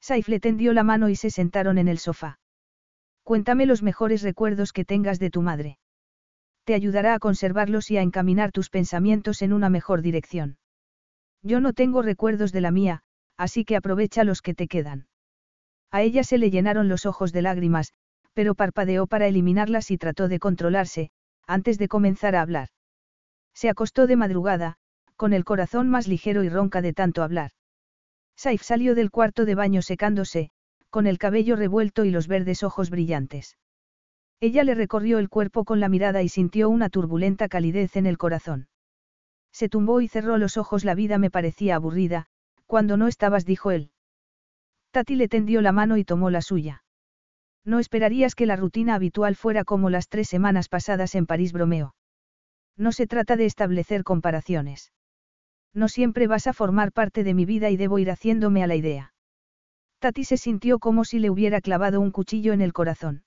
[0.00, 2.38] Saif le tendió la mano y se sentaron en el sofá.
[3.24, 5.78] Cuéntame los mejores recuerdos que tengas de tu madre.
[6.64, 10.58] Te ayudará a conservarlos y a encaminar tus pensamientos en una mejor dirección.
[11.42, 13.02] Yo no tengo recuerdos de la mía,
[13.36, 15.08] así que aprovecha los que te quedan.
[15.90, 17.92] A ella se le llenaron los ojos de lágrimas,
[18.34, 21.10] pero parpadeó para eliminarlas y trató de controlarse,
[21.46, 22.68] antes de comenzar a hablar.
[23.54, 24.76] Se acostó de madrugada,
[25.16, 27.52] con el corazón más ligero y ronca de tanto hablar.
[28.36, 30.50] Saif salió del cuarto de baño secándose,
[30.90, 33.56] con el cabello revuelto y los verdes ojos brillantes.
[34.40, 38.18] Ella le recorrió el cuerpo con la mirada y sintió una turbulenta calidez en el
[38.18, 38.68] corazón.
[39.50, 40.84] Se tumbó y cerró los ojos.
[40.84, 42.26] La vida me parecía aburrida,
[42.66, 43.90] cuando no estabas, dijo él.
[44.90, 46.82] Tati le tendió la mano y tomó la suya.
[47.64, 51.94] No esperarías que la rutina habitual fuera como las tres semanas pasadas en París, bromeo.
[52.76, 54.92] No se trata de establecer comparaciones.
[55.74, 58.76] No siempre vas a formar parte de mi vida y debo ir haciéndome a la
[58.76, 59.12] idea.
[59.98, 63.24] Tati se sintió como si le hubiera clavado un cuchillo en el corazón.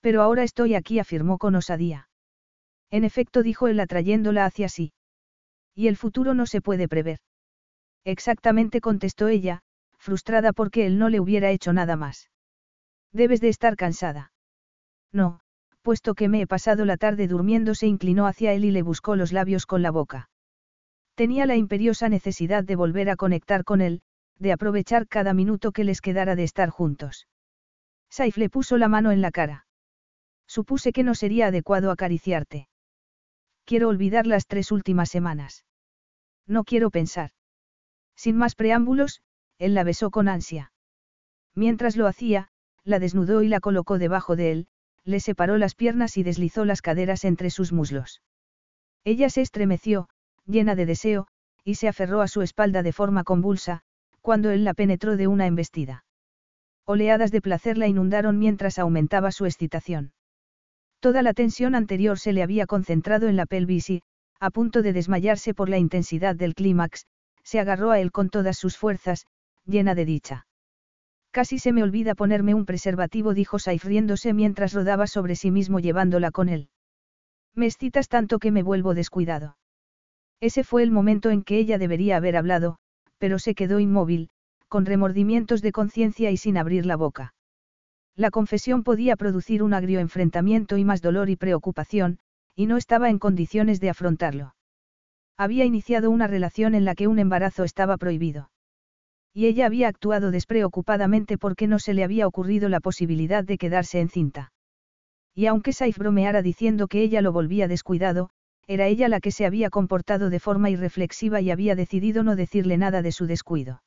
[0.00, 2.08] Pero ahora estoy aquí, afirmó con osadía.
[2.90, 4.92] En efecto, dijo él atrayéndola hacia sí.
[5.74, 7.20] Y el futuro no se puede prever.
[8.04, 9.62] Exactamente contestó ella,
[9.98, 12.30] frustrada porque él no le hubiera hecho nada más.
[13.12, 14.32] Debes de estar cansada.
[15.12, 15.40] No,
[15.82, 19.16] puesto que me he pasado la tarde durmiendo, se inclinó hacia él y le buscó
[19.16, 20.28] los labios con la boca.
[21.14, 24.02] Tenía la imperiosa necesidad de volver a conectar con él,
[24.38, 27.28] de aprovechar cada minuto que les quedara de estar juntos.
[28.10, 29.66] Saif le puso la mano en la cara.
[30.46, 32.68] Supuse que no sería adecuado acariciarte.
[33.64, 35.64] Quiero olvidar las tres últimas semanas.
[36.46, 37.30] No quiero pensar.
[38.16, 39.22] Sin más preámbulos,
[39.58, 40.72] él la besó con ansia.
[41.54, 42.48] Mientras lo hacía,
[42.84, 44.66] la desnudó y la colocó debajo de él,
[45.04, 48.22] le separó las piernas y deslizó las caderas entre sus muslos.
[49.04, 50.08] Ella se estremeció,
[50.46, 51.26] llena de deseo,
[51.62, 53.82] y se aferró a su espalda de forma convulsa,
[54.20, 56.04] cuando él la penetró de una embestida.
[56.86, 60.12] Oleadas de placer la inundaron mientras aumentaba su excitación.
[61.00, 64.02] Toda la tensión anterior se le había concentrado en la pelvis y,
[64.40, 67.06] a punto de desmayarse por la intensidad del clímax,
[67.44, 69.26] se agarró a él con todas sus fuerzas,
[69.64, 70.46] llena de dicha.
[71.30, 75.78] Casi se me olvida ponerme un preservativo, dijo Saif riéndose mientras rodaba sobre sí mismo
[75.78, 76.68] llevándola con él.
[77.54, 79.56] Me excitas tanto que me vuelvo descuidado.
[80.40, 82.78] Ese fue el momento en que ella debería haber hablado,
[83.18, 84.30] pero se quedó inmóvil,
[84.68, 87.34] con remordimientos de conciencia y sin abrir la boca.
[88.16, 92.18] La confesión podía producir un agrio enfrentamiento y más dolor y preocupación,
[92.54, 94.54] y no estaba en condiciones de afrontarlo.
[95.36, 98.50] Había iniciado una relación en la que un embarazo estaba prohibido.
[99.32, 104.00] Y ella había actuado despreocupadamente porque no se le había ocurrido la posibilidad de quedarse
[104.00, 104.52] encinta.
[105.34, 108.30] Y aunque Saif bromeara diciendo que ella lo volvía descuidado,
[108.68, 112.78] era ella la que se había comportado de forma irreflexiva y había decidido no decirle
[112.78, 113.82] nada de su descuido.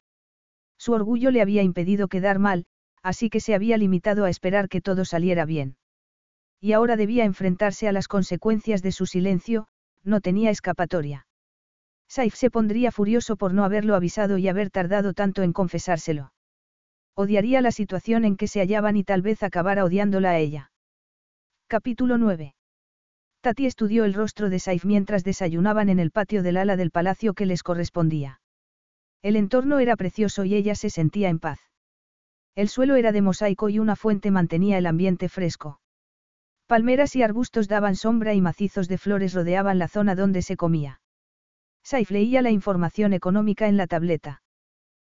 [0.78, 2.66] Su orgullo le había impedido quedar mal,
[3.02, 5.78] así que se había limitado a esperar que todo saliera bien.
[6.60, 9.68] Y ahora debía enfrentarse a las consecuencias de su silencio,
[10.04, 11.27] no tenía escapatoria.
[12.10, 16.32] Saif se pondría furioso por no haberlo avisado y haber tardado tanto en confesárselo.
[17.16, 20.72] Odiaría la situación en que se hallaban y tal vez acabara odiándola a ella.
[21.68, 22.56] Capítulo 9.
[23.42, 27.34] Tati estudió el rostro de Saif mientras desayunaban en el patio del ala del palacio
[27.34, 28.40] que les correspondía.
[29.22, 31.60] El entorno era precioso y ella se sentía en paz.
[32.56, 35.80] El suelo era de mosaico y una fuente mantenía el ambiente fresco.
[36.66, 41.02] Palmeras y arbustos daban sombra y macizos de flores rodeaban la zona donde se comía.
[41.90, 44.42] Saif leía la información económica en la tableta.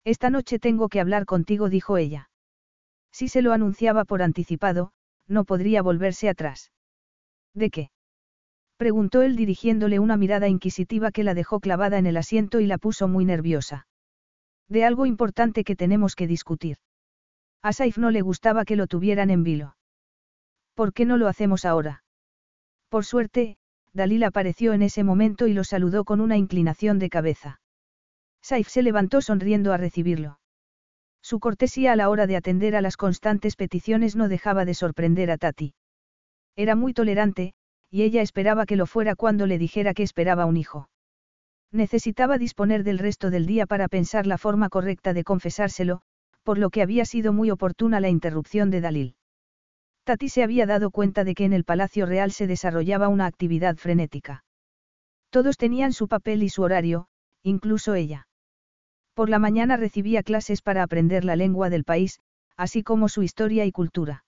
[0.04, 2.28] Esta noche tengo que hablar contigo, dijo ella.
[3.10, 4.92] Si se lo anunciaba por anticipado,
[5.26, 6.70] no podría volverse atrás.
[7.54, 7.90] ¿De qué?
[8.76, 12.76] preguntó él dirigiéndole una mirada inquisitiva que la dejó clavada en el asiento y la
[12.76, 13.86] puso muy nerviosa.
[14.68, 16.76] De algo importante que tenemos que discutir.
[17.62, 19.78] A Saif no le gustaba que lo tuvieran en vilo.
[20.74, 22.04] ¿Por qué no lo hacemos ahora?
[22.90, 23.56] Por suerte,
[23.92, 27.60] Dalil apareció en ese momento y lo saludó con una inclinación de cabeza.
[28.42, 30.38] Saif se levantó sonriendo a recibirlo.
[31.22, 35.30] Su cortesía a la hora de atender a las constantes peticiones no dejaba de sorprender
[35.30, 35.74] a Tati.
[36.56, 37.54] Era muy tolerante,
[37.90, 40.88] y ella esperaba que lo fuera cuando le dijera que esperaba un hijo.
[41.70, 46.00] Necesitaba disponer del resto del día para pensar la forma correcta de confesárselo,
[46.42, 49.17] por lo que había sido muy oportuna la interrupción de Dalil.
[50.08, 53.76] Tati se había dado cuenta de que en el Palacio Real se desarrollaba una actividad
[53.76, 54.42] frenética.
[55.28, 57.08] Todos tenían su papel y su horario,
[57.42, 58.26] incluso ella.
[59.12, 62.20] Por la mañana recibía clases para aprender la lengua del país,
[62.56, 64.24] así como su historia y cultura.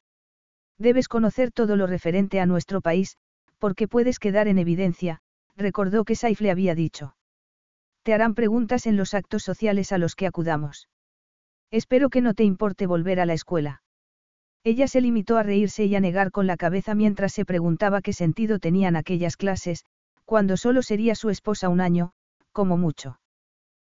[0.76, 3.16] Debes conocer todo lo referente a nuestro país,
[3.58, 5.22] porque puedes quedar en evidencia,
[5.56, 7.16] recordó que Saif le había dicho.
[8.02, 10.90] Te harán preguntas en los actos sociales a los que acudamos.
[11.70, 13.80] Espero que no te importe volver a la escuela.
[14.62, 18.12] Ella se limitó a reírse y a negar con la cabeza mientras se preguntaba qué
[18.12, 19.84] sentido tenían aquellas clases,
[20.26, 22.12] cuando solo sería su esposa un año,
[22.52, 23.20] como mucho.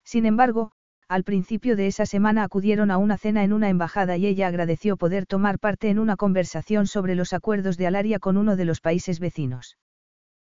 [0.04, 0.72] Sin embargo,
[1.08, 4.96] al principio de esa semana acudieron a una cena en una embajada y ella agradeció
[4.96, 8.80] poder tomar parte en una conversación sobre los acuerdos de Alaria con uno de los
[8.80, 9.76] países vecinos.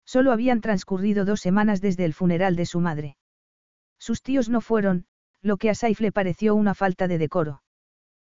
[0.04, 3.16] Solo habían transcurrido dos semanas desde el funeral de su madre.
[3.98, 5.04] Sus tíos no fueron,
[5.42, 7.62] lo que a Saif le pareció una falta de decoro.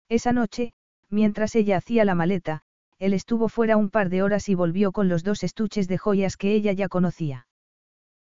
[0.08, 0.74] Esa noche,
[1.12, 2.62] Mientras ella hacía la maleta,
[2.98, 6.38] él estuvo fuera un par de horas y volvió con los dos estuches de joyas
[6.38, 7.46] que ella ya conocía.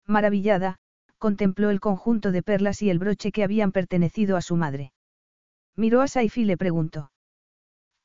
[0.07, 0.79] Maravillada,
[1.19, 4.93] contempló el conjunto de perlas y el broche que habían pertenecido a su madre.
[5.77, 7.13] Miró a Saifi y le preguntó.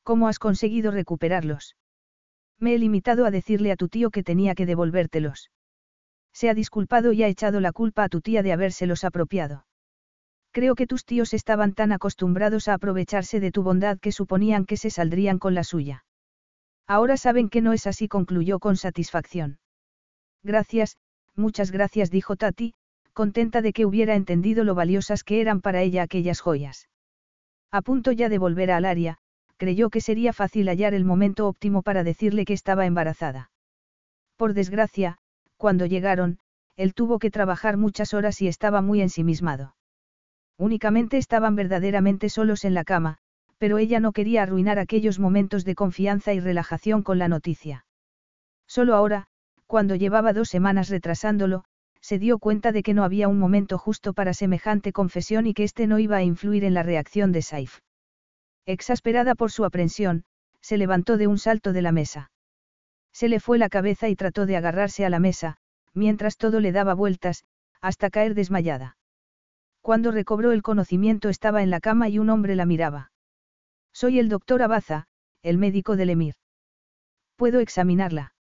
[0.03, 1.77] ¿Cómo has conseguido recuperarlos?
[2.59, 5.49] Me he limitado a decirle a tu tío que tenía que devolvértelos.
[6.33, 9.65] Se ha disculpado y ha echado la culpa a tu tía de habérselos apropiado.
[10.53, 14.77] Creo que tus tíos estaban tan acostumbrados a aprovecharse de tu bondad que suponían que
[14.77, 16.05] se saldrían con la suya.
[16.87, 19.57] Ahora saben que no es así, concluyó con satisfacción.
[20.43, 20.97] Gracias,
[21.35, 22.75] muchas gracias, dijo Tati,
[23.13, 26.87] contenta de que hubiera entendido lo valiosas que eran para ella aquellas joyas.
[27.71, 29.17] A punto ya de volver a Alaria,
[29.57, 33.49] creyó que sería fácil hallar el momento óptimo para decirle que estaba embarazada.
[34.37, 35.17] Por desgracia,
[35.57, 36.37] cuando llegaron,
[36.75, 39.73] él tuvo que trabajar muchas horas y estaba muy ensimismado.
[40.57, 43.17] Únicamente estaban verdaderamente solos en la cama,
[43.57, 47.85] pero ella no quería arruinar aquellos momentos de confianza y relajación con la noticia.
[48.67, 49.27] Solo ahora,
[49.67, 51.63] cuando llevaba dos semanas retrasándolo,
[52.01, 55.63] se dio cuenta de que no había un momento justo para semejante confesión y que
[55.63, 57.79] éste no iba a influir en la reacción de Saif.
[58.65, 60.25] Exasperada por su aprensión,
[60.61, 62.31] se levantó de un salto de la mesa.
[63.13, 65.57] Se le fue la cabeza y trató de agarrarse a la mesa,
[65.93, 67.45] mientras todo le daba vueltas,
[67.79, 68.97] hasta caer desmayada.
[69.83, 73.11] Cuando recobró el conocimiento estaba en la cama y un hombre la miraba.
[73.91, 75.07] Soy el doctor Abaza,
[75.41, 76.35] el médico del Emir.
[77.35, 78.33] ¿Puedo examinarla?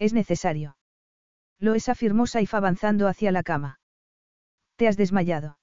[0.00, 0.76] Es necesario.
[1.60, 3.78] Lo es, afirmó Saif avanzando hacia la cama.
[4.74, 5.56] Te has desmayado.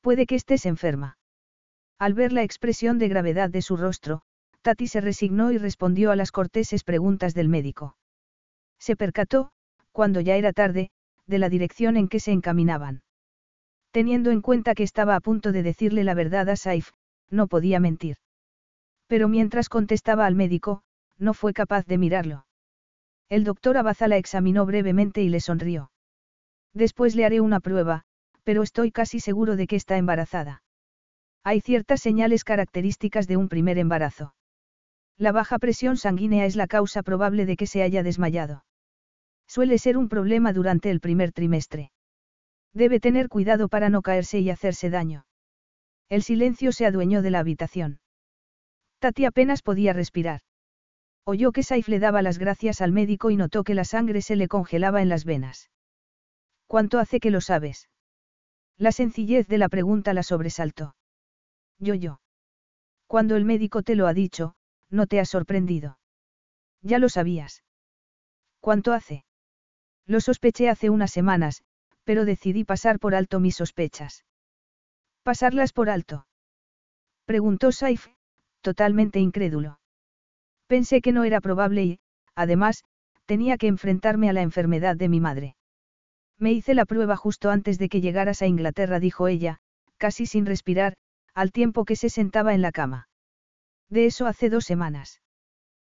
[0.00, 1.16] Puede que estés enferma.
[1.96, 4.22] Al ver la expresión de gravedad de su rostro,
[4.62, 7.96] Tati se resignó y respondió a las corteses preguntas del médico.
[8.80, 9.52] Se percató,
[9.92, 10.90] cuando ya era tarde,
[11.28, 13.02] de la dirección en que se encaminaban.
[13.92, 16.90] Teniendo en cuenta que estaba a punto de decirle la verdad a Saif,
[17.28, 18.16] no podía mentir.
[19.06, 20.82] Pero mientras contestaba al médico,
[21.18, 22.46] no fue capaz de mirarlo.
[23.28, 25.90] El doctor Abaza la examinó brevemente y le sonrió.
[26.72, 28.04] Después le haré una prueba,
[28.44, 30.62] pero estoy casi seguro de que está embarazada.
[31.42, 34.34] Hay ciertas señales características de un primer embarazo.
[35.16, 38.64] La baja presión sanguínea es la causa probable de que se haya desmayado.
[39.46, 41.90] Suele ser un problema durante el primer trimestre.
[42.72, 45.26] Debe tener cuidado para no caerse y hacerse daño.
[46.08, 48.00] El silencio se adueñó de la habitación.
[48.98, 50.40] Tati apenas podía respirar.
[51.24, 54.36] Oyó que Saif le daba las gracias al médico y notó que la sangre se
[54.36, 55.70] le congelaba en las venas.
[56.66, 57.88] ¿Cuánto hace que lo sabes?
[58.76, 60.94] La sencillez de la pregunta la sobresaltó.
[61.78, 62.20] Yo yo.
[63.06, 64.54] Cuando el médico te lo ha dicho,
[64.88, 65.98] no te ha sorprendido.
[66.82, 67.64] Ya lo sabías.
[68.60, 69.24] ¿Cuánto hace?
[70.06, 71.62] Lo sospeché hace unas semanas,
[72.10, 74.24] pero decidí pasar por alto mis sospechas.
[75.22, 76.26] ¿Pasarlas por alto?
[77.24, 78.08] Preguntó Saif,
[78.62, 79.78] totalmente incrédulo.
[80.66, 82.00] Pensé que no era probable y,
[82.34, 82.82] además,
[83.26, 85.54] tenía que enfrentarme a la enfermedad de mi madre.
[86.36, 89.60] Me hice la prueba justo antes de que llegaras a Inglaterra, dijo ella,
[89.96, 90.96] casi sin respirar,
[91.32, 93.08] al tiempo que se sentaba en la cama.
[93.88, 95.22] De eso hace dos semanas.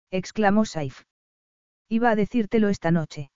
[0.09, 1.03] Exclamó Saif.
[1.87, 3.29] Iba a decírtelo esta noche.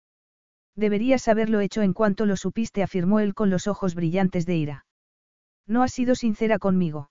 [0.81, 4.87] Deberías haberlo hecho en cuanto lo supiste, afirmó él con los ojos brillantes de ira.
[5.67, 7.11] No has sido sincera conmigo.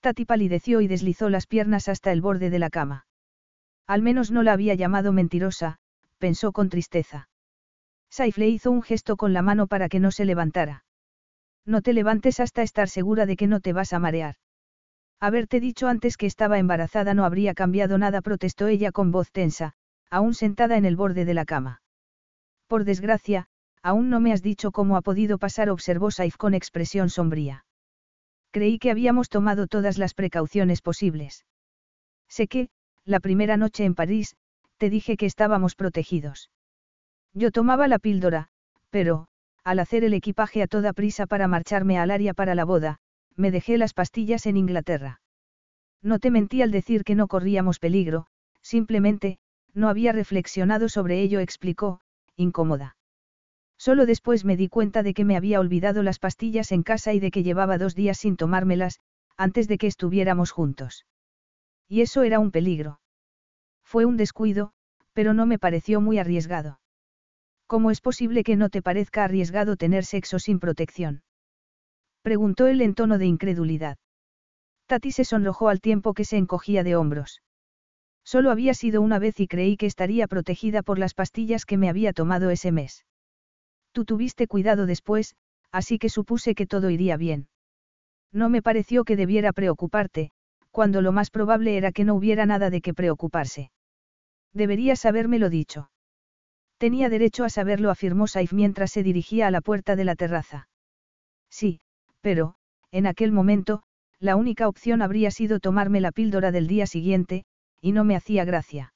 [0.00, 3.06] Tati palideció y deslizó las piernas hasta el borde de la cama.
[3.86, 5.78] Al menos no la había llamado mentirosa,
[6.18, 7.28] pensó con tristeza.
[8.10, 10.84] Saif le hizo un gesto con la mano para que no se levantara.
[11.66, 14.36] No te levantes hasta estar segura de que no te vas a marear.
[15.20, 19.74] Haberte dicho antes que estaba embarazada no habría cambiado nada, protestó ella con voz tensa,
[20.08, 21.82] aún sentada en el borde de la cama.
[22.66, 23.48] Por desgracia,
[23.82, 27.64] aún no me has dicho cómo ha podido pasar, observó Saif con expresión sombría.
[28.50, 31.44] Creí que habíamos tomado todas las precauciones posibles.
[32.28, 32.68] Sé que,
[33.04, 34.36] la primera noche en París,
[34.76, 36.50] te dije que estábamos protegidos.
[37.32, 38.48] Yo tomaba la píldora,
[38.90, 39.26] pero,
[39.62, 42.98] al hacer el equipaje a toda prisa para marcharme al área para la boda,
[43.36, 45.20] me dejé las pastillas en Inglaterra.
[46.02, 48.26] No te mentí al decir que no corríamos peligro,
[48.62, 49.38] simplemente,
[49.74, 52.00] no había reflexionado sobre ello, explicó,
[52.36, 52.96] incómoda.
[53.80, 57.18] Solo después me di cuenta de que me había olvidado las pastillas en casa y
[57.18, 59.00] de que llevaba dos días sin tomármelas,
[59.38, 61.06] antes de que estuviéramos juntos.
[61.88, 63.00] Y eso era un peligro.
[63.82, 64.74] Fue un descuido,
[65.14, 66.78] pero no me pareció muy arriesgado.
[67.66, 71.22] ¿Cómo es posible que no te parezca arriesgado tener sexo sin protección?
[72.20, 73.96] Preguntó él en tono de incredulidad.
[74.88, 77.40] Tati se sonrojó al tiempo que se encogía de hombros.
[78.24, 81.88] Solo había sido una vez y creí que estaría protegida por las pastillas que me
[81.88, 83.06] había tomado ese mes.
[83.92, 85.34] Tú tuviste cuidado después,
[85.72, 87.48] así que supuse que todo iría bien.
[88.32, 90.30] No me pareció que debiera preocuparte,
[90.70, 93.70] cuando lo más probable era que no hubiera nada de qué preocuparse.
[94.52, 95.90] Deberías habérmelo dicho.
[96.78, 100.68] Tenía derecho a saberlo, afirmó Saif mientras se dirigía a la puerta de la terraza.
[101.50, 101.80] Sí,
[102.20, 102.54] pero,
[102.90, 103.82] en aquel momento,
[104.18, 107.44] la única opción habría sido tomarme la píldora del día siguiente,
[107.80, 108.94] y no me hacía gracia.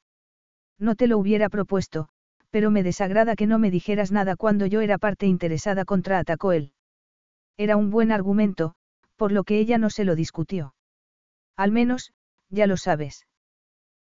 [0.79, 2.09] No te lo hubiera propuesto,
[2.55, 6.71] pero me desagrada que no me dijeras nada cuando yo era parte interesada, contraatacó él.
[7.57, 8.77] Era un buen argumento,
[9.17, 10.73] por lo que ella no se lo discutió.
[11.57, 12.13] Al menos,
[12.51, 13.27] ya lo sabes.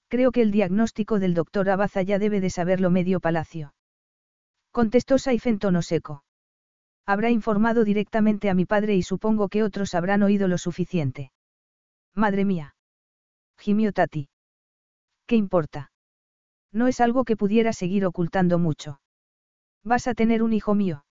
[0.08, 3.72] Creo que el diagnóstico del doctor Abaza ya debe de saberlo medio palacio.
[4.72, 6.22] Contestó Saif en tono seco.
[7.06, 11.32] Habrá informado directamente a mi padre y supongo que otros habrán oído lo suficiente.
[12.14, 12.76] Madre mía.
[13.56, 14.28] Gimió Tati.
[15.26, 15.92] ¿Qué importa?
[16.74, 19.00] No es algo que pudiera seguir ocultando mucho.
[19.84, 21.04] Vas a tener un hijo mío.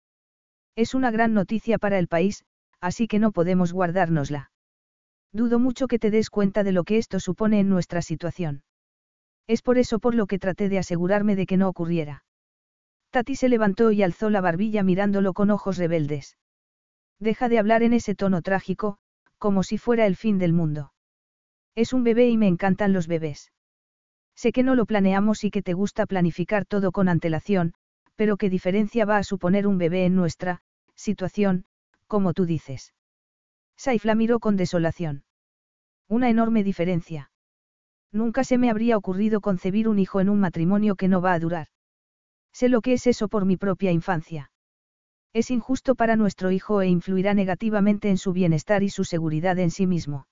[0.75, 2.45] Es una gran noticia para el país,
[2.81, 4.51] así que no podemos guardárnosla.
[5.33, 8.65] Dudo mucho que te des cuenta de lo que esto supone en nuestra situación.
[9.47, 12.25] Es por eso por lo que traté de asegurarme de que no ocurriera.
[13.11, 16.39] Tati se levantó y alzó la barbilla mirándolo con ojos rebeldes.
[17.21, 18.99] Deja de hablar en ese tono trágico,
[19.39, 20.93] como si fuera el fin del mundo.
[21.77, 23.53] Es un bebé y me encantan los bebés.
[24.43, 27.75] Sé que no lo planeamos y que te gusta planificar todo con antelación,
[28.17, 30.63] pero ¿qué diferencia va a suponer un bebé en nuestra
[30.97, 31.65] situación,
[32.09, 32.93] como tú dices?
[33.77, 35.23] Saif la miró con desolación.
[36.09, 37.31] Una enorme diferencia.
[38.11, 41.39] Nunca se me habría ocurrido concebir un hijo en un matrimonio que no va a
[41.39, 41.69] durar.
[42.53, 44.51] Sé lo que es eso por mi propia infancia.
[45.33, 49.71] Es injusto para nuestro hijo e influirá negativamente en su bienestar y su seguridad en
[49.71, 50.27] sí mismo.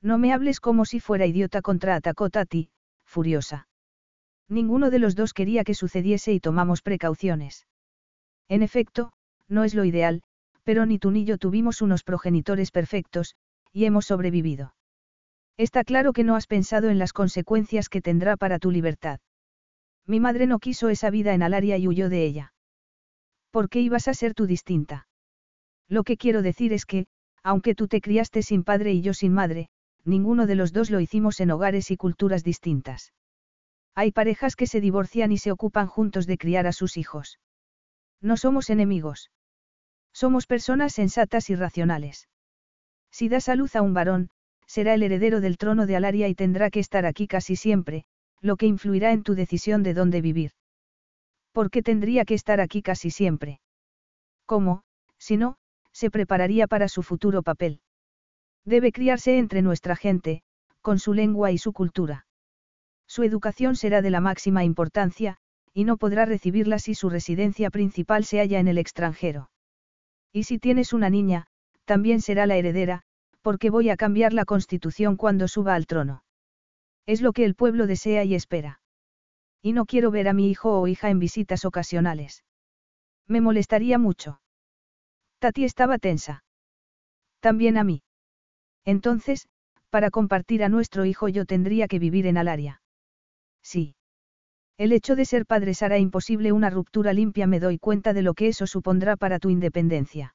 [0.00, 2.70] No me hables como si fuera idiota contra atacó Tati,
[3.06, 3.68] furiosa.
[4.48, 7.66] Ninguno de los dos quería que sucediese y tomamos precauciones.
[8.48, 9.12] En efecto,
[9.48, 10.22] no es lo ideal,
[10.64, 13.36] pero ni tú ni yo tuvimos unos progenitores perfectos,
[13.72, 14.74] y hemos sobrevivido.
[15.56, 19.20] Está claro que no has pensado en las consecuencias que tendrá para tu libertad.
[20.06, 22.52] Mi madre no quiso esa vida en Alaria y huyó de ella.
[23.50, 25.06] ¿Por qué ibas a ser tú distinta?
[25.88, 27.06] Lo que quiero decir es que,
[27.42, 29.68] aunque tú te criaste sin padre y yo sin madre,
[30.04, 33.12] ninguno de los dos lo hicimos en hogares y culturas distintas.
[33.94, 37.38] Hay parejas que se divorcian y se ocupan juntos de criar a sus hijos.
[38.20, 39.30] No somos enemigos.
[40.12, 42.28] Somos personas sensatas y racionales.
[43.10, 44.30] Si das a luz a un varón,
[44.66, 48.04] será el heredero del trono de Alaria y tendrá que estar aquí casi siempre,
[48.40, 50.52] lo que influirá en tu decisión de dónde vivir.
[51.52, 53.60] ¿Por qué tendría que estar aquí casi siempre?
[54.46, 54.82] ¿Cómo,
[55.18, 55.56] si no,
[55.92, 57.80] se prepararía para su futuro papel?
[58.64, 60.42] Debe criarse entre nuestra gente,
[60.80, 62.26] con su lengua y su cultura.
[63.06, 65.36] Su educación será de la máxima importancia,
[65.72, 69.50] y no podrá recibirla si su residencia principal se halla en el extranjero.
[70.32, 71.46] Y si tienes una niña,
[71.84, 73.02] también será la heredera,
[73.42, 76.22] porque voy a cambiar la constitución cuando suba al trono.
[77.06, 78.80] Es lo que el pueblo desea y espera.
[79.60, 82.44] Y no quiero ver a mi hijo o hija en visitas ocasionales.
[83.26, 84.40] Me molestaría mucho.
[85.40, 86.44] Tati estaba tensa.
[87.40, 88.03] También a mí.
[88.84, 89.48] Entonces,
[89.90, 92.82] para compartir a nuestro hijo yo tendría que vivir en Alaria.
[93.62, 93.94] Sí.
[94.76, 98.34] El hecho de ser padres hará imposible una ruptura limpia, me doy cuenta de lo
[98.34, 100.34] que eso supondrá para tu independencia.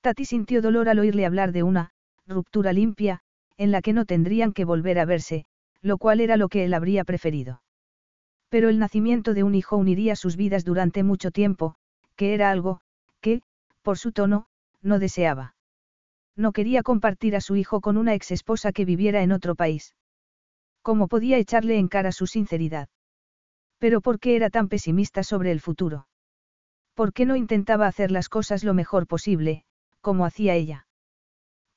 [0.00, 1.90] Tati sintió dolor al oírle hablar de una,
[2.26, 3.20] ruptura limpia,
[3.56, 5.44] en la que no tendrían que volver a verse,
[5.80, 7.62] lo cual era lo que él habría preferido.
[8.48, 11.76] Pero el nacimiento de un hijo uniría sus vidas durante mucho tiempo,
[12.16, 12.80] que era algo,
[13.20, 13.42] que,
[13.82, 14.46] por su tono,
[14.82, 15.53] no deseaba.
[16.36, 19.94] No quería compartir a su hijo con una ex esposa que viviera en otro país.
[20.82, 22.88] ¿Cómo podía echarle en cara su sinceridad?
[23.78, 26.08] Pero ¿por qué era tan pesimista sobre el futuro?
[26.94, 29.64] ¿Por qué no intentaba hacer las cosas lo mejor posible,
[30.00, 30.86] como hacía ella?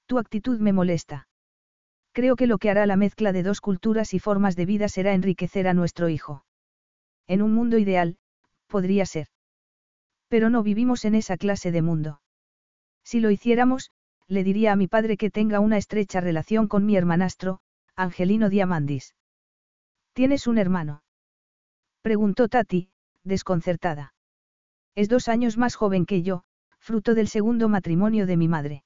[0.06, 1.28] Tu actitud me molesta.
[2.12, 5.14] Creo que lo que hará la mezcla de dos culturas y formas de vida será
[5.14, 6.46] enriquecer a nuestro hijo.
[7.28, 8.18] En un mundo ideal,
[8.68, 9.28] podría ser.
[10.28, 12.22] Pero no vivimos en esa clase de mundo.
[13.04, 13.92] Si lo hiciéramos,
[14.28, 17.60] le diría a mi padre que tenga una estrecha relación con mi hermanastro,
[17.96, 19.16] Angelino Diamandis.
[20.14, 21.04] ¿Tienes un hermano?
[22.02, 22.90] Preguntó Tati,
[23.24, 24.14] desconcertada.
[24.96, 26.44] Es dos años más joven que yo,
[26.80, 28.84] fruto del segundo matrimonio de mi madre.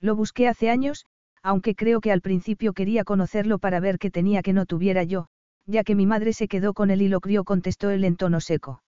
[0.00, 1.06] Lo busqué hace años,
[1.42, 5.26] aunque creo que al principio quería conocerlo para ver qué tenía que no tuviera yo,
[5.66, 8.40] ya que mi madre se quedó con él y lo crió, contestó él en tono
[8.40, 8.82] seco.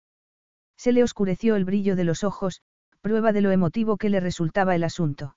[0.77, 2.63] Se le oscureció el brillo de los ojos,
[3.01, 5.37] prueba de lo emotivo que le resultaba el asunto.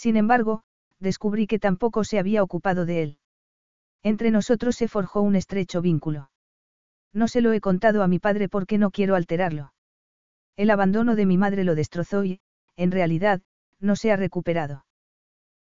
[0.00, 0.62] Sin embargo,
[0.98, 3.18] descubrí que tampoco se había ocupado de él.
[4.02, 6.30] Entre nosotros se forjó un estrecho vínculo.
[7.12, 9.74] No se lo he contado a mi padre porque no quiero alterarlo.
[10.56, 12.40] El abandono de mi madre lo destrozó y,
[12.76, 13.42] en realidad,
[13.78, 14.86] no se ha recuperado.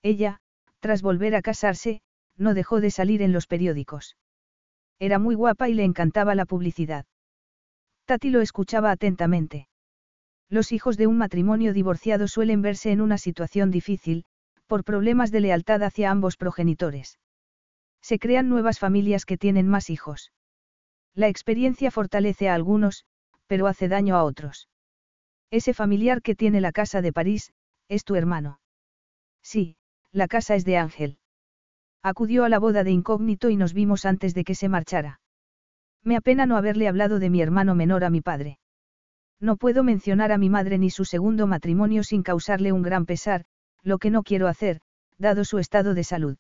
[0.03, 0.41] Ella,
[0.81, 2.03] tras volver a casarse,
[2.37, 4.17] no dejó de salir en los periódicos.
[4.99, 7.07] Era muy guapa y le encantaba la publicidad.
[8.05, 9.69] Tati lo escuchaba atentamente.
[10.55, 14.25] Los hijos de un matrimonio divorciado suelen verse en una situación difícil,
[14.69, 17.19] por problemas de lealtad hacia ambos progenitores.
[18.01, 20.31] Se crean nuevas familias que tienen más hijos.
[21.13, 23.05] La experiencia fortalece a algunos,
[23.49, 24.69] pero hace daño a otros.
[25.51, 27.53] Ese familiar que tiene la casa de París,
[27.89, 28.61] es tu hermano.
[29.43, 29.77] Sí,
[30.13, 31.19] la casa es de Ángel.
[32.01, 35.19] Acudió a la boda de incógnito y nos vimos antes de que se marchara.
[36.05, 38.61] Me apena no haberle hablado de mi hermano menor a mi padre.
[39.41, 43.45] No puedo mencionar a mi madre ni su segundo matrimonio sin causarle un gran pesar,
[43.83, 44.81] lo que no quiero hacer,
[45.19, 46.37] dado su estado de salud.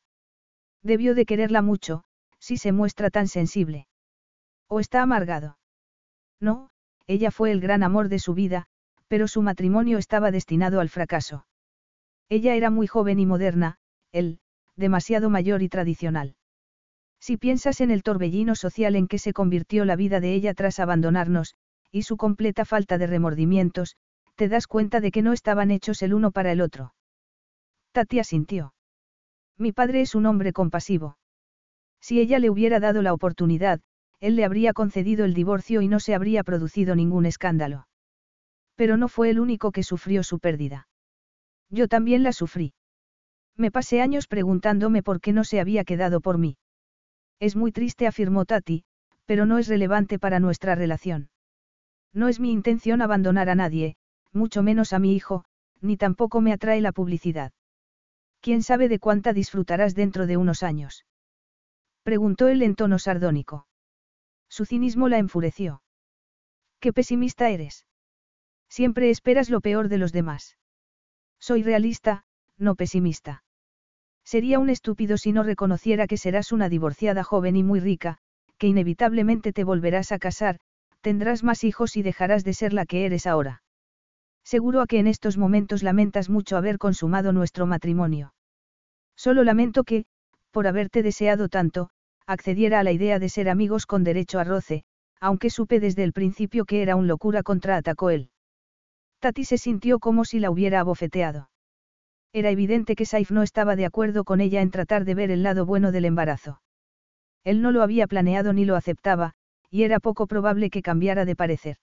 [0.82, 2.04] Debió de quererla mucho,
[2.38, 3.86] si se muestra tan sensible.
[4.68, 5.58] ¿O está amargado?
[6.40, 6.70] No,
[7.06, 8.66] ella fue el gran amor de su vida,
[9.08, 11.46] pero su matrimonio estaba destinado al fracaso.
[12.28, 13.78] Ella era muy joven y moderna,
[14.12, 14.40] él,
[14.76, 16.36] demasiado mayor y tradicional.
[17.20, 20.78] Si piensas en el torbellino social en que se convirtió la vida de ella tras
[20.78, 21.54] abandonarnos,
[21.94, 23.94] y su completa falta de remordimientos,
[24.34, 26.92] te das cuenta de que no estaban hechos el uno para el otro.
[27.92, 28.74] Tatia sintió.
[29.56, 31.18] Mi padre es un hombre compasivo.
[32.00, 33.80] Si ella le hubiera dado la oportunidad,
[34.18, 37.86] él le habría concedido el divorcio y no se habría producido ningún escándalo.
[38.74, 40.88] Pero no fue el único que sufrió su pérdida.
[41.70, 42.74] Yo también la sufrí.
[43.56, 46.56] Me pasé años preguntándome por qué no se había quedado por mí.
[47.38, 48.82] Es muy triste, afirmó Tati,
[49.26, 51.28] pero no es relevante para nuestra relación.
[52.14, 53.96] No es mi intención abandonar a nadie,
[54.32, 55.44] mucho menos a mi hijo,
[55.80, 57.52] ni tampoco me atrae la publicidad.
[58.40, 61.04] ¿Quién sabe de cuánta disfrutarás dentro de unos años?
[62.04, 63.66] Preguntó él en tono sardónico.
[64.48, 65.82] Su cinismo la enfureció.
[66.78, 67.86] Qué pesimista eres.
[68.68, 70.56] Siempre esperas lo peor de los demás.
[71.40, 72.24] Soy realista,
[72.58, 73.42] no pesimista.
[74.24, 78.18] Sería un estúpido si no reconociera que serás una divorciada joven y muy rica,
[78.58, 80.60] que inevitablemente te volverás a casar,
[81.04, 83.62] tendrás más hijos y dejarás de ser la que eres ahora.
[84.42, 88.34] Seguro a que en estos momentos lamentas mucho haber consumado nuestro matrimonio.
[89.14, 90.06] Solo lamento que,
[90.50, 91.90] por haberte deseado tanto,
[92.26, 94.84] accediera a la idea de ser amigos con derecho a roce,
[95.20, 98.30] aunque supe desde el principio que era un locura contraatacó él.
[99.20, 101.50] Tati se sintió como si la hubiera abofeteado.
[102.32, 105.42] Era evidente que Saif no estaba de acuerdo con ella en tratar de ver el
[105.42, 106.62] lado bueno del embarazo.
[107.44, 109.34] Él no lo había planeado ni lo aceptaba,
[109.70, 111.76] y era poco probable que cambiara de parecer.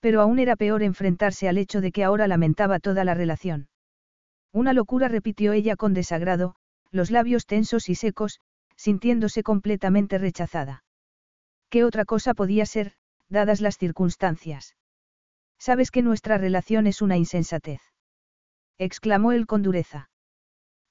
[0.00, 3.68] Pero aún era peor enfrentarse al hecho de que ahora lamentaba toda la relación.
[4.52, 6.54] Una locura repitió ella con desagrado,
[6.90, 8.40] los labios tensos y secos,
[8.76, 10.84] sintiéndose completamente rechazada.
[11.68, 12.92] ¿Qué otra cosa podía ser,
[13.28, 14.76] dadas las circunstancias?
[15.58, 17.80] Sabes que nuestra relación es una insensatez.
[18.78, 20.08] exclamó él con dureza.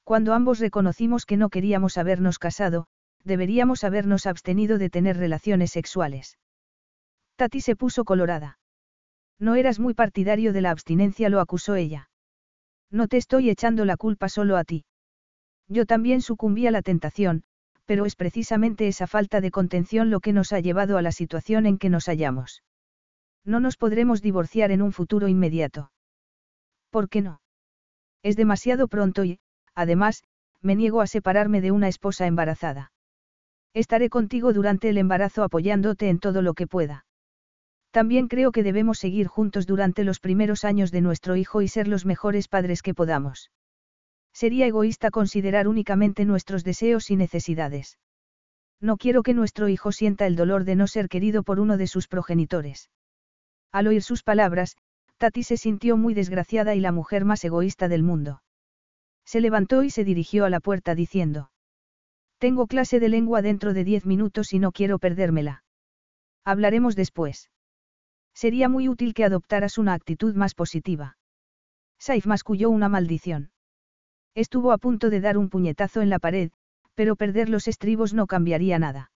[0.03, 2.88] Cuando ambos reconocimos que no queríamos habernos casado,
[3.28, 6.38] deberíamos habernos abstenido de tener relaciones sexuales.
[7.36, 8.58] Tati se puso colorada.
[9.40, 12.10] No eras muy partidario de la abstinencia, lo acusó ella.
[12.90, 14.86] No te estoy echando la culpa solo a ti.
[15.68, 17.44] Yo también sucumbí a la tentación,
[17.86, 21.66] pero es precisamente esa falta de contención lo que nos ha llevado a la situación
[21.66, 22.64] en que nos hallamos.
[23.46, 25.92] No nos podremos divorciar en un futuro inmediato.
[26.90, 27.42] ¿Por qué no?
[28.24, 29.40] Es demasiado pronto y,
[29.76, 30.24] además,
[30.62, 32.92] me niego a separarme de una esposa embarazada.
[33.74, 37.06] Estaré contigo durante el embarazo apoyándote en todo lo que pueda.
[37.92, 41.88] También creo que debemos seguir juntos durante los primeros años de nuestro hijo y ser
[41.88, 43.52] los mejores padres que podamos.
[44.34, 47.98] Sería egoísta considerar únicamente nuestros deseos y necesidades.
[48.80, 51.88] No quiero que nuestro hijo sienta el dolor de no ser querido por uno de
[51.88, 52.92] sus progenitores.
[53.72, 54.78] Al oír sus palabras,
[55.18, 58.44] Tati se sintió muy desgraciada y la mujer más egoísta del mundo.
[59.26, 61.50] Se levantó y se dirigió a la puerta diciendo.
[62.40, 65.64] Tengo clase de lengua dentro de diez minutos y no quiero perdérmela.
[66.45, 67.49] Hablaremos después.
[68.33, 71.17] Sería muy útil que adoptaras una actitud más positiva.
[71.98, 73.51] Saif masculló una maldición.
[74.35, 76.51] Estuvo a punto de dar un puñetazo en la pared,
[76.93, 79.11] pero perder los estribos no cambiaría nada.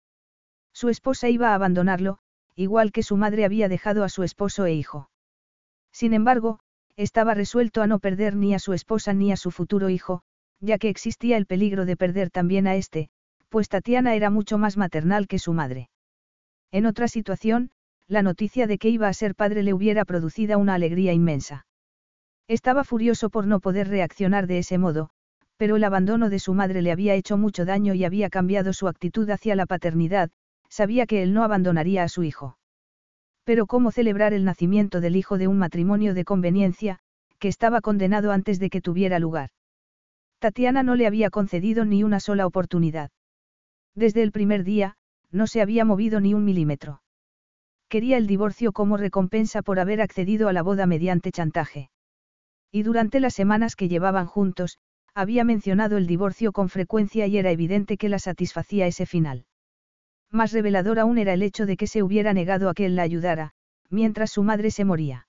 [0.72, 2.18] Su esposa iba a abandonarlo,
[2.55, 5.10] igual que su madre había dejado a su esposo e hijo.
[5.92, 6.60] Sin embargo,
[6.97, 10.22] estaba resuelto a no perder ni a su esposa ni a su futuro hijo,
[10.61, 13.09] ya que existía el peligro de perder también a este,
[13.49, 15.89] pues Tatiana era mucho más maternal que su madre.
[16.70, 17.70] En otra situación,
[18.07, 21.67] la noticia de que iba a ser padre le hubiera producido una alegría inmensa.
[22.49, 25.11] Estaba furioso por no poder reaccionar de ese modo,
[25.59, 28.89] pero el abandono de su madre le había hecho mucho daño y había cambiado su
[28.89, 30.31] actitud hacia la paternidad,
[30.69, 32.59] sabía que él no abandonaría a su hijo.
[33.45, 37.01] Pero ¿cómo celebrar el nacimiento del hijo de un matrimonio de conveniencia,
[37.39, 39.51] que estaba condenado antes de que tuviera lugar?
[40.39, 43.10] Tatiana no le había concedido ni una sola oportunidad.
[43.94, 44.97] Desde el primer día,
[45.31, 47.02] no se había movido ni un milímetro.
[47.89, 51.91] Quería el divorcio como recompensa por haber accedido a la boda mediante chantaje.
[52.70, 54.78] Y durante las semanas que llevaban juntos,
[55.15, 59.47] había mencionado el divorcio con frecuencia y era evidente que la satisfacía ese final.
[60.31, 63.02] Más revelador aún era el hecho de que se hubiera negado a que él la
[63.02, 63.52] ayudara,
[63.91, 65.26] mientras su madre se moría.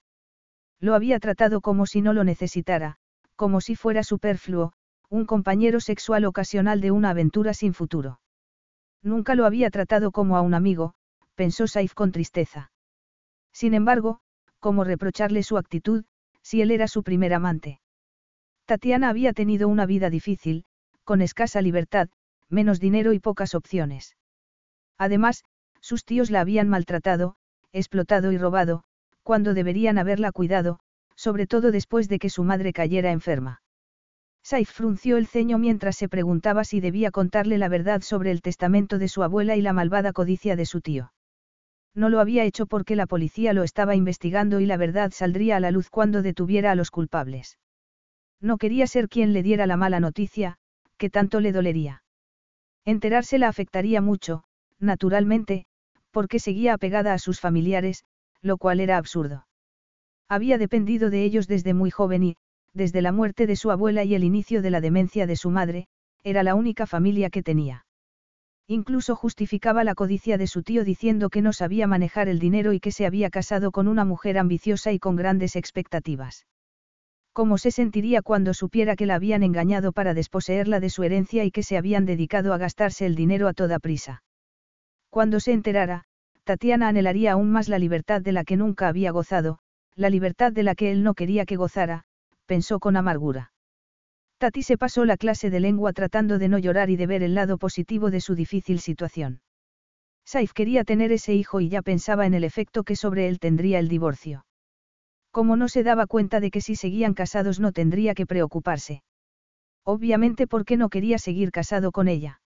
[0.80, 2.98] Lo había tratado como si no lo necesitara,
[3.36, 4.74] como si fuera superfluo,
[5.10, 8.20] un compañero sexual ocasional de una aventura sin futuro.
[9.02, 10.94] Nunca lo había tratado como a un amigo,
[11.36, 12.72] pensó Saif con tristeza.
[13.52, 14.20] Sin embargo,
[14.60, 16.06] ¿cómo reprocharle su actitud,
[16.42, 17.82] si él era su primer amante?
[18.66, 20.66] Tatiana había tenido una vida difícil,
[21.04, 22.10] con escasa libertad,
[22.50, 24.16] menos dinero y pocas opciones.
[24.98, 25.44] Además,
[25.82, 27.36] sus tíos la habían maltratado,
[27.72, 28.84] explotado y robado,
[29.24, 30.80] cuando deberían haberla cuidado,
[31.16, 33.62] sobre todo después de que su madre cayera enferma.
[34.44, 38.98] Saif frunció el ceño mientras se preguntaba si debía contarle la verdad sobre el testamento
[38.98, 41.14] de su abuela y la malvada codicia de su tío.
[41.94, 45.60] No lo había hecho porque la policía lo estaba investigando y la verdad saldría a
[45.60, 47.58] la luz cuando detuviera a los culpables.
[48.42, 50.58] No quería ser quien le diera la mala noticia,
[50.98, 52.04] que tanto le dolería.
[52.86, 54.44] Enterarse la afectaría mucho,
[54.80, 55.66] naturalmente,
[56.12, 58.04] porque seguía apegada a sus familiares,
[58.42, 59.46] lo cual era absurdo.
[60.28, 62.36] Había dependido de ellos desde muy joven y,
[62.74, 65.88] desde la muerte de su abuela y el inicio de la demencia de su madre,
[66.24, 67.86] era la única familia que tenía.
[68.68, 72.80] Incluso justificaba la codicia de su tío diciendo que no sabía manejar el dinero y
[72.80, 76.46] que se había casado con una mujer ambiciosa y con grandes expectativas.
[77.34, 81.52] ¿Cómo se sentiría cuando supiera que la habían engañado para desposeerla de su herencia y
[81.52, 84.24] que se habían dedicado a gastarse el dinero a toda prisa?
[85.10, 86.04] Cuando se enterara,
[86.44, 89.60] Tatiana anhelaría aún más la libertad de la que nunca había gozado,
[89.96, 92.06] la libertad de la que él no quería que gozara,
[92.50, 93.52] pensó con amargura.
[94.40, 97.36] Tati se pasó la clase de lengua tratando de no llorar y de ver el
[97.36, 99.42] lado positivo de su difícil situación.
[100.26, 103.78] Saif quería tener ese hijo y ya pensaba en el efecto que sobre él tendría
[103.78, 104.46] el divorcio.
[105.32, 109.04] Como no se daba cuenta de que si seguían casados no tendría que preocuparse.
[109.86, 112.42] Obviamente porque no quería seguir casado con ella.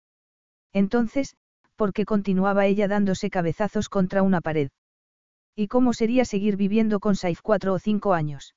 [0.72, 1.36] Entonces,
[1.76, 4.70] porque continuaba ella dándose cabezazos contra una pared.
[5.58, 8.54] ¿Y cómo sería seguir viviendo con Saif cuatro o cinco años?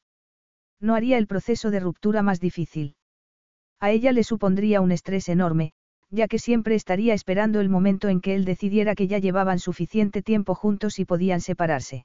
[0.82, 2.96] No haría el proceso de ruptura más difícil.
[3.80, 5.72] A ella le supondría un estrés enorme,
[6.10, 10.22] ya que siempre estaría esperando el momento en que él decidiera que ya llevaban suficiente
[10.22, 12.04] tiempo juntos y podían separarse.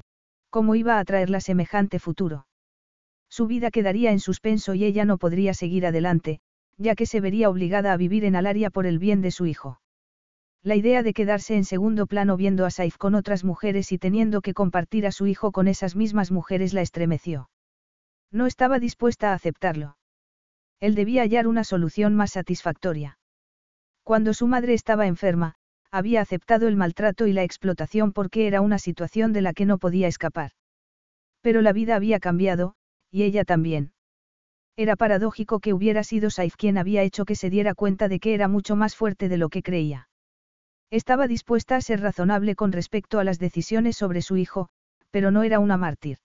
[0.51, 2.45] cómo iba a traerla semejante futuro.
[3.29, 6.41] Su vida quedaría en suspenso y ella no podría seguir adelante,
[6.77, 9.81] ya que se vería obligada a vivir en Alaria por el bien de su hijo.
[10.63, 14.41] La idea de quedarse en segundo plano viendo a Saif con otras mujeres y teniendo
[14.41, 17.49] que compartir a su hijo con esas mismas mujeres la estremeció.
[18.31, 19.97] No estaba dispuesta a aceptarlo.
[20.79, 23.17] Él debía hallar una solución más satisfactoria.
[24.03, 25.55] Cuando su madre estaba enferma,
[25.91, 29.77] había aceptado el maltrato y la explotación porque era una situación de la que no
[29.77, 30.51] podía escapar.
[31.41, 32.75] Pero la vida había cambiado,
[33.11, 33.93] y ella también.
[34.77, 38.33] Era paradójico que hubiera sido Saif quien había hecho que se diera cuenta de que
[38.33, 40.07] era mucho más fuerte de lo que creía.
[40.89, 44.69] Estaba dispuesta a ser razonable con respecto a las decisiones sobre su hijo,
[45.09, 46.17] pero no era una mártir.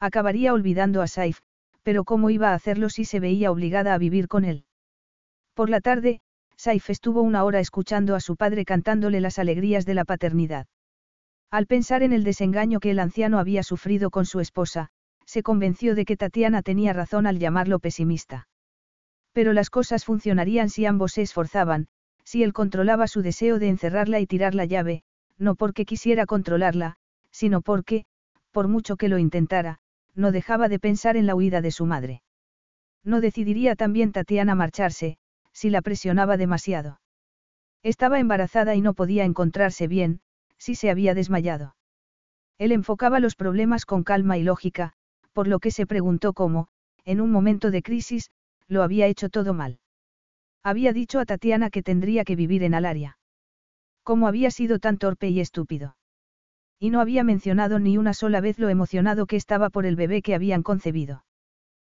[0.00, 1.40] Acabaría olvidando a Saif,
[1.82, 4.64] pero ¿cómo iba a hacerlo si se veía obligada a vivir con él?
[5.54, 6.20] Por la tarde,
[6.58, 10.66] Saif estuvo una hora escuchando a su padre cantándole las alegrías de la paternidad.
[11.52, 14.88] Al pensar en el desengaño que el anciano había sufrido con su esposa,
[15.24, 18.48] se convenció de que Tatiana tenía razón al llamarlo pesimista.
[19.32, 21.86] Pero las cosas funcionarían si ambos se esforzaban,
[22.24, 25.04] si él controlaba su deseo de encerrarla y tirar la llave,
[25.38, 26.96] no porque quisiera controlarla,
[27.30, 28.04] sino porque,
[28.50, 29.78] por mucho que lo intentara,
[30.16, 32.22] no dejaba de pensar en la huida de su madre.
[33.04, 35.18] No decidiría también Tatiana marcharse,
[35.58, 37.00] si la presionaba demasiado.
[37.82, 40.20] Estaba embarazada y no podía encontrarse bien,
[40.56, 41.74] si se había desmayado.
[42.58, 44.92] Él enfocaba los problemas con calma y lógica,
[45.32, 46.68] por lo que se preguntó cómo,
[47.04, 48.30] en un momento de crisis,
[48.68, 49.80] lo había hecho todo mal.
[50.62, 53.18] Había dicho a Tatiana que tendría que vivir en Alaria.
[54.04, 55.96] ¿Cómo había sido tan torpe y estúpido?
[56.78, 60.22] Y no había mencionado ni una sola vez lo emocionado que estaba por el bebé
[60.22, 61.24] que habían concebido.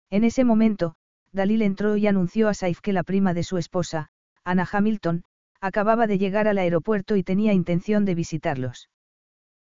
[0.10, 0.96] En ese momento,
[1.34, 4.10] Dalil entró y anunció a Saif que la prima de su esposa,
[4.43, 5.24] Anna Hamilton,
[5.61, 8.90] acababa de llegar al aeropuerto y tenía intención de visitarlos.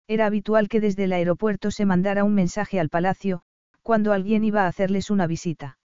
[0.08, 3.42] Era habitual que desde el aeropuerto se mandara un mensaje al palacio,
[3.82, 5.78] cuando alguien iba a hacerles una visita.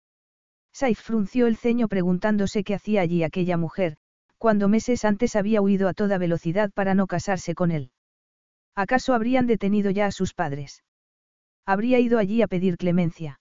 [0.72, 3.96] Saif frunció el ceño preguntándose qué hacía allí aquella mujer,
[4.36, 7.90] cuando meses antes había huido a toda velocidad para no casarse con él.
[8.74, 10.84] ¿Acaso habrían detenido ya a sus padres?
[11.66, 13.39] Habría ido allí a pedir clemencia.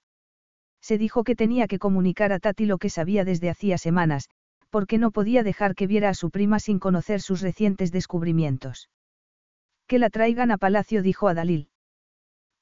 [0.81, 4.29] Se dijo que tenía que comunicar a Tati lo que sabía desde hacía semanas,
[4.69, 8.89] porque no podía dejar que viera a su prima sin conocer sus recientes descubrimientos.
[9.87, 11.69] Que la traigan a palacio, dijo a Dalil.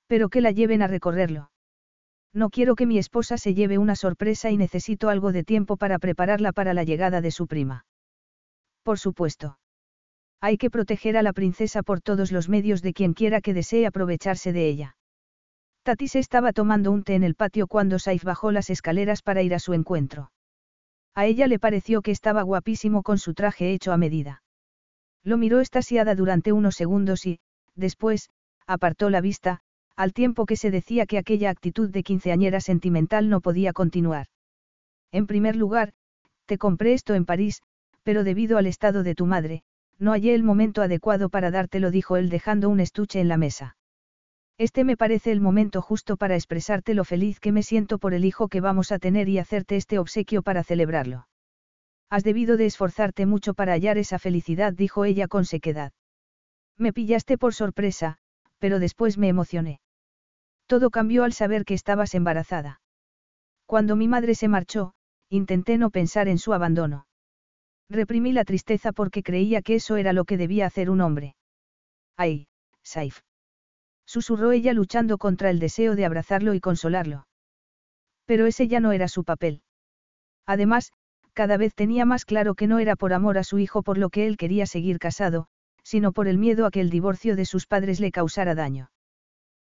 [0.08, 1.52] Pero que la lleven a recorrerlo.
[2.34, 6.00] No quiero que mi esposa se lleve una sorpresa y necesito algo de tiempo para
[6.00, 7.86] prepararla para la llegada de su prima.
[8.84, 9.58] Por supuesto.
[10.40, 13.88] Hay que proteger a la princesa por todos los medios de quien quiera que desee
[13.88, 14.97] aprovecharse de ella.
[15.88, 19.42] Tati se estaba tomando un té en el patio cuando Saif bajó las escaleras para
[19.42, 20.32] ir a su encuentro.
[21.16, 24.44] A ella le pareció que estaba guapísimo con su traje hecho a medida.
[25.24, 27.40] Lo miró estasiada durante unos segundos y,
[27.76, 28.32] después,
[28.66, 29.62] apartó la vista,
[29.96, 34.28] al tiempo que se decía que aquella actitud de quinceañera sentimental no podía continuar.
[35.14, 35.94] En primer lugar,
[36.48, 37.62] te compré esto en París,
[38.04, 39.64] pero debido al estado de tu madre,
[40.00, 43.78] no hallé el momento adecuado para dártelo, dijo él dejando un estuche en la mesa.
[44.60, 48.26] Este me parece el momento justo para expresarte lo feliz que me siento por el
[48.26, 51.28] hijo que vamos a tener y hacerte este obsequio para celebrarlo.
[52.10, 55.92] Has debido de esforzarte mucho para hallar esa felicidad, dijo ella con sequedad.
[56.76, 58.18] Me pillaste por sorpresa,
[58.58, 59.80] pero después me emocioné.
[60.66, 62.82] Todo cambió al saber que estabas embarazada.
[63.68, 64.94] Cuando mi madre se marchó,
[65.30, 67.06] intenté no pensar en su abandono.
[67.90, 71.36] Reprimí la tristeza porque creía que eso era lo que debía hacer un hombre.
[72.18, 72.48] Ay,
[72.84, 73.27] Saif.
[74.08, 77.28] Susurró ella luchando contra el deseo de abrazarlo y consolarlo.
[78.26, 79.62] Pero ese ya no era su papel.
[80.46, 80.94] Además,
[81.34, 84.10] cada vez tenía más claro que no era por amor a su hijo por lo
[84.10, 85.48] que él quería seguir casado,
[85.84, 88.90] sino por el miedo a que el divorcio de sus padres le causara daño.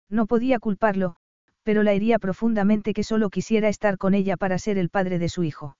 [0.09, 1.15] No podía culparlo,
[1.63, 5.29] pero la hería profundamente que solo quisiera estar con ella para ser el padre de
[5.29, 5.77] su hijo.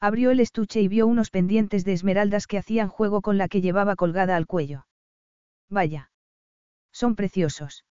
[0.00, 3.60] Abrió el estuche y vio unos pendientes de esmeraldas que hacían juego con la que
[3.60, 4.86] llevaba colgada al cuello.
[5.70, 6.10] Vaya.
[6.94, 7.84] Son preciosos.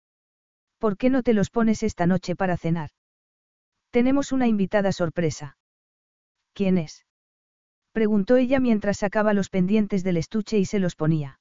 [0.78, 2.90] ¿Por qué no te los pones esta noche para cenar?
[3.90, 5.56] Tenemos una invitada sorpresa.
[6.52, 7.06] ¿Quién es?
[7.92, 11.40] Preguntó ella mientras sacaba los pendientes del estuche y se los ponía.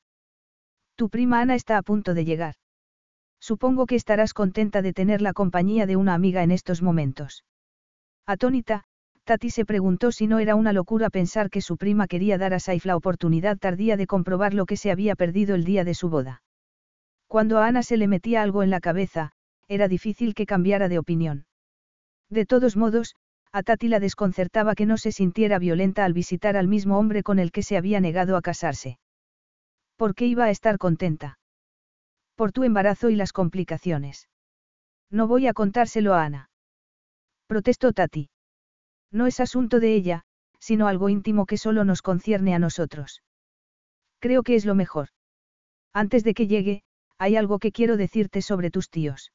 [0.96, 2.56] Tu prima Ana está a punto de llegar.
[3.40, 7.46] Supongo que estarás contenta de tener la compañía de una amiga en estos momentos.
[8.26, 8.86] Atónita,
[9.26, 12.60] Tati se preguntó si no era una locura pensar que su prima quería dar a
[12.60, 16.10] Saif la oportunidad tardía de comprobar lo que se había perdido el día de su
[16.10, 16.42] boda.
[17.30, 19.34] Cuando a Ana se le metía algo en la cabeza,
[19.68, 21.46] era difícil que cambiara de opinión.
[22.28, 23.16] De todos modos,
[23.52, 27.38] a Tati la desconcertaba que no se sintiera violenta al visitar al mismo hombre con
[27.38, 28.98] el que se había negado a casarse.
[29.96, 31.38] ¿Por qué iba a estar contenta?
[32.34, 34.28] Por tu embarazo y las complicaciones.
[35.12, 36.50] No voy a contárselo a Ana.
[37.46, 38.32] Protestó Tati.
[39.12, 40.24] No es asunto de ella,
[40.60, 43.22] sino algo íntimo que solo nos concierne a nosotros.
[44.18, 45.10] Creo que es lo mejor.
[45.94, 46.84] Antes de que llegue,
[47.20, 49.32] hay algo que quiero decirte sobre tus tíos.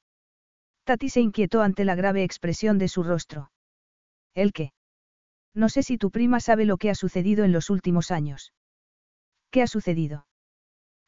[0.84, 3.50] Tati se inquietó ante la grave expresión de su rostro.
[4.34, 4.72] ¿El qué?
[5.54, 8.52] No sé si tu prima sabe lo que ha sucedido en los últimos años.
[9.50, 10.26] ¿Qué ha sucedido?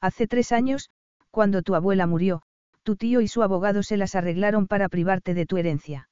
[0.01, 0.91] Hace tres años,
[1.31, 2.43] cuando tu abuela murió,
[2.83, 6.09] tu tío y su abogado se las arreglaron para privarte de tu herencia.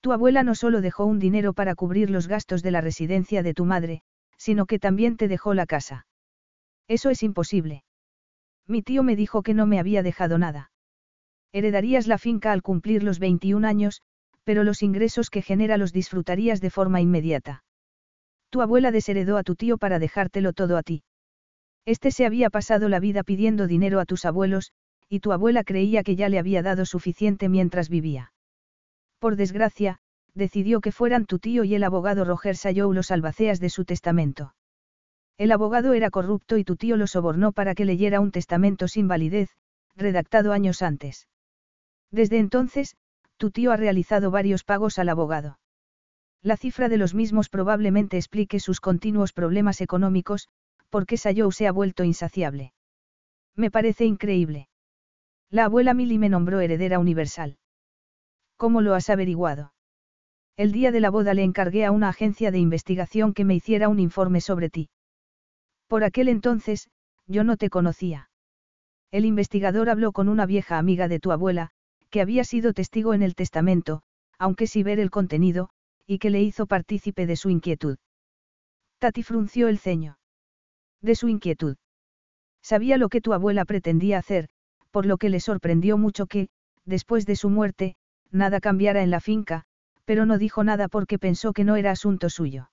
[0.00, 3.52] Tu abuela no solo dejó un dinero para cubrir los gastos de la residencia de
[3.52, 4.02] tu madre,
[4.38, 6.06] sino que también te dejó la casa.
[6.88, 7.84] Eso es imposible.
[8.66, 10.70] Mi tío me dijo que no me había dejado nada.
[11.52, 14.00] Heredarías la finca al cumplir los 21 años,
[14.44, 17.64] pero los ingresos que genera los disfrutarías de forma inmediata.
[18.50, 21.04] Tu abuela desheredó a tu tío para dejártelo todo a ti.
[21.84, 24.72] Este se había pasado la vida pidiendo dinero a tus abuelos,
[25.08, 28.32] y tu abuela creía que ya le había dado suficiente mientras vivía.
[29.18, 29.98] Por desgracia,
[30.34, 34.54] decidió que fueran tu tío y el abogado Roger Sayou los albaceas de su testamento.
[35.42, 39.08] El abogado era corrupto y tu tío lo sobornó para que leyera un testamento sin
[39.08, 39.50] validez,
[39.96, 41.26] redactado años antes.
[42.12, 42.94] Desde entonces,
[43.38, 45.58] tu tío ha realizado varios pagos al abogado.
[46.42, 50.48] La cifra de los mismos probablemente explique sus continuos problemas económicos,
[50.90, 52.72] porque Sayou se ha vuelto insaciable.
[53.56, 54.68] Me parece increíble.
[55.50, 57.58] La abuela Milly me nombró heredera universal.
[58.56, 59.72] ¿Cómo lo has averiguado?
[60.56, 63.88] El día de la boda le encargué a una agencia de investigación que me hiciera
[63.88, 64.88] un informe sobre ti.
[65.92, 66.88] Por aquel entonces,
[67.26, 68.30] yo no te conocía.
[69.10, 71.68] El investigador habló con una vieja amiga de tu abuela,
[72.08, 74.00] que había sido testigo en el testamento,
[74.38, 75.68] aunque sí ver el contenido,
[76.06, 77.98] y que le hizo partícipe de su inquietud.
[79.00, 80.16] Tati frunció el ceño.
[81.02, 81.76] De su inquietud.
[82.62, 84.48] Sabía lo que tu abuela pretendía hacer,
[84.92, 86.48] por lo que le sorprendió mucho que,
[86.86, 87.96] después de su muerte,
[88.30, 89.64] nada cambiara en la finca,
[90.06, 92.70] pero no dijo nada porque pensó que no era asunto suyo.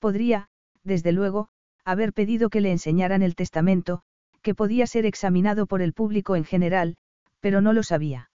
[0.00, 0.48] Podría,
[0.82, 1.50] desde luego,
[1.84, 4.02] haber pedido que le enseñaran el testamento,
[4.42, 6.96] que podía ser examinado por el público en general,
[7.40, 8.30] pero no lo sabía.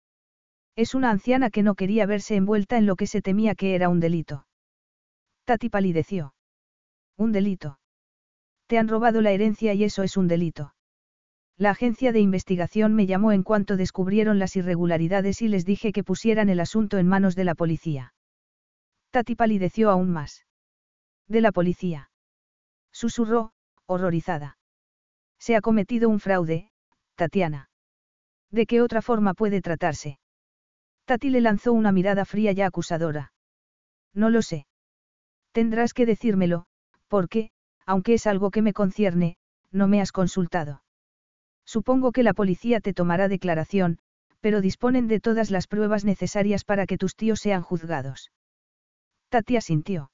[0.77, 3.89] Es una anciana que no quería verse envuelta en lo que se temía que era
[3.89, 4.47] un delito.
[5.45, 6.35] Tati palideció.
[7.17, 7.79] Un delito.
[8.67, 10.75] Te han robado la herencia y eso es un delito.
[11.57, 16.05] La agencia de investigación me llamó en cuanto descubrieron las irregularidades y les dije que
[16.05, 18.15] pusieran el asunto en manos de la policía.
[19.11, 20.47] Tati palideció aún más.
[21.27, 22.11] De la policía.
[22.99, 23.53] Susurró,
[23.87, 24.59] horrorizada.
[25.39, 26.73] Se ha cometido un fraude,
[27.15, 27.71] Tatiana.
[28.51, 30.19] ¿De qué otra forma puede tratarse?
[31.05, 33.33] Tati le lanzó una mirada fría y acusadora.
[34.15, 34.67] No lo sé.
[35.53, 36.67] Tendrás que decírmelo,
[37.07, 37.53] porque,
[37.87, 39.37] aunque es algo que me concierne,
[39.71, 40.83] no me has consultado.
[41.65, 44.01] Supongo que la policía te tomará declaración,
[44.41, 48.33] pero disponen de todas las pruebas necesarias para que tus tíos sean juzgados.
[49.29, 50.11] Tatia sintió.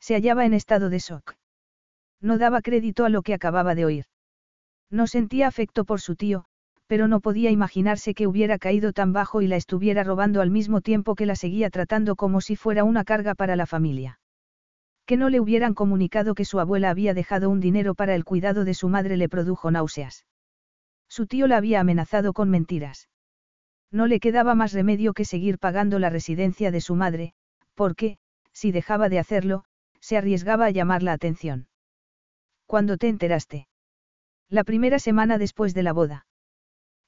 [0.00, 1.34] Se hallaba en estado de shock.
[2.24, 4.04] No daba crédito a lo que acababa de oír.
[4.90, 6.46] No sentía afecto por su tío,
[6.86, 10.80] pero no podía imaginarse que hubiera caído tan bajo y la estuviera robando al mismo
[10.80, 14.20] tiempo que la seguía tratando como si fuera una carga para la familia.
[15.04, 18.64] Que no le hubieran comunicado que su abuela había dejado un dinero para el cuidado
[18.64, 20.24] de su madre le produjo náuseas.
[21.10, 23.10] Su tío la había amenazado con mentiras.
[23.90, 27.34] No le quedaba más remedio que seguir pagando la residencia de su madre,
[27.74, 28.16] porque,
[28.54, 29.64] si dejaba de hacerlo,
[30.00, 31.66] se arriesgaba a llamar la atención.
[32.66, 33.68] ¿Cuándo te enteraste?
[34.48, 36.26] La primera semana después de la boda.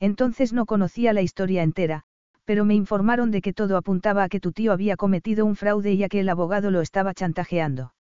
[0.01, 2.05] Entonces no conocía la historia entera,
[2.45, 5.93] pero me informaron de que todo apuntaba a que tu tío había cometido un fraude
[5.93, 7.95] y a que el abogado lo estaba chantajeando.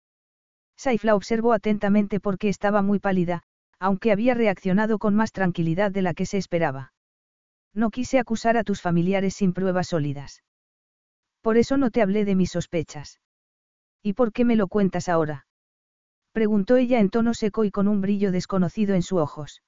[0.76, 3.42] Saif la observó atentamente porque estaba muy pálida,
[3.78, 6.92] aunque había reaccionado con más tranquilidad de la que se esperaba.
[7.74, 10.42] No quise acusar a tus familiares sin pruebas sólidas.
[11.40, 13.20] Por eso no te hablé de mis sospechas.
[14.02, 15.45] ¿Y por qué me lo cuentas ahora?
[16.36, 19.62] Preguntó ella en tono seco y con un brillo desconocido en sus ojos.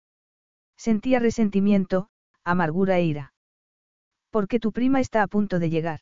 [0.76, 2.10] Sentía resentimiento,
[2.44, 3.32] amargura e ira.
[4.28, 6.00] Porque tu prima está a punto de llegar.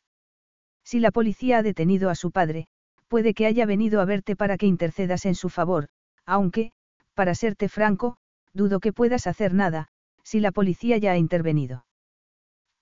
[0.83, 2.67] Si la policía ha detenido a su padre,
[3.07, 5.87] puede que haya venido a verte para que intercedas en su favor,
[6.25, 6.73] aunque,
[7.13, 8.17] para serte franco,
[8.51, 9.87] dudo que puedas hacer nada,
[10.23, 11.85] si la policía ya ha intervenido.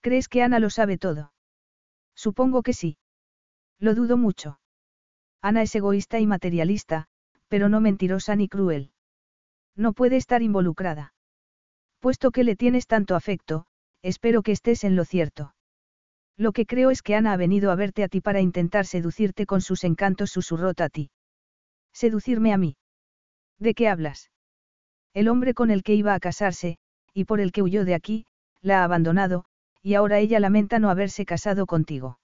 [0.01, 1.33] ¿Crees que Ana lo sabe todo?
[2.15, 2.97] Supongo que sí.
[3.77, 4.59] Lo dudo mucho.
[5.39, 7.09] Ana es egoísta y materialista,
[7.47, 8.91] pero no mentirosa ni cruel.
[9.75, 11.13] No puede estar involucrada.
[11.99, 13.65] Puesto que le tienes tanto afecto,
[14.01, 15.55] espero que estés en lo cierto.
[16.37, 19.45] Lo que creo es que Ana ha venido a verte a ti para intentar seducirte
[19.45, 21.09] con sus encantos, susurró a ti.
[21.93, 22.77] Seducirme a mí.
[23.57, 24.31] ¿De qué hablas?
[25.13, 26.77] El hombre con el que iba a casarse,
[27.13, 28.25] y por el que huyó de aquí,
[28.61, 29.45] la ha abandonado,
[29.81, 32.19] y ahora ella lamenta no haberse casado contigo.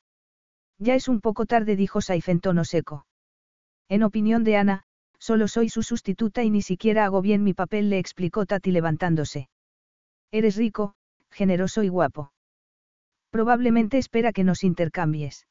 [0.77, 3.05] Ya es un poco tarde, dijo Saif en tono seco.
[3.87, 4.83] En opinión de Ana,
[5.21, 9.49] solo soy su sustituta y ni siquiera hago bien mi papel, le explicó Tati levantándose.
[10.31, 10.95] Eres rico,
[11.29, 12.33] generoso y guapo.
[13.29, 15.47] Probablemente espera que nos intercambies.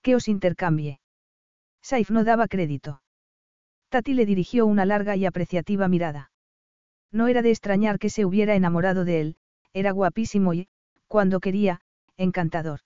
[0.00, 1.00] ¿Qué os intercambie?
[1.82, 3.02] Saif no daba crédito.
[3.88, 6.30] Tati le dirigió una larga y apreciativa mirada.
[7.10, 9.36] No era de extrañar que se hubiera enamorado de él,
[9.72, 10.68] era guapísimo y,
[11.08, 11.80] cuando quería,
[12.16, 12.80] encantador.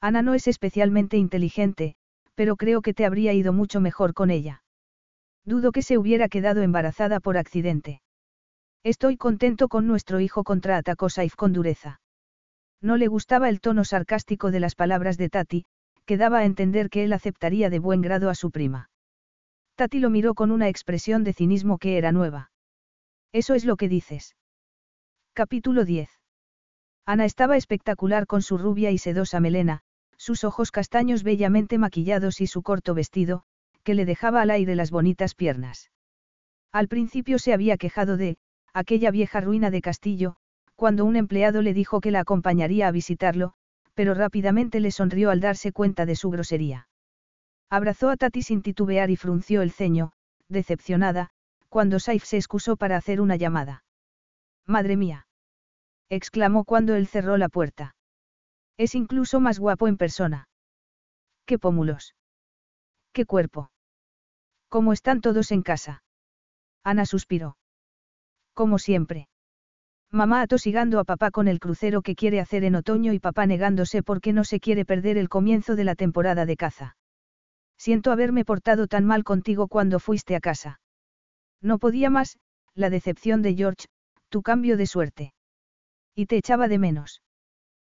[0.00, 1.94] Ana no es especialmente inteligente,
[2.34, 4.63] pero creo que te habría ido mucho mejor con ella.
[5.44, 8.00] Dudo que se hubiera quedado embarazada por accidente.
[8.82, 12.00] Estoy contento con nuestro hijo, contraatacó Saif con dureza.
[12.80, 15.64] No le gustaba el tono sarcástico de las palabras de Tati,
[16.04, 18.90] que daba a entender que él aceptaría de buen grado a su prima.
[19.74, 22.50] Tati lo miró con una expresión de cinismo que era nueva.
[23.32, 24.36] Eso es lo que dices.
[25.32, 26.10] Capítulo 10.
[27.06, 29.80] Ana estaba espectacular con su rubia y sedosa melena,
[30.16, 33.44] sus ojos castaños bellamente maquillados y su corto vestido,
[33.84, 35.90] que le dejaba al aire las bonitas piernas.
[36.72, 38.36] Al principio se había quejado de,
[38.72, 40.36] aquella vieja ruina de castillo,
[40.74, 43.52] cuando un empleado le dijo que la acompañaría a visitarlo,
[43.94, 46.88] pero rápidamente le sonrió al darse cuenta de su grosería.
[47.70, 50.12] Abrazó a Tati sin titubear y frunció el ceño,
[50.48, 51.30] decepcionada,
[51.68, 53.84] cuando Saif se excusó para hacer una llamada.
[54.66, 55.26] Madre mía.
[56.08, 57.94] exclamó cuando él cerró la puerta.
[58.76, 60.48] Es incluso más guapo en persona.
[61.46, 62.14] ¡Qué pómulos!
[63.12, 63.70] ¡Qué cuerpo!
[64.74, 66.02] ¿Cómo están todos en casa?
[66.82, 67.56] Ana suspiró.
[68.54, 69.28] Como siempre.
[70.10, 74.02] Mamá atosigando a papá con el crucero que quiere hacer en otoño y papá negándose
[74.02, 76.96] porque no se quiere perder el comienzo de la temporada de caza.
[77.78, 80.80] Siento haberme portado tan mal contigo cuando fuiste a casa.
[81.62, 82.38] No podía más,
[82.74, 83.86] la decepción de George,
[84.28, 85.34] tu cambio de suerte.
[86.16, 87.22] Y te echaba de menos.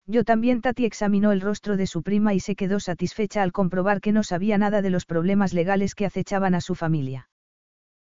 [0.08, 4.02] Yo también Tati examinó el rostro de su prima y se quedó satisfecha al comprobar
[4.02, 7.30] que no sabía nada de los problemas legales que acechaban a su familia.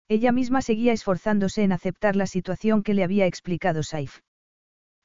[0.10, 4.20] Ella misma seguía esforzándose en aceptar la situación que le había explicado Saif.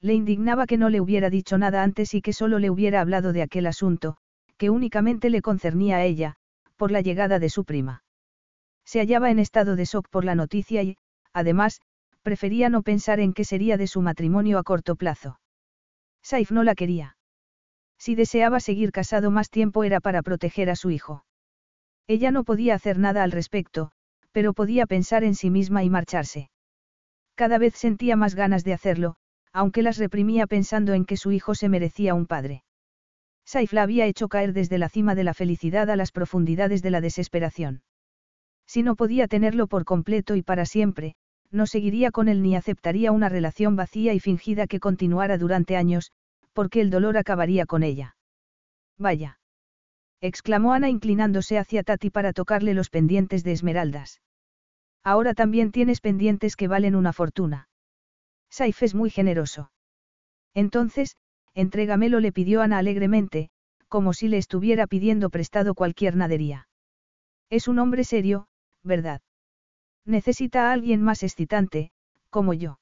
[0.01, 3.33] Le indignaba que no le hubiera dicho nada antes y que solo le hubiera hablado
[3.33, 4.17] de aquel asunto,
[4.57, 6.35] que únicamente le concernía a ella,
[6.77, 8.03] por la llegada de su prima.
[8.85, 10.97] Se hallaba en estado de shock por la noticia y,
[11.33, 11.81] además,
[12.23, 15.39] prefería no pensar en qué sería de su matrimonio a corto plazo.
[16.29, 17.17] Saif no la quería.
[17.97, 21.25] Si deseaba seguir casado más tiempo era para proteger a su hijo.
[22.07, 23.93] Ella no podía hacer nada al respecto,
[24.31, 26.51] pero podía pensar en sí misma y marcharse.
[27.35, 29.17] Cada vez sentía más ganas de hacerlo,
[29.55, 32.63] aunque las reprimía pensando en que su hijo se merecía un padre.
[33.47, 36.91] Saif la había hecho caer desde la cima de la felicidad a las profundidades de
[36.91, 37.81] la desesperación.
[38.67, 41.15] Si no podía tenerlo por completo y para siempre,
[41.51, 46.13] no seguiría con él ni aceptaría una relación vacía y fingida que continuara durante años,
[46.59, 48.17] porque el dolor acabaría con ella.
[48.99, 49.39] Vaya.
[50.21, 54.21] exclamó Ana inclinándose hacia Tati para tocarle los pendientes de esmeraldas.
[55.05, 57.69] Ahora también tienes pendientes que valen una fortuna.
[58.51, 59.71] Saif es muy generoso.
[60.53, 61.17] Entonces,
[61.55, 63.51] entrégamelo le pidió Ana alegremente,
[63.87, 66.67] como si le estuviera pidiendo prestado cualquier nadería.
[67.51, 68.49] Es un hombre serio,
[68.83, 69.21] ¿verdad?
[70.05, 71.93] Necesita a alguien más excitante,
[72.31, 72.81] como yo.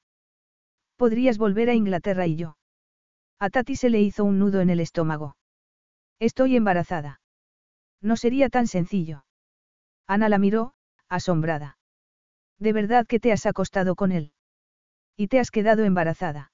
[0.95, 2.57] Podrías volver a Inglaterra y yo.
[3.39, 5.35] A Tati se le hizo un nudo en el estómago.
[6.19, 7.21] Estoy embarazada.
[8.01, 9.25] No sería tan sencillo.
[10.07, 10.73] Ana la miró,
[11.09, 11.77] asombrada.
[12.57, 14.31] ¿De verdad que te has acostado con él?
[15.15, 16.51] Y te has quedado embarazada.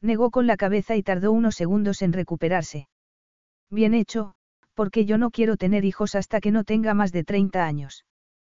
[0.00, 2.88] Negó con la cabeza y tardó unos segundos en recuperarse.
[3.70, 4.34] Bien hecho,
[4.74, 8.04] porque yo no quiero tener hijos hasta que no tenga más de 30 años.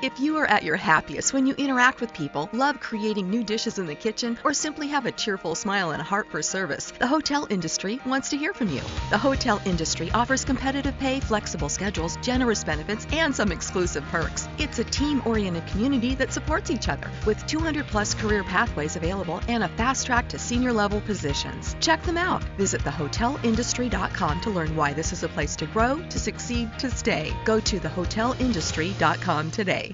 [0.00, 3.80] If you are at your happiest when you interact with people, love creating new dishes
[3.80, 7.06] in the kitchen, or simply have a cheerful smile and a heart for service, the
[7.08, 8.80] hotel industry wants to hear from you.
[9.10, 14.48] The hotel industry offers competitive pay, flexible schedules, generous benefits, and some exclusive perks.
[14.58, 19.40] It's a team oriented community that supports each other with 200 plus career pathways available
[19.48, 21.74] and a fast track to senior level positions.
[21.80, 22.44] Check them out.
[22.56, 27.32] Visit thehotelindustry.com to learn why this is a place to grow, to succeed, to stay.
[27.44, 29.87] Go to thehotelindustry.com today.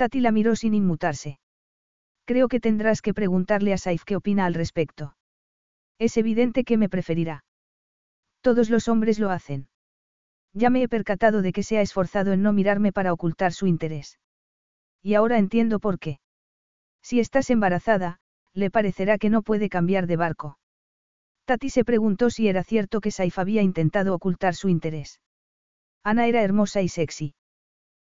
[0.00, 1.38] Tati la miró sin inmutarse.
[2.24, 5.14] Creo que tendrás que preguntarle a Saif qué opina al respecto.
[5.98, 7.44] Es evidente que me preferirá.
[8.40, 9.68] Todos los hombres lo hacen.
[10.54, 13.66] Ya me he percatado de que se ha esforzado en no mirarme para ocultar su
[13.66, 14.18] interés.
[15.02, 16.18] Y ahora entiendo por qué.
[17.02, 18.20] Si estás embarazada,
[18.54, 20.58] le parecerá que no puede cambiar de barco.
[21.44, 25.20] Tati se preguntó si era cierto que Saif había intentado ocultar su interés.
[26.02, 27.34] Ana era hermosa y sexy.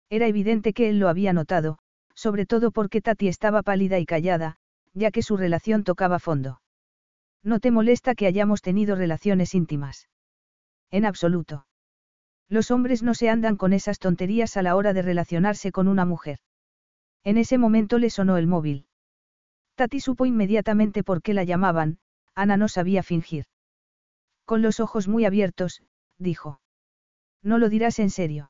[0.09, 1.77] Era evidente que él lo había notado,
[2.23, 4.55] sobre todo porque Tati estaba pálida y callada,
[4.93, 6.61] ya que su relación tocaba fondo.
[7.43, 10.07] ¿No te molesta que hayamos tenido relaciones íntimas?
[10.89, 11.67] En absoluto.
[12.47, 16.05] Los hombres no se andan con esas tonterías a la hora de relacionarse con una
[16.05, 16.39] mujer.
[17.25, 18.85] En ese momento le sonó el móvil.
[19.75, 21.97] Tati supo inmediatamente por qué la llamaban,
[22.35, 23.47] Ana no sabía fingir.
[24.45, 25.83] Con los ojos muy abiertos,
[26.17, 26.61] dijo.
[27.41, 28.49] No lo dirás en serio.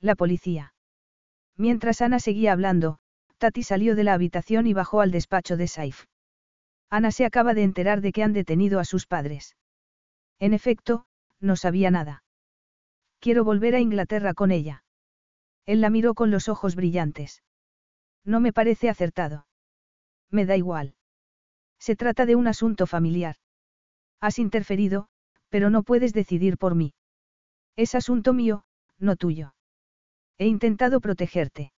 [0.00, 0.74] La policía.
[1.60, 3.00] Mientras Ana seguía hablando,
[3.36, 6.06] Tati salió de la habitación y bajó al despacho de Saif.
[6.88, 9.56] Ana se acaba de enterar de que han detenido a sus padres.
[10.38, 11.04] En efecto,
[11.38, 12.24] no sabía nada.
[13.18, 14.84] Quiero volver a Inglaterra con ella.
[15.66, 17.42] Él la miró con los ojos brillantes.
[18.24, 19.46] No me parece acertado.
[20.30, 20.94] Me da igual.
[21.78, 23.36] Se trata de un asunto familiar.
[24.18, 25.08] Has interferido,
[25.50, 26.94] pero no puedes decidir por mí.
[27.76, 28.64] Es asunto mío,
[28.98, 29.52] no tuyo.
[30.40, 31.70] He intentado protegerte.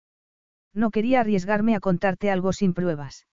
[0.75, 3.27] No quería arriesgarme a contarte algo sin pruebas.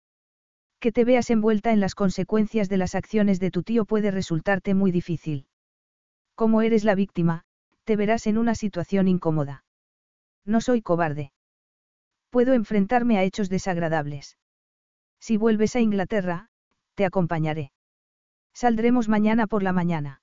[0.78, 4.72] Que te veas envuelta en las consecuencias de las acciones de tu tío puede resultarte
[4.74, 5.48] muy difícil.
[6.36, 7.42] Como eres la víctima,
[7.82, 9.64] te verás en una situación incómoda.
[10.44, 11.32] No soy cobarde.
[12.30, 14.38] Puedo enfrentarme a hechos desagradables.
[15.18, 16.50] Si vuelves a Inglaterra,
[16.94, 17.72] te acompañaré.
[18.54, 20.20] Saldremos mañana por la mañana.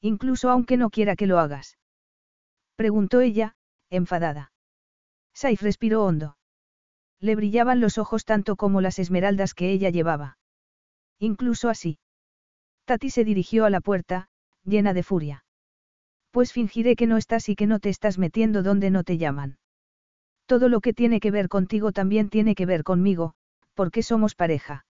[0.00, 1.76] Incluso aunque no quiera que lo hagas.
[2.74, 3.54] Preguntó ella,
[3.96, 4.52] enfadada.
[5.34, 6.36] Saif respiró hondo.
[7.20, 10.38] Le brillaban los ojos tanto como las esmeraldas que ella llevaba.
[11.18, 11.98] Incluso así.
[12.84, 14.28] Tati se dirigió a la puerta,
[14.64, 15.44] llena de furia.
[16.30, 19.58] Pues fingiré que no estás y que no te estás metiendo donde no te llaman.
[20.46, 23.34] Todo lo que tiene que ver contigo también tiene que ver conmigo,
[23.74, 24.84] porque somos pareja.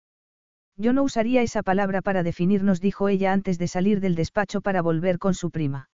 [0.75, 4.81] Yo no usaría esa palabra para definirnos, dijo ella antes de salir del despacho para
[4.81, 5.89] volver con su prima.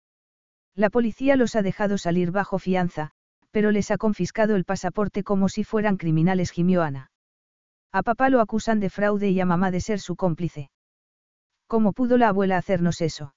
[0.78, 3.10] La policía los ha dejado salir bajo fianza,
[3.50, 7.10] pero les ha confiscado el pasaporte como si fueran criminales, gimió Ana.
[7.92, 10.70] A papá lo acusan de fraude y a mamá de ser su cómplice.
[11.66, 13.34] ¿Cómo pudo la abuela hacernos eso?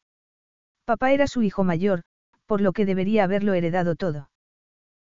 [0.84, 2.02] Papá era su hijo mayor,
[2.44, 4.30] por lo que debería haberlo heredado todo.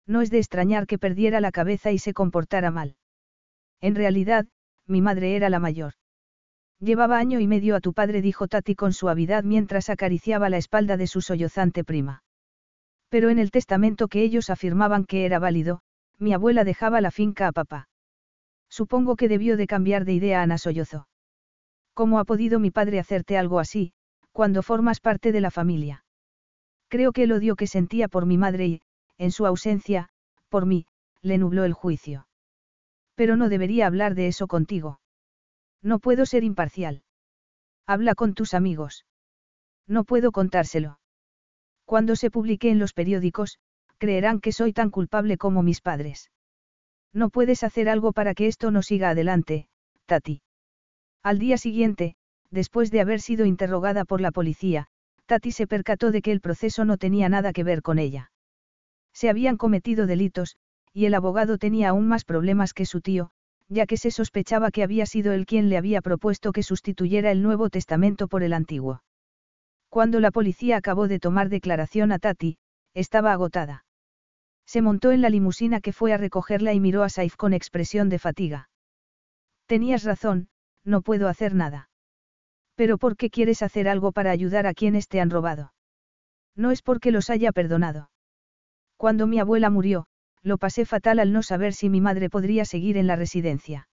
[0.04, 2.96] No es de extrañar que perdiera la cabeza y se comportara mal.
[3.80, 4.46] En realidad,
[4.88, 5.94] mi madre era la mayor.
[6.84, 10.98] Llevaba año y medio a tu padre, dijo Tati con suavidad mientras acariciaba la espalda
[10.98, 12.22] de su sollozante prima.
[13.08, 15.80] Pero en el testamento que ellos afirmaban que era válido,
[16.18, 17.88] mi abuela dejaba la finca a papá.
[18.68, 21.08] Supongo que debió de cambiar de idea Ana sollozó.
[21.94, 23.94] ¿Cómo ha podido mi padre hacerte algo así,
[24.32, 26.04] cuando formas parte de la familia?
[26.88, 28.82] Creo que el odio que sentía por mi madre y,
[29.16, 30.10] en su ausencia,
[30.50, 30.84] por mí,
[31.22, 32.26] le nubló el juicio.
[33.14, 35.00] Pero no debería hablar de eso contigo.
[35.84, 37.02] No puedo ser imparcial.
[37.86, 39.04] Habla con tus amigos.
[39.86, 40.98] No puedo contárselo.
[41.84, 43.58] Cuando se publique en los periódicos,
[43.98, 46.30] creerán que soy tan culpable como mis padres.
[47.12, 49.68] No puedes hacer algo para que esto no siga adelante,
[50.06, 50.40] Tati.
[51.22, 52.16] Al día siguiente,
[52.50, 54.88] después de haber sido interrogada por la policía,
[55.26, 58.32] Tati se percató de que el proceso no tenía nada que ver con ella.
[59.12, 60.56] Se habían cometido delitos,
[60.94, 63.30] y el abogado tenía aún más problemas que su tío,
[63.68, 67.42] ya que se sospechaba que había sido él quien le había propuesto que sustituyera el
[67.42, 69.02] Nuevo Testamento por el Antiguo.
[69.88, 72.58] Cuando la policía acabó de tomar declaración a Tati,
[72.94, 73.84] estaba agotada.
[74.66, 78.08] Se montó en la limusina que fue a recogerla y miró a Saif con expresión
[78.08, 78.70] de fatiga.
[79.66, 80.48] Tenías razón,
[80.84, 81.90] no puedo hacer nada.
[82.74, 85.72] Pero ¿por qué quieres hacer algo para ayudar a quienes te han robado?
[86.56, 88.10] No es porque los haya perdonado.
[88.96, 90.06] Cuando mi abuela murió,
[90.44, 93.88] lo pasé fatal al no saber si mi madre podría seguir en la residencia.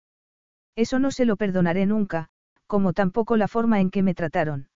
[0.75, 2.29] Eso no se lo perdonaré nunca,
[2.65, 4.69] como tampoco la forma en que me trataron.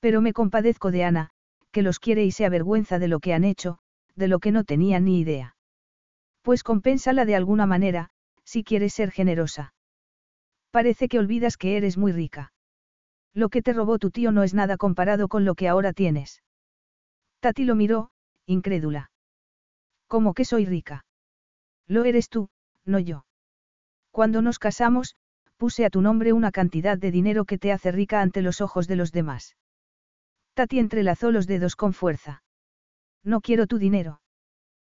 [0.00, 1.30] Pero me compadezco de Ana,
[1.70, 3.78] que los quiere y se avergüenza de lo que han hecho,
[4.14, 5.56] de lo que no tenía ni idea.
[6.42, 8.10] Pues compénsala de alguna manera,
[8.44, 9.74] si quieres ser generosa.
[10.70, 12.52] Parece que olvidas que eres muy rica.
[13.32, 16.42] Lo que te robó tu tío no es nada comparado con lo que ahora tienes.
[17.40, 18.10] Tati lo miró,
[18.46, 19.11] incrédula.
[20.12, 21.06] ¿Cómo que soy rica?
[21.88, 22.50] Lo eres tú,
[22.84, 23.24] no yo.
[24.10, 25.16] Cuando nos casamos,
[25.56, 28.86] puse a tu nombre una cantidad de dinero que te hace rica ante los ojos
[28.86, 29.56] de los demás.
[30.52, 32.42] Tati entrelazó los dedos con fuerza.
[33.24, 34.20] No quiero tu dinero.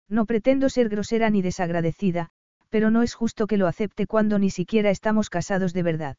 [0.07, 2.29] No pretendo ser grosera ni desagradecida,
[2.69, 6.17] pero no es justo que lo acepte cuando ni siquiera estamos casados de verdad.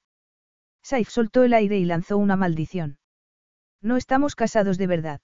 [0.83, 2.99] Saif soltó el aire y lanzó una maldición.
[3.81, 5.20] No estamos casados de verdad.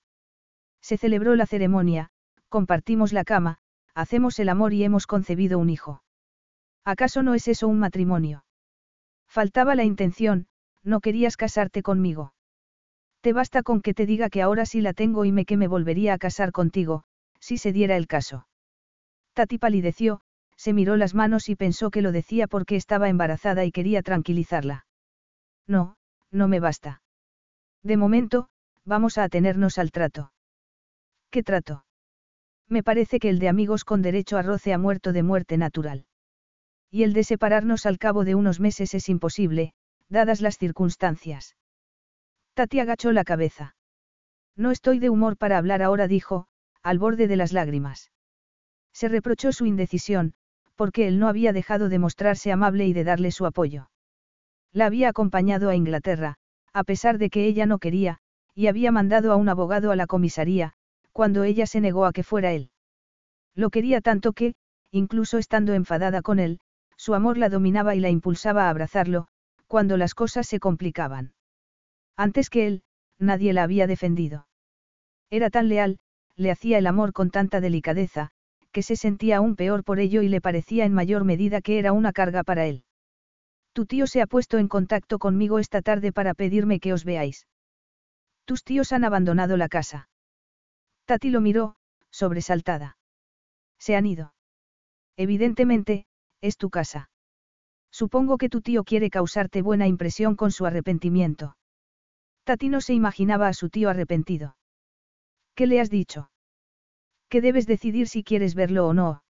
[0.80, 2.12] Se celebró la ceremonia,
[2.48, 3.58] compartimos la cama,
[3.94, 6.02] hacemos el amor y hemos concebido un hijo.
[6.84, 8.44] ¿Acaso no es eso un matrimonio?
[9.28, 10.46] Faltaba la intención,
[10.82, 12.34] no querías casarte conmigo.
[13.20, 15.66] Te basta con que te diga que ahora sí la tengo y me que me
[15.66, 17.04] volvería a casar contigo,
[17.40, 18.46] si se diera el caso.
[19.32, 20.20] Tati palideció,
[20.56, 24.86] se miró las manos y pensó que lo decía porque estaba embarazada y quería tranquilizarla.
[25.66, 25.96] No,
[26.30, 27.02] no me basta.
[27.82, 28.48] De momento,
[28.84, 30.32] vamos a atenernos al trato.
[31.30, 31.84] ¿Qué trato?
[32.68, 36.06] Me parece que el de amigos con derecho a roce ha muerto de muerte natural.
[36.90, 39.74] Y el de separarnos al cabo de unos meses es imposible,
[40.08, 41.56] dadas las circunstancias.
[42.54, 43.74] Tati agachó la cabeza.
[44.56, 46.46] No estoy de humor para hablar ahora, dijo,
[46.82, 48.12] al borde de las lágrimas.
[48.92, 50.34] Se reprochó su indecisión,
[50.76, 53.90] porque él no había dejado de mostrarse amable y de darle su apoyo.
[54.72, 56.36] La había acompañado a Inglaterra,
[56.72, 58.18] a pesar de que ella no quería,
[58.54, 60.74] y había mandado a un abogado a la comisaría,
[61.14, 62.70] cuando ella se negó a que fuera él.
[63.54, 64.56] Lo quería tanto que,
[64.90, 66.58] incluso estando enfadada con él,
[66.96, 69.28] su amor la dominaba y la impulsaba a abrazarlo,
[69.68, 71.32] cuando las cosas se complicaban.
[72.16, 72.82] Antes que él,
[73.18, 74.48] nadie la había defendido.
[75.30, 75.98] Era tan leal,
[76.34, 78.30] le hacía el amor con tanta delicadeza,
[78.72, 81.92] que se sentía aún peor por ello y le parecía en mayor medida que era
[81.92, 82.82] una carga para él.
[83.72, 87.46] Tu tío se ha puesto en contacto conmigo esta tarde para pedirme que os veáis.
[88.44, 90.08] Tus tíos han abandonado la casa.
[91.06, 91.76] Tati lo miró,
[92.10, 92.96] sobresaltada.
[93.78, 94.34] Se han ido.
[95.16, 96.06] Evidentemente,
[96.40, 97.10] es tu casa.
[97.90, 101.56] Supongo que tu tío quiere causarte buena impresión con su arrepentimiento.
[102.44, 104.56] Tati no se imaginaba a su tío arrepentido.
[105.54, 106.30] ¿Qué le has dicho?
[107.28, 109.22] Que debes decidir si quieres verlo o no.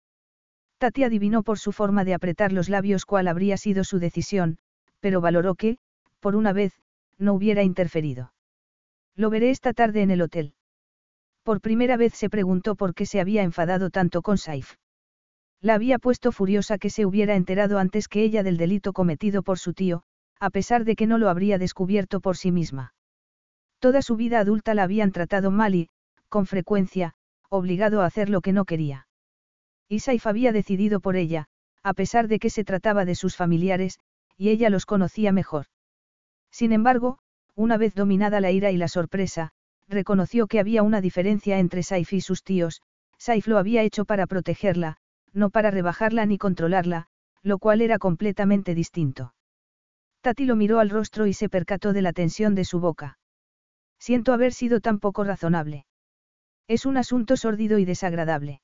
[0.78, 4.58] Tati adivinó por su forma de apretar los labios cuál habría sido su decisión,
[5.00, 5.78] pero valoró que,
[6.20, 6.72] por una vez,
[7.18, 8.32] no hubiera interferido.
[9.14, 10.54] Lo veré esta tarde en el hotel.
[11.42, 14.76] Por primera vez se preguntó por qué se había enfadado tanto con Saif.
[15.60, 19.58] La había puesto furiosa que se hubiera enterado antes que ella del delito cometido por
[19.58, 20.02] su tío,
[20.40, 22.94] a pesar de que no lo habría descubierto por sí misma.
[23.78, 25.88] Toda su vida adulta la habían tratado mal y,
[26.28, 27.14] con frecuencia,
[27.48, 29.06] obligado a hacer lo que no quería.
[29.88, 31.46] Y Saif había decidido por ella,
[31.82, 33.98] a pesar de que se trataba de sus familiares,
[34.36, 35.66] y ella los conocía mejor.
[36.50, 37.18] Sin embargo,
[37.54, 39.52] una vez dominada la ira y la sorpresa,
[39.88, 42.82] reconoció que había una diferencia entre Saif y sus tíos,
[43.18, 44.96] Saif lo había hecho para protegerla,
[45.32, 47.06] no para rebajarla ni controlarla,
[47.42, 49.34] lo cual era completamente distinto.
[50.20, 53.18] Tati lo miró al rostro y se percató de la tensión de su boca.
[53.98, 55.86] Siento haber sido tan poco razonable.
[56.68, 58.62] Es un asunto sórdido y desagradable.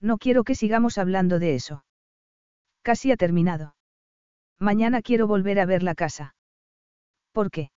[0.00, 1.84] No quiero que sigamos hablando de eso.
[2.82, 3.74] Casi ha terminado.
[4.58, 6.34] Mañana quiero volver a ver la casa.
[7.32, 7.70] ¿Por qué?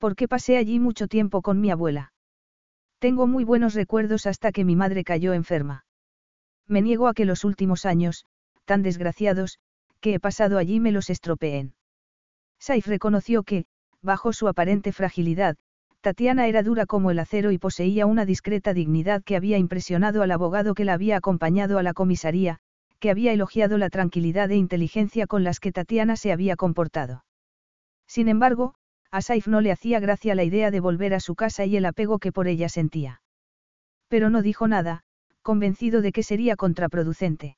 [0.00, 2.12] Porque pasé allí mucho tiempo con mi abuela.
[2.98, 5.84] Tengo muy buenos recuerdos hasta que mi madre cayó enferma.
[6.66, 8.24] Me niego a que los últimos años,
[8.64, 9.58] tan desgraciados,
[10.00, 11.74] que he pasado allí me los estropeen.
[12.58, 13.66] Saif reconoció que,
[14.00, 15.58] bajo su aparente fragilidad,
[16.00, 20.30] Tatiana era dura como el acero y poseía una discreta dignidad que había impresionado al
[20.30, 22.58] abogado que la había acompañado a la comisaría,
[23.00, 27.24] que había elogiado la tranquilidad e inteligencia con las que Tatiana se había comportado.
[28.06, 28.74] Sin embargo,
[29.10, 31.84] a Saif no le hacía gracia la idea de volver a su casa y el
[31.84, 33.22] apego que por ella sentía.
[34.08, 35.02] Pero no dijo nada,
[35.42, 37.56] convencido de que sería contraproducente.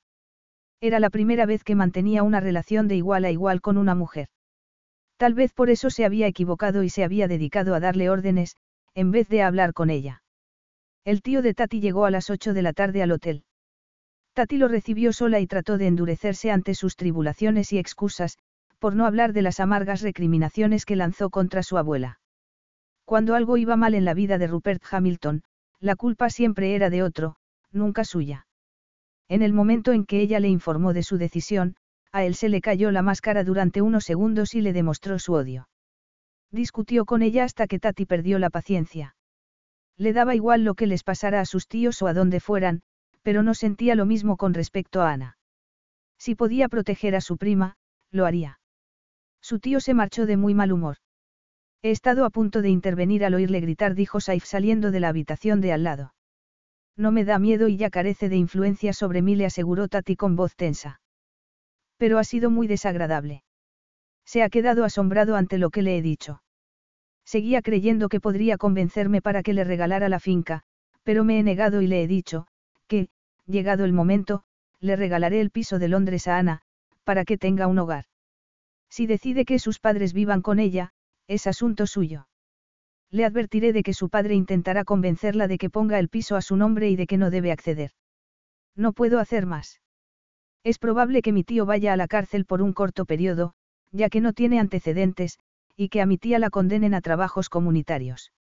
[0.81, 4.29] Era la primera vez que mantenía una relación de igual a igual con una mujer.
[5.17, 8.57] Tal vez por eso se había equivocado y se había dedicado a darle órdenes,
[8.95, 10.23] en vez de hablar con ella.
[11.05, 13.45] El tío de Tati llegó a las 8 de la tarde al hotel.
[14.35, 18.39] Tati lo recibió sola y trató de endurecerse ante sus tribulaciones y excusas,
[18.83, 22.19] por no hablar de las amargas recriminaciones que lanzó contra su abuela.
[23.05, 25.45] Cuando algo iba mal en la vida de Rupert Hamilton,
[25.79, 27.37] la culpa siempre era de otro,
[27.71, 28.49] nunca suya.
[29.29, 31.77] En el momento en que ella le informó de su decisión,
[32.11, 35.69] a él se le cayó la máscara durante unos segundos y le demostró su odio.
[36.51, 39.15] Discutió con ella hasta que Tati perdió la paciencia.
[39.97, 42.83] Le daba igual lo que les pasara a sus tíos o a donde fueran,
[43.23, 45.39] pero no sentía lo mismo con respecto a Ana.
[46.19, 47.77] Si podía proteger a su prima,
[48.11, 48.59] lo haría.
[49.43, 50.97] Su tío se marchó de muy mal humor.
[51.83, 55.61] He estado a punto de intervenir al oírle gritar, dijo Saif saliendo de la habitación
[55.61, 56.15] de al lado.
[56.97, 60.37] No me da miedo y ya carece de influencia sobre mí, le aseguró Tati con
[60.37, 61.01] voz tensa.
[61.97, 63.43] Pero ha sido muy desagradable.
[64.25, 66.43] Se ha quedado asombrado ante lo que le he dicho.
[67.25, 70.63] Seguía creyendo que podría convencerme para que le regalara la finca,
[71.03, 72.47] pero me he negado y le he dicho,
[72.87, 73.09] que,
[73.47, 74.45] llegado el momento,
[74.81, 76.63] le regalaré el piso de Londres a Ana,
[77.05, 78.05] para que tenga un hogar.
[78.93, 80.93] Si decide que sus padres vivan con ella,
[81.27, 82.29] es asunto suyo.
[83.11, 86.57] Le advertiré de que su padre intentará convencerla de que ponga el piso a su
[86.57, 87.93] nombre y de que no debe acceder.
[88.77, 89.81] No puedo hacer más.
[90.63, 93.55] Es probable que mi tío vaya a la cárcel por un corto periodo,
[93.93, 95.39] ya que no tiene antecedentes,
[95.75, 98.35] y que a mi tía la condenen a trabajos comunitarios.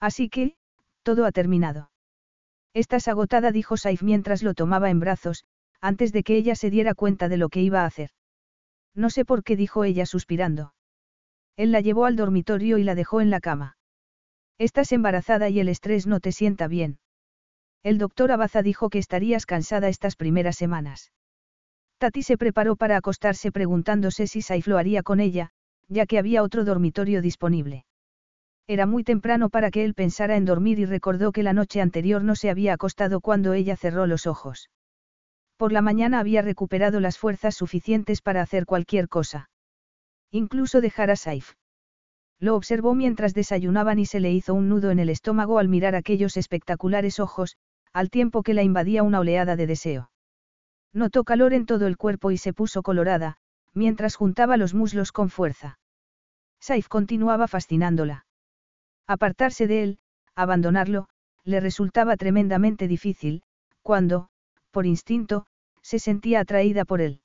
[0.00, 0.56] Así que,
[1.04, 1.92] todo ha terminado.
[2.74, 5.44] Estás agotada, dijo Saif mientras lo tomaba en brazos,
[5.80, 8.10] antes de que ella se diera cuenta de lo que iba a hacer.
[8.98, 10.74] No sé por qué, dijo ella suspirando.
[11.56, 13.76] Él la llevó al dormitorio y la dejó en la cama.
[14.58, 16.98] Estás embarazada y el estrés no te sienta bien.
[17.84, 21.12] El doctor Abaza dijo que estarías cansada estas primeras semanas.
[21.98, 25.50] Tati se preparó para acostarse preguntándose si Saif lo haría con ella,
[25.86, 27.84] ya que había otro dormitorio disponible.
[28.66, 32.24] Era muy temprano para que él pensara en dormir y recordó que la noche anterior
[32.24, 34.70] no se había acostado cuando ella cerró los ojos.
[35.58, 39.50] Por la mañana había recuperado las fuerzas suficientes para hacer cualquier cosa.
[40.30, 41.54] Incluso dejar a Saif.
[42.38, 45.96] Lo observó mientras desayunaban y se le hizo un nudo en el estómago al mirar
[45.96, 47.56] aquellos espectaculares ojos,
[47.92, 50.10] al tiempo que la invadía una oleada de deseo.
[50.92, 53.38] Notó calor en todo el cuerpo y se puso colorada,
[53.74, 55.80] mientras juntaba los muslos con fuerza.
[56.60, 58.26] Saif continuaba fascinándola.
[59.08, 59.98] Apartarse de él,
[60.36, 61.08] abandonarlo,
[61.42, 63.42] le resultaba tremendamente difícil,
[63.82, 64.28] cuando,
[64.70, 65.46] por instinto,
[65.82, 67.20] se sentía atraída por él.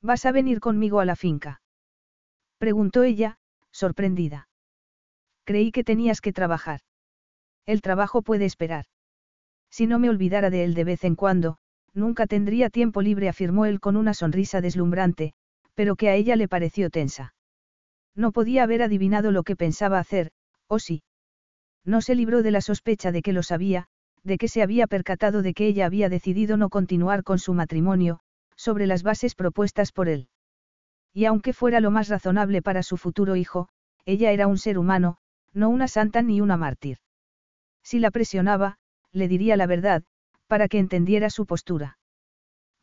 [0.00, 1.62] ¿Vas a venir conmigo a la finca?
[2.58, 3.38] Preguntó ella,
[3.70, 4.48] sorprendida.
[5.44, 6.80] Creí que tenías que trabajar.
[7.66, 8.86] El trabajo puede esperar.
[9.70, 11.58] Si no me olvidara de él de vez en cuando,
[11.94, 15.32] Nunca tendría tiempo libre, afirmó él con una sonrisa deslumbrante,
[15.74, 17.34] pero que a ella le pareció tensa.
[18.16, 20.32] No podía haber adivinado lo que pensaba hacer,
[20.66, 21.04] ¿o sí?
[21.84, 23.86] No se libró de la sospecha de que lo sabía,
[24.24, 28.20] de que se había percatado de que ella había decidido no continuar con su matrimonio,
[28.56, 30.28] sobre las bases propuestas por él.
[31.12, 33.68] Y aunque fuera lo más razonable para su futuro hijo,
[34.06, 35.18] ella era un ser humano,
[35.52, 36.98] no una santa ni una mártir.
[37.82, 38.78] Si la presionaba,
[39.12, 40.02] le diría la verdad,
[40.46, 41.98] para que entendiera su postura.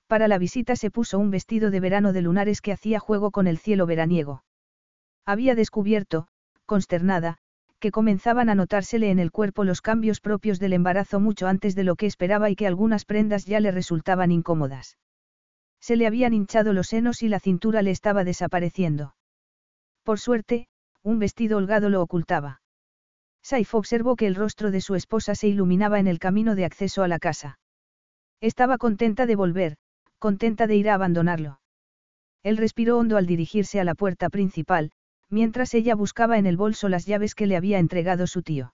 [0.07, 3.47] Para la visita se puso un vestido de verano de lunares que hacía juego con
[3.47, 4.43] el cielo veraniego.
[5.25, 6.27] Había descubierto,
[6.65, 7.37] consternada,
[7.81, 11.83] que comenzaban a notársele en el cuerpo los cambios propios del embarazo mucho antes de
[11.83, 14.97] lo que esperaba y que algunas prendas ya le resultaban incómodas.
[15.81, 19.15] Se le habían hinchado los senos y la cintura le estaba desapareciendo.
[20.03, 20.67] Por suerte,
[21.01, 22.61] un vestido holgado lo ocultaba.
[23.41, 27.01] Saif observó que el rostro de su esposa se iluminaba en el camino de acceso
[27.01, 27.59] a la casa.
[28.39, 29.77] Estaba contenta de volver,
[30.19, 31.59] contenta de ir a abandonarlo.
[32.43, 34.91] Él respiró hondo al dirigirse a la puerta principal,
[35.31, 38.73] mientras ella buscaba en el bolso las llaves que le había entregado su tío.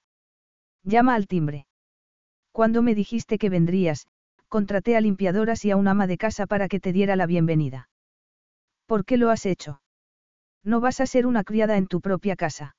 [0.84, 1.68] Llama al timbre.
[2.52, 4.08] Cuando me dijiste que vendrías,
[4.50, 7.90] contraté a limpiadoras y a un ama de casa para que te diera la bienvenida.
[8.88, 9.82] ¿Por qué lo has hecho?
[10.64, 12.76] No vas a ser una criada en tu propia casa.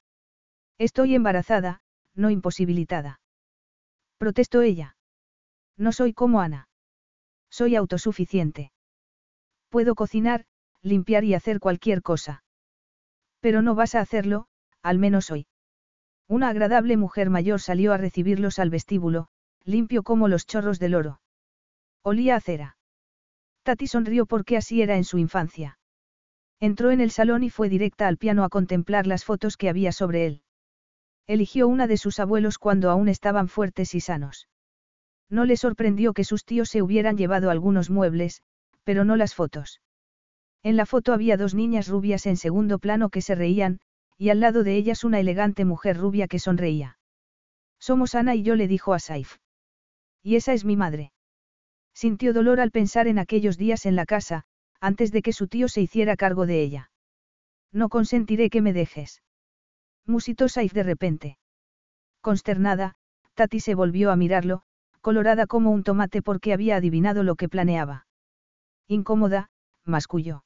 [0.79, 1.81] Estoy embarazada,
[2.15, 3.21] no imposibilitada.
[4.19, 4.97] Protestó ella.
[5.77, 6.69] No soy como Ana.
[7.51, 8.73] Soy autosuficiente.
[9.69, 10.45] Puedo cocinar,
[10.83, 12.43] limpiar y hacer cualquier cosa.
[13.41, 14.47] Pero no vas a hacerlo,
[14.83, 15.47] al menos hoy.
[16.28, 19.28] Una agradable mujer mayor salió a recibirlos al vestíbulo,
[19.65, 21.20] limpio como los chorros del oro.
[22.02, 22.76] Olía a cera.
[23.62, 25.78] Tati sonrió porque así era en su infancia.
[26.60, 29.92] Entró en el salón y fue directa al piano a contemplar las fotos que había
[29.92, 30.42] sobre él.
[31.26, 34.49] Eligió una de sus abuelos cuando aún estaban fuertes y sanos.
[35.31, 38.42] No le sorprendió que sus tíos se hubieran llevado algunos muebles,
[38.83, 39.81] pero no las fotos.
[40.62, 43.81] En la foto había dos niñas rubias en segundo plano que se reían,
[44.17, 46.99] y al lado de ellas una elegante mujer rubia que sonreía.
[47.78, 49.37] Somos Ana y yo le dijo a Saif.
[50.23, 51.12] Y esa es mi madre.
[51.95, 54.45] Sintió dolor al pensar en aquellos días en la casa,
[54.81, 56.91] antes de que su tío se hiciera cargo de ella.
[57.73, 59.23] No consentiré que me dejes.
[60.07, 61.39] Musitó Saif de repente.
[62.20, 62.95] Consternada,
[63.35, 64.62] Tati se volvió a mirarlo,
[65.01, 68.07] colorada como un tomate porque había adivinado lo que planeaba.
[68.89, 69.51] Incómoda,
[69.85, 70.45] masculló.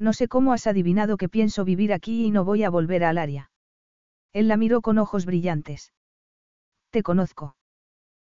[0.00, 3.18] No sé cómo has adivinado que pienso vivir aquí y no voy a volver al
[3.18, 3.50] área.
[4.32, 5.92] Él la miró con ojos brillantes.
[6.88, 7.54] Te conozco.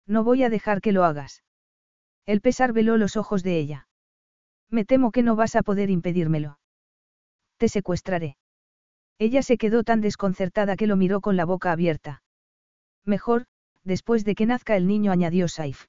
[0.07, 1.45] No voy a dejar que lo hagas.
[2.25, 3.87] El pesar veló los ojos de ella.
[4.71, 6.59] Me temo que no vas a poder impedírmelo.
[7.59, 8.39] Te secuestraré.
[9.19, 12.23] Ella se quedó tan desconcertada que lo miró con la boca abierta.
[13.05, 13.45] Mejor,
[13.85, 15.87] después de que nazca el niño, añadió Saif.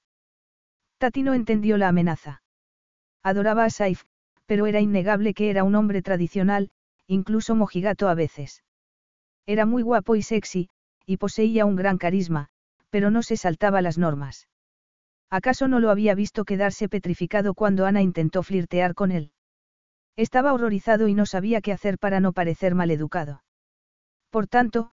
[0.97, 2.41] Tati no entendió la amenaza.
[3.23, 4.03] Adoraba a Saif,
[4.49, 6.71] pero era innegable que era un hombre tradicional,
[7.05, 8.63] incluso mojigato a veces.
[9.45, 10.71] Era muy guapo y sexy,
[11.05, 12.47] y poseía un gran carisma,
[12.89, 14.47] pero no se saltaba las normas.
[15.29, 19.33] ¿Acaso no lo había visto quedarse petrificado cuando Ana intentó flirtear con él?
[20.15, 23.43] Estaba horrorizado y no sabía qué hacer para no parecer maleducado.
[24.31, 24.93] Por tanto,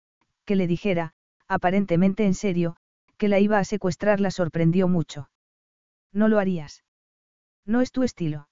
[0.46, 1.12] que le dijera,
[1.50, 2.78] aparentemente en serio,
[3.18, 5.30] que la iba a secuestrar la sorprendió mucho.
[6.14, 6.86] No lo harías.
[7.66, 8.48] No es tu estilo.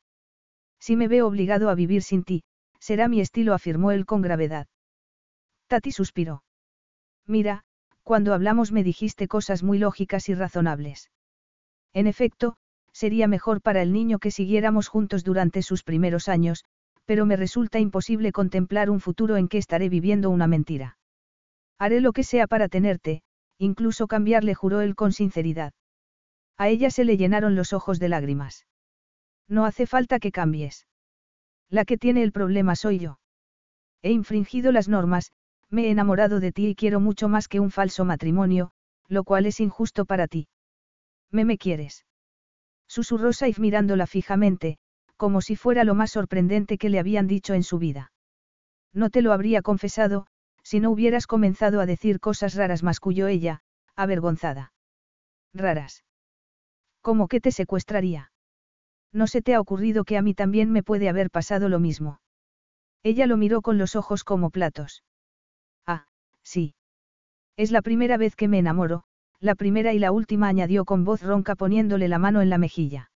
[0.79, 2.43] Si me veo obligado a vivir sin ti,
[2.79, 4.67] será mi estilo, afirmó él con gravedad.
[5.67, 6.43] Tati suspiró.
[7.27, 7.63] Mira,
[8.03, 11.11] cuando hablamos me dijiste cosas muy lógicas y razonables.
[11.93, 12.55] En efecto,
[12.91, 16.65] sería mejor para el niño que siguiéramos juntos durante sus primeros años,
[17.05, 20.97] pero me resulta imposible contemplar un futuro en que estaré viviendo una mentira.
[21.77, 23.21] Haré lo que sea para tenerte,
[23.57, 25.73] incluso cambiarle, juró él con sinceridad.
[26.57, 28.65] A ella se le llenaron los ojos de lágrimas.
[29.49, 30.87] No hace falta que cambies.
[31.69, 33.19] La que tiene el problema soy yo.
[34.01, 35.33] He infringido las normas,
[35.69, 38.71] me he enamorado de ti y quiero mucho más que un falso matrimonio,
[39.07, 40.47] lo cual es injusto para ti.
[41.31, 42.05] ¿Me me quieres?
[42.87, 44.77] Susurró Saif mirándola fijamente,
[45.17, 48.11] como si fuera lo más sorprendente que le habían dicho en su vida.
[48.93, 50.27] No te lo habría confesado,
[50.63, 53.61] si no hubieras comenzado a decir cosas raras, masculló ella,
[53.95, 54.73] avergonzada.
[55.53, 56.03] Raras.
[57.01, 58.31] ¿Cómo que te secuestraría?
[59.11, 62.19] ¿No se te ha ocurrido que a mí también me puede haber pasado lo mismo?
[63.03, 65.03] Ella lo miró con los ojos como platos.
[65.85, 66.05] Ah,
[66.43, 66.75] sí.
[67.57, 69.03] Es la primera vez que me enamoro,
[69.39, 73.11] la primera y la última añadió con voz ronca poniéndole la mano en la mejilla.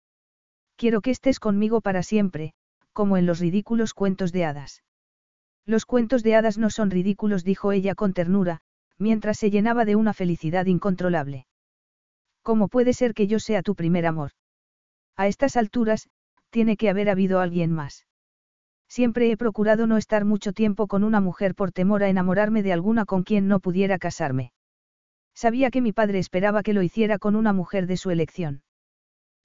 [0.76, 2.53] Quiero que estés conmigo para siempre,
[2.93, 4.84] como en los ridículos cuentos de hadas.
[5.66, 8.61] Los cuentos de hadas no son ridículos, dijo ella con ternura,
[8.98, 11.48] mientras se llenaba de una felicidad incontrolable.
[12.43, 14.32] ¿Cómo puede ser que yo sea tu primer amor?
[15.19, 16.07] A estas alturas,
[16.49, 18.07] tiene que haber habido alguien más.
[18.88, 22.72] Siempre he procurado no estar mucho tiempo con una mujer por temor a enamorarme de
[22.72, 24.53] alguna con quien no pudiera casarme.
[25.35, 28.61] Sabía que mi padre esperaba que lo hiciera con una mujer de su elección.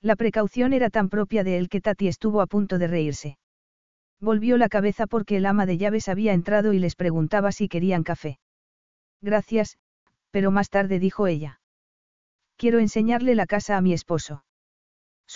[0.00, 3.38] La precaución era tan propia de él que Tati estuvo a punto de reírse.
[4.20, 8.04] Volvió la cabeza porque el ama de llaves había entrado y les preguntaba si querían
[8.04, 8.38] café.
[9.20, 9.76] Gracias,
[10.30, 11.58] pero más tarde dijo ella.
[12.56, 14.44] Quiero enseñarle la casa a mi esposo.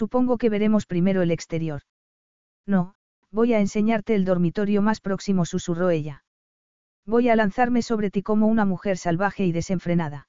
[0.00, 1.82] Supongo que veremos primero el exterior.
[2.64, 2.94] No,
[3.32, 6.22] voy a enseñarte el dormitorio más próximo, susurró ella.
[7.04, 10.28] Voy a lanzarme sobre ti como una mujer salvaje y desenfrenada.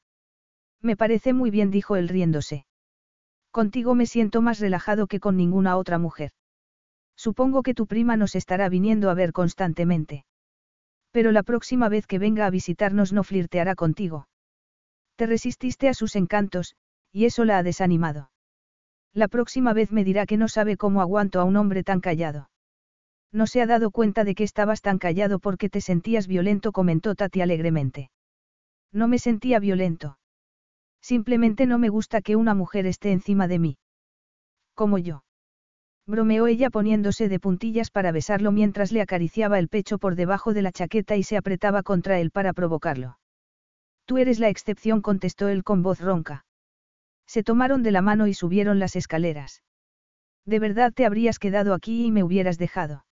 [0.81, 2.65] Me parece muy bien, dijo él riéndose.
[3.51, 6.31] Contigo me siento más relajado que con ninguna otra mujer.
[7.15, 10.25] Supongo que tu prima nos estará viniendo a ver constantemente.
[11.11, 14.29] Pero la próxima vez que venga a visitarnos no flirteará contigo.
[15.15, 16.73] Te resististe a sus encantos,
[17.11, 18.28] y eso la ha desanimado.
[19.19, 22.49] La próxima vez me dirá que no sabe cómo aguanto a un hombre tan callado.
[23.33, 27.15] No se ha dado cuenta de que estabas tan callado porque te sentías violento, comentó
[27.15, 28.11] Tati alegremente.
[28.93, 30.17] No me sentía violento.
[31.01, 33.77] Simplemente no me gusta que una mujer esté encima de mí.
[34.73, 35.25] Como yo.
[36.07, 40.61] Bromeó ella poniéndose de puntillas para besarlo mientras le acariciaba el pecho por debajo de
[40.61, 43.19] la chaqueta y se apretaba contra él para provocarlo.
[44.05, 46.45] Tú eres la excepción, contestó él con voz ronca.
[47.29, 49.61] Se tomaron de la mano y subieron las escaleras.
[50.45, 53.05] De verdad te habrías quedado aquí y me hubieras dejado.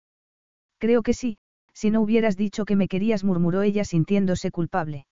[0.78, 1.36] Creo que sí,
[1.74, 5.06] si no hubieras dicho que me querías, murmuró ella sintiéndose culpable.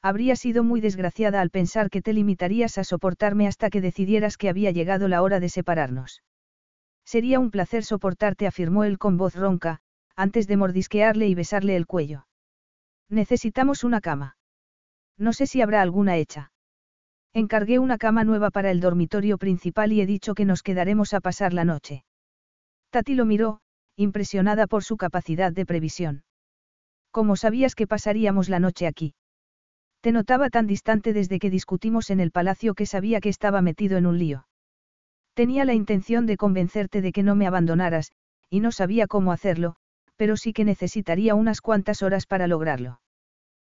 [0.00, 4.48] Habría sido muy desgraciada al pensar que te limitarías a soportarme hasta que decidieras que
[4.48, 6.22] había llegado la hora de separarnos.
[7.04, 9.80] Sería un placer soportarte, afirmó él con voz ronca,
[10.14, 12.28] antes de mordisquearle y besarle el cuello.
[13.08, 14.36] Necesitamos una cama.
[15.18, 16.52] No sé si habrá alguna hecha.
[17.32, 21.20] Encargué una cama nueva para el dormitorio principal y he dicho que nos quedaremos a
[21.20, 22.04] pasar la noche.
[22.90, 23.60] Tati lo miró,
[23.96, 26.24] impresionada por su capacidad de previsión.
[27.12, 29.14] ¿Cómo sabías que pasaríamos la noche aquí?
[30.00, 33.98] Te notaba tan distante desde que discutimos en el palacio que sabía que estaba metido
[33.98, 34.46] en un lío.
[35.34, 38.12] Tenía la intención de convencerte de que no me abandonaras,
[38.48, 39.76] y no sabía cómo hacerlo,
[40.16, 43.00] pero sí que necesitaría unas cuantas horas para lograrlo.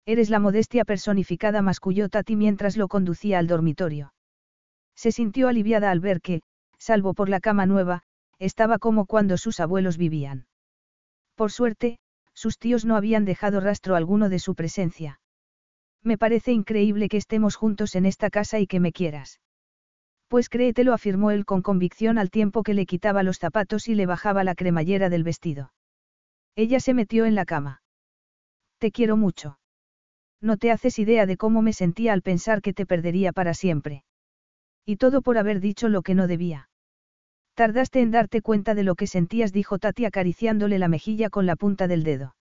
[0.05, 4.13] Eres la modestia personificada, masculló Tati mientras lo conducía al dormitorio.
[4.97, 6.43] Se sintió aliviada al ver que,
[6.79, 8.03] salvo por la cama nueva,
[8.39, 10.47] estaba como cuando sus abuelos vivían.
[11.37, 11.99] Por suerte,
[12.35, 15.21] sus tíos no habían dejado rastro alguno de su presencia.
[16.03, 19.41] Me parece increíble que estemos juntos en esta casa y que me quieras.
[20.27, 24.07] Pues créetelo, afirmó él con convicción al tiempo que le quitaba los zapatos y le
[24.07, 25.73] bajaba la cremallera del vestido.
[26.57, 27.83] Ella se metió en la cama.
[28.79, 29.59] Te quiero mucho.
[30.43, 34.03] No te haces idea de cómo me sentía al pensar que te perdería para siempre.
[34.85, 36.69] Y todo por haber dicho lo que no debía.
[37.55, 41.55] Tardaste en darte cuenta de lo que sentías, dijo Tati acariciándole la mejilla con la
[41.55, 42.35] punta del dedo.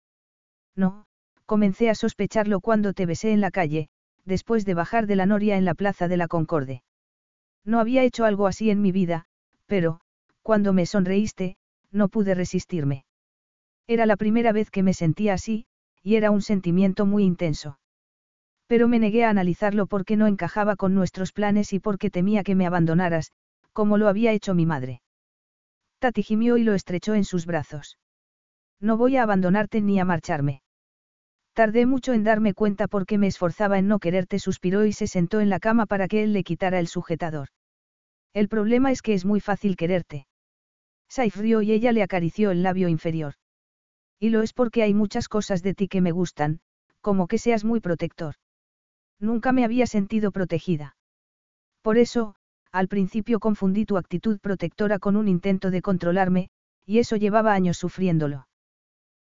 [0.74, 1.04] No,
[1.44, 3.88] comencé a sospecharlo cuando te besé en la calle,
[4.24, 6.82] después de bajar de la noria en la plaza de la Concorde.
[7.66, 9.26] No había hecho algo así en mi vida,
[9.66, 10.00] pero,
[10.42, 11.58] cuando me sonreíste,
[11.90, 13.04] no pude resistirme.
[13.86, 15.66] Era la primera vez que me sentía así,
[16.02, 17.78] y era un sentimiento muy intenso.
[18.70, 22.54] Pero me negué a analizarlo porque no encajaba con nuestros planes y porque temía que
[22.54, 23.32] me abandonaras,
[23.72, 25.02] como lo había hecho mi madre.
[25.98, 27.98] Tati gimió y lo estrechó en sus brazos.
[28.78, 30.62] No voy a abandonarte ni a marcharme.
[31.52, 35.40] Tardé mucho en darme cuenta porque me esforzaba en no quererte, suspiró y se sentó
[35.40, 37.48] en la cama para que él le quitara el sujetador.
[38.34, 40.28] El problema es que es muy fácil quererte.
[41.08, 43.34] Saif rió y ella le acarició el labio inferior.
[44.20, 46.60] Y lo es porque hay muchas cosas de ti que me gustan,
[47.00, 48.36] como que seas muy protector.
[49.20, 50.96] Nunca me había sentido protegida.
[51.82, 52.34] Por eso,
[52.72, 56.48] al principio confundí tu actitud protectora con un intento de controlarme,
[56.86, 58.48] y eso llevaba años sufriéndolo.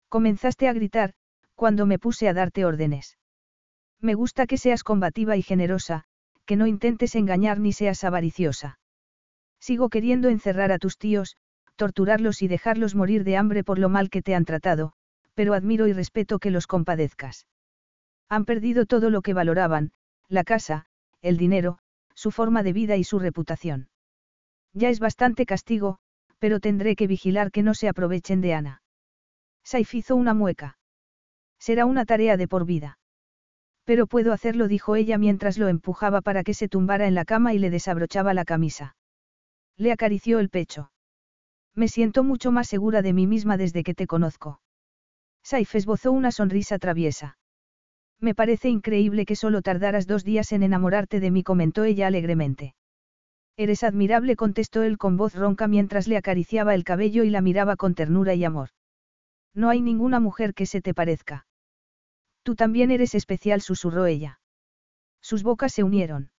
[0.09, 1.13] Comenzaste a gritar,
[1.55, 3.17] cuando me puse a darte órdenes.
[4.01, 6.03] Me gusta que seas combativa y generosa,
[6.45, 8.77] que no intentes engañar ni seas avariciosa.
[9.59, 11.37] Sigo queriendo encerrar a tus tíos,
[11.75, 14.93] torturarlos y dejarlos morir de hambre por lo mal que te han tratado,
[15.33, 17.47] pero admiro y respeto que los compadezcas.
[18.29, 19.91] Han perdido todo lo que valoraban,
[20.27, 20.85] la casa,
[21.21, 21.79] el dinero,
[22.13, 23.89] su forma de vida y su reputación.
[24.73, 25.99] Ya es bastante castigo,
[26.39, 28.81] pero tendré que vigilar que no se aprovechen de Ana.
[29.63, 30.77] Saif hizo una mueca.
[31.59, 32.99] Será una tarea de por vida.
[33.83, 37.53] Pero puedo hacerlo, dijo ella mientras lo empujaba para que se tumbara en la cama
[37.53, 38.95] y le desabrochaba la camisa.
[39.77, 40.91] Le acarició el pecho.
[41.73, 44.61] Me siento mucho más segura de mí misma desde que te conozco.
[45.43, 47.37] Saif esbozó una sonrisa traviesa.
[48.25, 52.73] Me parece increíble que solo tardaras dos días en enamorarte de mí, comentó ella alegremente.
[53.55, 57.75] Eres admirable, contestó él con voz ronca mientras le acariciaba el cabello y la miraba
[57.75, 58.69] con ternura y amor.
[59.53, 61.45] No hay ninguna mujer que se te parezca.
[62.41, 64.39] Tú también eres especial, susurró ella.
[65.21, 66.31] Sus bocas se unieron.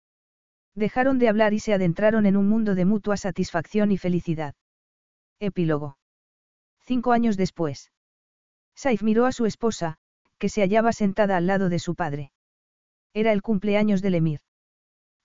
[0.74, 4.56] Dejaron de hablar y se adentraron en un mundo de mutua satisfacción y felicidad.
[5.40, 6.00] Epílogo.
[6.80, 7.92] Cinco años después.
[8.74, 10.00] Saif miró a su esposa,
[10.38, 12.32] que se hallaba sentada al lado de su padre.
[13.14, 14.42] Era el cumpleaños del emir.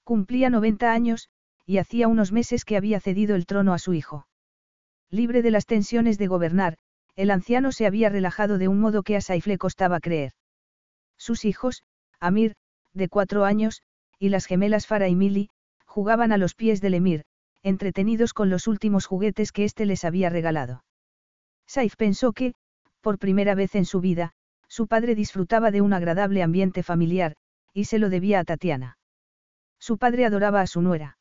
[0.04, 1.28] Cumplía 90 años,
[1.66, 4.26] y hacía unos meses que había cedido el trono a su hijo.
[5.10, 6.76] Libre de las tensiones de gobernar,
[7.16, 10.32] el anciano se había relajado de un modo que a Saif le costaba creer.
[11.18, 11.82] Sus hijos,
[12.18, 12.54] Amir,
[12.94, 13.82] de cuatro años,
[14.18, 15.50] y las gemelas Farah y Mili,
[15.84, 17.24] jugaban a los pies del emir,
[17.62, 20.84] entretenidos con los últimos juguetes que éste les había regalado.
[21.66, 22.54] Saif pensó que,
[23.00, 24.32] por primera vez en su vida,
[24.70, 27.34] su padre disfrutaba de un agradable ambiente familiar,
[27.74, 28.98] y se lo debía a Tatiana.
[29.80, 31.18] Su padre adoraba a su nuera.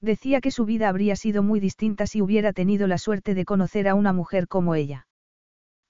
[0.00, 3.88] Decía que su vida habría sido muy distinta si hubiera tenido la suerte de conocer
[3.88, 5.06] a una mujer como ella.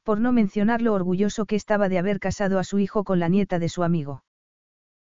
[0.02, 3.28] Por no mencionar lo orgulloso que estaba de haber casado a su hijo con la
[3.28, 4.24] nieta de su amigo.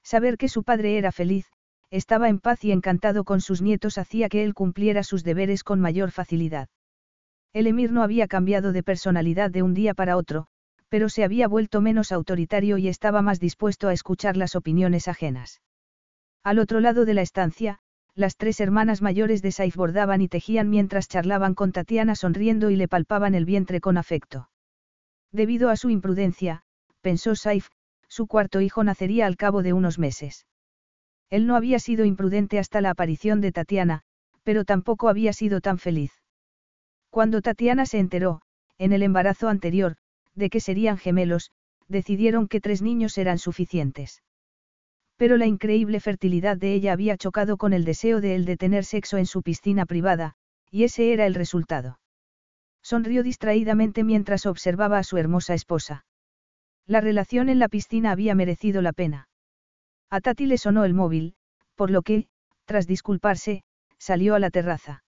[0.04, 1.48] Saber que su padre era feliz,
[1.90, 5.80] estaba en paz y encantado con sus nietos hacía que él cumpliera sus deberes con
[5.80, 6.68] mayor facilidad.
[7.54, 10.48] El emir no había cambiado de personalidad de un día para otro,
[10.90, 15.62] pero se había vuelto menos autoritario y estaba más dispuesto a escuchar las opiniones ajenas.
[16.44, 17.80] Al otro lado de la estancia,
[18.16, 22.76] las tres hermanas mayores de Saif bordaban y tejían mientras charlaban con Tatiana sonriendo y
[22.76, 24.50] le palpaban el vientre con afecto.
[25.32, 26.64] Debido a su imprudencia,
[27.02, 27.70] pensó Saif,
[28.08, 30.48] su cuarto hijo nacería al cabo de unos meses.
[31.30, 34.02] Él no había sido imprudente hasta la aparición de Tatiana,
[34.44, 36.12] pero tampoco había sido tan feliz.
[37.12, 38.42] Cuando Tatiana se enteró,
[38.80, 39.96] en el embarazo anterior,
[40.40, 41.52] de que serían gemelos,
[41.88, 44.24] decidieron que tres niños eran suficientes.
[45.18, 48.86] Pero la increíble fertilidad de ella había chocado con el deseo de él de tener
[48.86, 50.36] sexo en su piscina privada,
[50.72, 52.00] y ese era el resultado.
[52.82, 56.06] Sonrió distraídamente mientras observaba a su hermosa esposa.
[56.88, 59.28] La relación en la piscina había merecido la pena.
[60.10, 61.36] A Tati le sonó el móvil,
[61.76, 62.28] por lo que,
[62.66, 63.64] tras disculparse,
[63.98, 65.04] salió a la terraza.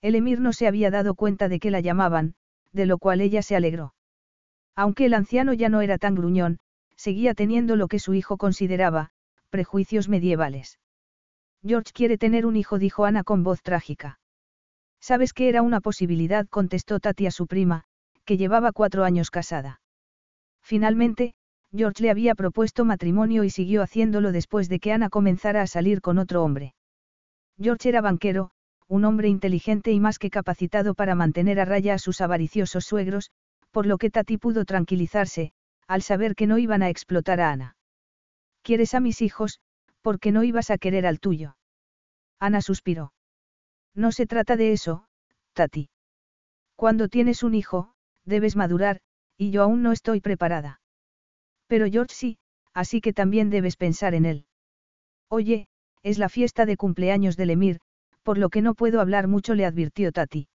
[0.00, 2.34] El emir no se había dado cuenta de que la llamaban,
[2.72, 3.95] de lo cual ella se alegró.
[4.76, 6.58] Aunque el anciano ya no era tan gruñón,
[6.96, 9.10] seguía teniendo lo que su hijo consideraba,
[9.50, 10.78] prejuicios medievales.
[11.66, 14.20] George quiere tener un hijo, dijo Ana con voz trágica.
[15.00, 17.84] Sabes que era una posibilidad, contestó Tati a su prima,
[18.24, 19.80] que llevaba cuatro años casada.
[20.62, 21.34] Finalmente,
[21.74, 26.00] George le había propuesto matrimonio y siguió haciéndolo después de que Ana comenzara a salir
[26.00, 26.74] con otro hombre.
[27.58, 28.50] George era banquero,
[28.88, 33.30] un hombre inteligente y más que capacitado para mantener a raya a sus avariciosos suegros,
[33.76, 35.52] por lo que Tati pudo tranquilizarse,
[35.86, 37.76] al saber que no iban a explotar a Ana.
[38.62, 39.60] ¿Quieres a mis hijos,
[40.00, 41.58] porque no ibas a querer al tuyo?
[42.40, 43.12] Ana suspiró.
[43.94, 45.04] No se trata de eso,
[45.52, 45.90] Tati.
[46.74, 47.92] Cuando tienes un hijo,
[48.24, 49.02] debes madurar,
[49.36, 50.80] y yo aún no estoy preparada.
[51.66, 52.38] Pero George sí,
[52.72, 54.46] así que también debes pensar en él.
[55.28, 55.68] Oye,
[56.02, 57.80] es la fiesta de cumpleaños del Emir,
[58.22, 60.48] por lo que no puedo hablar mucho, le advirtió Tati.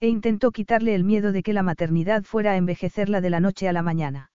[0.00, 3.68] E intentó quitarle el miedo de que la maternidad fuera a envejecerla de la noche
[3.68, 4.30] a la mañana.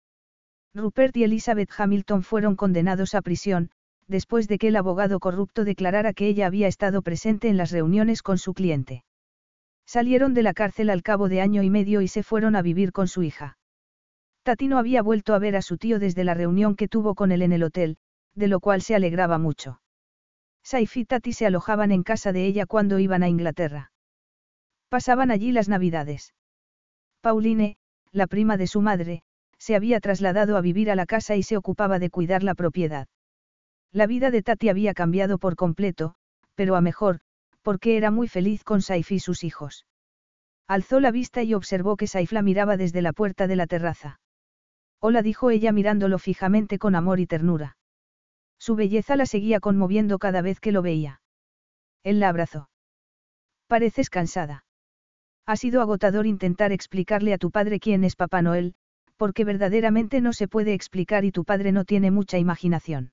[0.75, 3.71] Rupert y Elizabeth Hamilton fueron condenados a prisión,
[4.07, 8.23] después de que el abogado corrupto declarara que ella había estado presente en las reuniones
[8.23, 9.05] con su cliente.
[9.85, 12.93] Salieron de la cárcel al cabo de año y medio y se fueron a vivir
[12.93, 13.59] con su hija.
[14.45, 17.33] Tati no había vuelto a ver a su tío desde la reunión que tuvo con
[17.33, 17.97] él en el hotel,
[18.35, 19.81] de lo cual se alegraba mucho.
[20.63, 23.91] Saif y Tati se alojaban en casa de ella cuando iban a Inglaterra.
[24.89, 26.35] Pasaban allí las navidades.
[27.21, 27.77] Pauline,
[28.13, 29.23] la prima de su madre,
[29.59, 33.09] se había trasladado a vivir a la casa y se ocupaba de cuidar la propiedad.
[33.93, 36.15] La vida de Tati había cambiado por completo,
[36.55, 37.21] pero a mejor,
[37.63, 39.87] porque era muy feliz con Saif y sus hijos.
[40.67, 44.21] Alzó la vista y observó que Saif la miraba desde la puerta de la terraza.
[45.01, 47.77] Hola dijo ella mirándolo fijamente con amor y ternura.
[48.59, 51.21] Su belleza la seguía conmoviendo cada vez que lo veía.
[52.03, 52.69] Él la abrazó.
[53.67, 54.65] Pareces cansada.
[55.49, 58.75] Ha sido agotador intentar explicarle a tu padre quién es Papá Noel,
[59.17, 63.13] porque verdaderamente no se puede explicar y tu padre no tiene mucha imaginación.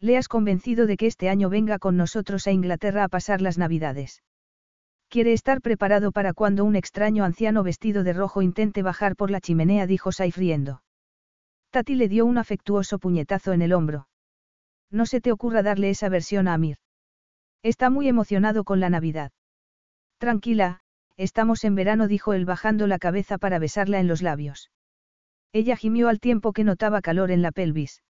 [0.00, 3.58] Le has convencido de que este año venga con nosotros a Inglaterra a pasar las
[3.58, 4.22] Navidades.
[5.10, 9.42] Quiere estar preparado para cuando un extraño anciano vestido de rojo intente bajar por la
[9.42, 10.82] chimenea, dijo Saif riendo.
[11.68, 14.08] Tati le dio un afectuoso puñetazo en el hombro.
[14.90, 16.78] No se te ocurra darle esa versión a Amir.
[17.62, 19.32] Está muy emocionado con la Navidad.
[20.16, 20.80] Tranquila,
[21.16, 24.70] estamos en verano, dijo él bajando la cabeza para besarla en los labios.
[25.52, 28.02] Ella gimió al tiempo que notaba calor en la pelvis.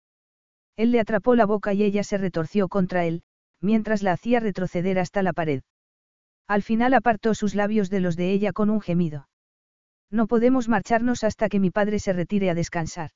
[0.76, 3.22] Él le atrapó la boca y ella se retorció contra él,
[3.60, 5.62] mientras la hacía retroceder hasta la pared.
[6.47, 9.28] Al final apartó sus labios de los de ella con un gemido.
[10.10, 13.10] No podemos marcharnos hasta que mi padre se retire a descansar.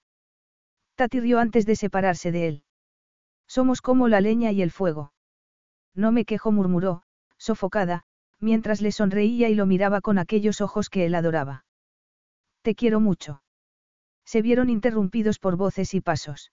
[0.95, 2.63] Tati rió antes de separarse de él.
[3.47, 5.13] Somos como la leña y el fuego.
[5.95, 7.03] No me quejo, murmuró,
[7.37, 8.05] sofocada,
[8.41, 11.65] mientras le sonreía y lo miraba con aquellos ojos que él adoraba.
[12.63, 13.43] Te quiero mucho.
[14.25, 16.53] Se vieron interrumpidos por voces y pasos.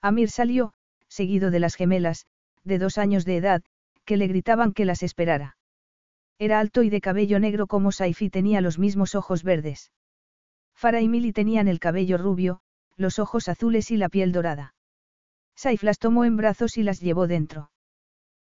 [0.00, 0.72] Amir salió,
[1.08, 2.26] seguido de las gemelas,
[2.62, 3.62] de dos años de edad,
[4.04, 5.56] que le gritaban que las esperara.
[6.38, 9.92] Era alto y de cabello negro como Saifi tenía los mismos ojos verdes.
[10.74, 12.60] Farah y Mili tenían el cabello rubio,
[12.96, 14.74] los ojos azules y la piel dorada.
[15.56, 17.70] Saif las tomó en brazos y las llevó dentro.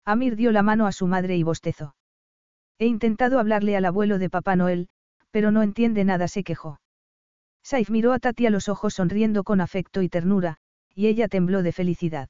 [0.04, 1.94] Amir dio la mano a su madre y bostezó.
[2.78, 4.88] He intentado hablarle al abuelo de Papá Noel,
[5.30, 6.80] pero no entiende nada, se quejó.
[7.62, 10.58] Saif miró a Tati a los ojos sonriendo con afecto y ternura,
[10.94, 12.28] y ella tembló de felicidad.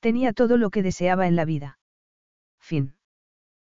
[0.00, 1.78] Tenía todo lo que deseaba en la vida.
[2.60, 2.97] Fin.